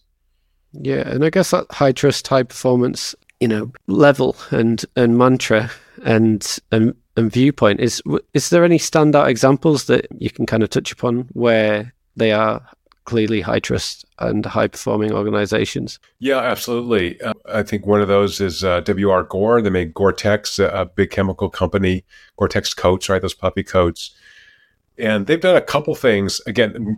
Yeah, 0.72 1.08
and 1.08 1.24
I 1.24 1.30
guess 1.30 1.50
that 1.50 1.66
high 1.70 1.92
trust, 1.92 2.26
high 2.26 2.42
performance, 2.42 3.14
you 3.40 3.48
know, 3.48 3.72
level 3.86 4.36
and 4.50 4.84
and 4.96 5.18
mantra 5.18 5.70
and 6.04 6.58
and, 6.72 6.94
and 7.16 7.30
viewpoint 7.30 7.80
is 7.80 8.02
is 8.34 8.50
there 8.50 8.64
any 8.64 8.78
standout 8.78 9.28
examples 9.28 9.84
that 9.84 10.06
you 10.18 10.30
can 10.30 10.46
kind 10.46 10.62
of 10.62 10.70
touch 10.70 10.92
upon 10.92 11.28
where 11.32 11.92
they 12.16 12.32
are 12.32 12.62
clearly 13.04 13.40
high 13.40 13.58
trust 13.58 14.04
and 14.18 14.46
high 14.46 14.68
performing 14.68 15.12
organizations. 15.12 15.98
Yeah, 16.18 16.38
absolutely. 16.38 17.20
Uh, 17.20 17.34
I 17.46 17.62
think 17.62 17.86
one 17.86 18.00
of 18.00 18.08
those 18.08 18.40
is 18.40 18.62
uh, 18.62 18.80
W.R. 18.80 19.24
Gore. 19.24 19.62
They 19.62 19.70
made 19.70 19.94
Gore-Tex, 19.94 20.58
a, 20.58 20.68
a 20.68 20.84
big 20.86 21.10
chemical 21.10 21.50
company, 21.50 22.04
Gore-Tex 22.36 22.74
coats, 22.74 23.08
right? 23.08 23.20
Those 23.20 23.34
puppy 23.34 23.62
coats. 23.62 24.14
And 24.98 25.26
they've 25.26 25.40
done 25.40 25.56
a 25.56 25.62
couple 25.62 25.94
things. 25.94 26.40
Again, 26.46 26.96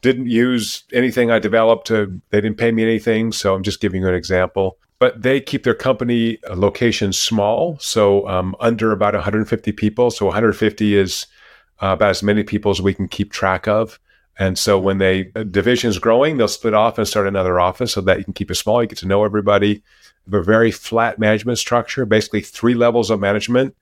didn't 0.00 0.26
use 0.26 0.84
anything 0.92 1.30
I 1.30 1.38
developed. 1.38 1.88
To, 1.88 2.20
they 2.30 2.40
didn't 2.40 2.58
pay 2.58 2.72
me 2.72 2.82
anything. 2.82 3.32
So 3.32 3.54
I'm 3.54 3.62
just 3.62 3.80
giving 3.80 4.02
you 4.02 4.08
an 4.08 4.14
example. 4.14 4.78
But 4.98 5.22
they 5.22 5.40
keep 5.40 5.64
their 5.64 5.74
company 5.74 6.38
uh, 6.48 6.56
location 6.56 7.12
small. 7.12 7.78
So 7.80 8.26
um, 8.28 8.54
under 8.60 8.92
about 8.92 9.14
150 9.14 9.72
people. 9.72 10.10
So 10.10 10.26
150 10.26 10.96
is 10.96 11.26
uh, 11.82 11.88
about 11.88 12.10
as 12.10 12.22
many 12.22 12.42
people 12.42 12.70
as 12.70 12.80
we 12.80 12.94
can 12.94 13.08
keep 13.08 13.32
track 13.32 13.68
of. 13.68 13.98
And 14.38 14.58
so 14.58 14.78
when 14.78 14.98
they 14.98 15.30
a 15.34 15.44
division 15.44 15.88
is 15.88 15.98
growing, 15.98 16.36
they'll 16.36 16.48
split 16.48 16.74
off 16.74 16.98
and 16.98 17.08
start 17.08 17.26
another 17.26 17.58
office 17.58 17.92
so 17.92 18.00
that 18.02 18.18
you 18.18 18.24
can 18.24 18.34
keep 18.34 18.50
it 18.50 18.56
small. 18.56 18.82
You 18.82 18.88
get 18.88 18.98
to 18.98 19.06
know 19.06 19.24
everybody. 19.24 19.82
A 20.30 20.42
very 20.42 20.72
flat 20.72 21.18
management 21.18 21.58
structure, 21.58 22.04
basically 22.04 22.40
three 22.40 22.74
levels 22.74 23.10
of 23.10 23.20
management, 23.20 23.76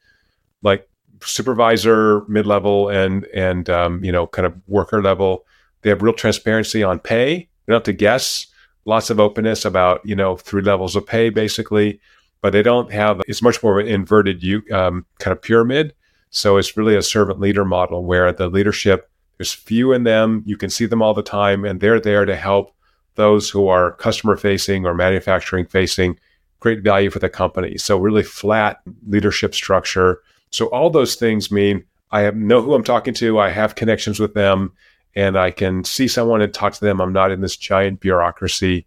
like 0.62 0.88
supervisor, 1.22 2.24
mid 2.28 2.46
level, 2.46 2.88
and 2.88 3.24
and 3.26 3.68
um, 3.70 4.04
you 4.04 4.12
know 4.12 4.26
kind 4.26 4.46
of 4.46 4.54
worker 4.68 5.02
level. 5.02 5.44
They 5.82 5.90
have 5.90 6.02
real 6.02 6.14
transparency 6.14 6.82
on 6.82 6.98
pay. 6.98 7.34
You 7.34 7.46
don't 7.66 7.76
have 7.76 7.82
to 7.84 7.92
guess. 7.92 8.46
Lots 8.84 9.10
of 9.10 9.18
openness 9.18 9.64
about 9.64 10.02
you 10.04 10.14
know 10.14 10.36
three 10.36 10.62
levels 10.62 10.94
of 10.94 11.06
pay 11.06 11.30
basically, 11.30 11.98
but 12.42 12.52
they 12.52 12.62
don't 12.62 12.92
have. 12.92 13.22
It's 13.26 13.42
much 13.42 13.62
more 13.62 13.80
inverted 13.80 14.44
um, 14.70 15.06
kind 15.18 15.32
of 15.32 15.42
pyramid. 15.42 15.94
So 16.30 16.58
it's 16.58 16.76
really 16.76 16.96
a 16.96 17.02
servant 17.02 17.40
leader 17.40 17.64
model 17.64 18.04
where 18.04 18.32
the 18.32 18.48
leadership 18.48 19.08
there's 19.38 19.52
few 19.52 19.92
in 19.92 20.04
them. 20.04 20.42
You 20.46 20.56
can 20.56 20.70
see 20.70 20.86
them 20.86 21.02
all 21.02 21.14
the 21.14 21.22
time, 21.22 21.64
and 21.64 21.80
they're 21.80 22.00
there 22.00 22.24
to 22.24 22.36
help 22.36 22.74
those 23.16 23.50
who 23.50 23.68
are 23.68 23.92
customer 23.92 24.36
facing 24.36 24.86
or 24.86 24.94
manufacturing 24.94 25.66
facing 25.66 26.18
create 26.60 26.82
value 26.82 27.10
for 27.10 27.18
the 27.18 27.28
company. 27.28 27.76
So, 27.76 27.98
really 27.98 28.22
flat 28.22 28.80
leadership 29.06 29.54
structure. 29.54 30.20
So, 30.50 30.66
all 30.66 30.90
those 30.90 31.14
things 31.14 31.50
mean 31.50 31.84
I 32.10 32.30
know 32.30 32.62
who 32.62 32.74
I'm 32.74 32.84
talking 32.84 33.14
to, 33.14 33.38
I 33.38 33.50
have 33.50 33.74
connections 33.74 34.20
with 34.20 34.34
them, 34.34 34.72
and 35.16 35.36
I 35.36 35.50
can 35.50 35.84
see 35.84 36.08
someone 36.08 36.40
and 36.40 36.54
talk 36.54 36.72
to 36.74 36.80
them. 36.80 37.00
I'm 37.00 37.12
not 37.12 37.32
in 37.32 37.40
this 37.40 37.56
giant 37.56 38.00
bureaucracy. 38.00 38.86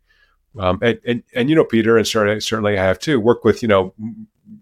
Um, 0.57 0.79
and, 0.81 0.99
and, 1.05 1.23
and, 1.35 1.49
you 1.49 1.55
know, 1.55 1.65
Peter, 1.65 1.97
and 1.97 2.07
certainly, 2.07 2.39
certainly 2.39 2.77
I 2.77 2.83
have 2.83 2.99
too, 2.99 3.19
work 3.19 3.43
with, 3.43 3.61
you 3.61 3.67
know, 3.67 3.93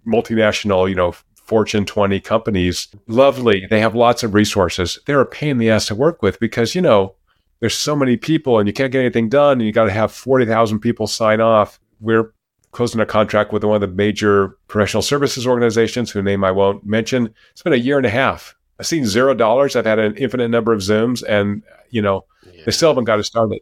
multinational, 0.06 0.90
you 0.90 0.96
know, 0.96 1.14
Fortune 1.46 1.86
20 1.86 2.20
companies. 2.20 2.88
Lovely. 3.08 3.68
They 3.70 3.80
have 3.80 3.96
lots 3.96 4.24
of 4.24 4.34
resources. 4.34 5.00
They're 5.06 5.22
a 5.22 5.26
pain 5.26 5.52
in 5.52 5.58
the 5.60 5.70
ass 5.70 5.88
to 5.88 5.96
work 5.96 6.22
with 6.22 6.40
because, 6.40 6.76
you 6.76 6.82
know, 6.82 7.16
there's 7.60 7.78
so 7.78 7.96
many 7.96 8.18
people 8.18 8.60
and 8.60 8.68
you 8.68 8.74
can't 8.74 8.92
get 8.92 9.00
anything 9.00 9.30
done 9.30 9.54
and 9.54 9.64
you 9.64 9.72
got 9.72 9.86
to 9.86 9.92
have 9.92 10.12
40,000 10.12 10.80
people 10.80 11.08
sign 11.08 11.42
off. 11.42 11.80
We're 12.02 12.34
closing 12.72 13.00
a 13.00 13.06
contract 13.06 13.54
with 13.54 13.64
one 13.64 13.76
of 13.76 13.82
the 13.82 13.96
major 13.96 14.58
professional 14.68 15.02
services 15.04 15.48
organizations 15.48 16.12
whose 16.12 16.24
name 16.24 16.44
I 16.44 16.52
won't 16.52 16.86
mention. 16.86 17.34
It's 17.52 17.62
been 17.62 17.74
a 17.74 17.78
year 17.78 17.98
and 17.98 18.06
a 18.06 18.10
half. 18.10 18.56
I've 18.80 18.88
seen 18.88 19.06
zero 19.06 19.34
dollars. 19.34 19.76
I've 19.76 19.86
had 19.86 20.00
an 20.00 20.16
infinite 20.18 20.50
number 20.50 20.74
of 20.74 20.82
Zooms 20.82 21.24
and, 21.24 21.64
you 21.92 22.02
know, 22.02 22.26
yeah. 22.52 22.64
they 22.66 22.72
still 22.72 22.90
haven't 22.90 23.06
got 23.06 23.18
to 23.18 23.24
start. 23.24 23.52
it 23.52 23.62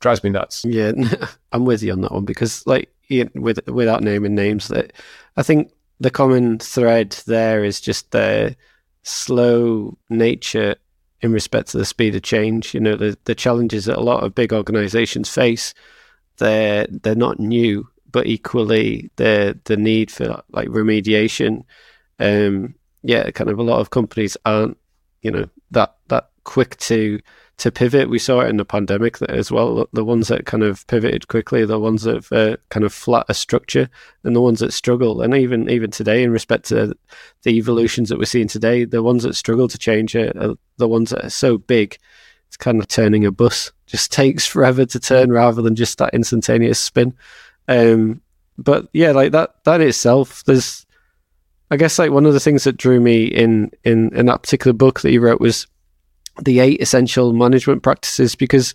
Drives 0.00 0.24
me 0.24 0.30
nuts. 0.30 0.64
Yeah, 0.64 0.92
I'm 1.52 1.64
with 1.64 1.82
you 1.82 1.92
on 1.92 2.00
that 2.00 2.12
one 2.12 2.24
because, 2.24 2.66
like, 2.66 2.90
with 3.34 3.66
without 3.68 4.02
naming 4.02 4.34
names, 4.34 4.68
that 4.68 4.92
I 5.36 5.42
think 5.42 5.72
the 6.00 6.10
common 6.10 6.58
thread 6.58 7.10
there 7.26 7.62
is 7.62 7.80
just 7.80 8.10
the 8.10 8.56
slow 9.02 9.96
nature 10.08 10.76
in 11.20 11.32
respect 11.32 11.68
to 11.68 11.78
the 11.78 11.84
speed 11.84 12.14
of 12.14 12.22
change. 12.22 12.74
You 12.74 12.80
know, 12.80 12.96
the 12.96 13.16
the 13.24 13.34
challenges 13.34 13.84
that 13.84 13.98
a 13.98 14.02
lot 14.02 14.24
of 14.24 14.34
big 14.34 14.52
organizations 14.52 15.28
face, 15.28 15.74
they're 16.38 16.86
they're 16.90 17.14
not 17.14 17.38
new, 17.38 17.86
but 18.10 18.26
equally 18.26 19.10
the 19.16 19.58
the 19.64 19.76
need 19.76 20.10
for 20.10 20.42
like 20.50 20.68
remediation. 20.68 21.64
Um, 22.18 22.74
yeah, 23.02 23.30
kind 23.30 23.50
of 23.50 23.58
a 23.58 23.62
lot 23.62 23.80
of 23.80 23.90
companies 23.90 24.36
aren't, 24.44 24.76
you 25.22 25.30
know, 25.30 25.48
that 25.70 25.96
that 26.08 26.30
quick 26.44 26.76
to 26.78 27.20
to 27.60 27.70
pivot. 27.70 28.08
We 28.08 28.18
saw 28.18 28.40
it 28.40 28.48
in 28.48 28.56
the 28.56 28.64
pandemic 28.64 29.20
as 29.22 29.52
well. 29.52 29.86
The 29.92 30.04
ones 30.04 30.28
that 30.28 30.46
kind 30.46 30.62
of 30.62 30.86
pivoted 30.86 31.28
quickly, 31.28 31.64
the 31.64 31.78
ones 31.78 32.02
that 32.02 32.30
uh, 32.32 32.56
kind 32.70 32.84
of 32.84 32.92
flat 32.92 33.26
a 33.28 33.34
structure, 33.34 33.88
and 34.24 34.34
the 34.34 34.40
ones 34.40 34.60
that 34.60 34.72
struggle. 34.72 35.20
And 35.20 35.34
even 35.34 35.68
even 35.68 35.90
today, 35.90 36.22
in 36.22 36.30
respect 36.30 36.64
to 36.66 36.96
the 37.42 37.50
evolutions 37.50 38.08
that 38.08 38.18
we're 38.18 38.24
seeing 38.24 38.48
today, 38.48 38.84
the 38.84 39.02
ones 39.02 39.22
that 39.22 39.34
struggle 39.34 39.68
to 39.68 39.78
change 39.78 40.16
are, 40.16 40.32
are 40.40 40.54
the 40.78 40.88
ones 40.88 41.10
that 41.10 41.24
are 41.24 41.30
so 41.30 41.58
big. 41.58 41.98
It's 42.48 42.56
kind 42.56 42.80
of 42.80 42.88
turning 42.88 43.26
a 43.26 43.30
bus. 43.30 43.72
Just 43.86 44.10
takes 44.10 44.46
forever 44.46 44.86
to 44.86 44.98
turn 44.98 45.30
rather 45.30 45.60
than 45.62 45.76
just 45.76 45.98
that 45.98 46.14
instantaneous 46.14 46.80
spin. 46.80 47.14
Um, 47.68 48.22
but 48.56 48.88
yeah, 48.92 49.12
like 49.12 49.32
that 49.32 49.62
that 49.64 49.82
itself, 49.82 50.44
there's 50.44 50.86
I 51.70 51.76
guess 51.76 51.98
like 51.98 52.10
one 52.10 52.24
of 52.24 52.32
the 52.32 52.40
things 52.40 52.64
that 52.64 52.78
drew 52.78 53.00
me 53.00 53.24
in 53.24 53.70
in 53.84 54.16
in 54.16 54.26
that 54.26 54.42
particular 54.42 54.72
book 54.72 55.00
that 55.00 55.12
you 55.12 55.20
wrote 55.20 55.40
was 55.40 55.66
the 56.42 56.60
eight 56.60 56.80
essential 56.80 57.32
management 57.32 57.82
practices 57.82 58.34
because 58.34 58.74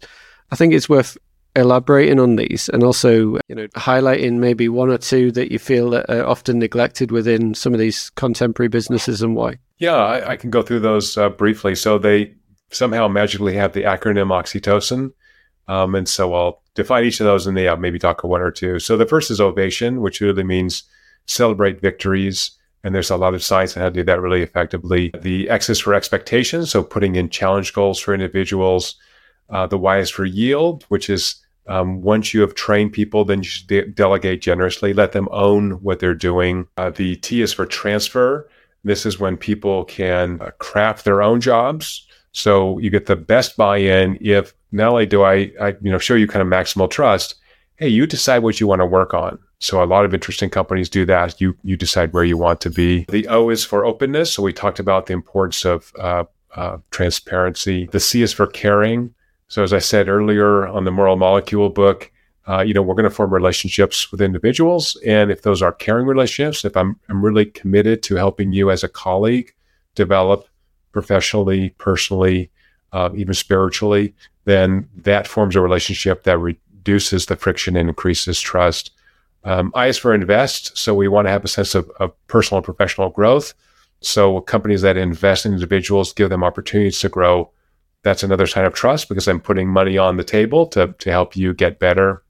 I 0.51 0.55
think 0.55 0.73
it's 0.73 0.89
worth 0.89 1.17
elaborating 1.55 2.19
on 2.19 2.35
these 2.35 2.69
and 2.69 2.83
also 2.83 3.37
you 3.47 3.55
know 3.55 3.67
highlighting 3.69 4.33
maybe 4.33 4.67
one 4.67 4.89
or 4.89 4.97
two 4.97 5.31
that 5.31 5.51
you 5.51 5.59
feel 5.59 5.89
that 5.89 6.09
are 6.09 6.25
often 6.25 6.59
neglected 6.59 7.11
within 7.11 7.53
some 7.53 7.73
of 7.73 7.79
these 7.79 8.09
contemporary 8.11 8.67
businesses 8.67 9.21
and 9.21 9.35
why. 9.35 9.57
Yeah 9.77 9.95
i, 9.95 10.31
I 10.31 10.35
can 10.35 10.49
go 10.49 10.61
through 10.61 10.81
those 10.81 11.17
uh, 11.17 11.29
briefly. 11.29 11.75
So 11.75 11.97
they 11.97 12.33
somehow 12.71 13.07
magically 13.07 13.55
have 13.55 13.73
the 13.73 13.83
acronym 13.83 14.27
oxytocin 14.27 15.13
um, 15.67 15.95
and 15.95 16.09
so 16.09 16.33
i'll 16.33 16.61
define 16.73 17.05
each 17.05 17.21
of 17.21 17.25
those 17.25 17.47
and 17.47 17.55
then 17.55 17.63
yeah, 17.63 17.75
maybe 17.75 17.99
talk 17.99 18.23
of 18.23 18.29
one 18.29 18.41
or 18.41 18.51
two. 18.51 18.79
So 18.79 18.97
the 18.97 19.05
first 19.05 19.31
is 19.31 19.39
ovation 19.39 20.01
which 20.01 20.19
really 20.19 20.43
means 20.43 20.83
celebrate 21.25 21.79
victories 21.81 22.51
And 22.85 22.93
there's 22.93 23.09
a 23.09 23.17
lot 23.17 23.33
of 23.33 23.43
science 23.43 23.75
on 23.75 23.81
how 23.81 23.89
to 23.89 23.95
do 23.95 24.03
that 24.03 24.21
really 24.21 24.43
effectively. 24.43 25.11
The 25.19 25.49
X 25.49 25.71
is 25.71 25.79
for 25.79 25.95
expectations, 25.95 26.69
so 26.69 26.83
putting 26.83 27.15
in 27.15 27.29
challenge 27.29 27.73
goals 27.73 27.99
for 27.99 28.13
individuals. 28.13 28.95
Uh, 29.49 29.65
the 29.65 29.77
Y 29.77 29.97
is 29.97 30.11
for 30.11 30.23
yield, 30.23 30.85
which 30.89 31.09
is 31.09 31.43
um, 31.67 32.01
once 32.01 32.31
you 32.31 32.41
have 32.41 32.53
trained 32.53 32.93
people, 32.93 33.25
then 33.25 33.39
you 33.39 33.49
should 33.49 33.67
de- 33.67 33.87
delegate 33.87 34.39
generously, 34.39 34.93
let 34.93 35.13
them 35.13 35.27
own 35.31 35.71
what 35.81 35.99
they're 35.99 36.13
doing. 36.13 36.67
Uh, 36.77 36.91
the 36.91 37.15
T 37.15 37.41
is 37.41 37.51
for 37.51 37.65
transfer. 37.65 38.47
This 38.83 39.03
is 39.03 39.19
when 39.19 39.35
people 39.35 39.85
can 39.85 40.39
uh, 40.39 40.51
craft 40.59 41.05
their 41.05 41.23
own 41.23 41.41
jobs. 41.41 42.05
So 42.33 42.77
you 42.77 42.91
get 42.91 43.07
the 43.07 43.15
best 43.15 43.57
buy-in 43.57 44.19
if 44.21 44.53
not 44.71 44.91
only 44.91 45.07
do 45.07 45.23
I, 45.23 45.51
I, 45.59 45.69
you 45.81 45.91
know, 45.91 45.97
show 45.97 46.13
you 46.13 46.27
kind 46.27 46.43
of 46.43 46.47
maximal 46.47 46.89
trust. 46.89 47.33
Hey, 47.77 47.87
you 47.87 48.05
decide 48.05 48.43
what 48.43 48.59
you 48.59 48.67
want 48.67 48.81
to 48.81 48.85
work 48.85 49.15
on. 49.15 49.39
So 49.59 49.81
a 49.81 49.85
lot 49.85 50.05
of 50.05 50.13
interesting 50.13 50.49
companies 50.49 50.89
do 50.89 51.05
that. 51.05 51.39
You 51.39 51.57
you 51.63 51.77
decide 51.77 52.13
where 52.13 52.23
you 52.23 52.37
want 52.37 52.61
to 52.61 52.69
be. 52.69 53.05
The 53.09 53.27
O 53.27 53.49
is 53.49 53.63
for 53.63 53.85
openness. 53.85 54.33
So 54.33 54.43
we 54.43 54.53
talked 54.53 54.79
about 54.79 55.05
the 55.05 55.13
importance 55.13 55.65
of 55.65 55.91
uh, 55.99 56.25
uh, 56.55 56.77
transparency. 56.91 57.87
The 57.91 57.99
C 57.99 58.21
is 58.21 58.33
for 58.33 58.47
caring. 58.47 59.13
So 59.47 59.63
as 59.63 59.73
I 59.73 59.79
said 59.79 60.09
earlier 60.09 60.67
on 60.67 60.85
the 60.85 60.91
Moral 60.91 61.15
Molecule 61.17 61.69
book, 61.69 62.11
uh, 62.47 62.61
you 62.61 62.73
know, 62.73 62.81
we're 62.81 62.95
going 62.95 63.05
to 63.05 63.09
form 63.09 63.33
relationships 63.33 64.11
with 64.11 64.21
individuals, 64.21 64.97
and 65.05 65.31
if 65.31 65.41
those 65.41 65.61
are 65.61 65.71
caring 65.71 66.05
relationships, 66.05 66.63
if 66.63 66.77
I'm 66.77 66.99
I'm 67.09 67.23
really 67.25 67.45
committed 67.45 68.03
to 68.03 68.15
helping 68.15 68.53
you 68.53 68.69
as 68.69 68.83
a 68.83 68.89
colleague 68.89 69.53
develop 69.95 70.47
professionally, 70.91 71.71
personally, 71.77 72.51
uh, 72.93 73.09
even 73.15 73.33
spiritually, 73.33 74.13
then 74.45 74.87
that 74.95 75.27
forms 75.27 75.55
a 75.55 75.61
relationship 75.61 76.23
that 76.23 76.37
reduces 76.37 77.25
the 77.25 77.35
friction 77.35 77.75
and 77.75 77.89
increases 77.89 78.39
trust. 78.39 78.91
Um, 79.45 79.71
I 79.75 79.87
is 79.87 79.97
for 79.97 80.13
invest, 80.13 80.77
so 80.77 80.93
we 80.93 81.07
want 81.07 81.27
to 81.27 81.31
have 81.31 81.45
a 81.45 81.47
sense 81.47 81.75
of, 81.75 81.89
of 81.99 82.11
personal 82.27 82.57
and 82.57 82.65
professional 82.65 83.09
growth. 83.09 83.53
So 84.01 84.41
companies 84.41 84.81
that 84.81 84.97
invest 84.97 85.45
in 85.45 85.53
individuals 85.53 86.13
give 86.13 86.29
them 86.29 86.43
opportunities 86.43 86.99
to 86.99 87.09
grow. 87.09 87.51
That's 88.03 88.23
another 88.23 88.47
sign 88.47 88.65
of 88.65 88.73
trust 88.73 89.07
because 89.07 89.27
I'm 89.27 89.39
putting 89.39 89.69
money 89.69 89.97
on 89.97 90.17
the 90.17 90.23
table 90.23 90.67
to 90.67 90.93
to 90.99 91.11
help 91.11 91.35
you 91.37 91.53
get 91.53 91.79
better 91.79 92.23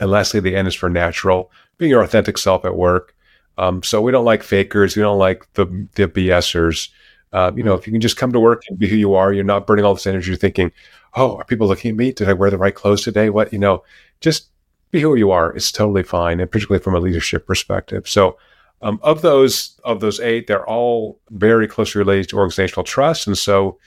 and 0.00 0.10
lastly, 0.10 0.40
the 0.40 0.56
N 0.56 0.66
is 0.66 0.74
for 0.74 0.88
natural, 0.88 1.52
being 1.78 1.90
your 1.90 2.02
authentic 2.02 2.38
self 2.38 2.64
at 2.64 2.76
work. 2.76 3.14
Um, 3.58 3.82
so 3.82 4.00
we 4.00 4.10
don't 4.12 4.24
like 4.24 4.42
fakers. 4.42 4.96
We 4.96 5.02
don't 5.02 5.18
like 5.18 5.46
the 5.54 5.66
the 5.94 6.08
BSers. 6.08 6.88
Uh, 7.32 7.52
you 7.54 7.62
know, 7.62 7.74
if 7.74 7.86
you 7.86 7.92
can 7.92 8.00
just 8.00 8.16
come 8.16 8.32
to 8.32 8.40
work 8.40 8.62
and 8.68 8.78
be 8.78 8.88
who 8.88 8.96
you 8.96 9.14
are, 9.14 9.32
you're 9.32 9.44
not 9.44 9.66
burning 9.66 9.84
all 9.84 9.94
this 9.94 10.06
energy 10.06 10.34
thinking, 10.36 10.72
"Oh, 11.14 11.36
are 11.36 11.44
people 11.44 11.68
looking 11.68 11.90
at 11.90 11.96
me? 11.96 12.12
Did 12.12 12.28
I 12.28 12.32
wear 12.32 12.50
the 12.50 12.58
right 12.58 12.74
clothes 12.74 13.02
today?" 13.02 13.28
What 13.28 13.52
you 13.52 13.58
know, 13.58 13.84
just 14.20 14.48
be 14.90 15.00
who 15.00 15.14
you 15.14 15.30
are. 15.30 15.52
It's 15.54 15.72
totally 15.72 16.02
fine, 16.02 16.40
and 16.40 16.50
particularly 16.50 16.82
from 16.82 16.94
a 16.94 17.00
leadership 17.00 17.46
perspective. 17.46 18.08
So, 18.08 18.38
um, 18.82 18.98
of 19.02 19.22
those 19.22 19.78
of 19.84 20.00
those 20.00 20.20
eight, 20.20 20.46
they're 20.46 20.66
all 20.66 21.20
very 21.30 21.68
closely 21.68 21.98
related 21.98 22.30
to 22.30 22.38
organizational 22.38 22.84
trust, 22.84 23.26
and 23.26 23.36
so 23.36 23.78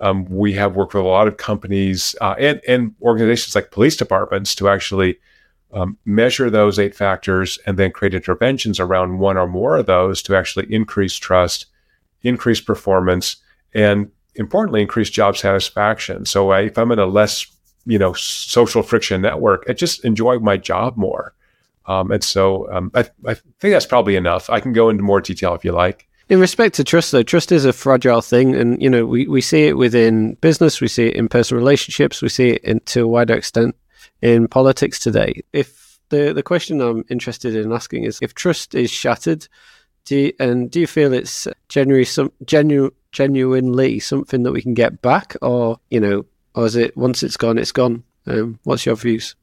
um, 0.00 0.24
we 0.24 0.52
have 0.54 0.74
worked 0.74 0.94
with 0.94 1.04
a 1.04 1.08
lot 1.08 1.28
of 1.28 1.36
companies 1.36 2.16
uh, 2.20 2.34
and 2.38 2.60
and 2.66 2.94
organizations 3.02 3.54
like 3.54 3.70
police 3.70 3.96
departments 3.96 4.54
to 4.56 4.68
actually 4.68 5.18
um, 5.72 5.98
measure 6.04 6.50
those 6.50 6.78
eight 6.78 6.94
factors 6.94 7.58
and 7.66 7.78
then 7.78 7.92
create 7.92 8.14
interventions 8.14 8.80
around 8.80 9.18
one 9.18 9.36
or 9.36 9.46
more 9.46 9.76
of 9.76 9.86
those 9.86 10.22
to 10.22 10.36
actually 10.36 10.72
increase 10.72 11.16
trust, 11.16 11.66
increase 12.22 12.60
performance, 12.60 13.36
and 13.72 14.10
importantly, 14.34 14.80
increase 14.80 15.10
job 15.10 15.36
satisfaction. 15.36 16.24
So 16.24 16.50
I, 16.50 16.62
if 16.62 16.78
I'm 16.78 16.92
in 16.92 16.98
a 16.98 17.06
less, 17.06 17.46
you 17.86 17.98
know, 17.98 18.12
social 18.12 18.82
friction 18.82 19.22
network, 19.22 19.64
I 19.68 19.72
just 19.72 20.04
enjoy 20.04 20.38
my 20.38 20.56
job 20.56 20.96
more. 20.96 21.34
Um, 21.86 22.10
and 22.10 22.22
so 22.22 22.70
um, 22.72 22.90
I, 22.94 23.00
I 23.26 23.34
think 23.34 23.72
that's 23.72 23.86
probably 23.86 24.16
enough. 24.16 24.50
I 24.50 24.60
can 24.60 24.72
go 24.72 24.90
into 24.90 25.02
more 25.02 25.20
detail 25.20 25.54
if 25.54 25.64
you 25.64 25.72
like. 25.72 26.06
In 26.28 26.38
respect 26.38 26.76
to 26.76 26.84
trust, 26.84 27.10
though, 27.10 27.24
trust 27.24 27.50
is 27.50 27.64
a 27.64 27.72
fragile 27.72 28.20
thing, 28.20 28.54
and 28.54 28.80
you 28.80 28.88
know 28.88 29.04
we, 29.04 29.26
we 29.26 29.40
see 29.40 29.64
it 29.64 29.76
within 29.76 30.34
business, 30.34 30.80
we 30.80 30.86
see 30.86 31.08
it 31.08 31.16
in 31.16 31.28
personal 31.28 31.60
relationships, 31.60 32.22
we 32.22 32.28
see 32.28 32.50
it 32.50 32.62
in, 32.62 32.78
to 32.80 33.02
a 33.02 33.08
wider 33.08 33.34
extent 33.34 33.74
in 34.22 34.46
politics 34.46 35.00
today. 35.00 35.42
If 35.52 35.98
the 36.10 36.32
the 36.32 36.44
question 36.44 36.80
I'm 36.80 37.04
interested 37.10 37.56
in 37.56 37.72
asking 37.72 38.04
is 38.04 38.20
if 38.22 38.34
trust 38.34 38.76
is 38.76 38.92
shattered, 38.92 39.48
do 40.04 40.16
you, 40.16 40.32
and 40.38 40.70
do 40.70 40.78
you 40.78 40.86
feel 40.86 41.12
it's 41.12 41.48
genuinely 41.68 42.04
some 42.04 42.30
genu, 42.44 42.92
genuinely 43.10 43.98
something 43.98 44.44
that 44.44 44.52
we 44.52 44.62
can 44.62 44.74
get 44.74 45.02
back, 45.02 45.34
or 45.42 45.80
you 45.90 45.98
know, 45.98 46.24
or 46.54 46.66
is 46.66 46.76
it 46.76 46.96
once 46.96 47.22
it's 47.22 47.36
gone, 47.36 47.58
it's 47.58 47.72
gone? 47.72 48.04
Um, 48.26 48.58
what's 48.64 48.86
your 48.86 48.96
views? 48.96 49.34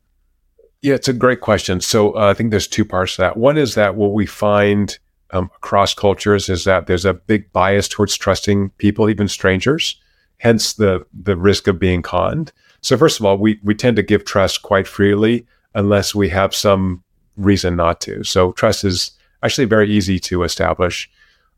Yeah, 0.81 0.95
it's 0.95 1.07
a 1.07 1.13
great 1.13 1.41
question. 1.41 1.81
So 1.81 2.15
uh, 2.15 2.29
I 2.29 2.33
think 2.33 2.51
there's 2.51 2.67
two 2.67 2.85
parts 2.85 3.15
to 3.15 3.21
that. 3.21 3.37
One 3.37 3.57
is 3.57 3.75
that 3.75 3.95
what 3.95 4.13
we 4.13 4.25
find 4.25 4.97
um, 5.31 5.49
across 5.55 5.93
cultures 5.93 6.49
is 6.49 6.63
that 6.65 6.87
there's 6.87 7.05
a 7.05 7.13
big 7.13 7.51
bias 7.51 7.87
towards 7.87 8.15
trusting 8.15 8.69
people, 8.77 9.09
even 9.09 9.27
strangers. 9.27 9.99
Hence 10.37 10.73
the 10.73 11.05
the 11.13 11.35
risk 11.35 11.67
of 11.67 11.79
being 11.79 12.03
conned. 12.03 12.51
So 12.81 12.95
first 12.95 13.19
of 13.19 13.25
all, 13.25 13.37
we 13.37 13.59
we 13.63 13.73
tend 13.73 13.95
to 13.97 14.03
give 14.03 14.23
trust 14.23 14.61
quite 14.61 14.87
freely 14.87 15.47
unless 15.73 16.13
we 16.13 16.29
have 16.29 16.53
some 16.53 17.03
reason 17.35 17.75
not 17.75 18.01
to. 18.01 18.23
So 18.23 18.51
trust 18.51 18.83
is 18.83 19.11
actually 19.43 19.65
very 19.65 19.89
easy 19.89 20.19
to 20.19 20.43
establish. 20.43 21.09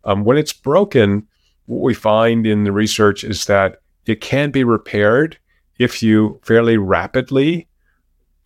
Um, 0.05 0.23
when 0.23 0.37
it's 0.37 0.53
broken, 0.53 1.27
what 1.65 1.81
we 1.81 1.93
find 1.93 2.47
in 2.47 2.63
the 2.63 2.71
research 2.71 3.23
is 3.23 3.45
that 3.45 3.81
it 4.09 4.21
can 4.21 4.51
be 4.51 4.63
repaired 4.63 5.37
if 5.77 6.03
you 6.03 6.39
fairly 6.43 6.77
rapidly 6.77 7.67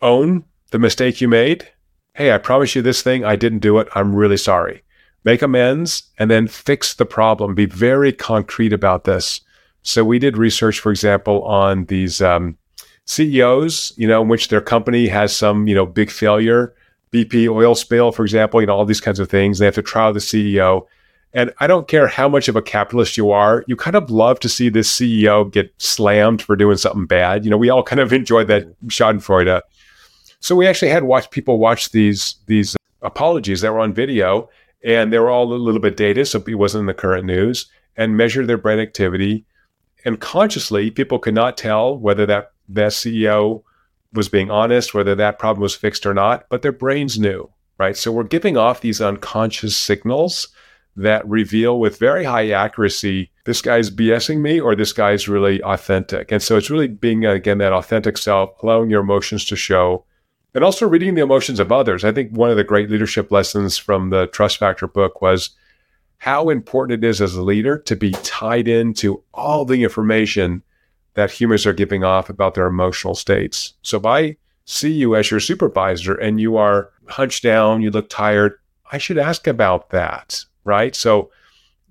own 0.00 0.44
the 0.70 0.78
mistake 0.78 1.20
you 1.20 1.28
made. 1.28 1.68
Hey, 2.14 2.32
I 2.32 2.38
promise 2.38 2.74
you 2.74 2.82
this 2.82 3.02
thing, 3.02 3.24
I 3.24 3.36
didn't 3.36 3.58
do 3.58 3.78
it. 3.78 3.88
I'm 3.94 4.14
really 4.14 4.36
sorry. 4.36 4.82
Make 5.24 5.42
amends 5.42 6.04
and 6.18 6.30
then 6.30 6.46
fix 6.46 6.94
the 6.94 7.06
problem. 7.06 7.54
Be 7.54 7.66
very 7.66 8.12
concrete 8.12 8.72
about 8.72 9.04
this. 9.04 9.40
So 9.82 10.04
we 10.04 10.18
did 10.18 10.36
research, 10.36 10.80
for 10.80 10.90
example, 10.90 11.42
on 11.42 11.86
these 11.86 12.22
um, 12.22 12.56
CEOs, 13.06 13.92
you 13.96 14.06
know, 14.06 14.22
in 14.22 14.28
which 14.28 14.48
their 14.48 14.60
company 14.60 15.08
has 15.08 15.34
some, 15.34 15.66
you 15.66 15.74
know, 15.74 15.86
big 15.86 16.10
failure, 16.10 16.74
BP 17.12 17.48
oil 17.48 17.74
spill, 17.74 18.12
for 18.12 18.24
example, 18.24 18.60
you 18.60 18.66
know, 18.66 18.74
all 18.76 18.84
these 18.84 19.00
kinds 19.00 19.20
of 19.20 19.28
things. 19.28 19.58
They 19.58 19.66
have 19.66 19.74
to 19.74 19.82
trial 19.82 20.12
the 20.12 20.20
CEO. 20.20 20.86
And 21.34 21.52
I 21.58 21.66
don't 21.66 21.88
care 21.88 22.06
how 22.06 22.28
much 22.28 22.46
of 22.46 22.54
a 22.54 22.62
capitalist 22.62 23.16
you 23.16 23.32
are, 23.32 23.64
you 23.66 23.74
kind 23.74 23.96
of 23.96 24.08
love 24.08 24.38
to 24.40 24.48
see 24.48 24.68
this 24.68 24.88
CEO 24.88 25.50
get 25.50 25.74
slammed 25.78 26.40
for 26.40 26.54
doing 26.54 26.76
something 26.76 27.06
bad. 27.06 27.44
You 27.44 27.50
know, 27.50 27.56
we 27.56 27.70
all 27.70 27.82
kind 27.82 28.00
of 28.00 28.12
enjoyed 28.12 28.46
that 28.46 28.66
Schadenfreude. 28.86 29.60
So 30.38 30.54
we 30.54 30.66
actually 30.66 30.90
had 30.90 31.04
watched 31.04 31.32
people 31.32 31.58
watch 31.58 31.90
these 31.90 32.36
these 32.46 32.76
apologies 33.02 33.62
that 33.62 33.72
were 33.72 33.80
on 33.80 33.92
video, 33.92 34.48
and 34.84 35.12
they 35.12 35.18
were 35.18 35.30
all 35.30 35.52
a 35.52 35.54
little 35.54 35.80
bit 35.80 35.96
dated, 35.96 36.28
so 36.28 36.42
it 36.46 36.54
wasn't 36.54 36.82
in 36.82 36.86
the 36.86 36.94
current 36.94 37.26
news, 37.26 37.66
and 37.96 38.16
measure 38.16 38.46
their 38.46 38.58
brain 38.58 38.78
activity. 38.78 39.44
And 40.04 40.20
consciously, 40.20 40.90
people 40.90 41.18
could 41.18 41.34
not 41.34 41.56
tell 41.56 41.98
whether 41.98 42.26
that 42.26 42.52
that 42.68 42.92
CEO 42.92 43.62
was 44.12 44.28
being 44.28 44.50
honest, 44.50 44.94
whether 44.94 45.14
that 45.16 45.38
problem 45.38 45.62
was 45.62 45.74
fixed 45.74 46.06
or 46.06 46.14
not, 46.14 46.44
but 46.48 46.62
their 46.62 46.72
brains 46.72 47.18
knew, 47.18 47.50
right? 47.78 47.96
So 47.96 48.12
we're 48.12 48.22
giving 48.22 48.56
off 48.56 48.80
these 48.80 49.00
unconscious 49.00 49.76
signals 49.76 50.48
that 50.96 51.26
reveal 51.28 51.80
with 51.80 51.98
very 51.98 52.24
high 52.24 52.50
accuracy 52.50 53.30
this 53.44 53.60
guy's 53.60 53.90
BSing 53.90 54.40
me 54.40 54.58
or 54.58 54.74
this 54.74 54.92
guy's 54.92 55.28
really 55.28 55.62
authentic. 55.62 56.32
And 56.32 56.42
so 56.42 56.56
it's 56.56 56.70
really 56.70 56.88
being, 56.88 57.26
uh, 57.26 57.32
again, 57.32 57.58
that 57.58 57.72
authentic 57.72 58.16
self, 58.16 58.62
allowing 58.62 58.90
your 58.90 59.02
emotions 59.02 59.44
to 59.46 59.56
show, 59.56 60.04
and 60.54 60.64
also 60.64 60.88
reading 60.88 61.14
the 61.14 61.22
emotions 61.22 61.60
of 61.60 61.70
others. 61.70 62.04
I 62.04 62.12
think 62.12 62.30
one 62.32 62.50
of 62.50 62.56
the 62.56 62.64
great 62.64 62.90
leadership 62.90 63.30
lessons 63.30 63.76
from 63.76 64.10
the 64.10 64.28
Trust 64.28 64.56
Factor 64.56 64.86
book 64.86 65.20
was 65.20 65.50
how 66.18 66.48
important 66.48 67.04
it 67.04 67.06
is 67.06 67.20
as 67.20 67.34
a 67.34 67.42
leader 67.42 67.76
to 67.78 67.96
be 67.96 68.12
tied 68.22 68.66
into 68.66 69.22
all 69.34 69.64
the 69.64 69.82
information 69.82 70.62
that 71.14 71.30
humans 71.30 71.66
are 71.66 71.72
giving 71.72 72.02
off 72.02 72.30
about 72.30 72.54
their 72.54 72.66
emotional 72.66 73.14
states. 73.14 73.74
So 73.82 73.98
if 73.98 74.06
I 74.06 74.36
see 74.64 74.92
you 74.92 75.14
as 75.16 75.30
your 75.30 75.40
supervisor 75.40 76.14
and 76.14 76.40
you 76.40 76.56
are 76.56 76.90
hunched 77.08 77.42
down, 77.42 77.82
you 77.82 77.90
look 77.90 78.08
tired, 78.08 78.58
I 78.90 78.98
should 78.98 79.18
ask 79.18 79.46
about 79.46 79.90
that, 79.90 80.44
right? 80.64 80.94
So 80.94 81.30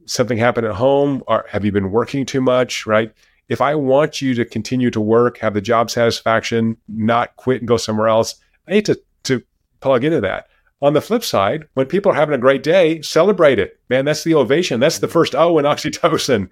something 0.06 0.38
happened 0.38 0.68
at 0.68 0.76
home, 0.76 1.24
or 1.28 1.46
have 1.50 1.66
you 1.66 1.72
been 1.72 1.92
working 1.92 2.26
too 2.26 2.42
much, 2.42 2.86
right? 2.86 3.14
If 3.50 3.62
I 3.62 3.76
want 3.76 4.22
you 4.22 4.34
to 4.36 4.46
continue 4.46 4.90
to 4.92 5.02
work, 5.02 5.38
have 5.40 5.54
the 5.54 5.62
job 5.62 5.90
satisfaction, 5.90 6.78
not 6.88 7.36
quit 7.36 7.62
and 7.62 7.68
go 7.68 7.78
somewhere 7.78 8.08
else, 8.08 8.36
I 8.68 8.72
need 8.72 8.86
to, 8.86 9.00
to 9.24 9.44
plug 9.80 10.04
into 10.04 10.22
that. 10.22 10.48
On 10.82 10.94
the 10.94 11.02
flip 11.02 11.24
side, 11.24 11.68
when 11.76 11.86
people 11.86 12.12
are 12.12 12.16
having 12.16 12.36
a 12.36 12.40
great 12.40 12.64
day, 12.64 13.02
celebrate 13.02 13.60
it. 13.60 13.80
Man, 13.90 14.06
that's 14.06 14.24
the 14.24 14.36
ovation. 14.36 14.80
That's 14.80 15.00
the 15.00 15.08
first 15.08 15.36
O 15.36 15.58
in 15.58 15.66
oxytocin, 15.74 16.50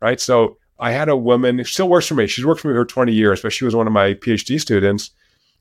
right? 0.00 0.20
So 0.20 0.58
I 0.78 0.92
had 0.92 1.08
a 1.08 1.16
woman, 1.16 1.64
still 1.64 1.88
works 1.88 2.06
for 2.06 2.14
me. 2.14 2.26
She's 2.26 2.44
worked 2.44 2.60
for 2.60 2.68
me 2.68 2.74
for 2.74 2.84
20 2.84 3.12
years, 3.12 3.40
but 3.40 3.52
she 3.52 3.64
was 3.64 3.74
one 3.74 3.86
of 3.86 3.92
my 3.92 4.14
PhD 4.14 4.60
students. 4.60 5.10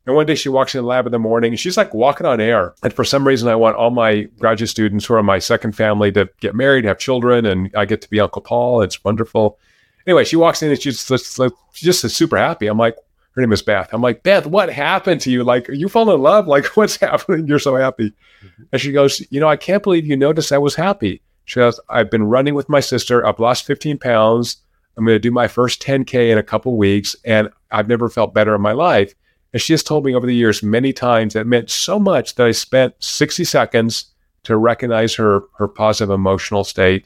And 0.06 0.16
one 0.16 0.26
day 0.26 0.36
she 0.36 0.50
walks 0.50 0.74
in 0.74 0.82
the 0.82 0.88
lab 0.88 1.06
in 1.06 1.12
the 1.12 1.20
morning 1.20 1.52
and 1.52 1.60
she's 1.60 1.78
like 1.78 1.94
walking 1.94 2.26
on 2.26 2.42
air. 2.42 2.74
And 2.82 2.92
for 2.92 3.04
some 3.04 3.28
reason, 3.28 3.48
I 3.50 3.56
want 3.56 3.76
all 3.76 3.92
my 3.92 4.24
graduate 4.40 4.70
students 4.70 5.06
who 5.06 5.14
are 5.14 5.24
my 5.24 5.38
second 5.38 5.76
family 5.76 6.12
to 6.14 6.28
get 6.40 6.56
married, 6.56 6.86
have 6.86 6.98
children, 6.98 7.46
and 7.46 7.70
I 7.76 7.86
get 7.86 8.02
to 8.02 8.10
be 8.10 8.20
Uncle 8.20 8.42
Paul. 8.42 8.82
It's 8.82 9.04
wonderful. 9.04 9.60
Anyway, 10.08 10.24
she 10.26 10.36
walks 10.36 10.64
in 10.64 10.72
and 10.72 10.82
she's 10.82 11.08
just, 11.08 11.40
just 11.74 12.10
super 12.10 12.38
happy. 12.38 12.66
I'm 12.66 12.80
like, 12.80 12.96
her 13.34 13.42
name 13.42 13.54
is 13.54 13.62
Beth. 13.62 13.90
I'm 13.94 14.02
like, 14.02 14.24
Beth, 14.24 14.46
what 14.46 14.72
happened 14.72 15.22
to 15.22 15.32
you? 15.32 15.44
Like, 15.44 15.70
are 15.70 15.74
you 15.74 15.88
falling 15.88 16.16
in 16.16 16.22
love? 16.22 16.48
Like, 16.48 16.66
what's 16.76 16.98
happening? 16.98 17.48
You're 17.48 17.60
so 17.60 17.76
happy. 17.76 18.10
Mm-hmm. 18.44 18.64
And 18.72 18.82
she 18.82 18.92
goes, 18.92 19.26
You 19.30 19.40
know, 19.40 19.48
I 19.48 19.56
can't 19.56 19.84
believe 19.84 20.06
you 20.06 20.18
noticed 20.18 20.52
I 20.52 20.58
was 20.58 20.76
happy. 20.76 21.22
She 21.46 21.60
goes, 21.60 21.80
I've 21.90 22.10
been 22.10 22.24
running 22.24 22.56
with 22.56 22.70
my 22.70 22.80
sister. 22.80 23.26
I've 23.26 23.40
lost 23.40 23.66
15 23.66 23.98
pounds. 23.98 24.58
I'm 24.98 25.06
going 25.06 25.16
to 25.16 25.20
do 25.20 25.32
my 25.32 25.48
first 25.48 25.82
10K 25.82 26.32
in 26.32 26.38
a 26.38 26.44
couple 26.44 26.78
weeks, 26.78 27.16
and 27.26 27.50
I've 27.72 27.88
never 27.88 28.10
felt 28.10 28.34
better 28.34 28.54
in 28.54 28.62
my 28.62 28.74
life. 28.74 29.16
And 29.54 29.62
she 29.62 29.74
has 29.74 29.84
told 29.84 30.06
me 30.06 30.16
over 30.16 30.26
the 30.26 30.36
years 30.36 30.64
many 30.64 30.94
times 30.94 31.34
that 31.34 31.48
meant 31.48 31.70
so 31.70 32.00
much 32.00 32.36
that 32.36 32.48
I 32.48 32.52
spent 32.52 32.96
60 33.00 33.44
seconds 33.44 34.06
to 34.44 34.58
recognize 34.58 35.16
her 35.16 35.42
her 35.58 35.68
positive 35.68 36.10
emotional 36.10 36.64
state. 36.64 37.06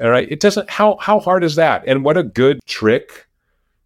All 0.00 0.10
right, 0.10 0.30
it 0.30 0.40
doesn't. 0.40 0.70
How 0.70 0.96
how 1.00 1.20
hard 1.20 1.44
is 1.44 1.56
that? 1.56 1.84
And 1.86 2.04
what 2.04 2.16
a 2.16 2.22
good 2.22 2.60
trick. 2.66 3.26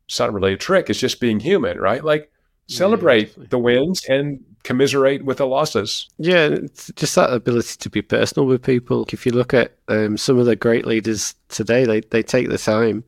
It's 0.07 0.18
not 0.18 0.32
really 0.32 0.53
a 0.53 0.57
trick. 0.57 0.90
It's 0.90 1.01
just 1.01 1.20
being 1.20 1.40
human, 1.40 1.78
right? 1.78 2.05
Like 2.05 2.30
celebrate 2.68 3.34
yeah, 3.36 3.45
the 3.51 3.59
wins 3.59 4.05
and 4.09 4.45
commiserate 4.64 5.24
with 5.24 5.38
the 5.38 5.47
losses. 5.47 6.09
Yeah, 6.18 6.57
just 6.97 7.14
that 7.14 7.32
ability 7.32 7.76
to 7.78 7.90
be 7.90 8.03
personal 8.03 8.47
with 8.47 8.62
people. 8.62 9.07
If 9.12 9.24
you 9.24 9.32
look 9.32 9.55
at 9.55 9.76
um, 9.88 10.16
some 10.16 10.38
of 10.38 10.47
the 10.47 10.57
great 10.57 10.86
leaders 10.86 11.34
today, 11.49 11.84
they 11.84 12.01
they 12.01 12.22
take 12.22 12.49
the 12.49 12.59
time 12.59 13.05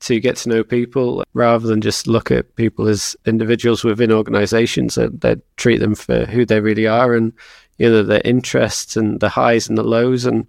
to 0.00 0.20
get 0.20 0.36
to 0.36 0.48
know 0.48 0.62
people 0.62 1.24
rather 1.34 1.66
than 1.66 1.80
just 1.80 2.06
look 2.06 2.30
at 2.30 2.54
people 2.56 2.88
as 2.88 3.16
individuals 3.26 3.82
within 3.82 4.12
organizations 4.12 4.94
that, 4.94 5.20
that 5.20 5.40
treat 5.56 5.78
them 5.78 5.94
for 5.94 6.24
who 6.26 6.44
they 6.44 6.60
really 6.60 6.86
are 6.86 7.14
and 7.14 7.32
you 7.78 7.90
know 7.90 8.02
their 8.02 8.22
interests 8.24 8.96
and 8.96 9.20
the 9.20 9.28
highs 9.28 9.68
and 9.68 9.76
the 9.76 9.82
lows. 9.82 10.24
And 10.24 10.46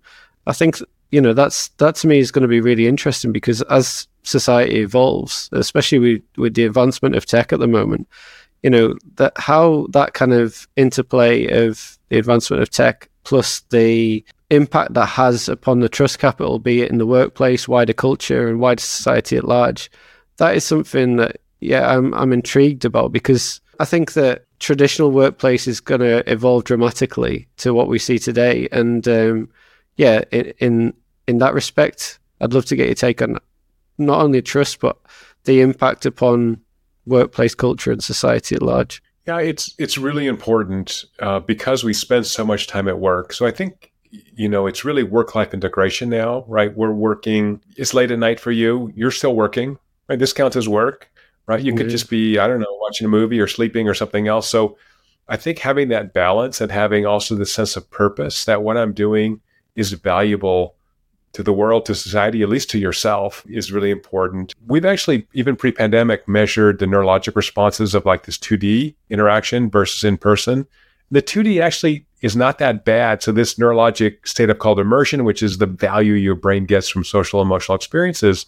i 0.47 0.53
think 0.53 0.79
you 1.11 1.21
know 1.21 1.33
that's 1.33 1.69
that 1.77 1.95
to 1.95 2.07
me 2.07 2.19
is 2.19 2.31
going 2.31 2.43
to 2.43 2.47
be 2.47 2.61
really 2.61 2.87
interesting 2.87 3.31
because 3.31 3.61
as 3.63 4.07
society 4.23 4.77
evolves 4.77 5.49
especially 5.53 5.99
with, 5.99 6.21
with 6.37 6.53
the 6.53 6.65
advancement 6.65 7.15
of 7.15 7.25
tech 7.25 7.51
at 7.51 7.59
the 7.59 7.67
moment 7.67 8.07
you 8.63 8.69
know 8.69 8.93
that 9.15 9.33
how 9.37 9.87
that 9.91 10.13
kind 10.13 10.33
of 10.33 10.67
interplay 10.75 11.47
of 11.47 11.97
the 12.09 12.17
advancement 12.17 12.61
of 12.61 12.69
tech 12.69 13.09
plus 13.23 13.61
the 13.69 14.23
impact 14.49 14.93
that 14.93 15.05
has 15.05 15.47
upon 15.47 15.79
the 15.79 15.89
trust 15.89 16.19
capital, 16.19 16.59
be 16.59 16.81
it 16.81 16.91
in 16.91 16.97
the 16.97 17.05
workplace, 17.05 17.67
wider 17.67 17.93
culture, 17.93 18.47
and 18.47 18.59
wider 18.59 18.81
society 18.81 19.37
at 19.37 19.45
large, 19.45 19.91
that 20.37 20.55
is 20.55 20.63
something 20.63 21.17
that 21.17 21.37
yeah 21.59 21.95
I'm 21.95 22.13
I'm 22.13 22.33
intrigued 22.33 22.85
about 22.85 23.11
because 23.11 23.61
I 23.79 23.85
think 23.85 24.13
that 24.13 24.45
traditional 24.59 25.11
workplace 25.11 25.67
is 25.67 25.79
going 25.79 26.01
to 26.01 26.29
evolve 26.31 26.65
dramatically 26.65 27.47
to 27.57 27.73
what 27.73 27.87
we 27.87 27.99
see 27.99 28.19
today, 28.19 28.67
and 28.71 29.07
um, 29.07 29.49
yeah, 29.97 30.23
in, 30.31 30.53
in 30.59 30.93
in 31.27 31.37
that 31.39 31.53
respect, 31.53 32.19
I'd 32.41 32.53
love 32.53 32.65
to 32.65 32.75
get 32.75 32.87
your 32.87 32.95
take 32.95 33.21
on 33.21 33.37
not 33.97 34.21
only 34.21 34.41
trust 34.41 34.79
but 34.79 34.97
the 35.43 35.61
impact 35.61 36.05
upon 36.05 36.61
workplace 37.05 37.55
culture 37.55 37.91
and 37.91 38.03
society 38.03 38.55
at 38.55 38.61
large. 38.61 39.03
Yeah, 39.27 39.39
it's 39.39 39.75
it's 39.77 39.97
really 39.97 40.27
important 40.27 41.05
uh, 41.19 41.39
because 41.39 41.83
we 41.83 41.93
spend 41.93 42.25
so 42.25 42.45
much 42.45 42.67
time 42.67 42.87
at 42.87 42.99
work. 42.99 43.33
So 43.33 43.45
I 43.45 43.51
think 43.51 43.88
you 44.11 44.49
know 44.49 44.67
it's 44.67 44.83
really 44.83 45.03
work 45.03 45.35
life 45.35 45.53
integration 45.53 46.09
now, 46.09 46.43
right? 46.47 46.75
We're 46.75 46.91
working. 46.91 47.61
It's 47.77 47.93
late 47.93 48.11
at 48.11 48.19
night 48.19 48.39
for 48.39 48.51
you. 48.51 48.91
You're 48.95 49.11
still 49.11 49.35
working, 49.35 49.77
right? 50.07 50.19
This 50.19 50.33
counts 50.33 50.55
as 50.55 50.67
work, 50.67 51.09
right? 51.45 51.61
You 51.61 51.71
mm-hmm. 51.71 51.77
could 51.77 51.89
just 51.89 52.09
be 52.09 52.39
I 52.39 52.47
don't 52.47 52.59
know 52.59 52.77
watching 52.81 53.05
a 53.05 53.09
movie 53.09 53.39
or 53.39 53.47
sleeping 53.47 53.87
or 53.87 53.93
something 53.93 54.27
else. 54.27 54.47
So 54.49 54.77
I 55.27 55.37
think 55.37 55.59
having 55.59 55.89
that 55.89 56.13
balance 56.13 56.59
and 56.59 56.71
having 56.71 57.05
also 57.05 57.35
the 57.35 57.45
sense 57.45 57.75
of 57.75 57.89
purpose 57.91 58.45
that 58.45 58.63
what 58.63 58.77
I'm 58.77 58.93
doing 58.93 59.41
is 59.75 59.93
valuable 59.93 60.75
to 61.33 61.43
the 61.43 61.53
world, 61.53 61.85
to 61.85 61.93
society, 61.93 62.41
at 62.41 62.49
least 62.49 62.71
to 62.71 62.79
yourself, 62.79 63.45
is 63.47 63.71
really 63.71 63.91
important. 63.91 64.55
We've 64.65 64.85
actually, 64.85 65.27
even 65.33 65.55
pre 65.55 65.71
pandemic, 65.71 66.27
measured 66.27 66.79
the 66.79 66.87
neurologic 66.87 67.35
responses 67.35 67.93
of 67.93 68.05
like 68.05 68.25
this 68.25 68.37
2D 68.37 68.95
interaction 69.09 69.69
versus 69.69 70.03
in 70.03 70.17
person. 70.17 70.65
The 71.11 71.21
2D 71.21 71.61
actually 71.61 72.07
is 72.21 72.35
not 72.35 72.57
that 72.59 72.85
bad. 72.85 73.23
So, 73.23 73.31
this 73.31 73.55
neurologic 73.55 74.27
state 74.27 74.49
of 74.49 74.59
called 74.59 74.79
immersion, 74.79 75.23
which 75.23 75.43
is 75.43 75.57
the 75.57 75.65
value 75.65 76.13
your 76.13 76.35
brain 76.35 76.65
gets 76.65 76.89
from 76.89 77.03
social 77.03 77.41
emotional 77.41 77.75
experiences, 77.75 78.45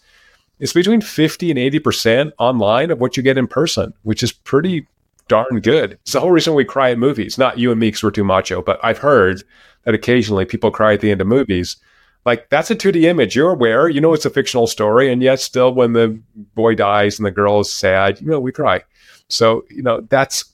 is 0.60 0.74
between 0.74 1.02
50 1.02 1.50
and 1.52 1.60
80% 1.60 2.32
online 2.38 2.92
of 2.92 3.00
what 3.00 3.18
you 3.18 3.24
get 3.24 3.38
in 3.38 3.48
person, 3.48 3.94
which 4.04 4.24
is 4.24 4.32
pretty 4.32 4.88
darn 5.28 5.60
good. 5.62 5.94
It's 5.94 6.14
the 6.14 6.20
whole 6.20 6.32
reason 6.32 6.54
we 6.54 6.66
cry 6.66 6.92
at 6.92 7.00
movies. 7.00 7.38
Not 7.38 7.58
you 7.58 7.72
and 7.72 7.80
me 7.80 7.88
because 7.88 8.04
we're 8.04 8.12
too 8.12 8.24
macho, 8.24 8.62
but 8.62 8.80
I've 8.84 9.00
heard 9.00 9.44
that 9.84 9.96
occasionally 9.96 10.46
people 10.46 10.72
cry 10.72 10.94
at 10.94 11.02
the 11.02 11.12
end 11.12 11.22
of 11.22 11.28
movies 11.28 11.78
like 12.26 12.50
that's 12.50 12.70
a 12.70 12.76
2D 12.76 13.04
image. 13.04 13.36
You're 13.36 13.52
aware, 13.52 13.90
you 13.90 14.00
know 14.00 14.14
it's 14.14 14.26
a 14.26 14.30
fictional 14.30 14.68
story, 14.68 15.12
and 15.12 15.22
yet 15.22 15.40
still 15.40 15.74
when 15.74 15.94
the 15.94 16.20
boy 16.56 16.76
dies 16.76 17.18
and 17.18 17.26
the 17.26 17.32
girl 17.32 17.60
is 17.60 17.72
sad, 17.72 18.22
you 18.22 18.28
know, 18.28 18.40
we 18.40 18.52
cry. 18.52 18.84
So, 19.28 19.66
you 19.70 19.82
know, 19.82 20.02
that's 20.02 20.46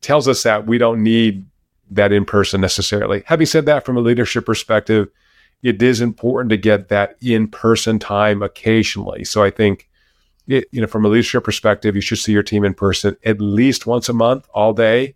tells 0.00 0.26
us 0.26 0.42
that 0.42 0.66
we 0.66 0.78
don't 0.78 1.02
need 1.02 1.46
that 1.94 2.12
in 2.12 2.24
person 2.24 2.60
necessarily. 2.60 3.22
Having 3.26 3.46
said 3.46 3.66
that, 3.66 3.84
from 3.84 3.96
a 3.96 4.00
leadership 4.00 4.46
perspective, 4.46 5.08
it 5.62 5.82
is 5.82 6.00
important 6.00 6.50
to 6.50 6.56
get 6.56 6.88
that 6.88 7.16
in 7.20 7.48
person 7.48 7.98
time 7.98 8.42
occasionally. 8.42 9.24
So 9.24 9.42
I 9.42 9.50
think, 9.50 9.88
it, 10.48 10.64
you 10.72 10.80
know, 10.80 10.86
from 10.86 11.04
a 11.04 11.08
leadership 11.08 11.44
perspective, 11.44 11.94
you 11.94 12.00
should 12.00 12.18
see 12.18 12.32
your 12.32 12.42
team 12.42 12.64
in 12.64 12.74
person 12.74 13.16
at 13.24 13.40
least 13.40 13.86
once 13.86 14.08
a 14.08 14.12
month, 14.12 14.48
all 14.52 14.72
day, 14.72 15.14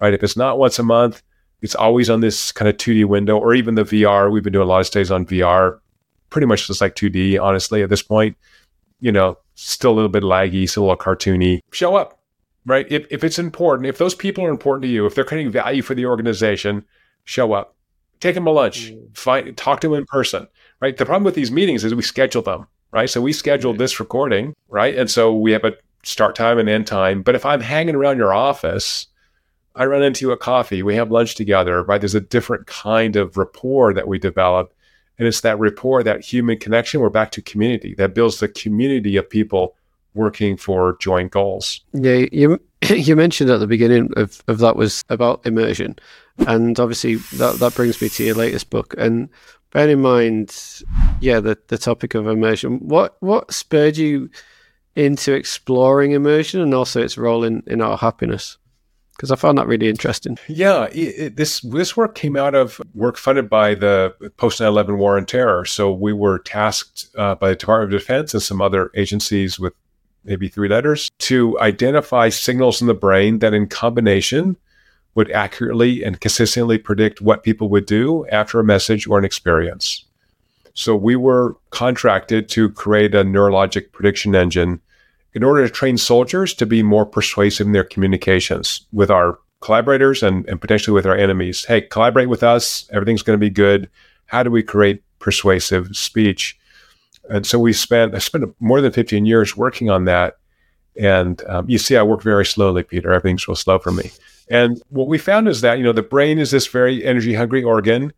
right? 0.00 0.14
If 0.14 0.22
it's 0.22 0.36
not 0.36 0.58
once 0.58 0.78
a 0.78 0.82
month, 0.82 1.22
it's 1.62 1.74
always 1.74 2.10
on 2.10 2.20
this 2.20 2.52
kind 2.52 2.68
of 2.68 2.76
2D 2.76 3.06
window 3.06 3.38
or 3.38 3.54
even 3.54 3.76
the 3.76 3.84
VR. 3.84 4.30
We've 4.30 4.42
been 4.42 4.52
doing 4.52 4.66
a 4.66 4.68
lot 4.68 4.80
of 4.80 4.86
stays 4.86 5.10
on 5.10 5.26
VR, 5.26 5.78
pretty 6.28 6.46
much 6.46 6.66
just 6.66 6.80
like 6.80 6.96
2D, 6.96 7.40
honestly, 7.40 7.82
at 7.82 7.88
this 7.88 8.02
point. 8.02 8.36
You 9.00 9.12
know, 9.12 9.38
still 9.54 9.92
a 9.92 9.94
little 9.94 10.08
bit 10.08 10.22
laggy, 10.22 10.68
still 10.68 10.84
a 10.84 10.86
little 10.88 10.96
cartoony. 10.96 11.60
Show 11.72 11.94
up, 11.94 12.18
right? 12.66 12.86
If, 12.90 13.06
if 13.10 13.24
it's 13.24 13.38
important, 13.38 13.88
if 13.88 13.98
those 13.98 14.14
people 14.14 14.44
are 14.44 14.50
important 14.50 14.82
to 14.82 14.88
you, 14.88 15.06
if 15.06 15.14
they're 15.14 15.24
creating 15.24 15.52
value 15.52 15.82
for 15.82 15.94
the 15.94 16.06
organization, 16.06 16.84
show 17.24 17.52
up. 17.52 17.76
Take 18.20 18.34
them 18.34 18.44
to 18.44 18.50
lunch, 18.50 18.92
mm. 18.92 19.16
find, 19.16 19.56
talk 19.56 19.80
to 19.80 19.88
them 19.88 19.98
in 19.98 20.06
person, 20.06 20.46
right? 20.80 20.96
The 20.96 21.04
problem 21.04 21.24
with 21.24 21.34
these 21.34 21.50
meetings 21.50 21.84
is 21.84 21.94
we 21.94 22.02
schedule 22.02 22.42
them, 22.42 22.66
right? 22.92 23.10
So 23.10 23.20
we 23.20 23.32
scheduled 23.32 23.78
this 23.78 24.00
recording, 24.00 24.54
right? 24.68 24.96
And 24.96 25.10
so 25.10 25.34
we 25.34 25.52
have 25.52 25.64
a 25.64 25.74
start 26.04 26.34
time 26.34 26.58
and 26.58 26.68
end 26.68 26.86
time. 26.86 27.22
But 27.22 27.34
if 27.34 27.44
I'm 27.44 27.60
hanging 27.60 27.94
around 27.94 28.18
your 28.18 28.32
office, 28.32 29.08
I 29.74 29.86
run 29.86 30.02
into 30.02 30.26
you 30.26 30.32
at 30.32 30.40
coffee, 30.40 30.82
we 30.82 30.94
have 30.94 31.10
lunch 31.10 31.34
together, 31.34 31.82
right? 31.82 32.00
There's 32.00 32.14
a 32.14 32.20
different 32.20 32.66
kind 32.66 33.16
of 33.16 33.36
rapport 33.36 33.92
that 33.94 34.06
we 34.06 34.18
develop. 34.18 34.72
And 35.18 35.28
it's 35.28 35.40
that 35.42 35.58
rapport, 35.58 36.02
that 36.02 36.24
human 36.24 36.58
connection. 36.58 37.00
We're 37.00 37.10
back 37.10 37.30
to 37.32 37.42
community 37.42 37.94
that 37.98 38.14
builds 38.14 38.40
the 38.40 38.48
community 38.48 39.16
of 39.16 39.28
people 39.28 39.76
working 40.14 40.56
for 40.56 40.96
joint 41.00 41.32
goals. 41.32 41.80
Yeah, 41.92 42.26
you 42.32 42.60
you 42.90 43.16
mentioned 43.16 43.50
at 43.50 43.60
the 43.60 43.66
beginning 43.66 44.10
of, 44.16 44.42
of 44.48 44.58
that 44.58 44.76
was 44.76 45.02
about 45.08 45.44
immersion. 45.46 45.96
And 46.46 46.78
obviously 46.80 47.16
that, 47.36 47.58
that 47.60 47.74
brings 47.74 48.00
me 48.00 48.08
to 48.08 48.24
your 48.24 48.34
latest 48.34 48.70
book. 48.70 48.94
And 48.98 49.28
bear 49.72 49.88
in 49.88 50.00
mind, 50.00 50.56
yeah, 51.20 51.40
the, 51.40 51.58
the 51.68 51.78
topic 51.78 52.14
of 52.14 52.26
immersion. 52.26 52.78
What 52.78 53.16
what 53.20 53.52
spurred 53.52 53.96
you 53.96 54.30
into 54.96 55.32
exploring 55.32 56.12
immersion 56.12 56.60
and 56.60 56.74
also 56.74 57.02
its 57.02 57.18
role 57.18 57.44
in, 57.44 57.62
in 57.66 57.80
our 57.80 57.96
happiness? 57.96 58.58
because 59.16 59.30
I 59.30 59.36
found 59.36 59.58
that 59.58 59.66
really 59.66 59.88
interesting. 59.88 60.38
Yeah, 60.48 60.86
it, 60.86 60.96
it, 60.96 61.36
this 61.36 61.60
this 61.60 61.96
work 61.96 62.14
came 62.14 62.36
out 62.36 62.54
of 62.54 62.80
work 62.94 63.16
funded 63.16 63.48
by 63.48 63.74
the 63.74 64.14
post 64.36 64.60
9/11 64.60 64.96
war 64.96 65.16
on 65.16 65.26
terror. 65.26 65.64
So 65.64 65.92
we 65.92 66.12
were 66.12 66.40
tasked 66.40 67.06
uh, 67.16 67.36
by 67.36 67.50
the 67.50 67.56
Department 67.56 67.94
of 67.94 68.00
Defense 68.00 68.34
and 68.34 68.42
some 68.42 68.60
other 68.60 68.90
agencies 68.96 69.58
with 69.58 69.72
maybe 70.24 70.48
three 70.48 70.68
letters 70.68 71.10
to 71.18 71.58
identify 71.60 72.28
signals 72.28 72.80
in 72.80 72.86
the 72.86 72.94
brain 72.94 73.38
that, 73.40 73.54
in 73.54 73.68
combination, 73.68 74.56
would 75.14 75.30
accurately 75.30 76.02
and 76.02 76.20
consistently 76.20 76.78
predict 76.78 77.20
what 77.20 77.42
people 77.42 77.68
would 77.68 77.86
do 77.86 78.26
after 78.28 78.58
a 78.58 78.64
message 78.64 79.06
or 79.06 79.18
an 79.18 79.24
experience. 79.24 80.04
So 80.74 80.96
we 80.96 81.14
were 81.14 81.56
contracted 81.70 82.48
to 82.50 82.70
create 82.70 83.14
a 83.14 83.22
neurologic 83.22 83.92
prediction 83.92 84.34
engine 84.34 84.80
in 85.32 85.44
order 85.44 85.66
to 85.66 85.72
train 85.72 85.98
soldiers 85.98 86.52
to 86.54 86.66
be 86.66 86.82
more 86.82 87.06
persuasive 87.06 87.66
in 87.66 87.72
their 87.72 87.84
communications 87.84 88.86
with 88.92 89.10
our 89.10 89.38
collaborators 89.60 90.22
and, 90.22 90.46
and 90.48 90.60
potentially 90.60 90.94
with 90.94 91.06
our 91.06 91.16
enemies. 91.16 91.64
Hey, 91.64 91.82
collaborate 91.82 92.28
with 92.28 92.42
us. 92.42 92.88
Everything's 92.92 93.22
going 93.22 93.38
to 93.38 93.44
be 93.44 93.50
good. 93.50 93.88
How 94.26 94.42
do 94.42 94.50
we 94.50 94.62
create 94.62 95.02
persuasive 95.20 95.96
speech? 95.96 96.58
And 97.30 97.46
so 97.46 97.58
we 97.58 97.72
spent, 97.72 98.14
I 98.14 98.18
spent 98.18 98.44
more 98.60 98.80
than 98.80 98.92
15 98.92 99.24
years 99.26 99.56
working 99.56 99.90
on 99.90 100.04
that. 100.04 100.36
And 101.00 101.42
um, 101.48 101.68
you 101.68 101.78
see, 101.78 101.96
I 101.96 102.02
work 102.02 102.22
very 102.22 102.46
slowly, 102.46 102.82
Peter. 102.82 103.12
Everything's 103.12 103.48
real 103.48 103.56
slow 103.56 103.78
for 103.78 103.90
me. 103.90 104.10
And 104.48 104.80
what 104.90 105.08
we 105.08 105.18
found 105.18 105.48
is 105.48 105.62
that, 105.62 105.78
you 105.78 105.84
know, 105.84 105.92
the 105.92 106.02
brain 106.02 106.38
is 106.38 106.50
this 106.50 106.66
very 106.66 107.04
energy 107.04 107.34
hungry 107.34 107.62
organ. 107.62 108.12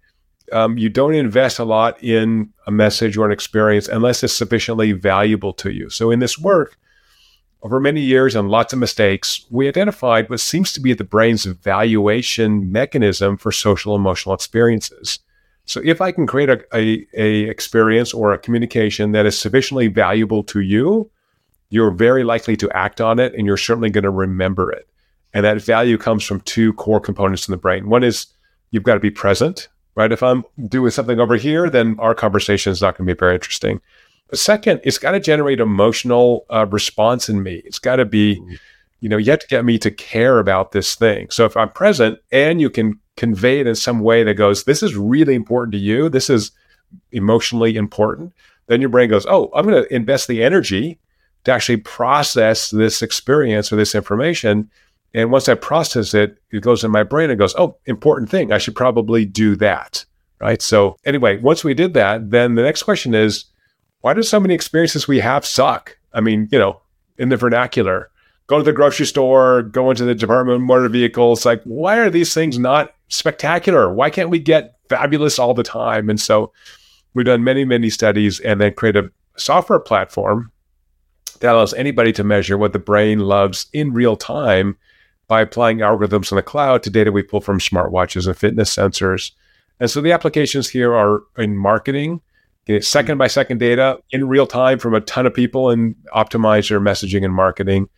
Um, 0.52 0.76
you 0.76 0.88
don't 0.88 1.14
invest 1.14 1.58
a 1.58 1.64
lot 1.64 2.02
in 2.02 2.52
a 2.66 2.70
message 2.70 3.16
or 3.16 3.26
an 3.26 3.32
experience 3.32 3.88
unless 3.88 4.22
it's 4.22 4.32
sufficiently 4.32 4.92
valuable 4.92 5.52
to 5.54 5.70
you. 5.70 5.88
So 5.90 6.10
in 6.10 6.18
this 6.18 6.38
work, 6.38 6.76
over 7.62 7.80
many 7.80 8.00
years 8.00 8.36
and 8.36 8.48
lots 8.48 8.72
of 8.72 8.78
mistakes, 8.78 9.44
we 9.50 9.66
identified 9.66 10.30
what 10.30 10.40
seems 10.40 10.72
to 10.72 10.80
be 10.80 10.92
the 10.92 11.04
brain's 11.04 11.46
evaluation 11.46 12.70
mechanism 12.70 13.36
for 13.36 13.50
social 13.50 13.96
emotional 13.96 14.34
experiences. 14.34 15.18
So 15.66 15.80
if 15.84 16.00
I 16.00 16.12
can 16.12 16.26
create 16.26 16.48
a, 16.48 16.64
a, 16.72 17.06
a, 17.14 17.50
experience 17.50 18.14
or 18.14 18.32
a 18.32 18.38
communication 18.38 19.12
that 19.12 19.26
is 19.26 19.38
sufficiently 19.38 19.88
valuable 19.88 20.44
to 20.44 20.60
you, 20.60 21.10
you're 21.70 21.90
very 21.90 22.22
likely 22.22 22.56
to 22.58 22.70
act 22.70 23.00
on 23.00 23.18
it 23.18 23.34
and 23.34 23.46
you're 23.46 23.56
certainly 23.56 23.90
going 23.90 24.04
to 24.04 24.10
remember 24.10 24.70
it. 24.70 24.88
And 25.34 25.44
that 25.44 25.60
value 25.60 25.98
comes 25.98 26.24
from 26.24 26.40
two 26.42 26.72
core 26.74 27.00
components 27.00 27.48
in 27.48 27.52
the 27.52 27.58
brain. 27.58 27.88
One 27.88 28.04
is 28.04 28.26
you've 28.70 28.84
got 28.84 28.94
to 28.94 29.00
be 29.00 29.10
present, 29.10 29.68
right? 29.96 30.12
If 30.12 30.22
I'm 30.22 30.44
doing 30.68 30.90
something 30.90 31.18
over 31.18 31.36
here, 31.36 31.68
then 31.68 31.96
our 31.98 32.14
conversation 32.14 32.70
is 32.70 32.80
not 32.80 32.96
going 32.96 33.06
to 33.06 33.14
be 33.14 33.18
very 33.18 33.34
interesting. 33.34 33.80
But 34.30 34.38
second, 34.38 34.80
it's 34.84 34.98
got 34.98 35.12
to 35.12 35.20
generate 35.20 35.60
emotional 35.60 36.46
uh, 36.48 36.66
response 36.66 37.28
in 37.28 37.42
me. 37.42 37.62
It's 37.64 37.80
got 37.80 37.96
to 37.96 38.04
be, 38.04 38.36
mm-hmm. 38.36 38.54
you 39.00 39.08
know, 39.08 39.16
you 39.16 39.32
have 39.32 39.40
to 39.40 39.48
get 39.48 39.64
me 39.64 39.78
to 39.78 39.90
care 39.90 40.38
about 40.38 40.70
this 40.70 40.94
thing. 40.94 41.30
So 41.30 41.44
if 41.44 41.56
I'm 41.56 41.70
present 41.70 42.20
and 42.30 42.60
you 42.60 42.70
can 42.70 43.00
convey 43.16 43.60
it 43.60 43.66
in 43.66 43.74
some 43.74 44.00
way 44.00 44.22
that 44.22 44.34
goes, 44.34 44.64
this 44.64 44.82
is 44.82 44.94
really 44.94 45.34
important 45.34 45.72
to 45.72 45.78
you, 45.78 46.08
this 46.08 46.30
is 46.30 46.50
emotionally 47.12 47.76
important, 47.76 48.32
then 48.66 48.80
your 48.80 48.90
brain 48.90 49.10
goes, 49.10 49.26
oh, 49.26 49.50
I'm 49.54 49.66
going 49.66 49.82
to 49.82 49.94
invest 49.94 50.28
the 50.28 50.42
energy 50.42 50.98
to 51.44 51.52
actually 51.52 51.78
process 51.78 52.70
this 52.70 53.02
experience 53.02 53.72
or 53.72 53.76
this 53.76 53.94
information. 53.94 54.70
And 55.14 55.30
once 55.30 55.48
I 55.48 55.54
process 55.54 56.12
it, 56.14 56.38
it 56.50 56.62
goes 56.62 56.84
in 56.84 56.90
my 56.90 57.02
brain 57.02 57.30
and 57.30 57.38
goes, 57.38 57.54
oh, 57.56 57.76
important 57.86 58.30
thing. 58.30 58.52
I 58.52 58.58
should 58.58 58.74
probably 58.74 59.24
do 59.24 59.56
that. 59.56 60.04
Right. 60.38 60.60
So, 60.60 60.98
anyway, 61.06 61.38
once 61.38 61.64
we 61.64 61.72
did 61.72 61.94
that, 61.94 62.30
then 62.30 62.56
the 62.56 62.62
next 62.62 62.82
question 62.82 63.14
is, 63.14 63.46
why 64.02 64.12
do 64.12 64.22
so 64.22 64.38
many 64.38 64.52
experiences 64.52 65.08
we 65.08 65.20
have 65.20 65.46
suck? 65.46 65.96
I 66.12 66.20
mean, 66.20 66.48
you 66.52 66.58
know, 66.58 66.82
in 67.16 67.30
the 67.30 67.38
vernacular, 67.38 68.10
go 68.46 68.58
to 68.58 68.62
the 68.62 68.74
grocery 68.74 69.06
store, 69.06 69.62
go 69.62 69.90
into 69.90 70.04
the 70.04 70.14
Department 70.14 70.56
of 70.56 70.62
Motor 70.62 70.90
Vehicles. 70.90 71.46
Like, 71.46 71.62
why 71.62 71.96
are 71.96 72.10
these 72.10 72.34
things 72.34 72.58
not 72.58 72.94
spectacular? 73.08 73.92
Why 73.92 74.10
can't 74.10 74.30
we 74.30 74.38
get 74.38 74.76
fabulous 74.88 75.38
all 75.38 75.54
the 75.54 75.62
time? 75.62 76.10
And 76.10 76.20
so 76.20 76.52
we've 77.14 77.26
done 77.26 77.44
many, 77.44 77.64
many 77.64 77.90
studies 77.90 78.40
and 78.40 78.60
then 78.60 78.74
create 78.74 78.96
a 78.96 79.10
software 79.36 79.80
platform 79.80 80.50
that 81.40 81.52
allows 81.54 81.74
anybody 81.74 82.12
to 82.12 82.24
measure 82.24 82.56
what 82.56 82.72
the 82.72 82.78
brain 82.78 83.20
loves 83.20 83.66
in 83.72 83.92
real 83.92 84.16
time 84.16 84.76
by 85.28 85.40
applying 85.40 85.78
algorithms 85.78 86.30
in 86.30 86.36
the 86.36 86.42
cloud 86.42 86.82
to 86.82 86.90
data 86.90 87.12
we 87.12 87.22
pull 87.22 87.40
from 87.40 87.58
smartwatches 87.58 88.26
and 88.26 88.36
fitness 88.36 88.74
sensors. 88.74 89.32
And 89.80 89.90
so 89.90 90.00
the 90.00 90.12
applications 90.12 90.68
here 90.68 90.94
are 90.94 91.22
in 91.36 91.56
marketing, 91.56 92.20
second 92.80 93.18
by 93.18 93.26
second 93.26 93.58
data 93.58 93.98
in 94.10 94.28
real 94.28 94.46
time 94.46 94.78
from 94.78 94.94
a 94.94 95.00
ton 95.00 95.26
of 95.26 95.34
people 95.34 95.70
and 95.70 95.94
optimize 96.14 96.70
your 96.70 96.80
messaging 96.80 97.24
and 97.24 97.34
marketing. 97.34 97.88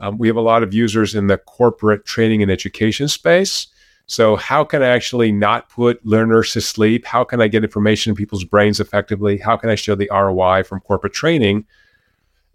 Um, 0.00 0.18
we 0.18 0.28
have 0.28 0.36
a 0.36 0.42
lot 0.42 0.62
of 0.62 0.74
users 0.74 1.14
in 1.14 1.26
the 1.26 1.38
corporate 1.38 2.04
training 2.04 2.42
and 2.42 2.50
education 2.50 3.08
space. 3.08 3.66
So, 4.08 4.36
how 4.36 4.62
can 4.62 4.82
I 4.82 4.88
actually 4.88 5.32
not 5.32 5.68
put 5.68 6.04
learners 6.06 6.52
to 6.52 6.60
sleep? 6.60 7.04
How 7.04 7.24
can 7.24 7.40
I 7.40 7.48
get 7.48 7.64
information 7.64 8.10
in 8.10 8.16
people's 8.16 8.44
brains 8.44 8.78
effectively? 8.78 9.36
How 9.36 9.56
can 9.56 9.68
I 9.68 9.74
show 9.74 9.96
the 9.96 10.08
ROI 10.12 10.62
from 10.62 10.80
corporate 10.80 11.12
training? 11.12 11.66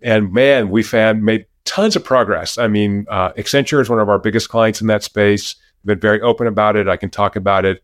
And 0.01 0.31
man, 0.31 0.69
we 0.69 0.81
found 0.81 1.23
made 1.23 1.45
tons 1.65 1.95
of 1.95 2.03
progress. 2.05 2.57
I 2.57 2.67
mean, 2.67 3.05
uh, 3.09 3.33
Accenture 3.33 3.81
is 3.81 3.89
one 3.89 3.99
of 3.99 4.09
our 4.09 4.17
biggest 4.17 4.49
clients 4.49 4.81
in 4.81 4.87
that 4.87 5.03
space. 5.03 5.55
Been 5.83 5.99
very 5.99 6.21
open 6.21 6.47
about 6.47 6.75
it. 6.75 6.87
I 6.87 6.97
can 6.97 7.09
talk 7.09 7.35
about 7.35 7.65
it. 7.65 7.83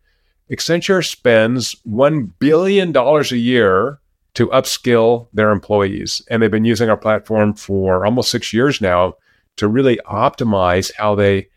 Accenture 0.52 1.06
spends 1.06 1.76
$1 1.88 2.32
billion 2.40 2.96
a 2.96 3.22
year 3.36 4.00
to 4.36 4.48
upskill 4.48 5.28
their 5.34 5.52
employees. 5.52 6.22
And 6.30 6.42
they've 6.42 6.52
been 6.52 6.64
using 6.64 6.90
our 6.90 6.98
platform 6.98 7.54
for 7.54 8.06
almost 8.06 8.32
six 8.32 8.54
years 8.54 8.80
now 8.80 9.16
to 9.58 9.68
really 9.68 10.00
optimize 10.06 10.92
how 10.96 11.16
they 11.16 11.50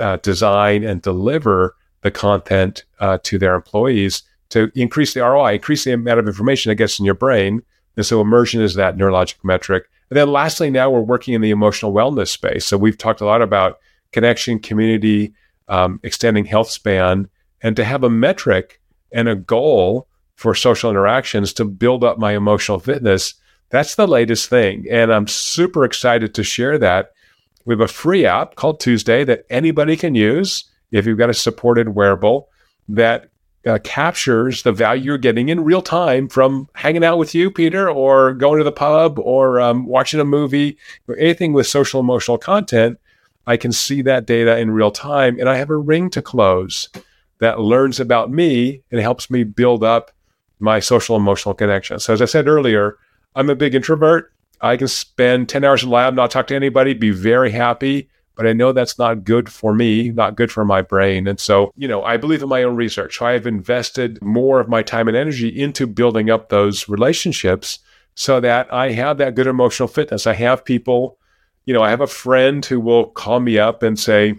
uh, 0.00 0.16
design 0.16 0.84
and 0.84 1.02
deliver 1.02 1.76
the 2.02 2.10
content 2.10 2.84
uh, 2.98 3.18
to 3.22 3.38
their 3.38 3.54
employees 3.54 4.22
to 4.50 4.70
increase 4.74 5.14
the 5.14 5.20
ROI, 5.20 5.54
increase 5.54 5.84
the 5.84 5.92
amount 5.92 6.18
of 6.18 6.26
information 6.26 6.70
that 6.70 6.76
gets 6.76 6.98
in 6.98 7.04
your 7.04 7.14
brain. 7.14 7.62
And 7.96 8.04
so 8.04 8.20
immersion 8.20 8.60
is 8.60 8.74
that 8.74 8.96
neurologic 8.96 9.36
metric. 9.42 9.88
And 10.10 10.16
then 10.16 10.32
lastly, 10.32 10.70
now 10.70 10.90
we're 10.90 11.00
working 11.00 11.34
in 11.34 11.40
the 11.40 11.50
emotional 11.50 11.92
wellness 11.92 12.28
space. 12.28 12.66
So 12.66 12.76
we've 12.76 12.98
talked 12.98 13.20
a 13.20 13.26
lot 13.26 13.42
about 13.42 13.78
connection, 14.12 14.58
community, 14.58 15.34
um, 15.68 16.00
extending 16.02 16.44
health 16.44 16.68
span, 16.68 17.28
and 17.62 17.76
to 17.76 17.84
have 17.84 18.02
a 18.02 18.10
metric 18.10 18.80
and 19.12 19.28
a 19.28 19.36
goal 19.36 20.08
for 20.34 20.54
social 20.54 20.90
interactions 20.90 21.52
to 21.52 21.64
build 21.64 22.02
up 22.02 22.18
my 22.18 22.34
emotional 22.34 22.80
fitness. 22.80 23.34
That's 23.68 23.94
the 23.94 24.08
latest 24.08 24.48
thing. 24.48 24.86
And 24.90 25.12
I'm 25.12 25.28
super 25.28 25.84
excited 25.84 26.34
to 26.34 26.42
share 26.42 26.76
that. 26.78 27.12
We 27.64 27.74
have 27.74 27.80
a 27.80 27.88
free 27.88 28.26
app 28.26 28.56
called 28.56 28.80
Tuesday 28.80 29.24
that 29.24 29.44
anybody 29.50 29.96
can 29.96 30.14
use 30.14 30.64
if 30.90 31.06
you've 31.06 31.18
got 31.18 31.30
a 31.30 31.34
supported 31.34 31.90
wearable 31.94 32.48
that 32.88 33.30
uh, 33.66 33.78
captures 33.84 34.62
the 34.62 34.72
value 34.72 35.04
you're 35.04 35.18
getting 35.18 35.48
in 35.50 35.62
real 35.62 35.82
time 35.82 36.28
from 36.28 36.68
hanging 36.74 37.04
out 37.04 37.18
with 37.18 37.34
you, 37.34 37.50
Peter, 37.50 37.90
or 37.90 38.32
going 38.32 38.58
to 38.58 38.64
the 38.64 38.72
pub 38.72 39.18
or 39.18 39.60
um, 39.60 39.86
watching 39.86 40.20
a 40.20 40.24
movie 40.24 40.78
or 41.06 41.16
anything 41.18 41.52
with 41.52 41.66
social 41.66 42.00
emotional 42.00 42.38
content. 42.38 42.98
I 43.46 43.56
can 43.56 43.72
see 43.72 44.02
that 44.02 44.26
data 44.26 44.58
in 44.58 44.70
real 44.70 44.90
time 44.90 45.38
and 45.38 45.48
I 45.48 45.56
have 45.56 45.70
a 45.70 45.76
ring 45.76 46.10
to 46.10 46.22
close 46.22 46.88
that 47.40 47.60
learns 47.60 48.00
about 48.00 48.30
me 48.30 48.82
and 48.90 49.00
helps 49.00 49.30
me 49.30 49.44
build 49.44 49.82
up 49.82 50.10
my 50.58 50.78
social 50.78 51.16
emotional 51.16 51.54
connection. 51.54 51.98
So, 51.98 52.12
as 52.12 52.22
I 52.22 52.26
said 52.26 52.46
earlier, 52.46 52.96
I'm 53.34 53.50
a 53.50 53.54
big 53.54 53.74
introvert. 53.74 54.32
I 54.60 54.76
can 54.76 54.88
spend 54.88 55.48
10 55.48 55.64
hours 55.64 55.82
in 55.82 55.90
lab, 55.90 56.14
not 56.14 56.30
talk 56.30 56.46
to 56.48 56.56
anybody, 56.56 56.94
be 56.94 57.10
very 57.10 57.50
happy 57.50 58.10
but 58.40 58.46
I 58.46 58.54
know 58.54 58.72
that's 58.72 58.98
not 58.98 59.24
good 59.24 59.52
for 59.52 59.74
me, 59.74 60.08
not 60.08 60.34
good 60.34 60.50
for 60.50 60.64
my 60.64 60.80
brain. 60.80 61.26
And 61.26 61.38
so, 61.38 61.74
you 61.76 61.86
know, 61.86 62.02
I 62.02 62.16
believe 62.16 62.42
in 62.42 62.48
my 62.48 62.62
own 62.62 62.74
research. 62.74 63.18
So 63.18 63.26
I've 63.26 63.46
invested 63.46 64.18
more 64.22 64.60
of 64.60 64.66
my 64.66 64.82
time 64.82 65.08
and 65.08 65.16
energy 65.16 65.48
into 65.48 65.86
building 65.86 66.30
up 66.30 66.48
those 66.48 66.88
relationships 66.88 67.80
so 68.14 68.40
that 68.40 68.72
I 68.72 68.92
have 68.92 69.18
that 69.18 69.34
good 69.34 69.46
emotional 69.46 69.88
fitness. 69.88 70.26
I 70.26 70.32
have 70.32 70.64
people, 70.64 71.18
you 71.66 71.74
know, 71.74 71.82
I 71.82 71.90
have 71.90 72.00
a 72.00 72.06
friend 72.06 72.64
who 72.64 72.80
will 72.80 73.10
call 73.10 73.40
me 73.40 73.58
up 73.58 73.82
and 73.82 73.98
say, 73.98 74.32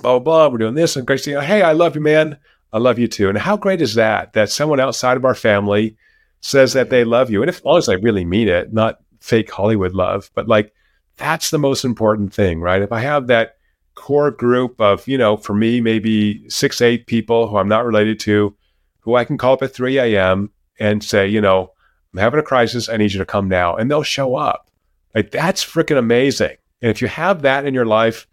blah, 0.00 0.18
blah, 0.18 0.18
blah, 0.18 0.48
we're 0.48 0.58
doing 0.58 0.74
this. 0.74 0.96
And 0.96 1.06
Grace, 1.06 1.24
hey, 1.24 1.62
I 1.62 1.70
love 1.70 1.94
you, 1.94 2.00
man. 2.00 2.36
I 2.72 2.78
love 2.78 2.98
you 2.98 3.06
too. 3.06 3.28
And 3.28 3.38
how 3.38 3.56
great 3.56 3.80
is 3.80 3.94
that? 3.94 4.32
That 4.32 4.50
someone 4.50 4.80
outside 4.80 5.16
of 5.16 5.24
our 5.24 5.36
family 5.36 5.96
says 6.40 6.72
that 6.72 6.90
they 6.90 7.04
love 7.04 7.30
you. 7.30 7.42
And 7.42 7.48
if, 7.48 7.58
as 7.58 7.64
long 7.64 7.78
as 7.78 7.88
I 7.88 7.94
really 7.94 8.24
mean 8.24 8.48
it, 8.48 8.72
not 8.72 9.03
fake 9.24 9.50
Hollywood 9.50 9.94
love, 9.94 10.30
but 10.34 10.48
like, 10.48 10.74
that's 11.16 11.50
the 11.50 11.58
most 11.58 11.82
important 11.82 12.34
thing, 12.34 12.60
right? 12.60 12.82
If 12.82 12.92
I 12.92 13.00
have 13.00 13.26
that 13.28 13.56
core 13.94 14.30
group 14.30 14.78
of, 14.82 15.08
you 15.08 15.16
know, 15.16 15.38
for 15.38 15.54
me, 15.54 15.80
maybe 15.80 16.46
six, 16.50 16.82
eight 16.82 17.06
people 17.06 17.48
who 17.48 17.56
I'm 17.56 17.68
not 17.68 17.86
related 17.86 18.20
to, 18.20 18.54
who 19.00 19.14
I 19.14 19.24
can 19.24 19.38
call 19.38 19.54
up 19.54 19.62
at 19.62 19.72
3 19.72 19.96
a.m. 19.98 20.50
and 20.78 21.02
say, 21.02 21.26
you 21.26 21.40
know, 21.40 21.72
I'm 22.12 22.18
having 22.18 22.38
a 22.38 22.42
crisis. 22.42 22.90
I 22.90 22.98
need 22.98 23.12
you 23.12 23.18
to 23.18 23.24
come 23.24 23.48
now. 23.48 23.74
And 23.76 23.90
they'll 23.90 24.02
show 24.02 24.36
up. 24.36 24.70
Like 25.14 25.30
that's 25.30 25.64
freaking 25.64 25.98
amazing. 25.98 26.56
And 26.82 26.90
if 26.90 27.00
you 27.00 27.08
have 27.08 27.40
that 27.42 27.64
in 27.64 27.72
your 27.72 27.86
life, 27.86 28.26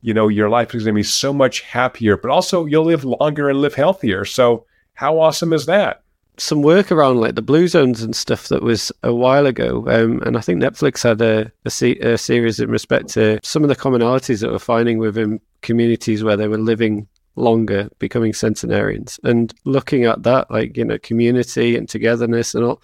you 0.00 0.14
know, 0.14 0.28
your 0.28 0.48
life 0.48 0.76
is 0.76 0.84
going 0.84 0.94
to 0.94 0.98
be 0.98 1.02
so 1.02 1.32
much 1.32 1.62
happier, 1.62 2.16
but 2.16 2.30
also 2.30 2.66
you'll 2.66 2.84
live 2.84 3.04
longer 3.04 3.48
and 3.48 3.60
live 3.60 3.74
healthier. 3.74 4.24
So, 4.24 4.64
how 4.94 5.18
awesome 5.18 5.52
is 5.52 5.66
that? 5.66 6.02
Some 6.38 6.62
work 6.62 6.92
around 6.92 7.20
like 7.20 7.34
the 7.34 7.42
blue 7.42 7.68
zones 7.68 8.02
and 8.02 8.14
stuff 8.14 8.48
that 8.48 8.62
was 8.62 8.92
a 9.02 9.14
while 9.14 9.46
ago. 9.46 9.84
Um, 9.88 10.22
and 10.22 10.36
I 10.36 10.40
think 10.40 10.62
Netflix 10.62 11.02
had 11.02 11.20
a, 11.20 11.50
a, 11.64 12.12
a, 12.12 12.18
series 12.18 12.60
in 12.60 12.70
respect 12.70 13.08
to 13.10 13.40
some 13.42 13.62
of 13.62 13.68
the 13.68 13.76
commonalities 13.76 14.40
that 14.40 14.50
we're 14.50 14.58
finding 14.58 14.98
within 14.98 15.40
communities 15.62 16.22
where 16.22 16.36
they 16.36 16.48
were 16.48 16.58
living 16.58 17.08
longer, 17.36 17.88
becoming 17.98 18.32
centenarians, 18.32 19.20
and 19.24 19.54
looking 19.64 20.04
at 20.04 20.22
that, 20.24 20.50
like, 20.50 20.76
you 20.76 20.84
know, 20.84 20.98
community 20.98 21.76
and 21.76 21.88
togetherness 21.88 22.54
and 22.54 22.64
all, 22.64 22.82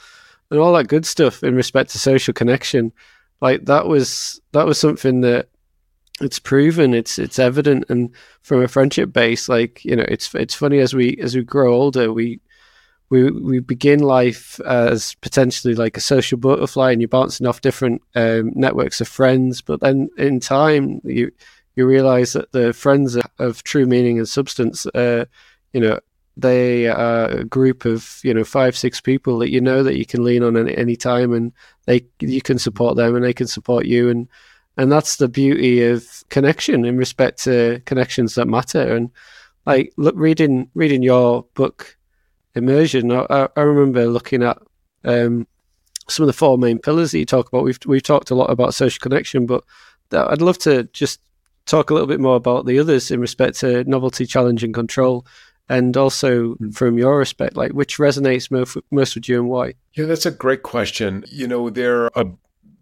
and 0.50 0.60
all 0.60 0.72
that 0.72 0.88
good 0.88 1.06
stuff 1.06 1.42
in 1.42 1.54
respect 1.54 1.90
to 1.90 1.98
social 1.98 2.34
connection. 2.34 2.92
Like 3.40 3.66
that 3.66 3.86
was, 3.86 4.40
that 4.52 4.66
was 4.66 4.78
something 4.78 5.20
that 5.22 5.48
it's 6.20 6.38
proven 6.38 6.94
it's 6.94 7.18
it's 7.18 7.38
evident 7.38 7.84
and 7.88 8.10
from 8.42 8.62
a 8.62 8.68
friendship 8.68 9.12
base 9.12 9.48
like 9.48 9.84
you 9.84 9.96
know 9.96 10.04
it's 10.06 10.32
it's 10.34 10.54
funny 10.54 10.78
as 10.78 10.94
we 10.94 11.16
as 11.16 11.34
we 11.34 11.42
grow 11.42 11.74
older 11.74 12.12
we 12.12 12.38
we 13.12 13.30
we 13.30 13.60
begin 13.60 14.00
life 14.00 14.58
as 14.60 15.16
potentially 15.16 15.74
like 15.74 15.98
a 15.98 16.00
social 16.00 16.38
butterfly, 16.38 16.92
and 16.92 17.02
you're 17.02 17.08
bouncing 17.08 17.46
off 17.46 17.60
different 17.60 18.00
um, 18.14 18.52
networks 18.54 19.02
of 19.02 19.08
friends. 19.08 19.60
But 19.60 19.80
then 19.80 20.08
in 20.16 20.40
time, 20.40 21.02
you 21.04 21.30
you 21.76 21.86
realize 21.86 22.32
that 22.32 22.52
the 22.52 22.72
friends 22.72 23.18
of 23.38 23.62
true 23.64 23.84
meaning 23.84 24.16
and 24.16 24.26
substance, 24.26 24.86
uh, 24.86 25.26
you 25.74 25.80
know, 25.80 26.00
they 26.38 26.86
are 26.86 27.26
a 27.26 27.44
group 27.44 27.84
of 27.84 28.18
you 28.24 28.32
know 28.32 28.44
five 28.44 28.78
six 28.78 28.98
people 28.98 29.38
that 29.40 29.50
you 29.50 29.60
know 29.60 29.82
that 29.82 29.98
you 29.98 30.06
can 30.06 30.24
lean 30.24 30.42
on 30.42 30.56
at 30.56 30.78
any 30.78 30.96
time, 30.96 31.34
and 31.34 31.52
they 31.84 32.06
you 32.18 32.40
can 32.40 32.58
support 32.58 32.96
them, 32.96 33.14
and 33.14 33.22
they 33.22 33.34
can 33.34 33.46
support 33.46 33.84
you, 33.84 34.08
and 34.08 34.26
and 34.78 34.90
that's 34.90 35.16
the 35.16 35.28
beauty 35.28 35.84
of 35.84 36.24
connection 36.30 36.86
in 36.86 36.96
respect 36.96 37.44
to 37.44 37.82
connections 37.84 38.36
that 38.36 38.48
matter. 38.48 38.96
And 38.96 39.10
like 39.66 39.92
look, 39.98 40.14
reading 40.16 40.70
reading 40.74 41.02
your 41.02 41.44
book 41.52 41.98
immersion. 42.54 43.10
I, 43.12 43.48
I 43.56 43.60
remember 43.60 44.06
looking 44.06 44.42
at 44.42 44.58
um, 45.04 45.46
some 46.08 46.24
of 46.24 46.26
the 46.26 46.32
four 46.32 46.58
main 46.58 46.78
pillars 46.78 47.12
that 47.12 47.18
you 47.18 47.26
talk 47.26 47.48
about. 47.48 47.64
We've 47.64 47.78
we've 47.86 48.02
talked 48.02 48.30
a 48.30 48.34
lot 48.34 48.50
about 48.50 48.74
social 48.74 49.00
connection, 49.00 49.46
but 49.46 49.64
I'd 50.12 50.42
love 50.42 50.58
to 50.58 50.84
just 50.92 51.20
talk 51.66 51.90
a 51.90 51.94
little 51.94 52.08
bit 52.08 52.20
more 52.20 52.36
about 52.36 52.66
the 52.66 52.78
others 52.78 53.10
in 53.10 53.20
respect 53.20 53.58
to 53.60 53.84
novelty, 53.84 54.26
challenge, 54.26 54.64
and 54.64 54.74
control, 54.74 55.26
and 55.68 55.96
also 55.96 56.54
hmm. 56.54 56.70
from 56.70 56.98
your 56.98 57.18
respect, 57.18 57.56
like 57.56 57.72
which 57.72 57.98
resonates 57.98 58.50
most, 58.50 58.76
most 58.90 59.14
with 59.14 59.28
you 59.28 59.40
and 59.40 59.48
why. 59.48 59.74
Yeah, 59.94 60.06
that's 60.06 60.26
a 60.26 60.30
great 60.30 60.62
question. 60.62 61.24
You 61.30 61.46
know, 61.46 61.70
there 61.70 62.04
are 62.04 62.10
a 62.14 62.30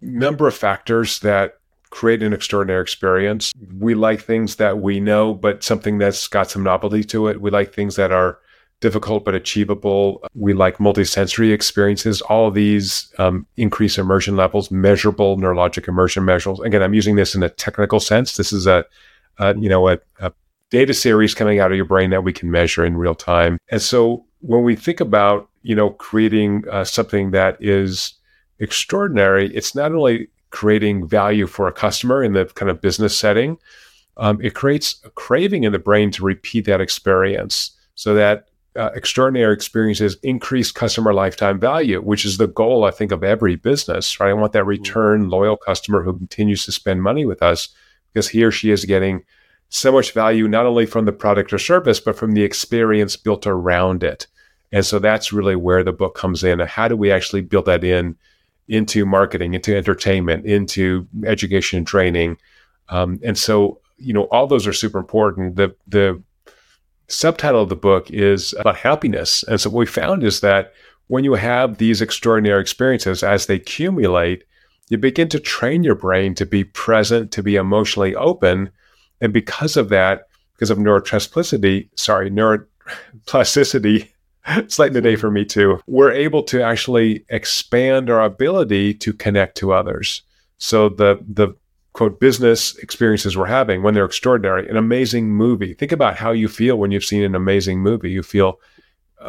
number 0.00 0.46
of 0.46 0.56
factors 0.56 1.20
that 1.20 1.58
create 1.90 2.22
an 2.22 2.32
extraordinary 2.32 2.82
experience. 2.82 3.52
We 3.76 3.94
like 3.94 4.22
things 4.22 4.56
that 4.56 4.78
we 4.78 5.00
know, 5.00 5.34
but 5.34 5.64
something 5.64 5.98
that's 5.98 6.28
got 6.28 6.50
some 6.50 6.62
novelty 6.62 7.04
to 7.04 7.28
it. 7.28 7.40
We 7.40 7.50
like 7.50 7.74
things 7.74 7.96
that 7.96 8.12
are 8.12 8.38
difficult 8.81 9.24
but 9.24 9.35
achievable. 9.35 10.22
We 10.35 10.53
like 10.53 10.78
multisensory 10.78 11.53
experiences. 11.53 12.20
All 12.22 12.49
of 12.49 12.55
these 12.55 13.12
um, 13.18 13.47
increase 13.57 13.99
immersion 13.99 14.37
levels, 14.37 14.70
measurable 14.70 15.37
neurologic 15.37 15.87
immersion 15.87 16.24
measures. 16.24 16.61
Again, 16.61 16.83
I'm 16.83 16.95
using 16.95 17.16
this 17.16 17.35
in 17.35 17.43
a 17.43 17.49
technical 17.49 18.01
sense. 18.01 18.37
This 18.37 18.53
is 18.53 18.66
a, 18.66 18.85
a 19.39 19.57
you 19.57 19.68
know, 19.68 19.89
a, 19.89 19.99
a 20.20 20.33
data 20.70 20.95
series 20.95 21.35
coming 21.35 21.61
out 21.61 21.70
of 21.70 21.76
your 21.76 21.85
brain 21.85 22.11
that 22.11 22.24
we 22.24 22.33
can 22.33 22.51
measure 22.51 22.85
in 22.85 22.97
real 22.97 23.14
time. 23.14 23.59
And 23.70 23.83
so 23.83 24.24
when 24.41 24.62
we 24.62 24.76
think 24.76 25.01
about, 25.01 25.49
you 25.62 25.74
know, 25.74 25.91
creating 25.91 26.64
uh, 26.70 26.85
something 26.85 27.33
that 27.33 27.57
is 27.61 28.14
extraordinary, 28.59 29.55
it's 29.55 29.74
not 29.74 29.93
only 29.93 30.28
creating 30.51 31.07
value 31.07 31.47
for 31.47 31.68
a 31.68 31.72
customer 31.72 32.22
in 32.22 32.33
the 32.33 32.47
kind 32.47 32.70
of 32.70 32.81
business 32.81 33.16
setting, 33.16 33.59
um, 34.16 34.41
it 34.43 34.55
creates 34.55 35.01
a 35.05 35.11
craving 35.11 35.64
in 35.64 35.72
the 35.72 35.78
brain 35.78 36.11
to 36.12 36.24
repeat 36.24 36.64
that 36.66 36.81
experience 36.81 37.72
so 37.95 38.14
that 38.14 38.49
uh, 38.76 38.90
extraordinary 38.94 39.52
experiences 39.52 40.16
increase 40.22 40.70
customer 40.70 41.12
lifetime 41.12 41.58
value, 41.58 42.00
which 42.00 42.24
is 42.24 42.38
the 42.38 42.46
goal, 42.46 42.84
I 42.84 42.90
think, 42.90 43.12
of 43.12 43.24
every 43.24 43.56
business, 43.56 44.20
right? 44.20 44.30
I 44.30 44.34
want 44.34 44.52
that 44.52 44.60
mm-hmm. 44.60 44.68
return 44.68 45.28
loyal 45.28 45.56
customer 45.56 46.02
who 46.02 46.16
continues 46.16 46.64
to 46.66 46.72
spend 46.72 47.02
money 47.02 47.24
with 47.24 47.42
us 47.42 47.68
because 48.12 48.28
he 48.28 48.44
or 48.44 48.50
she 48.50 48.70
is 48.70 48.84
getting 48.84 49.24
so 49.68 49.92
much 49.92 50.12
value, 50.12 50.48
not 50.48 50.66
only 50.66 50.86
from 50.86 51.04
the 51.04 51.12
product 51.12 51.52
or 51.52 51.58
service, 51.58 52.00
but 52.00 52.16
from 52.16 52.32
the 52.32 52.42
experience 52.42 53.16
built 53.16 53.46
around 53.46 54.02
it. 54.02 54.26
And 54.72 54.84
so 54.84 54.98
that's 54.98 55.32
really 55.32 55.56
where 55.56 55.82
the 55.82 55.92
book 55.92 56.14
comes 56.14 56.44
in. 56.44 56.60
How 56.60 56.88
do 56.88 56.96
we 56.96 57.10
actually 57.10 57.42
build 57.42 57.66
that 57.66 57.84
in 57.84 58.16
into 58.68 59.04
marketing, 59.04 59.54
into 59.54 59.76
entertainment, 59.76 60.46
into 60.46 61.08
education 61.24 61.78
and 61.78 61.86
training? 61.86 62.38
Um, 62.88 63.18
and 63.24 63.36
so, 63.36 63.80
you 63.98 64.12
know, 64.12 64.24
all 64.24 64.46
those 64.46 64.66
are 64.66 64.72
super 64.72 64.98
important. 64.98 65.56
The 65.56 65.74
the 65.86 66.22
subtitle 67.11 67.62
of 67.62 67.68
the 67.68 67.76
book 67.76 68.11
is 68.11 68.54
about 68.58 68.76
happiness. 68.76 69.42
And 69.44 69.61
so 69.61 69.70
what 69.70 69.80
we 69.80 69.86
found 69.86 70.24
is 70.24 70.40
that 70.40 70.72
when 71.08 71.24
you 71.24 71.34
have 71.34 71.78
these 71.78 72.00
extraordinary 72.00 72.61
experiences 72.61 73.22
as 73.22 73.46
they 73.46 73.56
accumulate, 73.56 74.44
you 74.90 74.98
begin 74.98 75.28
to 75.30 75.40
train 75.40 75.82
your 75.82 75.94
brain 75.94 76.34
to 76.36 76.46
be 76.46 76.64
present, 76.64 77.32
to 77.32 77.42
be 77.42 77.56
emotionally 77.56 78.14
open. 78.14 78.70
And 79.20 79.32
because 79.32 79.76
of 79.76 79.88
that, 79.88 80.28
because 80.54 80.70
of 80.70 80.78
neuroplasticity, 80.78 81.88
sorry, 81.96 82.30
neuroplasticity, 82.30 84.08
it's 84.46 84.78
late 84.78 84.88
in 84.88 84.92
the 84.94 85.00
day 85.00 85.14
hmm. 85.14 85.20
for 85.20 85.30
me 85.30 85.44
too, 85.44 85.80
we're 85.86 86.12
able 86.12 86.42
to 86.44 86.62
actually 86.62 87.24
expand 87.28 88.11
our 88.11 88.22
ability 88.22 88.94
to 88.94 89.12
connect 89.12 89.56
to 89.58 89.72
others. 89.72 90.22
So 90.58 90.88
the 90.88 91.18
the 91.26 91.54
quote 91.93 92.20
business 92.20 92.76
experiences 92.78 93.36
we're 93.36 93.47
having 93.47 93.82
when 93.82 93.95
they're 93.95 94.05
extraordinary 94.05 94.68
an 94.68 94.76
amazing 94.76 95.30
movie. 95.30 95.74
Think 95.74 95.93
about 95.93 96.16
how 96.16 96.30
you 96.30 96.49
feel 96.49 96.76
when 96.76 96.91
you've 96.91 97.05
seen 97.05 97.22
an 97.22 97.34
amazing 97.34 97.80
movie. 97.80 98.11
You 98.11 98.22
feel 98.22 98.61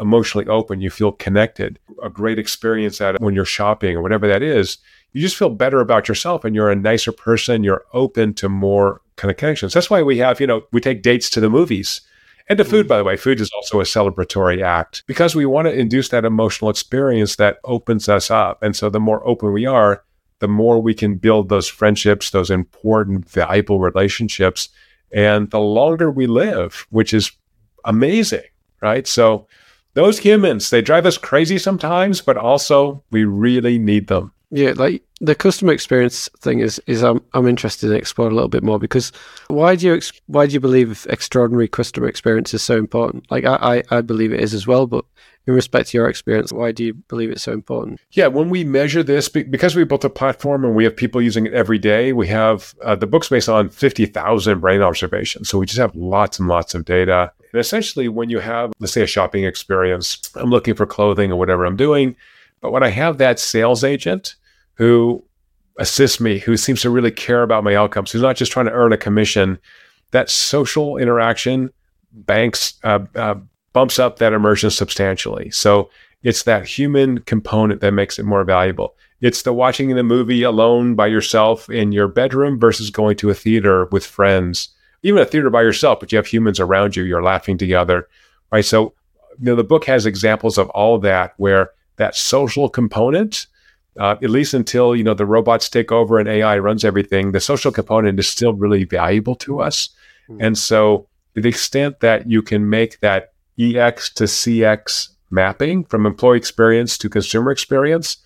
emotionally 0.00 0.46
open. 0.46 0.80
You 0.80 0.90
feel 0.90 1.12
connected. 1.12 1.78
A 2.02 2.08
great 2.08 2.38
experience 2.38 3.00
at 3.00 3.20
when 3.20 3.34
you're 3.34 3.44
shopping 3.44 3.96
or 3.96 4.02
whatever 4.02 4.26
that 4.28 4.42
is 4.42 4.78
you 5.12 5.20
just 5.20 5.36
feel 5.36 5.50
better 5.50 5.80
about 5.80 6.08
yourself 6.08 6.44
and 6.44 6.54
you're 6.54 6.70
a 6.70 6.76
nicer 6.76 7.12
person. 7.12 7.64
You're 7.64 7.84
open 7.92 8.34
to 8.34 8.48
more 8.48 9.00
kind 9.16 9.30
of 9.30 9.36
connections. 9.36 9.74
That's 9.74 9.90
why 9.90 10.02
we 10.02 10.18
have 10.18 10.40
you 10.40 10.46
know 10.46 10.62
we 10.72 10.80
take 10.80 11.02
dates 11.02 11.30
to 11.30 11.40
the 11.40 11.50
movies 11.50 12.00
and 12.48 12.58
to 12.58 12.64
food 12.64 12.86
mm. 12.86 12.88
by 12.88 12.98
the 12.98 13.04
way. 13.04 13.16
Food 13.16 13.40
is 13.40 13.50
also 13.54 13.80
a 13.80 13.84
celebratory 13.84 14.62
act 14.62 15.04
because 15.06 15.34
we 15.34 15.46
want 15.46 15.66
to 15.66 15.78
induce 15.78 16.08
that 16.08 16.24
emotional 16.24 16.70
experience 16.70 17.36
that 17.36 17.58
opens 17.64 18.08
us 18.08 18.30
up. 18.30 18.62
And 18.62 18.74
so 18.74 18.88
the 18.88 19.00
more 19.00 19.26
open 19.26 19.52
we 19.52 19.66
are 19.66 20.02
the 20.42 20.48
more 20.48 20.82
we 20.82 20.92
can 20.92 21.14
build 21.14 21.48
those 21.48 21.68
friendships, 21.68 22.30
those 22.30 22.50
important, 22.50 23.30
valuable 23.30 23.78
relationships, 23.78 24.70
and 25.12 25.48
the 25.52 25.60
longer 25.60 26.10
we 26.10 26.26
live, 26.26 26.84
which 26.90 27.14
is 27.14 27.30
amazing, 27.84 28.42
right? 28.80 29.06
So, 29.06 29.46
those 29.94 30.18
humans, 30.18 30.70
they 30.70 30.82
drive 30.82 31.06
us 31.06 31.16
crazy 31.16 31.58
sometimes, 31.58 32.20
but 32.20 32.36
also 32.36 33.04
we 33.12 33.24
really 33.24 33.78
need 33.78 34.08
them. 34.08 34.32
Yeah, 34.50 34.72
like 34.74 35.04
the 35.20 35.36
customer 35.36 35.72
experience 35.72 36.28
thing 36.40 36.58
is 36.58 36.82
is 36.88 37.04
I'm 37.04 37.22
I'm 37.34 37.46
interested 37.46 37.90
in 37.90 37.96
exploring 37.96 38.32
a 38.32 38.34
little 38.34 38.48
bit 38.48 38.64
more 38.64 38.80
because 38.80 39.12
why 39.46 39.76
do 39.76 39.86
you 39.86 39.94
ex- 39.94 40.20
why 40.26 40.46
do 40.46 40.54
you 40.54 40.60
believe 40.60 41.06
extraordinary 41.08 41.68
customer 41.68 42.08
experience 42.08 42.52
is 42.52 42.62
so 42.62 42.76
important? 42.76 43.30
Like 43.30 43.44
I, 43.44 43.82
I 43.90 43.98
I 43.98 44.00
believe 44.00 44.32
it 44.32 44.40
is 44.40 44.54
as 44.54 44.66
well, 44.66 44.88
but 44.88 45.04
in 45.46 45.54
respect 45.54 45.88
to 45.88 45.98
your 45.98 46.08
experience, 46.08 46.52
why 46.52 46.70
do 46.72 46.84
you 46.84 46.94
believe 46.94 47.30
it's 47.30 47.42
so 47.42 47.52
important? 47.52 48.00
Yeah, 48.12 48.28
when 48.28 48.48
we 48.48 48.62
measure 48.62 49.02
this, 49.02 49.28
because 49.28 49.74
we 49.74 49.84
built 49.84 50.04
a 50.04 50.10
platform 50.10 50.64
and 50.64 50.76
we 50.76 50.84
have 50.84 50.96
people 50.96 51.20
using 51.20 51.46
it 51.46 51.52
every 51.52 51.78
day, 51.78 52.12
we 52.12 52.28
have 52.28 52.74
uh, 52.82 52.94
the 52.94 53.06
book's 53.06 53.28
based 53.28 53.48
on 53.48 53.68
50,000 53.68 54.60
brain 54.60 54.82
observations. 54.82 55.48
So 55.48 55.58
we 55.58 55.66
just 55.66 55.78
have 55.78 55.94
lots 55.96 56.38
and 56.38 56.48
lots 56.48 56.74
of 56.74 56.84
data. 56.84 57.32
And 57.52 57.60
essentially, 57.60 58.08
when 58.08 58.30
you 58.30 58.38
have, 58.38 58.72
let's 58.78 58.92
say, 58.92 59.02
a 59.02 59.06
shopping 59.06 59.44
experience, 59.44 60.20
I'm 60.36 60.50
looking 60.50 60.74
for 60.74 60.86
clothing 60.86 61.32
or 61.32 61.36
whatever 61.36 61.64
I'm 61.64 61.76
doing. 61.76 62.14
But 62.60 62.70
when 62.70 62.84
I 62.84 62.88
have 62.88 63.18
that 63.18 63.40
sales 63.40 63.82
agent 63.82 64.36
who 64.74 65.24
assists 65.78 66.20
me, 66.20 66.38
who 66.38 66.56
seems 66.56 66.82
to 66.82 66.90
really 66.90 67.10
care 67.10 67.42
about 67.42 67.64
my 67.64 67.74
outcomes, 67.74 68.12
who's 68.12 68.22
not 68.22 68.36
just 68.36 68.52
trying 68.52 68.66
to 68.66 68.72
earn 68.72 68.92
a 68.92 68.96
commission, 68.96 69.58
that 70.12 70.30
social 70.30 70.98
interaction 70.98 71.70
banks 72.12 72.74
uh, 72.84 73.00
uh, 73.16 73.34
bumps 73.72 73.98
up 73.98 74.18
that 74.18 74.32
immersion 74.32 74.70
substantially. 74.70 75.50
So 75.50 75.90
it's 76.22 76.44
that 76.44 76.66
human 76.66 77.20
component 77.20 77.80
that 77.80 77.92
makes 77.92 78.18
it 78.18 78.24
more 78.24 78.44
valuable. 78.44 78.94
It's 79.20 79.42
the 79.42 79.52
watching 79.52 79.94
the 79.94 80.02
movie 80.02 80.42
alone 80.42 80.94
by 80.94 81.06
yourself 81.06 81.70
in 81.70 81.92
your 81.92 82.08
bedroom 82.08 82.58
versus 82.58 82.90
going 82.90 83.16
to 83.18 83.30
a 83.30 83.34
theater 83.34 83.86
with 83.86 84.04
friends. 84.04 84.68
Even 85.02 85.22
a 85.22 85.26
theater 85.26 85.50
by 85.50 85.62
yourself, 85.62 86.00
but 86.00 86.12
you 86.12 86.16
have 86.16 86.26
humans 86.26 86.60
around 86.60 86.96
you, 86.96 87.04
you're 87.04 87.22
laughing 87.22 87.58
together. 87.58 88.08
Right. 88.50 88.64
So 88.64 88.94
you 89.38 89.46
know 89.46 89.56
the 89.56 89.64
book 89.64 89.84
has 89.86 90.06
examples 90.06 90.58
of 90.58 90.68
all 90.70 90.96
of 90.96 91.02
that 91.02 91.34
where 91.36 91.70
that 91.96 92.14
social 92.14 92.68
component 92.68 93.46
uh, 93.98 94.16
at 94.22 94.30
least 94.30 94.54
until 94.54 94.96
you 94.96 95.04
know 95.04 95.14
the 95.14 95.26
robots 95.26 95.68
take 95.68 95.92
over 95.92 96.18
and 96.18 96.28
AI 96.28 96.58
runs 96.58 96.84
everything, 96.84 97.32
the 97.32 97.40
social 97.40 97.70
component 97.70 98.18
is 98.18 98.28
still 98.28 98.54
really 98.54 98.84
valuable 98.84 99.34
to 99.36 99.60
us. 99.60 99.90
Mm-hmm. 100.28 100.42
And 100.42 100.58
so, 100.58 101.06
to 101.34 101.42
the 101.42 101.48
extent 101.48 102.00
that 102.00 102.28
you 102.28 102.42
can 102.42 102.70
make 102.70 103.00
that 103.00 103.31
EX 103.58 104.12
to 104.14 104.24
CX 104.24 105.08
mapping 105.30 105.84
from 105.84 106.06
employee 106.06 106.36
experience 106.36 106.98
to 106.98 107.08
consumer 107.08 107.50
experience, 107.50 108.18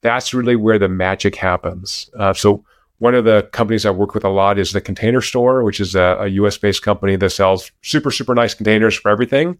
that's 0.00 0.34
really 0.34 0.56
where 0.56 0.78
the 0.78 0.88
magic 0.88 1.36
happens. 1.36 2.10
Uh, 2.18 2.32
so 2.32 2.64
one 2.98 3.14
of 3.14 3.24
the 3.24 3.48
companies 3.52 3.84
I 3.84 3.90
work 3.90 4.14
with 4.14 4.24
a 4.24 4.28
lot 4.28 4.58
is 4.58 4.72
the 4.72 4.80
Container 4.80 5.20
Store, 5.20 5.62
which 5.62 5.80
is 5.80 5.94
a, 5.94 6.16
a 6.20 6.26
US 6.28 6.56
based 6.56 6.82
company 6.82 7.16
that 7.16 7.30
sells 7.30 7.70
super, 7.82 8.10
super 8.10 8.34
nice 8.34 8.54
containers 8.54 8.94
for 8.94 9.10
everything. 9.10 9.58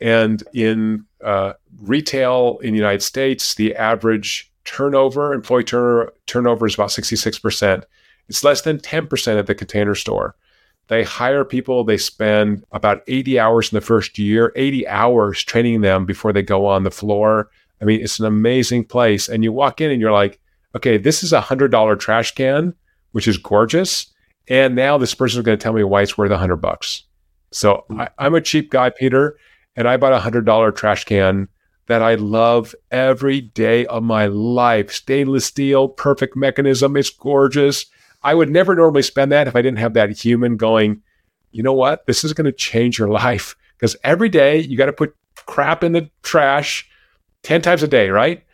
And 0.00 0.42
in 0.52 1.04
uh, 1.22 1.52
retail 1.80 2.58
in 2.62 2.72
the 2.72 2.78
United 2.78 3.02
States, 3.02 3.54
the 3.54 3.74
average 3.76 4.52
turnover, 4.64 5.32
employee 5.32 5.64
turn- 5.64 6.08
turnover 6.26 6.66
is 6.66 6.74
about 6.74 6.90
66%. 6.90 7.84
It's 8.28 8.44
less 8.44 8.62
than 8.62 8.78
10% 8.78 9.38
at 9.38 9.46
the 9.46 9.54
container 9.54 9.94
store. 9.94 10.34
They 10.92 11.04
hire 11.04 11.42
people, 11.42 11.84
they 11.84 11.96
spend 11.96 12.66
about 12.70 13.02
80 13.08 13.38
hours 13.38 13.72
in 13.72 13.76
the 13.76 13.80
first 13.80 14.18
year, 14.18 14.52
80 14.56 14.86
hours 14.88 15.42
training 15.42 15.80
them 15.80 16.04
before 16.04 16.34
they 16.34 16.42
go 16.42 16.66
on 16.66 16.82
the 16.82 16.90
floor. 16.90 17.48
I 17.80 17.86
mean, 17.86 18.02
it's 18.02 18.18
an 18.18 18.26
amazing 18.26 18.84
place. 18.84 19.26
And 19.26 19.42
you 19.42 19.54
walk 19.54 19.80
in 19.80 19.90
and 19.90 20.02
you're 20.02 20.12
like, 20.12 20.38
okay, 20.76 20.98
this 20.98 21.22
is 21.22 21.32
a 21.32 21.40
$100 21.40 21.98
trash 21.98 22.34
can, 22.34 22.74
which 23.12 23.26
is 23.26 23.38
gorgeous. 23.38 24.12
And 24.48 24.76
now 24.76 24.98
this 24.98 25.14
person 25.14 25.38
is 25.40 25.46
going 25.46 25.56
to 25.56 25.62
tell 25.62 25.72
me 25.72 25.82
why 25.82 26.02
it's 26.02 26.18
worth 26.18 26.30
100 26.30 26.56
bucks. 26.56 27.04
So 27.52 27.86
hmm. 27.88 28.02
I, 28.02 28.10
I'm 28.18 28.34
a 28.34 28.42
cheap 28.42 28.70
guy, 28.70 28.90
Peter, 28.90 29.38
and 29.74 29.88
I 29.88 29.96
bought 29.96 30.12
a 30.12 30.30
$100 30.30 30.76
trash 30.76 31.06
can 31.06 31.48
that 31.86 32.02
I 32.02 32.16
love 32.16 32.74
every 32.90 33.40
day 33.40 33.86
of 33.86 34.02
my 34.02 34.26
life. 34.26 34.92
Stainless 34.92 35.46
steel, 35.46 35.88
perfect 35.88 36.36
mechanism. 36.36 36.98
It's 36.98 37.08
gorgeous. 37.08 37.86
I 38.24 38.34
would 38.34 38.50
never 38.50 38.74
normally 38.74 39.02
spend 39.02 39.32
that 39.32 39.48
if 39.48 39.56
I 39.56 39.62
didn't 39.62 39.78
have 39.78 39.94
that 39.94 40.10
human 40.10 40.56
going, 40.56 41.02
you 41.50 41.62
know 41.62 41.72
what? 41.72 42.06
This 42.06 42.24
is 42.24 42.32
going 42.32 42.46
to 42.46 42.52
change 42.52 42.98
your 42.98 43.08
life. 43.22 43.56
Because 43.76 43.96
every 44.04 44.28
day 44.28 44.60
you 44.60 44.76
got 44.76 44.86
to 44.86 44.92
put 44.92 45.14
crap 45.46 45.82
in 45.82 45.92
the 45.92 46.08
trash 46.22 46.88
10 47.42 47.62
times 47.62 47.82
a 47.82 47.88
day, 47.88 48.10
right? 48.10 48.44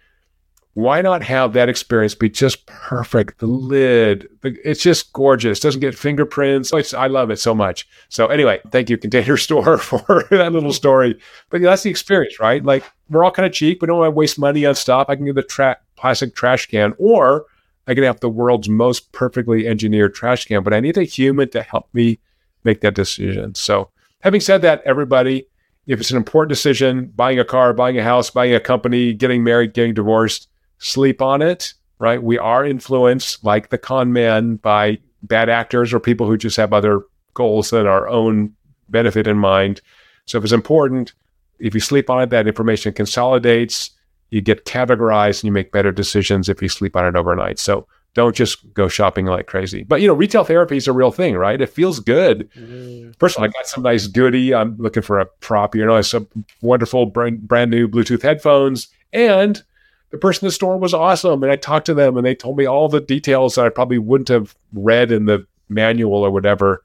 Why 0.74 1.02
not 1.02 1.24
have 1.24 1.54
that 1.54 1.68
experience 1.68 2.14
be 2.14 2.30
just 2.30 2.64
perfect? 2.66 3.40
The 3.40 3.46
lid, 3.46 4.28
it's 4.44 4.80
just 4.80 5.12
gorgeous. 5.12 5.58
Doesn't 5.58 5.80
get 5.80 5.98
fingerprints. 5.98 6.72
It's, 6.72 6.94
I 6.94 7.08
love 7.08 7.30
it 7.30 7.38
so 7.40 7.52
much. 7.52 7.88
So 8.10 8.28
anyway, 8.28 8.60
thank 8.70 8.88
you, 8.88 8.96
Container 8.96 9.36
Store, 9.38 9.76
for 9.76 10.24
that 10.30 10.52
little 10.52 10.72
story. 10.72 11.18
But 11.50 11.62
that's 11.62 11.82
the 11.82 11.90
experience, 11.90 12.38
right? 12.38 12.64
Like 12.64 12.84
we're 13.10 13.24
all 13.24 13.32
kind 13.32 13.46
of 13.46 13.52
cheap. 13.52 13.82
We 13.82 13.86
don't 13.86 13.98
want 13.98 14.06
to 14.06 14.12
waste 14.12 14.38
money 14.38 14.64
on 14.66 14.76
stuff. 14.76 15.06
I 15.08 15.16
can 15.16 15.24
get 15.24 15.34
the 15.34 15.42
tra- 15.42 15.78
plastic 15.96 16.36
trash 16.36 16.66
can, 16.66 16.94
or 16.98 17.46
I 17.89 17.95
can 17.95 18.05
have 18.05 18.20
the 18.20 18.28
world's 18.28 18.68
most 18.68 19.11
perfectly 19.12 19.66
engineered 19.66 20.14
trash 20.14 20.45
can, 20.45 20.62
but 20.62 20.74
I 20.74 20.80
need 20.80 20.97
a 20.99 21.03
human 21.03 21.49
to 21.51 21.62
help 21.62 21.89
me 21.93 22.18
make 22.62 22.82
that 22.82 22.95
decision. 22.95 23.55
So, 23.55 23.91
having 24.20 24.41
said 24.41 24.62
that, 24.62 24.82
everybody, 24.84 25.47
if 25.86 25.99
it's 25.99 26.11
an 26.11 26.18
important 26.18 26.51
decision, 26.51 27.11
buying 27.16 27.39
a 27.39 27.45
car, 27.45 27.72
buying 27.72 27.99
a 27.99 28.03
house, 28.03 28.30
buying 28.30 28.55
a 28.55 28.61
company, 28.61 29.14
getting 29.14 29.43
married, 29.43 29.72
getting 29.72 29.95
divorced, 29.95 30.49
sleep 30.78 31.22
on 31.22 31.41
it, 31.41 31.72
right? 31.99 32.22
We 32.22 32.36
are 32.39 32.64
influenced, 32.64 33.43
like 33.43 33.70
the 33.70 33.78
con 33.78 34.12
man, 34.12 34.57
by 34.57 34.99
bad 35.22 35.49
actors 35.49 35.95
or 35.95 35.99
people 35.99 36.26
who 36.26 36.36
just 36.36 36.59
have 36.59 36.72
other 36.72 37.01
goals 37.32 37.70
than 37.70 37.86
our 37.86 38.07
own 38.07 38.55
benefit 38.91 39.26
in 39.26 39.39
mind. 39.39 39.80
So, 40.26 40.36
if 40.39 40.45
it's 40.45 40.53
important, 40.53 41.14
If 41.59 41.74
you 41.74 41.80
sleep 41.80 42.09
on 42.09 42.22
it, 42.22 42.30
that 42.30 42.47
information 42.47 42.93
consolidates, 42.93 43.91
you 44.31 44.41
get 44.41 44.64
categorized, 44.64 45.41
and 45.41 45.45
you 45.45 45.53
make 45.53 45.72
better 45.72 45.93
decisions 45.93 46.49
if 46.49 46.62
you 46.62 46.68
sleep 46.68 46.97
on 46.97 47.07
it 47.07 47.16
overnight. 47.16 47.59
So 47.59 47.87
don't 48.14 48.35
just 48.35 48.72
go 48.74 48.89
shopping 48.89 49.26
like 49.26 49.47
crazy. 49.47 49.85
But 49.85 50.01
you 50.01 50.09
know, 50.09 50.14
retail 50.14 50.45
therapy 50.45 50.76
is 50.76 50.89
a 50.89 50.93
real 50.93 51.11
thing, 51.11 51.37
right? 51.37 51.61
It 51.61 51.70
feels 51.70 52.01
good. 52.01 52.51
Mm. 52.53 53.14
First 53.18 53.37
of 53.37 53.43
all, 53.43 53.49
I 53.49 53.53
got 53.53 53.66
some 53.66 53.85
nice 53.85 54.07
goodie. 54.07 54.55
I'm 54.55 54.76
looking 54.79 55.03
for 55.03 55.20
a 55.20 55.26
prop. 55.26 55.74
You 55.74 55.87
know, 55.87 56.01
some 56.03 56.26
wonderful 56.61 57.07
brand, 57.07 57.47
brand 57.47 57.70
new 57.70 57.87
Bluetooth 57.89 58.22
headphones, 58.22 58.89
and 59.12 59.62
the 60.11 60.18
person 60.18 60.45
in 60.45 60.49
the 60.49 60.53
store 60.53 60.79
was 60.79 60.95
awesome. 60.95 61.43
And 61.43 61.53
I 61.53 61.57
talked 61.57 61.87
to 61.87 61.95
them, 61.95 62.16
and 62.16 62.26
they 62.26 62.35
told 62.35 62.57
me 62.57 62.66
all 62.66 62.89
the 62.89 63.01
details 63.01 63.55
that 63.55 63.66
I 63.66 63.68
probably 63.68 63.99
wouldn't 63.99 64.29
have 64.29 64.57
read 64.72 65.12
in 65.12 65.26
the 65.26 65.47
manual 65.68 66.24
or 66.24 66.31
whatever. 66.31 66.83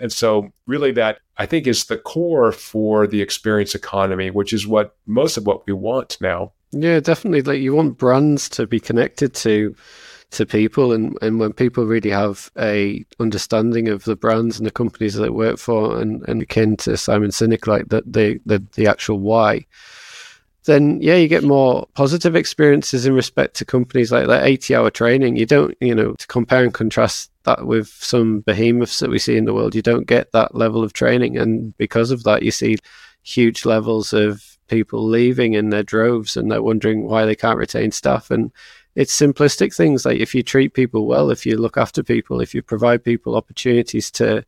And 0.00 0.12
so, 0.12 0.52
really, 0.66 0.92
that 0.92 1.20
I 1.38 1.46
think 1.46 1.66
is 1.66 1.84
the 1.84 1.96
core 1.98 2.52
for 2.52 3.06
the 3.06 3.22
experience 3.22 3.74
economy, 3.74 4.30
which 4.30 4.52
is 4.52 4.66
what 4.66 4.96
most 5.06 5.36
of 5.36 5.46
what 5.46 5.66
we 5.66 5.72
want 5.72 6.18
now. 6.20 6.52
Yeah, 6.72 7.00
definitely. 7.00 7.42
Like 7.42 7.60
you 7.60 7.74
want 7.74 7.98
brands 7.98 8.48
to 8.50 8.66
be 8.66 8.80
connected 8.80 9.34
to 9.34 9.74
to 10.32 10.44
people 10.44 10.92
and, 10.92 11.16
and 11.22 11.38
when 11.38 11.52
people 11.52 11.86
really 11.86 12.10
have 12.10 12.50
a 12.58 13.04
understanding 13.20 13.88
of 13.88 14.02
the 14.04 14.16
brands 14.16 14.58
and 14.58 14.66
the 14.66 14.72
companies 14.72 15.14
that 15.14 15.22
they 15.22 15.30
work 15.30 15.56
for 15.56 16.00
and, 16.00 16.28
and 16.28 16.42
akin 16.42 16.76
to 16.76 16.96
Simon 16.96 17.30
Sinek 17.30 17.68
like 17.68 17.88
that 17.90 18.12
the, 18.12 18.40
the 18.44 18.60
the 18.74 18.88
actual 18.88 19.20
why 19.20 19.64
then 20.64 21.00
yeah 21.00 21.14
you 21.14 21.28
get 21.28 21.44
more 21.44 21.86
positive 21.94 22.34
experiences 22.34 23.06
in 23.06 23.14
respect 23.14 23.54
to 23.54 23.64
companies 23.64 24.10
like 24.10 24.26
that 24.26 24.44
80 24.44 24.74
hour 24.74 24.90
training 24.90 25.36
you 25.36 25.46
don't 25.46 25.76
you 25.80 25.94
know 25.94 26.14
to 26.14 26.26
compare 26.26 26.64
and 26.64 26.74
contrast 26.74 27.30
that 27.44 27.64
with 27.64 27.86
some 27.88 28.40
behemoths 28.40 28.98
that 28.98 29.10
we 29.10 29.20
see 29.20 29.36
in 29.36 29.44
the 29.44 29.54
world 29.54 29.76
you 29.76 29.82
don't 29.82 30.08
get 30.08 30.32
that 30.32 30.56
level 30.56 30.82
of 30.82 30.92
training 30.92 31.38
and 31.38 31.76
because 31.78 32.10
of 32.10 32.24
that 32.24 32.42
you 32.42 32.50
see 32.50 32.76
huge 33.22 33.64
levels 33.64 34.12
of 34.12 34.55
people 34.68 35.06
leaving 35.06 35.54
in 35.54 35.70
their 35.70 35.82
droves 35.82 36.36
and 36.36 36.50
they're 36.50 36.62
wondering 36.62 37.06
why 37.06 37.24
they 37.24 37.36
can't 37.36 37.58
retain 37.58 37.90
staff 37.90 38.30
and 38.30 38.50
it's 38.96 39.16
simplistic 39.16 39.76
things 39.76 40.04
like 40.04 40.18
if 40.18 40.34
you 40.34 40.42
treat 40.42 40.72
people 40.72 41.06
well, 41.06 41.30
if 41.30 41.44
you 41.46 41.58
look 41.58 41.76
after 41.76 42.02
people, 42.02 42.40
if 42.40 42.54
you 42.54 42.62
provide 42.62 43.04
people 43.04 43.36
opportunities 43.36 44.10
to 44.12 44.44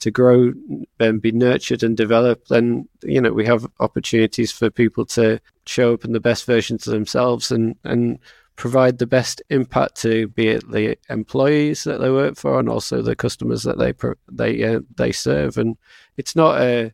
to 0.00 0.10
grow 0.10 0.52
and 0.98 1.22
be 1.22 1.30
nurtured 1.30 1.84
and 1.84 1.96
develop, 1.96 2.48
then 2.48 2.88
you 3.04 3.20
know 3.20 3.32
we 3.32 3.46
have 3.46 3.66
opportunities 3.78 4.50
for 4.50 4.68
people 4.68 5.06
to 5.06 5.40
show 5.66 5.94
up 5.94 6.04
in 6.04 6.12
the 6.12 6.20
best 6.20 6.44
versions 6.44 6.86
of 6.86 6.92
themselves 6.92 7.52
and 7.52 7.76
and 7.84 8.18
provide 8.56 8.98
the 8.98 9.06
best 9.06 9.40
impact 9.50 9.94
to 9.94 10.26
be 10.28 10.48
it 10.48 10.68
the 10.70 10.98
employees 11.08 11.84
that 11.84 12.00
they 12.00 12.10
work 12.10 12.36
for 12.36 12.58
and 12.58 12.68
also 12.68 13.00
the 13.00 13.16
customers 13.16 13.62
that 13.62 13.78
they 13.78 13.94
they 14.28 14.64
uh, 14.64 14.80
they 14.96 15.12
serve. 15.12 15.56
And 15.56 15.76
it's 16.16 16.34
not 16.34 16.60
a 16.60 16.92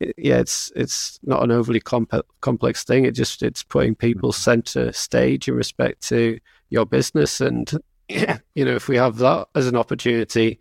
yeah, 0.00 0.38
it's 0.38 0.72
it's 0.74 1.18
not 1.22 1.42
an 1.42 1.50
overly 1.50 1.80
comp- 1.80 2.26
complex 2.40 2.84
thing. 2.84 3.04
It 3.04 3.12
just 3.12 3.42
it's 3.42 3.62
putting 3.62 3.94
people 3.94 4.30
mm-hmm. 4.30 4.42
center 4.42 4.92
stage 4.92 5.48
in 5.48 5.54
respect 5.54 6.06
to 6.08 6.38
your 6.70 6.86
business, 6.86 7.40
and 7.40 7.70
you 8.08 8.64
know 8.64 8.74
if 8.74 8.88
we 8.88 8.96
have 8.96 9.18
that 9.18 9.48
as 9.54 9.66
an 9.66 9.76
opportunity, 9.76 10.58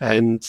and 0.00 0.46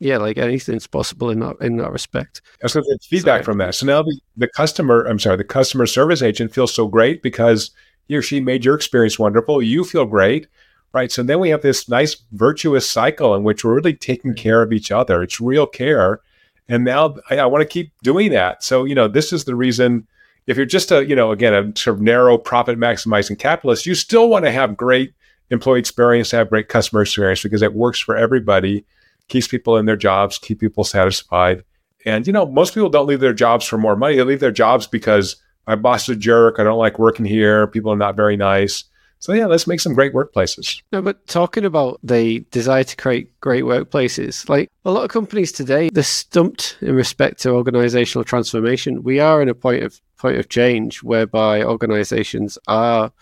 yeah, 0.00 0.18
like 0.18 0.36
anything's 0.36 0.86
possible 0.86 1.30
in 1.30 1.40
that 1.40 1.56
in 1.60 1.76
that 1.78 1.92
respect. 1.92 2.42
So 2.66 2.82
it's 2.84 3.06
feedback 3.06 3.36
sorry. 3.36 3.44
from 3.44 3.58
that. 3.58 3.74
So 3.74 3.86
now 3.86 4.02
the, 4.02 4.20
the 4.36 4.48
customer, 4.48 5.04
I'm 5.04 5.18
sorry, 5.18 5.36
the 5.36 5.44
customer 5.44 5.86
service 5.86 6.22
agent 6.22 6.52
feels 6.52 6.74
so 6.74 6.88
great 6.88 7.22
because 7.22 7.70
he 8.08 8.16
or 8.16 8.22
she 8.22 8.40
made 8.40 8.64
your 8.64 8.74
experience 8.74 9.18
wonderful. 9.18 9.62
You 9.62 9.84
feel 9.84 10.04
great, 10.04 10.48
right? 10.92 11.10
So 11.10 11.22
then 11.22 11.40
we 11.40 11.50
have 11.50 11.62
this 11.62 11.88
nice 11.88 12.16
virtuous 12.32 12.88
cycle 12.88 13.34
in 13.34 13.44
which 13.44 13.64
we're 13.64 13.74
really 13.74 13.94
taking 13.94 14.34
care 14.34 14.60
of 14.60 14.72
each 14.72 14.90
other. 14.90 15.22
It's 15.22 15.40
real 15.40 15.66
care 15.66 16.20
and 16.68 16.84
now 16.84 17.16
I, 17.30 17.38
I 17.38 17.46
want 17.46 17.62
to 17.62 17.68
keep 17.68 17.92
doing 18.02 18.30
that. 18.32 18.62
So, 18.62 18.84
you 18.84 18.94
know, 18.94 19.08
this 19.08 19.32
is 19.32 19.44
the 19.44 19.54
reason 19.54 20.06
if 20.46 20.56
you're 20.56 20.66
just 20.66 20.90
a, 20.90 21.06
you 21.06 21.14
know, 21.14 21.30
again, 21.30 21.54
a 21.54 21.78
sort 21.78 21.96
of 21.96 22.02
narrow 22.02 22.36
profit 22.36 22.78
maximizing 22.78 23.38
capitalist, 23.38 23.86
you 23.86 23.94
still 23.94 24.28
want 24.28 24.44
to 24.44 24.50
have 24.50 24.76
great 24.76 25.14
employee 25.50 25.78
experience, 25.78 26.30
have 26.30 26.50
great 26.50 26.68
customer 26.68 27.02
experience 27.02 27.42
because 27.42 27.62
it 27.62 27.74
works 27.74 28.00
for 28.00 28.16
everybody, 28.16 28.84
keeps 29.28 29.46
people 29.46 29.76
in 29.76 29.86
their 29.86 29.96
jobs, 29.96 30.38
keep 30.38 30.60
people 30.60 30.84
satisfied. 30.84 31.62
And, 32.04 32.26
you 32.26 32.32
know, 32.32 32.46
most 32.46 32.74
people 32.74 32.88
don't 32.88 33.06
leave 33.06 33.20
their 33.20 33.32
jobs 33.32 33.64
for 33.64 33.78
more 33.78 33.94
money. 33.94 34.16
They 34.16 34.24
leave 34.24 34.40
their 34.40 34.50
jobs 34.50 34.88
because 34.88 35.36
my 35.66 35.76
boss 35.76 36.08
is 36.08 36.16
a 36.16 36.18
jerk. 36.18 36.56
I 36.58 36.64
don't 36.64 36.78
like 36.78 36.98
working 36.98 37.24
here. 37.24 37.68
People 37.68 37.92
are 37.92 37.96
not 37.96 38.16
very 38.16 38.36
nice. 38.36 38.84
So 39.22 39.32
yeah, 39.34 39.46
let's 39.46 39.68
make 39.68 39.78
some 39.78 39.94
great 39.94 40.12
workplaces. 40.12 40.82
No, 40.90 41.00
but 41.00 41.28
talking 41.28 41.64
about 41.64 42.00
the 42.02 42.40
desire 42.50 42.82
to 42.82 42.96
create 42.96 43.38
great 43.38 43.62
workplaces, 43.62 44.48
like 44.48 44.68
a 44.84 44.90
lot 44.90 45.04
of 45.04 45.10
companies 45.10 45.52
today, 45.52 45.90
they're 45.90 46.02
stumped 46.02 46.76
in 46.80 46.96
respect 46.96 47.40
to 47.42 47.50
organizational 47.50 48.24
transformation. 48.24 49.04
We 49.04 49.20
are 49.20 49.40
in 49.40 49.48
a 49.48 49.54
point 49.54 49.84
of 49.84 50.00
point 50.16 50.38
of 50.38 50.48
change 50.48 51.04
whereby 51.04 51.62
organizations 51.62 52.58
are 52.66 53.12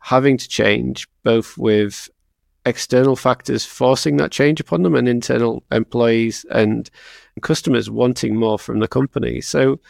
having 0.00 0.36
to 0.36 0.46
change 0.46 1.08
both 1.22 1.56
with 1.56 2.10
external 2.66 3.16
factors 3.16 3.64
forcing 3.64 4.18
that 4.18 4.32
change 4.32 4.60
upon 4.60 4.82
them 4.82 4.94
and 4.94 5.08
internal 5.08 5.62
employees 5.72 6.44
and 6.50 6.90
customers 7.40 7.88
wanting 7.88 8.36
more 8.36 8.58
from 8.58 8.80
the 8.80 8.88
company. 8.88 9.40
So 9.40 9.80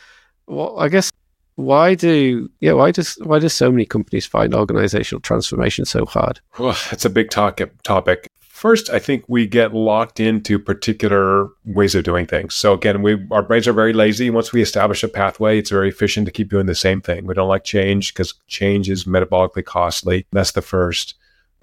well, 0.47 0.79
I 0.79 0.89
guess 0.89 1.11
why 1.57 1.95
do 1.95 2.49
yeah 2.61 2.73
why 2.73 2.91
does 2.91 3.15
why 3.25 3.39
does 3.39 3.53
so 3.53 3.71
many 3.71 3.85
companies 3.85 4.27
find 4.27 4.55
organizational 4.55 5.21
transformation 5.21 5.85
so 5.85 6.07
hard? 6.07 6.41
Well 6.59 6.77
it's 6.93 7.05
a 7.05 7.11
big 7.11 7.31
talk, 7.31 7.61
topic. 7.83 8.29
First 8.41 8.89
i 8.91 8.99
think 8.99 9.25
we 9.27 9.47
get 9.47 9.75
locked 9.75 10.21
into 10.21 10.59
particular 10.59 11.49
ways 11.65 11.95
of 11.95 12.05
doing 12.05 12.27
things. 12.27 12.55
So 12.55 12.75
again 12.75 13.03
we 13.03 13.27
our 13.31 13.43
brains 13.43 13.67
are 13.67 13.73
very 13.73 13.93
lazy. 13.93 14.31
Once 14.31 14.53
we 14.53 14.63
establish 14.63 15.03
a 15.03 15.09
pathway 15.09 15.59
it's 15.59 15.71
very 15.71 15.89
efficient 15.89 16.27
to 16.27 16.33
keep 16.33 16.51
doing 16.51 16.67
the 16.67 16.75
same 16.75 17.01
thing. 17.01 17.27
We 17.27 17.35
don't 17.35 17.49
like 17.49 17.65
change 17.65 18.13
because 18.13 18.35
change 18.47 18.89
is 18.91 19.05
metabolically 19.05 19.65
costly. 19.65 20.27
That's 20.33 20.53
the 20.53 20.63
first 20.63 21.15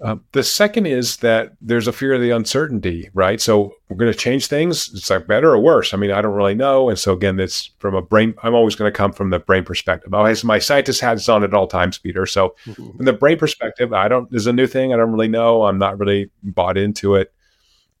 uh, 0.04 0.16
the 0.32 0.42
second 0.42 0.84
is 0.84 1.16
that 1.18 1.52
there's 1.62 1.88
a 1.88 1.92
fear 1.92 2.12
of 2.12 2.20
the 2.20 2.28
uncertainty, 2.28 3.08
right? 3.14 3.40
So 3.40 3.72
we're 3.88 3.96
going 3.96 4.12
to 4.12 4.18
change 4.18 4.48
things. 4.48 4.90
It's 4.92 5.08
like 5.08 5.26
better 5.26 5.50
or 5.50 5.58
worse. 5.58 5.94
I 5.94 5.96
mean, 5.96 6.10
I 6.10 6.20
don't 6.20 6.34
really 6.34 6.54
know. 6.54 6.90
And 6.90 6.98
so 6.98 7.14
again, 7.14 7.40
it's 7.40 7.70
from 7.78 7.94
a 7.94 8.02
brain. 8.02 8.34
I'm 8.42 8.54
always 8.54 8.74
going 8.74 8.92
to 8.92 8.96
come 8.96 9.12
from 9.12 9.30
the 9.30 9.38
brain 9.38 9.64
perspective. 9.64 10.12
Always 10.12 10.44
my 10.44 10.58
scientist 10.58 11.00
hats 11.00 11.26
on 11.30 11.42
at 11.42 11.54
all 11.54 11.66
times, 11.66 11.96
Peter. 11.96 12.26
So 12.26 12.54
mm-hmm. 12.66 12.98
from 12.98 13.06
the 13.06 13.14
brain 13.14 13.38
perspective, 13.38 13.94
I 13.94 14.08
don't. 14.08 14.30
There's 14.30 14.46
a 14.46 14.52
new 14.52 14.66
thing. 14.66 14.92
I 14.92 14.98
don't 14.98 15.10
really 15.10 15.26
know. 15.26 15.64
I'm 15.64 15.78
not 15.78 15.98
really 15.98 16.30
bought 16.42 16.76
into 16.76 17.14
it. 17.14 17.32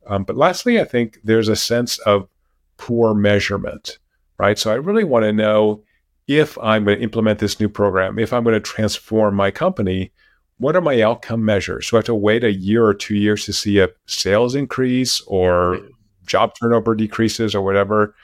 Um, 0.06 0.24
but 0.24 0.36
lastly, 0.36 0.78
I 0.78 0.84
think 0.84 1.20
there's 1.24 1.48
a 1.48 1.56
sense 1.56 1.96
of 2.00 2.28
poor 2.76 3.14
measurement, 3.14 3.98
right? 4.36 4.58
So 4.58 4.70
I 4.70 4.74
really 4.74 5.04
want 5.04 5.22
to 5.22 5.32
know 5.32 5.82
if 6.28 6.58
I'm 6.58 6.84
going 6.84 6.98
to 6.98 7.02
implement 7.02 7.38
this 7.38 7.58
new 7.58 7.70
program, 7.70 8.18
if 8.18 8.34
I'm 8.34 8.44
going 8.44 8.52
to 8.52 8.60
transform 8.60 9.36
my 9.36 9.50
company 9.50 10.12
what 10.58 10.76
are 10.76 10.80
my 10.80 11.00
outcome 11.02 11.44
measures? 11.44 11.88
So 11.88 11.96
I 11.96 11.98
have 11.98 12.04
to 12.06 12.14
wait 12.14 12.44
a 12.44 12.52
year 12.52 12.84
or 12.84 12.94
two 12.94 13.16
years 13.16 13.44
to 13.46 13.52
see 13.52 13.78
a 13.80 13.88
sales 14.06 14.54
increase 14.54 15.20
or 15.22 15.80
job 16.26 16.54
turnover 16.60 16.94
decreases 16.94 17.54
or 17.54 17.62
whatever. 17.62 18.14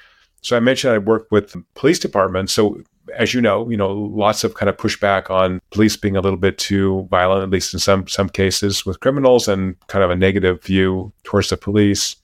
So 0.43 0.57
I 0.57 0.61
mentioned 0.61 0.95
I 0.95 0.99
work 0.99 1.27
with 1.31 1.55
police 1.75 1.99
departments. 1.99 2.53
So 2.53 2.81
as 3.17 3.35
you 3.35 3.41
know, 3.41 3.69
you 3.69 3.77
know, 3.77 3.93
lots 3.93 4.45
of 4.45 4.55
kind 4.55 4.69
of 4.69 4.77
pushback 4.77 5.31
on 5.31 5.61
police 5.71 5.97
being 5.97 6.17
a 6.17 6.21
little 6.21 6.39
bit 6.39 6.59
too 6.59 7.07
violent, 7.11 7.43
at 7.43 7.51
least 7.51 7.75
in 7.75 7.81
some 7.81 8.07
some 8.07 8.29
cases 8.29 8.87
with 8.87 9.01
criminals, 9.01 9.49
and 9.49 9.79
kind 9.89 10.05
of 10.05 10.11
a 10.11 10.17
negative 10.17 10.63
view 10.63 11.13
towards 11.25 11.51
the 11.51 11.57
police. 11.57 12.17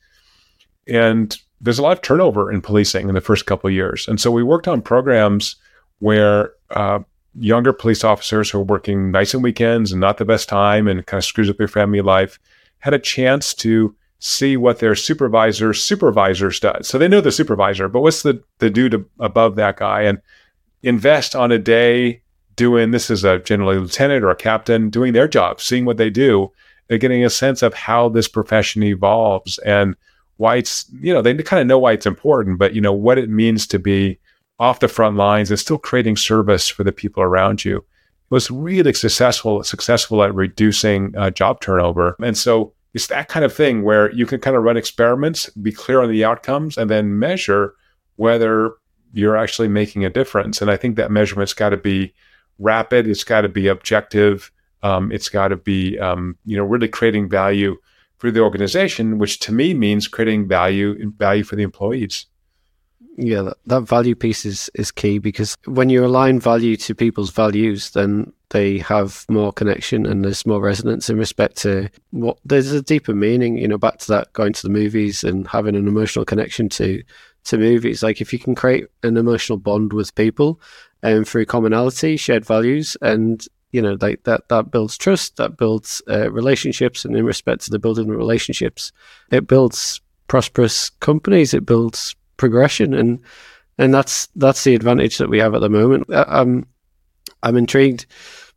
And 0.87 1.37
there's 1.61 1.79
a 1.79 1.83
lot 1.83 1.97
of 1.97 2.03
turnover 2.03 2.53
in 2.53 2.61
policing 2.61 3.09
in 3.09 3.15
the 3.15 3.21
first 3.21 3.47
couple 3.47 3.69
of 3.69 3.75
years, 3.75 4.07
and 4.07 4.21
so 4.21 4.31
we 4.31 4.43
worked 4.43 4.69
on 4.69 4.81
programs 4.81 5.57
where 5.99 6.53
uh, 6.71 7.01
younger 7.39 7.73
police 7.73 8.05
officers 8.05 8.51
who 8.51 8.59
are 8.59 8.65
working 8.65 9.11
nights 9.11 9.35
and 9.35 9.43
weekends 9.43 9.93
and 9.93 10.01
not 10.01 10.19
the 10.19 10.25
best 10.25 10.49
time 10.49 10.89
and 10.89 11.07
kind 11.07 11.19
of 11.19 11.25
screws 11.25 11.51
up 11.51 11.57
their 11.57 11.69
family 11.69 12.01
life 12.01 12.39
had 12.79 12.95
a 12.95 12.99
chance 12.99 13.55
to 13.55 13.95
see 14.19 14.57
what 14.57 14.79
their 14.79 14.95
supervisor 14.95 15.75
supervisors 15.75 16.59
does. 16.61 16.89
So 16.89 16.99
they 16.99 17.09
know 17.09 17.21
the 17.21 17.33
supervisor, 17.33 17.89
but 17.89 18.01
what's 18.01 18.23
the 18.23 18.43
the 18.59 18.71
dude 18.71 19.05
above 19.21 19.57
that 19.57 19.77
guy 19.77 20.03
and 20.03 20.21
invest 20.83 21.37
on 21.37 21.53
a 21.53 21.59
day 21.59 22.23
doing 22.55 22.91
this 22.91 23.11
is 23.11 23.25
a 23.25 23.39
generally 23.39 23.79
lieutenant 23.79 24.25
or 24.25 24.31
a 24.31 24.37
captain 24.37 24.89
doing 24.89 25.13
their 25.13 25.29
job, 25.29 25.61
seeing 25.61 25.85
what 25.85 25.99
they 25.99 26.11
do. 26.11 26.51
They're 26.89 26.99
getting 26.99 27.25
a 27.25 27.31
sense 27.31 27.63
of 27.63 27.75
how 27.75 28.09
this 28.09 28.29
profession 28.29 28.83
evolves 28.83 29.59
and 29.59 29.95
why 30.39 30.57
it's 30.57 30.87
you 31.01 31.13
know 31.13 31.23
they 31.23 31.35
kind 31.35 31.61
of 31.61 31.67
know 31.67 31.79
why 31.79 31.93
it's 31.93 32.07
important, 32.07 32.59
but 32.59 32.75
you 32.75 32.81
know 32.81 32.93
what 32.93 33.19
it 33.19 33.29
means 33.29 33.67
to 33.69 33.79
be 33.79 34.19
off 34.59 34.81
the 34.81 34.89
front 34.89 35.17
lines 35.17 35.51
and 35.51 35.59
still 35.59 35.79
creating 35.79 36.17
service 36.17 36.69
for 36.69 36.85
the 36.85 36.93
people 36.93 37.23
around 37.23 37.65
you. 37.65 37.85
Was 38.31 38.51
really 38.51 38.93
successful 38.93 39.63
successful 39.63 40.23
at 40.23 40.35
reducing 40.35 41.15
uh, 41.17 41.31
job 41.31 41.61
turnover, 41.61 42.17
and 42.21 42.37
so 42.37 42.73
it's 42.93 43.07
that 43.07 43.29
kind 43.29 43.45
of 43.45 43.55
thing 43.55 43.85
where 43.85 44.11
you 44.13 44.27
can 44.27 44.41
kind 44.41 44.57
of 44.57 44.65
run 44.65 44.77
experiments, 44.77 45.49
be 45.51 45.71
clear 45.71 46.03
on 46.03 46.11
the 46.11 46.25
outcomes, 46.25 46.77
and 46.77 46.91
then 46.91 47.21
measure 47.21 47.75
whether 48.17 48.73
you're 49.13 49.37
actually 49.37 49.69
making 49.69 50.05
a 50.05 50.11
difference. 50.11 50.61
And 50.61 50.71
I 50.71 50.77
think 50.77 50.97
that 50.97 51.11
measurement's 51.11 51.53
got 51.55 51.69
to 51.69 51.77
be 51.77 52.15
rapid. 52.59 53.07
It's 53.07 53.23
got 53.23 53.43
to 53.43 53.49
be 53.49 53.69
objective. 53.69 54.51
Um, 54.83 55.13
it's 55.13 55.29
got 55.29 55.49
to 55.49 55.57
be 55.57 55.99
um, 55.99 56.37
you 56.45 56.57
know 56.57 56.65
really 56.65 56.89
creating 56.89 57.29
value 57.29 57.77
for 58.19 58.31
the 58.31 58.41
organization, 58.41 59.19
which 59.19 59.39
to 59.41 59.53
me 59.53 59.75
means 59.75 60.09
creating 60.09 60.49
value 60.49 61.13
value 61.13 61.45
for 61.45 61.57
the 61.57 61.63
employees. 61.63 62.27
Yeah, 63.19 63.43
that, 63.43 63.57
that 63.67 63.81
value 63.83 64.15
piece 64.15 64.45
is, 64.45 64.71
is 64.75 64.93
key 64.93 65.19
because 65.19 65.57
when 65.65 65.89
you 65.89 66.05
align 66.05 66.39
value 66.39 66.77
to 66.77 66.95
people's 66.95 67.31
values, 67.31 67.91
then 67.91 68.33
they 68.51 68.79
have 68.79 69.25
more 69.31 69.53
connection 69.53 70.05
and 70.05 70.23
there's 70.23 70.45
more 70.45 70.61
resonance 70.61 71.09
in 71.09 71.17
respect 71.17 71.57
to 71.59 71.89
what 72.11 72.37
there's 72.45 72.73
a 72.73 72.83
deeper 72.83 73.15
meaning, 73.15 73.57
you 73.57 73.67
know, 73.67 73.79
back 73.79 73.99
to 73.99 74.09
that 74.09 74.33
going 74.35 74.53
to 74.53 74.63
the 74.63 74.73
movies 74.73 75.25
and 75.25 75.49
having 75.49 75.75
an 75.75 75.89
emotional 75.89 76.27
connection 76.27 76.69
to 76.69 77.03
to 77.45 77.57
movies. 77.57 78.03
Like 78.03 78.21
if 78.21 78.33
you 78.33 78.39
can 78.39 78.55
create 78.55 78.87
an 79.03 79.17
emotional 79.17 79.59
bond 79.59 79.93
with 79.93 80.15
people 80.15 80.61
and 81.03 81.19
um, 81.19 81.25
through 81.25 81.47
commonality, 81.47 82.17
shared 82.17 82.45
values, 82.45 82.97
and 83.01 83.47
you 83.73 83.81
know, 83.81 83.97
like 84.01 84.25
that 84.25 84.49
that 84.49 84.71
builds 84.71 84.99
trust, 84.99 85.37
that 85.37 85.57
builds 85.57 86.03
uh, 86.09 86.31
relationships, 86.31 87.05
and 87.05 87.17
in 87.17 87.25
respect 87.25 87.63
to 87.63 87.71
the 87.71 87.79
building 87.79 88.11
of 88.11 88.17
relationships, 88.17 88.93
it 89.31 89.47
builds 89.47 90.01
prosperous 90.29 90.91
companies, 90.91 91.55
it 91.55 91.65
builds 91.65 92.15
progression, 92.37 92.95
and 92.95 93.21
and 93.79 93.93
that's 93.93 94.29
that's 94.37 94.65
the 94.65 94.75
advantage 94.75 95.19
that 95.19 95.31
we 95.31 95.39
have 95.39 95.55
at 95.55 95.61
the 95.61 95.69
moment. 95.69 96.07
I'm 96.13 96.67
I'm 97.43 97.57
intrigued 97.57 98.07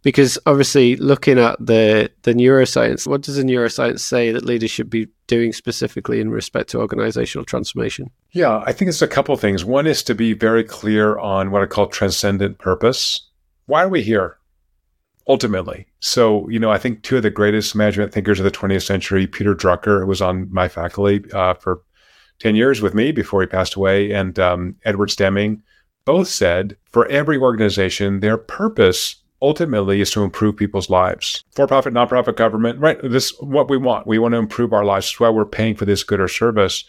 because 0.01 0.39
obviously 0.45 0.95
looking 0.95 1.37
at 1.37 1.57
the 1.59 2.11
the 2.23 2.33
neuroscience, 2.33 3.07
what 3.07 3.21
does 3.21 3.35
the 3.35 3.43
neuroscience 3.43 3.99
say 3.99 4.31
that 4.31 4.45
leaders 4.45 4.71
should 4.71 4.89
be 4.89 5.07
doing 5.27 5.53
specifically 5.53 6.19
in 6.21 6.29
respect 6.29 6.69
to 6.69 6.79
organizational 6.79 7.45
transformation? 7.45 8.09
Yeah, 8.31 8.63
I 8.65 8.71
think 8.71 8.89
it's 8.89 9.01
a 9.01 9.07
couple 9.07 9.33
of 9.33 9.41
things. 9.41 9.65
One 9.65 9.87
is 9.87 10.03
to 10.03 10.15
be 10.15 10.33
very 10.33 10.63
clear 10.63 11.17
on 11.19 11.51
what 11.51 11.61
I 11.61 11.65
call 11.65 11.87
transcendent 11.87 12.59
purpose. 12.59 13.27
Why 13.65 13.83
are 13.83 13.89
we 13.89 14.01
here? 14.01 14.37
Ultimately. 15.27 15.85
So, 15.99 16.49
you 16.49 16.57
know, 16.57 16.71
I 16.71 16.79
think 16.79 17.03
two 17.03 17.17
of 17.17 17.23
the 17.23 17.29
greatest 17.29 17.75
management 17.75 18.11
thinkers 18.11 18.39
of 18.39 18.45
the 18.45 18.51
20th 18.51 18.85
century, 18.85 19.27
Peter 19.27 19.53
Drucker, 19.53 19.99
who 19.99 20.07
was 20.07 20.23
on 20.23 20.51
my 20.51 20.67
faculty 20.67 21.23
uh, 21.33 21.53
for 21.53 21.81
10 22.39 22.55
years 22.55 22.81
with 22.81 22.93
me 22.93 23.11
before 23.11 23.41
he 23.41 23.47
passed 23.47 23.75
away, 23.75 24.11
and 24.11 24.39
um, 24.39 24.75
Edwards 24.85 25.15
Deming, 25.15 25.61
both 26.05 26.27
said 26.27 26.77
for 26.85 27.05
every 27.07 27.37
organization, 27.37 28.19
their 28.19 28.37
purpose 28.37 29.17
ultimately 29.41 30.01
is 30.01 30.11
to 30.11 30.23
improve 30.23 30.57
people's 30.57 30.89
lives. 30.89 31.43
For 31.51 31.67
profit, 31.67 31.93
nonprofit, 31.93 32.35
government, 32.35 32.79
right? 32.79 32.99
This 33.01 33.31
is 33.31 33.37
what 33.39 33.69
we 33.69 33.77
want. 33.77 34.07
We 34.07 34.19
want 34.19 34.33
to 34.33 34.37
improve 34.37 34.73
our 34.73 34.85
lives. 34.85 35.07
That's 35.07 35.19
why 35.19 35.29
we're 35.29 35.45
paying 35.45 35.75
for 35.75 35.85
this 35.85 36.03
good 36.03 36.19
or 36.19 36.27
service. 36.27 36.83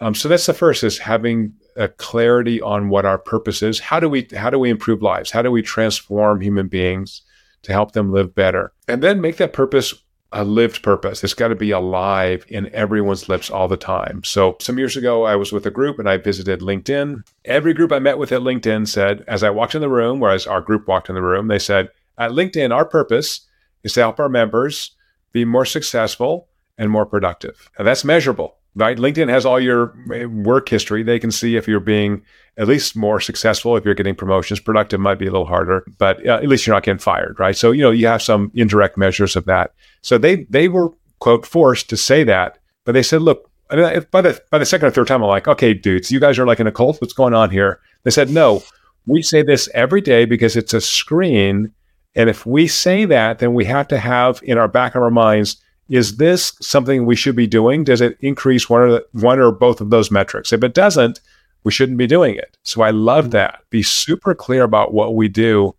Um, 0.00 0.14
so 0.14 0.28
that's 0.28 0.46
the 0.46 0.54
first 0.54 0.82
is 0.82 0.98
having 0.98 1.54
a 1.76 1.88
clarity 1.88 2.60
on 2.60 2.88
what 2.88 3.04
our 3.04 3.18
purpose 3.18 3.62
is. 3.62 3.80
How 3.80 4.00
do 4.00 4.08
we 4.08 4.26
how 4.34 4.50
do 4.50 4.58
we 4.58 4.70
improve 4.70 5.02
lives? 5.02 5.30
How 5.30 5.42
do 5.42 5.50
we 5.50 5.62
transform 5.62 6.40
human 6.40 6.68
beings 6.68 7.22
to 7.62 7.72
help 7.72 7.92
them 7.92 8.12
live 8.12 8.34
better? 8.34 8.72
And 8.88 9.02
then 9.02 9.20
make 9.20 9.36
that 9.36 9.52
purpose 9.52 9.94
a 10.34 10.44
lived 10.44 10.82
purpose. 10.82 11.22
It's 11.24 11.32
got 11.32 11.48
to 11.48 11.54
be 11.54 11.70
alive 11.70 12.44
in 12.48 12.72
everyone's 12.74 13.28
lips 13.28 13.48
all 13.48 13.68
the 13.68 13.76
time. 13.76 14.22
So, 14.24 14.56
some 14.60 14.78
years 14.78 14.96
ago, 14.96 15.24
I 15.24 15.36
was 15.36 15.52
with 15.52 15.64
a 15.64 15.70
group 15.70 15.98
and 15.98 16.08
I 16.08 16.16
visited 16.16 16.60
LinkedIn. 16.60 17.26
Every 17.44 17.72
group 17.72 17.92
I 17.92 18.00
met 18.00 18.18
with 18.18 18.32
at 18.32 18.40
LinkedIn 18.40 18.88
said, 18.88 19.24
as 19.28 19.42
I 19.42 19.50
walked 19.50 19.74
in 19.74 19.80
the 19.80 19.88
room, 19.88 20.20
whereas 20.20 20.46
our 20.46 20.60
group 20.60 20.88
walked 20.88 21.08
in 21.08 21.14
the 21.14 21.22
room, 21.22 21.48
they 21.48 21.58
said, 21.58 21.88
at 22.18 22.32
LinkedIn, 22.32 22.74
our 22.74 22.84
purpose 22.84 23.46
is 23.84 23.92
to 23.94 24.00
help 24.00 24.18
our 24.18 24.28
members 24.28 24.96
be 25.32 25.44
more 25.44 25.64
successful 25.64 26.48
and 26.76 26.90
more 26.90 27.06
productive. 27.06 27.70
And 27.78 27.86
that's 27.86 28.04
measurable 28.04 28.56
right? 28.74 28.96
LinkedIn 28.96 29.28
has 29.28 29.46
all 29.46 29.60
your 29.60 29.94
eh, 30.12 30.24
work 30.24 30.68
history. 30.68 31.02
They 31.02 31.18
can 31.18 31.30
see 31.30 31.56
if 31.56 31.68
you're 31.68 31.80
being 31.80 32.22
at 32.56 32.68
least 32.68 32.96
more 32.96 33.20
successful, 33.20 33.76
if 33.76 33.84
you're 33.84 33.94
getting 33.94 34.14
promotions. 34.14 34.60
Productive 34.60 35.00
might 35.00 35.18
be 35.18 35.26
a 35.26 35.30
little 35.30 35.46
harder, 35.46 35.84
but 35.98 36.26
uh, 36.26 36.34
at 36.34 36.48
least 36.48 36.66
you're 36.66 36.74
not 36.74 36.84
getting 36.84 36.98
fired, 36.98 37.38
right? 37.38 37.56
So 37.56 37.70
you 37.72 37.82
know 37.82 37.90
you 37.90 38.06
have 38.06 38.22
some 38.22 38.50
indirect 38.54 38.96
measures 38.96 39.36
of 39.36 39.44
that. 39.46 39.72
So 40.02 40.18
they 40.18 40.44
they 40.44 40.68
were 40.68 40.90
quote 41.18 41.46
forced 41.46 41.90
to 41.90 41.96
say 41.96 42.24
that, 42.24 42.58
but 42.84 42.92
they 42.92 43.02
said, 43.02 43.22
look. 43.22 43.50
By 43.70 44.20
the 44.20 44.40
by 44.50 44.58
the 44.58 44.66
second 44.66 44.88
or 44.88 44.90
third 44.90 45.08
time, 45.08 45.22
I'm 45.22 45.28
like, 45.28 45.48
okay, 45.48 45.72
dudes, 45.72 46.12
you 46.12 46.20
guys 46.20 46.38
are 46.38 46.46
like 46.46 46.60
in 46.60 46.66
a 46.66 46.70
cult. 46.70 47.00
What's 47.00 47.14
going 47.14 47.32
on 47.32 47.50
here? 47.50 47.80
They 48.04 48.10
said, 48.10 48.28
no, 48.28 48.62
we 49.06 49.22
say 49.22 49.42
this 49.42 49.70
every 49.72 50.02
day 50.02 50.26
because 50.26 50.54
it's 50.54 50.74
a 50.74 50.82
screen, 50.82 51.72
and 52.14 52.28
if 52.28 52.44
we 52.44 52.68
say 52.68 53.06
that, 53.06 53.38
then 53.38 53.54
we 53.54 53.64
have 53.64 53.88
to 53.88 53.98
have 53.98 54.38
in 54.44 54.58
our 54.58 54.68
back 54.68 54.94
of 54.94 55.02
our 55.02 55.10
minds 55.10 55.56
is 55.88 56.16
this 56.16 56.52
something 56.60 57.04
we 57.04 57.16
should 57.16 57.36
be 57.36 57.46
doing? 57.46 57.84
Does 57.84 58.00
it 58.00 58.16
increase 58.20 58.70
one 58.70 58.82
or 58.82 58.90
the, 58.92 59.06
one 59.12 59.38
or 59.38 59.52
both 59.52 59.80
of 59.80 59.90
those 59.90 60.10
metrics? 60.10 60.52
If 60.52 60.64
it 60.64 60.74
doesn't, 60.74 61.20
we 61.64 61.72
shouldn't 61.72 61.98
be 61.98 62.06
doing 62.06 62.36
it. 62.36 62.56
So 62.62 62.82
I 62.82 62.90
love 62.90 63.30
that. 63.32 63.60
Be 63.70 63.82
super 63.82 64.34
clear 64.34 64.62
about 64.62 64.94
what 64.94 65.16
we 65.16 65.28
do. 65.28 65.74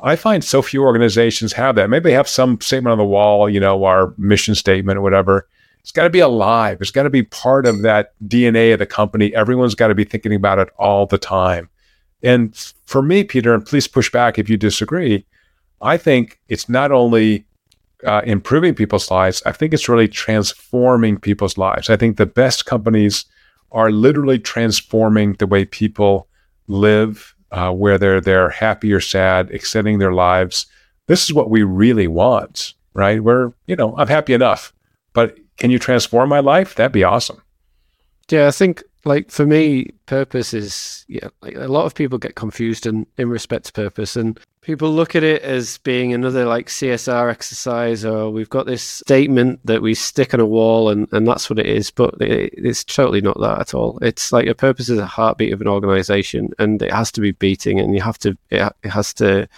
I 0.00 0.16
find 0.16 0.42
so 0.42 0.62
few 0.62 0.82
organizations 0.82 1.52
have 1.54 1.74
that. 1.76 1.90
Maybe 1.90 2.04
they 2.10 2.14
have 2.14 2.28
some 2.28 2.60
statement 2.60 2.92
on 2.92 2.98
the 2.98 3.04
wall, 3.04 3.48
you 3.48 3.60
know, 3.60 3.84
our 3.84 4.14
mission 4.16 4.54
statement 4.54 4.98
or 4.98 5.02
whatever. 5.02 5.48
It's 5.80 5.92
got 5.92 6.04
to 6.04 6.10
be 6.10 6.20
alive. 6.20 6.78
It's 6.80 6.90
got 6.90 7.04
to 7.04 7.10
be 7.10 7.22
part 7.22 7.66
of 7.66 7.82
that 7.82 8.12
DNA 8.26 8.72
of 8.72 8.78
the 8.78 8.86
company. 8.86 9.34
Everyone's 9.34 9.74
got 9.74 9.88
to 9.88 9.94
be 9.94 10.04
thinking 10.04 10.34
about 10.34 10.58
it 10.58 10.68
all 10.78 11.06
the 11.06 11.18
time. 11.18 11.68
And 12.22 12.56
for 12.84 13.02
me, 13.02 13.24
Peter, 13.24 13.54
and 13.54 13.64
please 13.64 13.86
push 13.86 14.10
back 14.10 14.38
if 14.38 14.48
you 14.48 14.56
disagree, 14.56 15.24
I 15.80 15.96
think 15.96 16.40
it's 16.48 16.68
not 16.68 16.92
only 16.92 17.46
uh, 18.04 18.22
improving 18.24 18.74
people's 18.74 19.10
lives. 19.10 19.42
I 19.46 19.52
think 19.52 19.72
it's 19.72 19.88
really 19.88 20.08
transforming 20.08 21.18
people's 21.18 21.56
lives. 21.56 21.88
I 21.88 21.96
think 21.96 22.16
the 22.16 22.26
best 22.26 22.66
companies 22.66 23.24
are 23.72 23.90
literally 23.90 24.38
transforming 24.38 25.34
the 25.34 25.46
way 25.46 25.64
people 25.64 26.28
live, 26.66 27.34
uh, 27.50 27.72
whether 27.72 28.20
they're 28.20 28.50
happy 28.50 28.92
or 28.92 29.00
sad, 29.00 29.50
extending 29.50 29.98
their 29.98 30.12
lives. 30.12 30.66
This 31.06 31.24
is 31.24 31.32
what 31.32 31.50
we 31.50 31.62
really 31.62 32.08
want, 32.08 32.74
right? 32.94 33.22
We're, 33.22 33.52
you 33.66 33.76
know, 33.76 33.96
I'm 33.96 34.08
happy 34.08 34.34
enough, 34.34 34.72
but 35.12 35.36
can 35.56 35.70
you 35.70 35.78
transform 35.78 36.28
my 36.28 36.40
life? 36.40 36.74
That'd 36.74 36.92
be 36.92 37.04
awesome. 37.04 37.42
Yeah, 38.30 38.48
I 38.48 38.50
think 38.50 38.82
like 39.06 39.30
for 39.30 39.46
me, 39.46 39.92
purpose 40.06 40.52
is 40.52 41.04
yeah. 41.08 41.28
Like 41.40 41.54
a 41.54 41.68
lot 41.68 41.86
of 41.86 41.94
people 41.94 42.18
get 42.18 42.34
confused 42.34 42.86
in 42.86 43.06
in 43.16 43.28
respect 43.28 43.66
to 43.66 43.72
purpose, 43.72 44.16
and 44.16 44.38
people 44.60 44.90
look 44.90 45.14
at 45.14 45.22
it 45.22 45.42
as 45.42 45.78
being 45.78 46.12
another 46.12 46.44
like 46.44 46.66
CSR 46.66 47.30
exercise, 47.30 48.04
or 48.04 48.30
we've 48.30 48.50
got 48.50 48.66
this 48.66 48.82
statement 48.82 49.60
that 49.64 49.80
we 49.80 49.94
stick 49.94 50.34
on 50.34 50.40
a 50.40 50.46
wall, 50.46 50.90
and 50.90 51.08
and 51.12 51.26
that's 51.26 51.48
what 51.48 51.58
it 51.58 51.66
is. 51.66 51.90
But 51.90 52.20
it, 52.20 52.52
it's 52.56 52.84
totally 52.84 53.20
not 53.20 53.40
that 53.40 53.60
at 53.60 53.74
all. 53.74 53.98
It's 54.02 54.32
like 54.32 54.48
a 54.48 54.54
purpose 54.54 54.88
is 54.88 54.98
a 54.98 55.06
heartbeat 55.06 55.52
of 55.52 55.60
an 55.60 55.68
organization, 55.68 56.50
and 56.58 56.82
it 56.82 56.92
has 56.92 57.12
to 57.12 57.20
be 57.20 57.32
beating, 57.32 57.78
and 57.78 57.94
you 57.94 58.02
have 58.02 58.18
to 58.18 58.36
it, 58.50 58.72
it 58.82 58.90
has 58.90 59.14
to. 59.14 59.48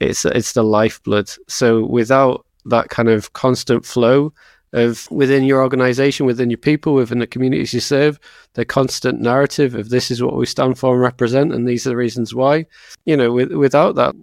It's 0.00 0.24
it's 0.24 0.54
the 0.54 0.64
lifeblood. 0.64 1.30
So 1.46 1.84
without 1.84 2.46
that 2.64 2.88
kind 2.88 3.10
of 3.10 3.34
constant 3.34 3.84
flow 3.84 4.32
of 4.74 5.10
within 5.10 5.44
your 5.44 5.62
organization, 5.62 6.26
within 6.26 6.50
your 6.50 6.58
people, 6.58 6.94
within 6.94 7.20
the 7.20 7.26
communities 7.26 7.72
you 7.72 7.80
serve, 7.80 8.18
the 8.54 8.64
constant 8.64 9.20
narrative 9.20 9.74
of 9.74 9.88
this 9.88 10.10
is 10.10 10.22
what 10.22 10.36
we 10.36 10.46
stand 10.46 10.78
for 10.78 10.94
and 10.94 11.00
represent, 11.02 11.54
and 11.54 11.66
these 11.66 11.86
are 11.86 11.90
the 11.90 11.96
reasons 11.96 12.34
why. 12.34 12.66
You 13.06 13.16
know, 13.16 13.32
with, 13.32 13.52
without 13.52 13.94
that, 13.94 14.14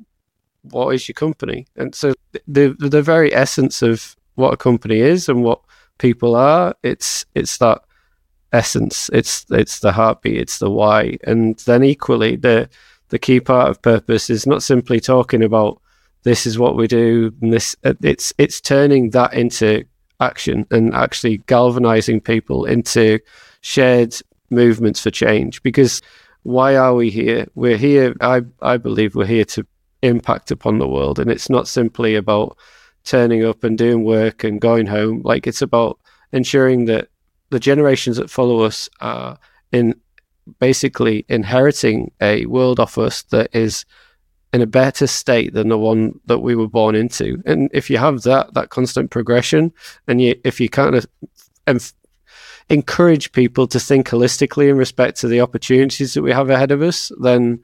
what 0.63 0.93
is 0.93 1.07
your 1.07 1.13
company? 1.13 1.65
And 1.77 1.95
so 1.95 2.13
the 2.47 2.75
the 2.77 3.01
very 3.01 3.33
essence 3.33 3.81
of 3.81 4.15
what 4.35 4.53
a 4.53 4.57
company 4.57 4.99
is 4.99 5.29
and 5.29 5.43
what 5.43 5.61
people 5.97 6.35
are, 6.35 6.75
it's 6.83 7.25
it's 7.33 7.57
that 7.59 7.81
essence. 8.51 9.09
It's 9.13 9.45
it's 9.49 9.79
the 9.79 9.93
heartbeat. 9.93 10.37
It's 10.37 10.59
the 10.59 10.69
why. 10.69 11.17
And 11.23 11.57
then 11.59 11.83
equally, 11.83 12.35
the 12.35 12.69
the 13.09 13.19
key 13.19 13.39
part 13.39 13.69
of 13.69 13.81
purpose 13.81 14.29
is 14.29 14.45
not 14.45 14.63
simply 14.63 14.99
talking 14.99 15.43
about 15.43 15.81
this 16.23 16.45
is 16.45 16.59
what 16.59 16.75
we 16.75 16.87
do. 16.87 17.33
And 17.41 17.53
this 17.53 17.75
it's 17.83 18.33
it's 18.37 18.59
turning 18.59 19.11
that 19.11 19.33
into 19.33 19.85
action 20.21 20.65
and 20.71 20.93
actually 20.93 21.37
galvanizing 21.47 22.21
people 22.21 22.65
into 22.65 23.19
shared 23.61 24.15
movements 24.49 25.01
for 25.01 25.11
change. 25.11 25.61
Because 25.63 26.01
why 26.43 26.75
are 26.75 26.93
we 26.95 27.09
here? 27.09 27.47
We're 27.55 27.77
here, 27.77 28.15
I, 28.21 28.41
I 28.61 28.77
believe 28.77 29.15
we're 29.15 29.25
here 29.25 29.45
to 29.45 29.65
impact 30.01 30.51
upon 30.51 30.79
the 30.79 30.87
world. 30.87 31.19
And 31.19 31.29
it's 31.29 31.49
not 31.49 31.67
simply 31.67 32.15
about 32.15 32.57
turning 33.03 33.43
up 33.43 33.63
and 33.63 33.77
doing 33.77 34.03
work 34.03 34.43
and 34.43 34.61
going 34.61 34.87
home. 34.87 35.21
Like 35.23 35.47
it's 35.47 35.61
about 35.61 35.99
ensuring 36.31 36.85
that 36.85 37.09
the 37.49 37.59
generations 37.59 38.17
that 38.17 38.29
follow 38.29 38.61
us 38.61 38.89
are 39.01 39.37
in 39.71 39.95
basically 40.59 41.25
inheriting 41.29 42.11
a 42.21 42.45
world 42.45 42.79
off 42.79 42.97
us 42.97 43.23
that 43.23 43.49
is 43.53 43.85
in 44.53 44.61
a 44.61 44.67
better 44.67 45.07
state 45.07 45.53
than 45.53 45.69
the 45.69 45.77
one 45.77 46.19
that 46.25 46.39
we 46.39 46.55
were 46.55 46.67
born 46.67 46.95
into. 46.95 47.41
And 47.45 47.69
if 47.73 47.89
you 47.89 47.97
have 47.97 48.23
that 48.23 48.53
that 48.53 48.69
constant 48.69 49.11
progression, 49.11 49.71
and 50.07 50.21
you 50.21 50.39
if 50.43 50.59
you 50.59 50.69
kind 50.69 50.95
of 50.95 51.05
enf- 51.67 51.93
encourage 52.69 53.31
people 53.31 53.67
to 53.67 53.79
think 53.79 54.09
holistically 54.09 54.69
in 54.69 54.77
respect 54.77 55.19
to 55.19 55.27
the 55.27 55.41
opportunities 55.41 56.13
that 56.13 56.21
we 56.21 56.31
have 56.31 56.49
ahead 56.49 56.71
of 56.71 56.81
us, 56.81 57.11
then 57.19 57.61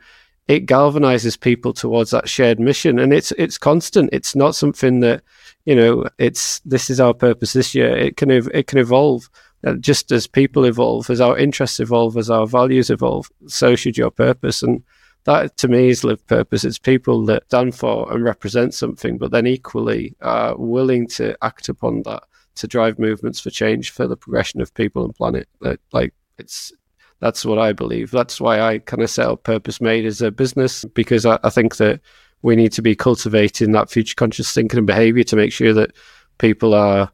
it 0.48 0.66
galvanizes 0.66 1.40
people 1.40 1.74
towards 1.74 2.12
that 2.12 2.30
shared 2.30 2.60
mission. 2.60 3.00
And 3.00 3.12
it's 3.14 3.32
it's 3.34 3.58
constant. 3.58 4.10
It's 4.14 4.36
not 4.36 4.56
something 4.56 5.02
that 5.02 5.24
you 5.66 5.76
know. 5.76 6.08
It's 6.18 6.60
this 6.62 6.90
is 6.90 7.00
our 7.00 7.14
purpose 7.14 7.54
this 7.54 7.76
year. 7.76 7.96
It 7.96 8.18
can 8.18 8.32
it 8.32 8.68
can 8.68 8.80
evolve. 8.80 9.30
Uh, 9.66 9.74
just 9.74 10.12
as 10.12 10.28
people 10.28 10.66
evolve, 10.66 11.10
as 11.10 11.20
our 11.20 11.36
interests 11.36 11.80
evolve, 11.80 12.16
as 12.16 12.30
our 12.30 12.46
values 12.46 12.92
evolve, 12.92 13.28
so 13.48 13.76
should 13.76 13.98
your 13.98 14.12
purpose. 14.12 14.62
And 14.62 14.84
that 15.28 15.58
to 15.58 15.68
me 15.68 15.90
is 15.90 16.06
live 16.06 16.26
purpose. 16.26 16.64
It's 16.64 16.80
people 16.80 17.26
that 17.26 17.44
stand 17.48 17.76
for 17.76 18.12
and 18.12 18.24
represent 18.24 18.74
something, 18.74 19.18
but 19.18 19.32
then 19.32 19.46
equally 19.46 20.16
are 20.22 20.56
willing 20.58 21.06
to 21.10 21.38
act 21.44 21.68
upon 21.68 22.04
that 22.04 22.24
to 22.56 22.68
drive 22.68 22.98
movements 22.98 23.42
for 23.42 23.50
change 23.50 23.92
for 23.92 24.08
the 24.08 24.16
progression 24.16 24.62
of 24.62 24.74
people 24.74 25.04
and 25.04 25.14
planet. 25.14 25.50
Like 25.92 26.14
it's 26.38 26.72
That's 27.20 27.46
what 27.46 27.60
I 27.60 27.74
believe. 27.74 28.10
That's 28.12 28.40
why 28.40 28.62
I 28.62 28.80
kind 28.80 29.04
of 29.04 29.10
set 29.10 29.28
up 29.28 29.44
Purpose 29.44 29.82
Made 29.82 30.06
as 30.06 30.22
a 30.22 30.32
business 30.32 30.86
because 30.86 31.26
I, 31.26 31.40
I 31.44 31.50
think 31.50 31.76
that 31.78 32.00
we 32.42 32.56
need 32.56 32.72
to 32.74 32.82
be 32.82 32.96
cultivating 32.96 33.72
that 33.72 33.90
future 33.90 34.16
conscious 34.16 34.54
thinking 34.54 34.78
and 34.78 34.88
behavior 34.88 35.24
to 35.26 35.36
make 35.36 35.52
sure 35.52 35.74
that 35.74 35.92
people 36.38 36.74
are 36.74 37.12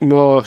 more 0.00 0.44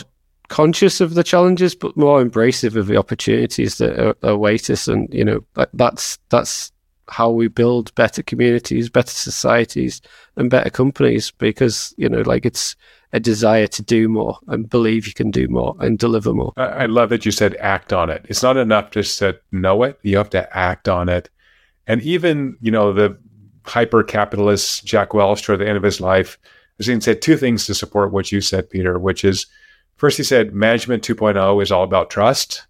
conscious 0.48 1.02
of 1.02 1.16
the 1.16 1.24
challenges, 1.24 1.76
but 1.76 1.98
more 1.98 2.24
embracive 2.24 2.76
of 2.76 2.88
the 2.88 2.98
opportunities 2.98 3.78
that 3.80 4.16
await 4.22 4.70
us. 4.70 4.88
And 4.88 5.14
you 5.14 5.26
know, 5.26 5.44
that's 5.74 6.18
that's 6.30 6.72
how 7.10 7.30
we 7.30 7.48
build 7.48 7.94
better 7.96 8.24
communities, 8.24 8.90
better 8.90 9.12
societies, 9.12 10.02
and 10.36 10.50
better 10.50 10.70
companies. 10.70 11.32
Because 11.32 11.94
you 11.98 12.10
know, 12.10 12.22
like 12.22 12.46
it's 12.46 12.76
a 13.14 13.20
desire 13.20 13.68
to 13.68 13.82
do 13.82 14.08
more 14.08 14.38
and 14.48 14.70
believe 14.70 15.08
you 15.08 15.14
can 15.14 15.32
do 15.32 15.48
more 15.48 15.76
and 15.80 15.98
deliver 15.98 16.34
more. 16.34 16.54
I 16.58 16.86
love 16.86 17.10
that 17.10 17.26
you 17.26 17.32
said 17.32 17.56
act 17.60 17.92
on 17.92 18.10
it. 18.10 18.26
It's 18.30 18.44
not 18.44 18.58
enough 18.58 18.92
just 18.92 19.20
to 19.20 19.40
know 19.52 19.84
it; 19.84 20.00
you 20.04 20.18
have 20.18 20.30
to 20.32 20.58
act 20.58 20.88
on 20.88 21.10
it. 21.10 21.30
And 21.88 22.02
even 22.02 22.58
you 22.62 22.72
know 22.72 22.94
the 22.94 23.18
hyper 23.66 24.04
capitalist 24.04 24.86
Jack 24.86 25.14
Welch 25.14 25.44
toward 25.44 25.60
the 25.60 25.68
end 25.68 25.78
of 25.78 25.84
his 25.84 26.02
life, 26.02 26.38
he 26.78 27.00
said 27.00 27.22
two 27.22 27.38
things 27.38 27.66
to 27.66 27.74
support 27.74 28.12
what 28.12 28.32
you 28.32 28.42
said, 28.42 28.70
Peter, 28.70 28.98
which 28.98 29.24
is 29.24 29.46
first 29.98 30.18
he 30.18 30.24
said 30.24 30.54
management 30.54 31.04
2.0 31.04 31.62
is 31.62 31.72
all 31.72 31.84
about 31.84 32.10
trust. 32.10 32.66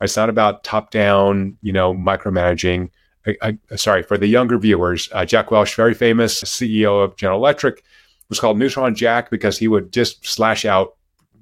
It's 0.00 0.16
not 0.16 0.28
about 0.28 0.64
top 0.64 0.90
down, 0.90 1.56
you 1.62 1.72
know, 1.72 1.94
micromanaging. 1.94 2.90
I, 3.26 3.58
I, 3.70 3.76
sorry 3.76 4.02
for 4.02 4.18
the 4.18 4.26
younger 4.26 4.58
viewers. 4.58 5.08
Uh, 5.12 5.24
Jack 5.24 5.50
Welch, 5.50 5.74
very 5.74 5.94
famous 5.94 6.42
CEO 6.42 7.04
of 7.04 7.16
General 7.16 7.38
Electric, 7.38 7.84
was 8.28 8.40
called 8.40 8.58
Neutron 8.58 8.94
Jack 8.94 9.30
because 9.30 9.58
he 9.58 9.68
would 9.68 9.92
just 9.92 10.26
slash 10.26 10.64
out 10.64 10.96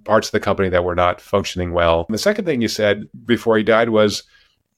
parts 0.05 0.29
of 0.29 0.33
the 0.33 0.41
company 0.41 0.69
that 0.69 0.85
were 0.85 0.95
not 0.95 1.21
functioning 1.21 1.73
well. 1.73 2.05
And 2.09 2.15
the 2.15 2.19
second 2.19 2.45
thing 2.45 2.61
you 2.61 2.69
said 2.69 3.09
before 3.27 3.57
he 3.57 3.63
died 3.63 3.91
was, 3.91 4.23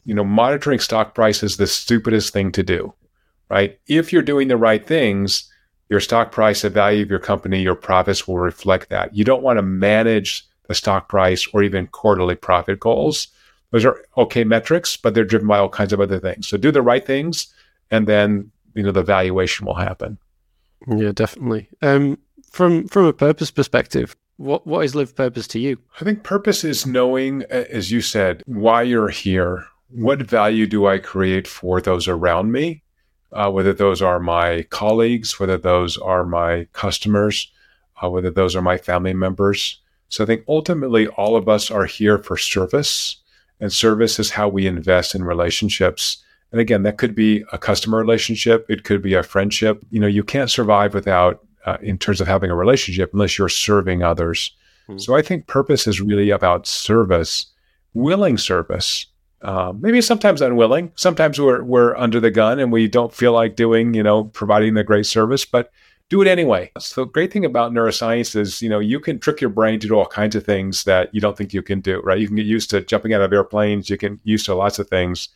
you 0.04 0.14
know, 0.14 0.24
monitoring 0.24 0.80
stock 0.80 1.14
price 1.14 1.42
is 1.42 1.56
the 1.56 1.66
stupidest 1.66 2.32
thing 2.32 2.52
to 2.52 2.62
do 2.62 2.92
right? 3.52 3.78
If 3.86 4.14
you're 4.14 4.22
doing 4.22 4.48
the 4.48 4.56
right 4.56 4.84
things, 4.84 5.52
your 5.90 6.00
stock 6.00 6.32
price, 6.32 6.62
the 6.62 6.70
value 6.70 7.02
of 7.02 7.10
your 7.10 7.18
company, 7.18 7.60
your 7.60 7.74
profits 7.74 8.26
will 8.26 8.38
reflect 8.38 8.88
that. 8.88 9.14
You 9.14 9.24
don't 9.24 9.42
want 9.42 9.58
to 9.58 9.62
manage 9.62 10.46
the 10.68 10.74
stock 10.74 11.06
price 11.10 11.46
or 11.52 11.62
even 11.62 11.86
quarterly 11.86 12.34
profit 12.34 12.80
goals. 12.80 13.28
Those 13.72 13.84
are 13.84 14.00
okay 14.16 14.44
metrics, 14.44 14.96
but 14.96 15.14
they're 15.14 15.24
driven 15.24 15.48
by 15.48 15.58
all 15.58 15.68
kinds 15.68 15.92
of 15.92 16.00
other 16.00 16.20
things. 16.20 16.46
So 16.46 16.56
do 16.56 16.70
the 16.70 16.82
right 16.82 17.04
things, 17.04 17.52
and 17.90 18.06
then 18.06 18.50
you 18.74 18.82
know 18.82 18.92
the 18.92 19.02
valuation 19.02 19.66
will 19.66 19.74
happen. 19.74 20.18
Yeah, 20.86 21.12
definitely. 21.12 21.68
Um, 21.82 22.18
from 22.50 22.86
from 22.88 23.06
a 23.06 23.12
purpose 23.12 23.50
perspective, 23.50 24.14
what 24.36 24.66
what 24.66 24.84
is 24.84 24.94
live 24.94 25.16
purpose 25.16 25.48
to 25.48 25.58
you? 25.58 25.78
I 26.00 26.04
think 26.04 26.22
purpose 26.22 26.64
is 26.64 26.86
knowing, 26.86 27.42
as 27.50 27.90
you 27.90 28.00
said, 28.00 28.42
why 28.46 28.82
you're 28.82 29.08
here. 29.08 29.66
What 29.88 30.22
value 30.22 30.66
do 30.66 30.86
I 30.86 30.98
create 30.98 31.46
for 31.46 31.80
those 31.80 32.08
around 32.08 32.52
me? 32.52 32.82
uh, 33.32 33.50
whether 33.50 33.72
those 33.72 34.02
are 34.02 34.20
my 34.20 34.62
colleagues, 34.70 35.40
whether 35.40 35.56
those 35.56 35.96
are 35.98 36.24
my 36.24 36.66
customers, 36.72 37.50
uh, 38.02 38.08
whether 38.10 38.30
those 38.30 38.54
are 38.54 38.62
my 38.62 38.76
family 38.76 39.14
members. 39.14 39.80
So 40.08 40.24
I 40.24 40.26
think 40.26 40.44
ultimately 40.48 41.06
all 41.08 41.36
of 41.36 41.48
us 41.48 41.70
are 41.70 41.86
here 41.86 42.18
for 42.18 42.36
service, 42.36 43.16
and 43.62 43.72
service 43.72 44.18
is 44.18 44.30
how 44.30 44.48
we 44.48 44.66
invest 44.66 45.14
in 45.14 45.24
relationships. 45.24 46.22
And 46.50 46.60
again, 46.60 46.82
that 46.82 46.98
could 46.98 47.14
be 47.14 47.42
a 47.52 47.58
customer 47.58 47.96
relationship, 47.96 48.66
it 48.68 48.84
could 48.84 49.00
be 49.00 49.14
a 49.14 49.22
friendship. 49.22 49.82
You 49.90 50.00
know, 50.00 50.06
you 50.06 50.22
can't 50.22 50.50
survive 50.50 50.92
without, 50.92 51.42
uh, 51.64 51.78
in 51.80 51.96
terms 51.96 52.20
of 52.20 52.26
having 52.26 52.50
a 52.50 52.56
relationship, 52.56 53.14
unless 53.14 53.38
you're 53.38 53.48
serving 53.48 54.02
others. 54.02 54.54
Mm-hmm. 54.88 54.98
So 54.98 55.16
I 55.16 55.22
think 55.22 55.46
purpose 55.46 55.86
is 55.86 56.02
really 56.02 56.28
about 56.28 56.66
service, 56.66 57.46
willing 57.94 58.36
service 58.36 59.06
uh, 59.42 59.72
maybe 59.78 60.00
sometimes 60.00 60.40
unwilling. 60.40 60.92
Sometimes 60.94 61.40
we're 61.40 61.62
we're 61.62 61.96
under 61.96 62.20
the 62.20 62.30
gun 62.30 62.60
and 62.60 62.70
we 62.70 62.86
don't 62.86 63.12
feel 63.12 63.32
like 63.32 63.56
doing, 63.56 63.92
you 63.94 64.02
know, 64.02 64.24
providing 64.24 64.74
the 64.74 64.84
great 64.84 65.06
service, 65.06 65.44
but 65.44 65.72
do 66.12 66.20
it 66.20 66.28
anyway. 66.28 66.70
So 66.78 67.06
the 67.06 67.10
great 67.10 67.32
thing 67.32 67.46
about 67.46 67.72
neuroscience 67.72 68.36
is, 68.36 68.60
you 68.60 68.68
know, 68.68 68.80
you 68.80 69.00
can 69.00 69.18
trick 69.18 69.40
your 69.40 69.48
brain 69.48 69.80
to 69.80 69.88
do 69.88 69.94
all 69.94 70.04
kinds 70.04 70.36
of 70.36 70.44
things 70.44 70.84
that 70.84 71.08
you 71.14 71.22
don't 71.22 71.38
think 71.38 71.54
you 71.54 71.62
can 71.62 71.80
do, 71.80 72.02
right? 72.02 72.18
You 72.18 72.26
can 72.26 72.36
get 72.36 72.44
used 72.44 72.68
to 72.70 72.82
jumping 72.82 73.14
out 73.14 73.22
of 73.22 73.32
airplanes. 73.32 73.88
You 73.88 73.96
can 73.96 74.20
used 74.22 74.44
to 74.44 74.54
lots 74.54 74.78
of 74.78 74.88
things. 74.88 75.30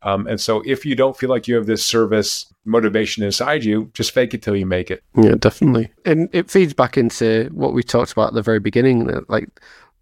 Um, 0.00 0.26
and 0.26 0.40
so 0.40 0.62
if 0.64 0.86
you 0.86 0.96
don't 0.96 1.14
feel 1.14 1.28
like 1.28 1.46
you 1.46 1.54
have 1.56 1.66
this 1.66 1.84
service 1.84 2.46
motivation 2.64 3.22
inside 3.22 3.62
you, 3.62 3.90
just 3.92 4.12
fake 4.12 4.32
it 4.32 4.40
till 4.40 4.56
you 4.56 4.64
make 4.64 4.90
it. 4.90 5.04
Yeah, 5.14 5.34
definitely. 5.38 5.90
And 6.06 6.30
it 6.32 6.50
feeds 6.50 6.72
back 6.72 6.96
into 6.96 7.50
what 7.52 7.74
we 7.74 7.82
talked 7.82 8.12
about 8.12 8.28
at 8.28 8.34
the 8.34 8.40
very 8.40 8.58
beginning, 8.58 9.08
that 9.08 9.28
like 9.28 9.50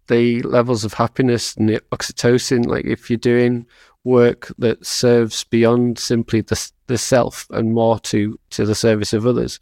the 0.07 0.41
levels 0.43 0.85
of 0.85 0.93
happiness 0.93 1.57
and 1.57 1.67
the 1.67 1.81
oxytocin. 1.91 2.67
Like 2.67 2.85
if 2.85 3.09
you're 3.09 3.17
doing 3.17 3.65
work 4.05 4.49
that 4.59 4.85
serves 4.85 5.43
beyond 5.43 5.99
simply 5.99 6.39
the 6.39 6.71
the 6.87 6.97
self 6.97 7.47
and 7.49 7.73
more 7.73 7.99
to 7.99 8.39
to 8.51 8.65
the 8.65 8.75
service 8.75 9.11
of 9.11 9.27
others, 9.27 9.59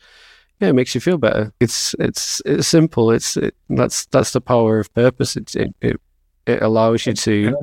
yeah, 0.60 0.70
it 0.70 0.74
makes 0.74 0.94
you 0.94 1.02
feel 1.02 1.18
better. 1.18 1.54
It's 1.60 1.96
it's 2.00 2.42
it's 2.46 2.68
simple. 2.68 3.12
It's 3.12 3.38
it, 3.38 3.56
that's 3.70 4.06
that's 4.08 4.32
the 4.32 4.42
power 4.42 4.80
of 4.80 4.94
purpose. 4.94 5.36
It 5.36 5.56
it 5.56 5.74
it, 5.82 6.02
it 6.46 6.62
allows 6.62 7.06
you 7.06 7.14
to. 7.14 7.56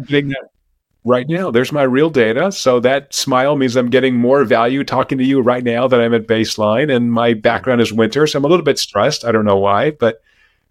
Right 1.05 1.28
now, 1.28 1.53
there's 1.53 1.70
my 1.70 1.84
real 1.84 2.11
data. 2.11 2.51
So 2.51 2.80
that 2.80 3.14
smile 3.14 3.55
means 3.55 3.76
I'm 3.76 3.90
getting 3.90 4.16
more 4.16 4.42
value 4.42 4.82
talking 4.82 5.18
to 5.18 5.24
you 5.24 5.40
right 5.40 5.62
now 5.62 5.86
that 5.86 6.01
I'm 6.01 6.12
at 6.14 6.26
baseline. 6.26 6.92
And 6.92 7.12
my 7.12 7.32
background 7.32 7.80
is 7.80 7.92
winter. 7.92 8.26
So 8.26 8.38
I'm 8.38 8.44
a 8.44 8.49
little 8.49 8.64
bit 8.64 8.76
stressed. 8.76 9.24
I 9.24 9.30
don't 9.30 9.44
know 9.44 9.57
why, 9.57 9.92
but 9.92 10.20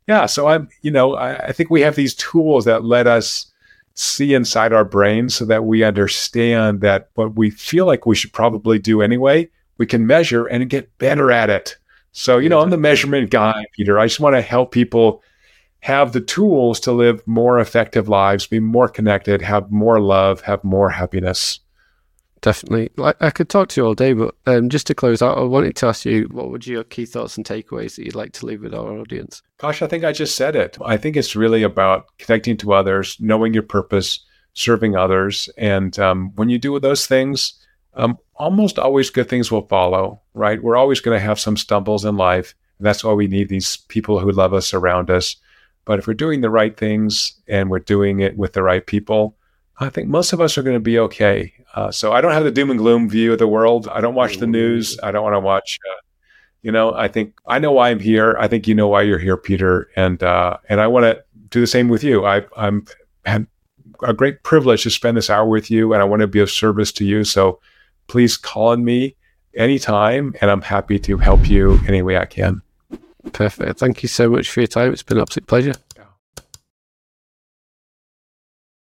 yeah, 0.08 0.26
so 0.26 0.48
I'm, 0.48 0.68
you 0.82 0.92
know, 0.92 1.16
I, 1.16 1.48
I 1.48 1.52
think 1.54 1.70
we 1.70 1.82
have 1.82 1.96
these 1.96 2.14
tools 2.16 2.66
that 2.66 2.84
let 2.84 3.08
us 3.08 3.48
see 3.94 4.34
inside 4.34 4.74
our 4.74 4.84
brains 4.84 5.36
so 5.36 5.46
that 5.46 5.64
we 5.64 5.84
understand 5.84 6.82
that 6.82 7.10
what 7.16 7.36
we 7.36 7.50
feel 7.50 7.86
like 7.86 8.06
we 8.06 8.16
should 8.16 8.34
probably 8.34 8.78
do 8.78 9.02
anyway, 9.02 9.50
we 9.78 9.86
can 9.86 10.06
measure 10.06 10.46
and 10.46 10.70
get 10.70 10.96
better 10.98 11.32
at 11.32 11.50
it. 11.50 11.78
So, 12.18 12.38
you 12.38 12.50
know, 12.50 12.62
I'm 12.62 12.70
the 12.70 12.78
measurement 12.78 13.30
guy, 13.30 13.66
Peter. 13.74 14.00
I 14.00 14.08
just 14.08 14.20
want 14.20 14.36
to 14.36 14.42
help 14.42 14.72
people 14.72 15.22
have 15.82 16.14
the 16.14 16.22
tools 16.22 16.80
to 16.82 16.92
live 16.92 17.26
more 17.28 17.60
effective 17.60 18.08
lives, 18.08 18.48
be 18.48 18.60
more 18.60 18.88
connected, 18.88 19.42
have 19.42 19.72
more 19.72 20.00
love, 20.00 20.42
have 20.42 20.64
more 20.64 20.90
happiness 20.90 21.60
definitely. 22.46 22.92
Like 22.96 23.18
I 23.22 23.32
could 23.32 23.50
talk 23.50 23.70
to 23.70 23.82
you 23.82 23.88
all 23.88 23.96
day, 23.96 24.14
but 24.14 24.36
um, 24.46 24.70
just 24.70 24.86
to 24.88 24.96
close 24.96 25.22
out, 25.24 25.38
I 25.38 25.42
wanted 25.42 25.76
to 25.78 25.88
ask 25.88 26.06
you 26.06 26.28
what 26.32 26.52
would 26.52 26.68
your 26.68 26.84
key 26.84 27.06
thoughts 27.06 27.38
and 27.38 27.46
takeaways 27.46 27.96
that 27.96 28.06
you'd 28.06 28.16
like 28.16 28.34
to 28.34 28.46
leave 28.46 28.62
with 28.62 28.74
our 28.74 29.00
audience? 29.00 29.42
Gosh, 29.58 29.82
I 29.82 29.88
think 29.88 30.04
I 30.04 30.12
just 30.12 30.36
said 30.36 30.56
it. 30.56 30.78
I 30.86 30.96
think 30.96 31.18
it's 31.18 31.36
really 31.36 31.64
about 31.64 32.06
connecting 32.20 32.56
to 32.58 32.74
others, 32.74 33.18
knowing 33.20 33.56
your 33.56 33.64
purpose, 33.64 34.20
serving 34.54 34.96
others, 34.96 35.50
and 35.58 35.98
um, 35.98 36.32
when 36.36 36.50
you 36.50 36.60
do 36.60 36.80
those 36.80 37.08
things, 37.08 37.54
um, 37.96 38.18
almost 38.36 38.80
always 38.80 39.10
good 39.10 39.30
things 39.30 39.52
will 39.52 39.68
follow. 39.68 40.22
Right? 40.34 40.62
We're 40.62 40.78
always 40.78 41.00
going 41.00 41.18
to 41.18 41.26
have 41.26 41.40
some 41.40 41.58
stumbles 41.58 42.06
in 42.06 42.18
life, 42.18 42.54
and 42.78 42.86
that's 42.86 43.04
why 43.04 43.14
we 43.14 43.28
need 43.28 43.50
these 43.50 43.78
people 43.78 44.20
who 44.20 44.32
love 44.32 44.54
us 44.54 44.74
around 44.74 45.10
us. 45.10 45.36
But 45.86 46.00
if 46.00 46.08
we're 46.08 46.16
doing 46.16 46.42
the 46.42 46.50
right 46.50 46.76
things 46.76 47.34
and 47.48 47.70
we're 47.70 47.80
doing 47.80 48.20
it 48.20 48.38
with 48.38 48.54
the 48.54 48.64
right 48.64 48.86
people, 48.86 49.38
I 49.80 49.90
think 49.90 50.08
most 50.08 50.34
of 50.34 50.42
us 50.42 50.58
are 50.58 50.64
going 50.64 50.76
to 50.76 50.80
be 50.80 51.00
okay. 51.00 51.54
Uh, 51.76 51.92
so 51.92 52.12
I 52.12 52.22
don't 52.22 52.32
have 52.32 52.44
the 52.44 52.52
doom 52.52 52.72
and 52.72 52.80
gloom 52.80 53.10
view 53.10 53.34
of 53.34 53.40
the 53.40 53.48
world. 53.48 53.88
I 53.90 54.02
don't 54.02 54.16
watch 54.16 54.38
the 54.38 54.48
news. 54.48 54.98
I 55.04 55.12
don't 55.12 55.24
want 55.24 55.36
to 55.36 55.40
watch. 55.40 55.80
Uh, 55.92 56.02
you 56.62 56.72
know, 56.72 56.94
I 56.94 57.08
think 57.08 57.36
I 57.46 57.60
know 57.60 57.74
why 57.74 57.90
I'm 57.90 58.00
here. 58.00 58.36
I 58.40 58.48
think 58.48 58.68
you 58.68 58.74
know 58.74 58.88
why 58.88 59.04
you're 59.04 59.20
here, 59.20 59.38
Peter, 59.38 59.90
and 59.96 60.24
uh, 60.24 60.58
and 60.68 60.82
I 60.82 60.88
want 60.88 61.04
to 61.04 61.24
do 61.50 61.60
the 61.60 61.68
same 61.68 61.90
with 61.90 62.04
you. 62.04 62.26
I, 62.26 62.44
I'm 62.58 62.86
had 63.26 63.46
a 64.02 64.14
great 64.14 64.42
privilege 64.44 64.84
to 64.84 64.90
spend 64.90 65.18
this 65.18 65.30
hour 65.30 65.46
with 65.46 65.70
you, 65.70 65.94
and 65.94 66.02
I 66.02 66.06
want 66.06 66.22
to 66.22 66.28
be 66.28 66.40
of 66.40 66.50
service 66.50 66.92
to 66.94 67.06
you. 67.06 67.24
So 67.24 67.60
please 68.08 68.38
call 68.38 68.70
on 68.70 68.84
me 68.84 69.16
anytime, 69.56 70.36
and 70.42 70.52
I'm 70.52 70.62
happy 70.62 71.00
to 71.00 71.18
help 71.18 71.50
you 71.50 71.80
any 71.88 72.02
way 72.02 72.18
I 72.18 72.26
can. 72.26 72.62
Perfect. 73.34 73.80
Thank 73.80 74.04
you 74.04 74.10
so 74.10 74.30
much 74.30 74.50
for 74.50 74.62
your 74.62 74.68
time. 74.68 74.94
It's 74.94 75.04
been 75.04 75.18
an 75.18 75.24
absolute 75.24 75.48
pleasure. 75.48 75.74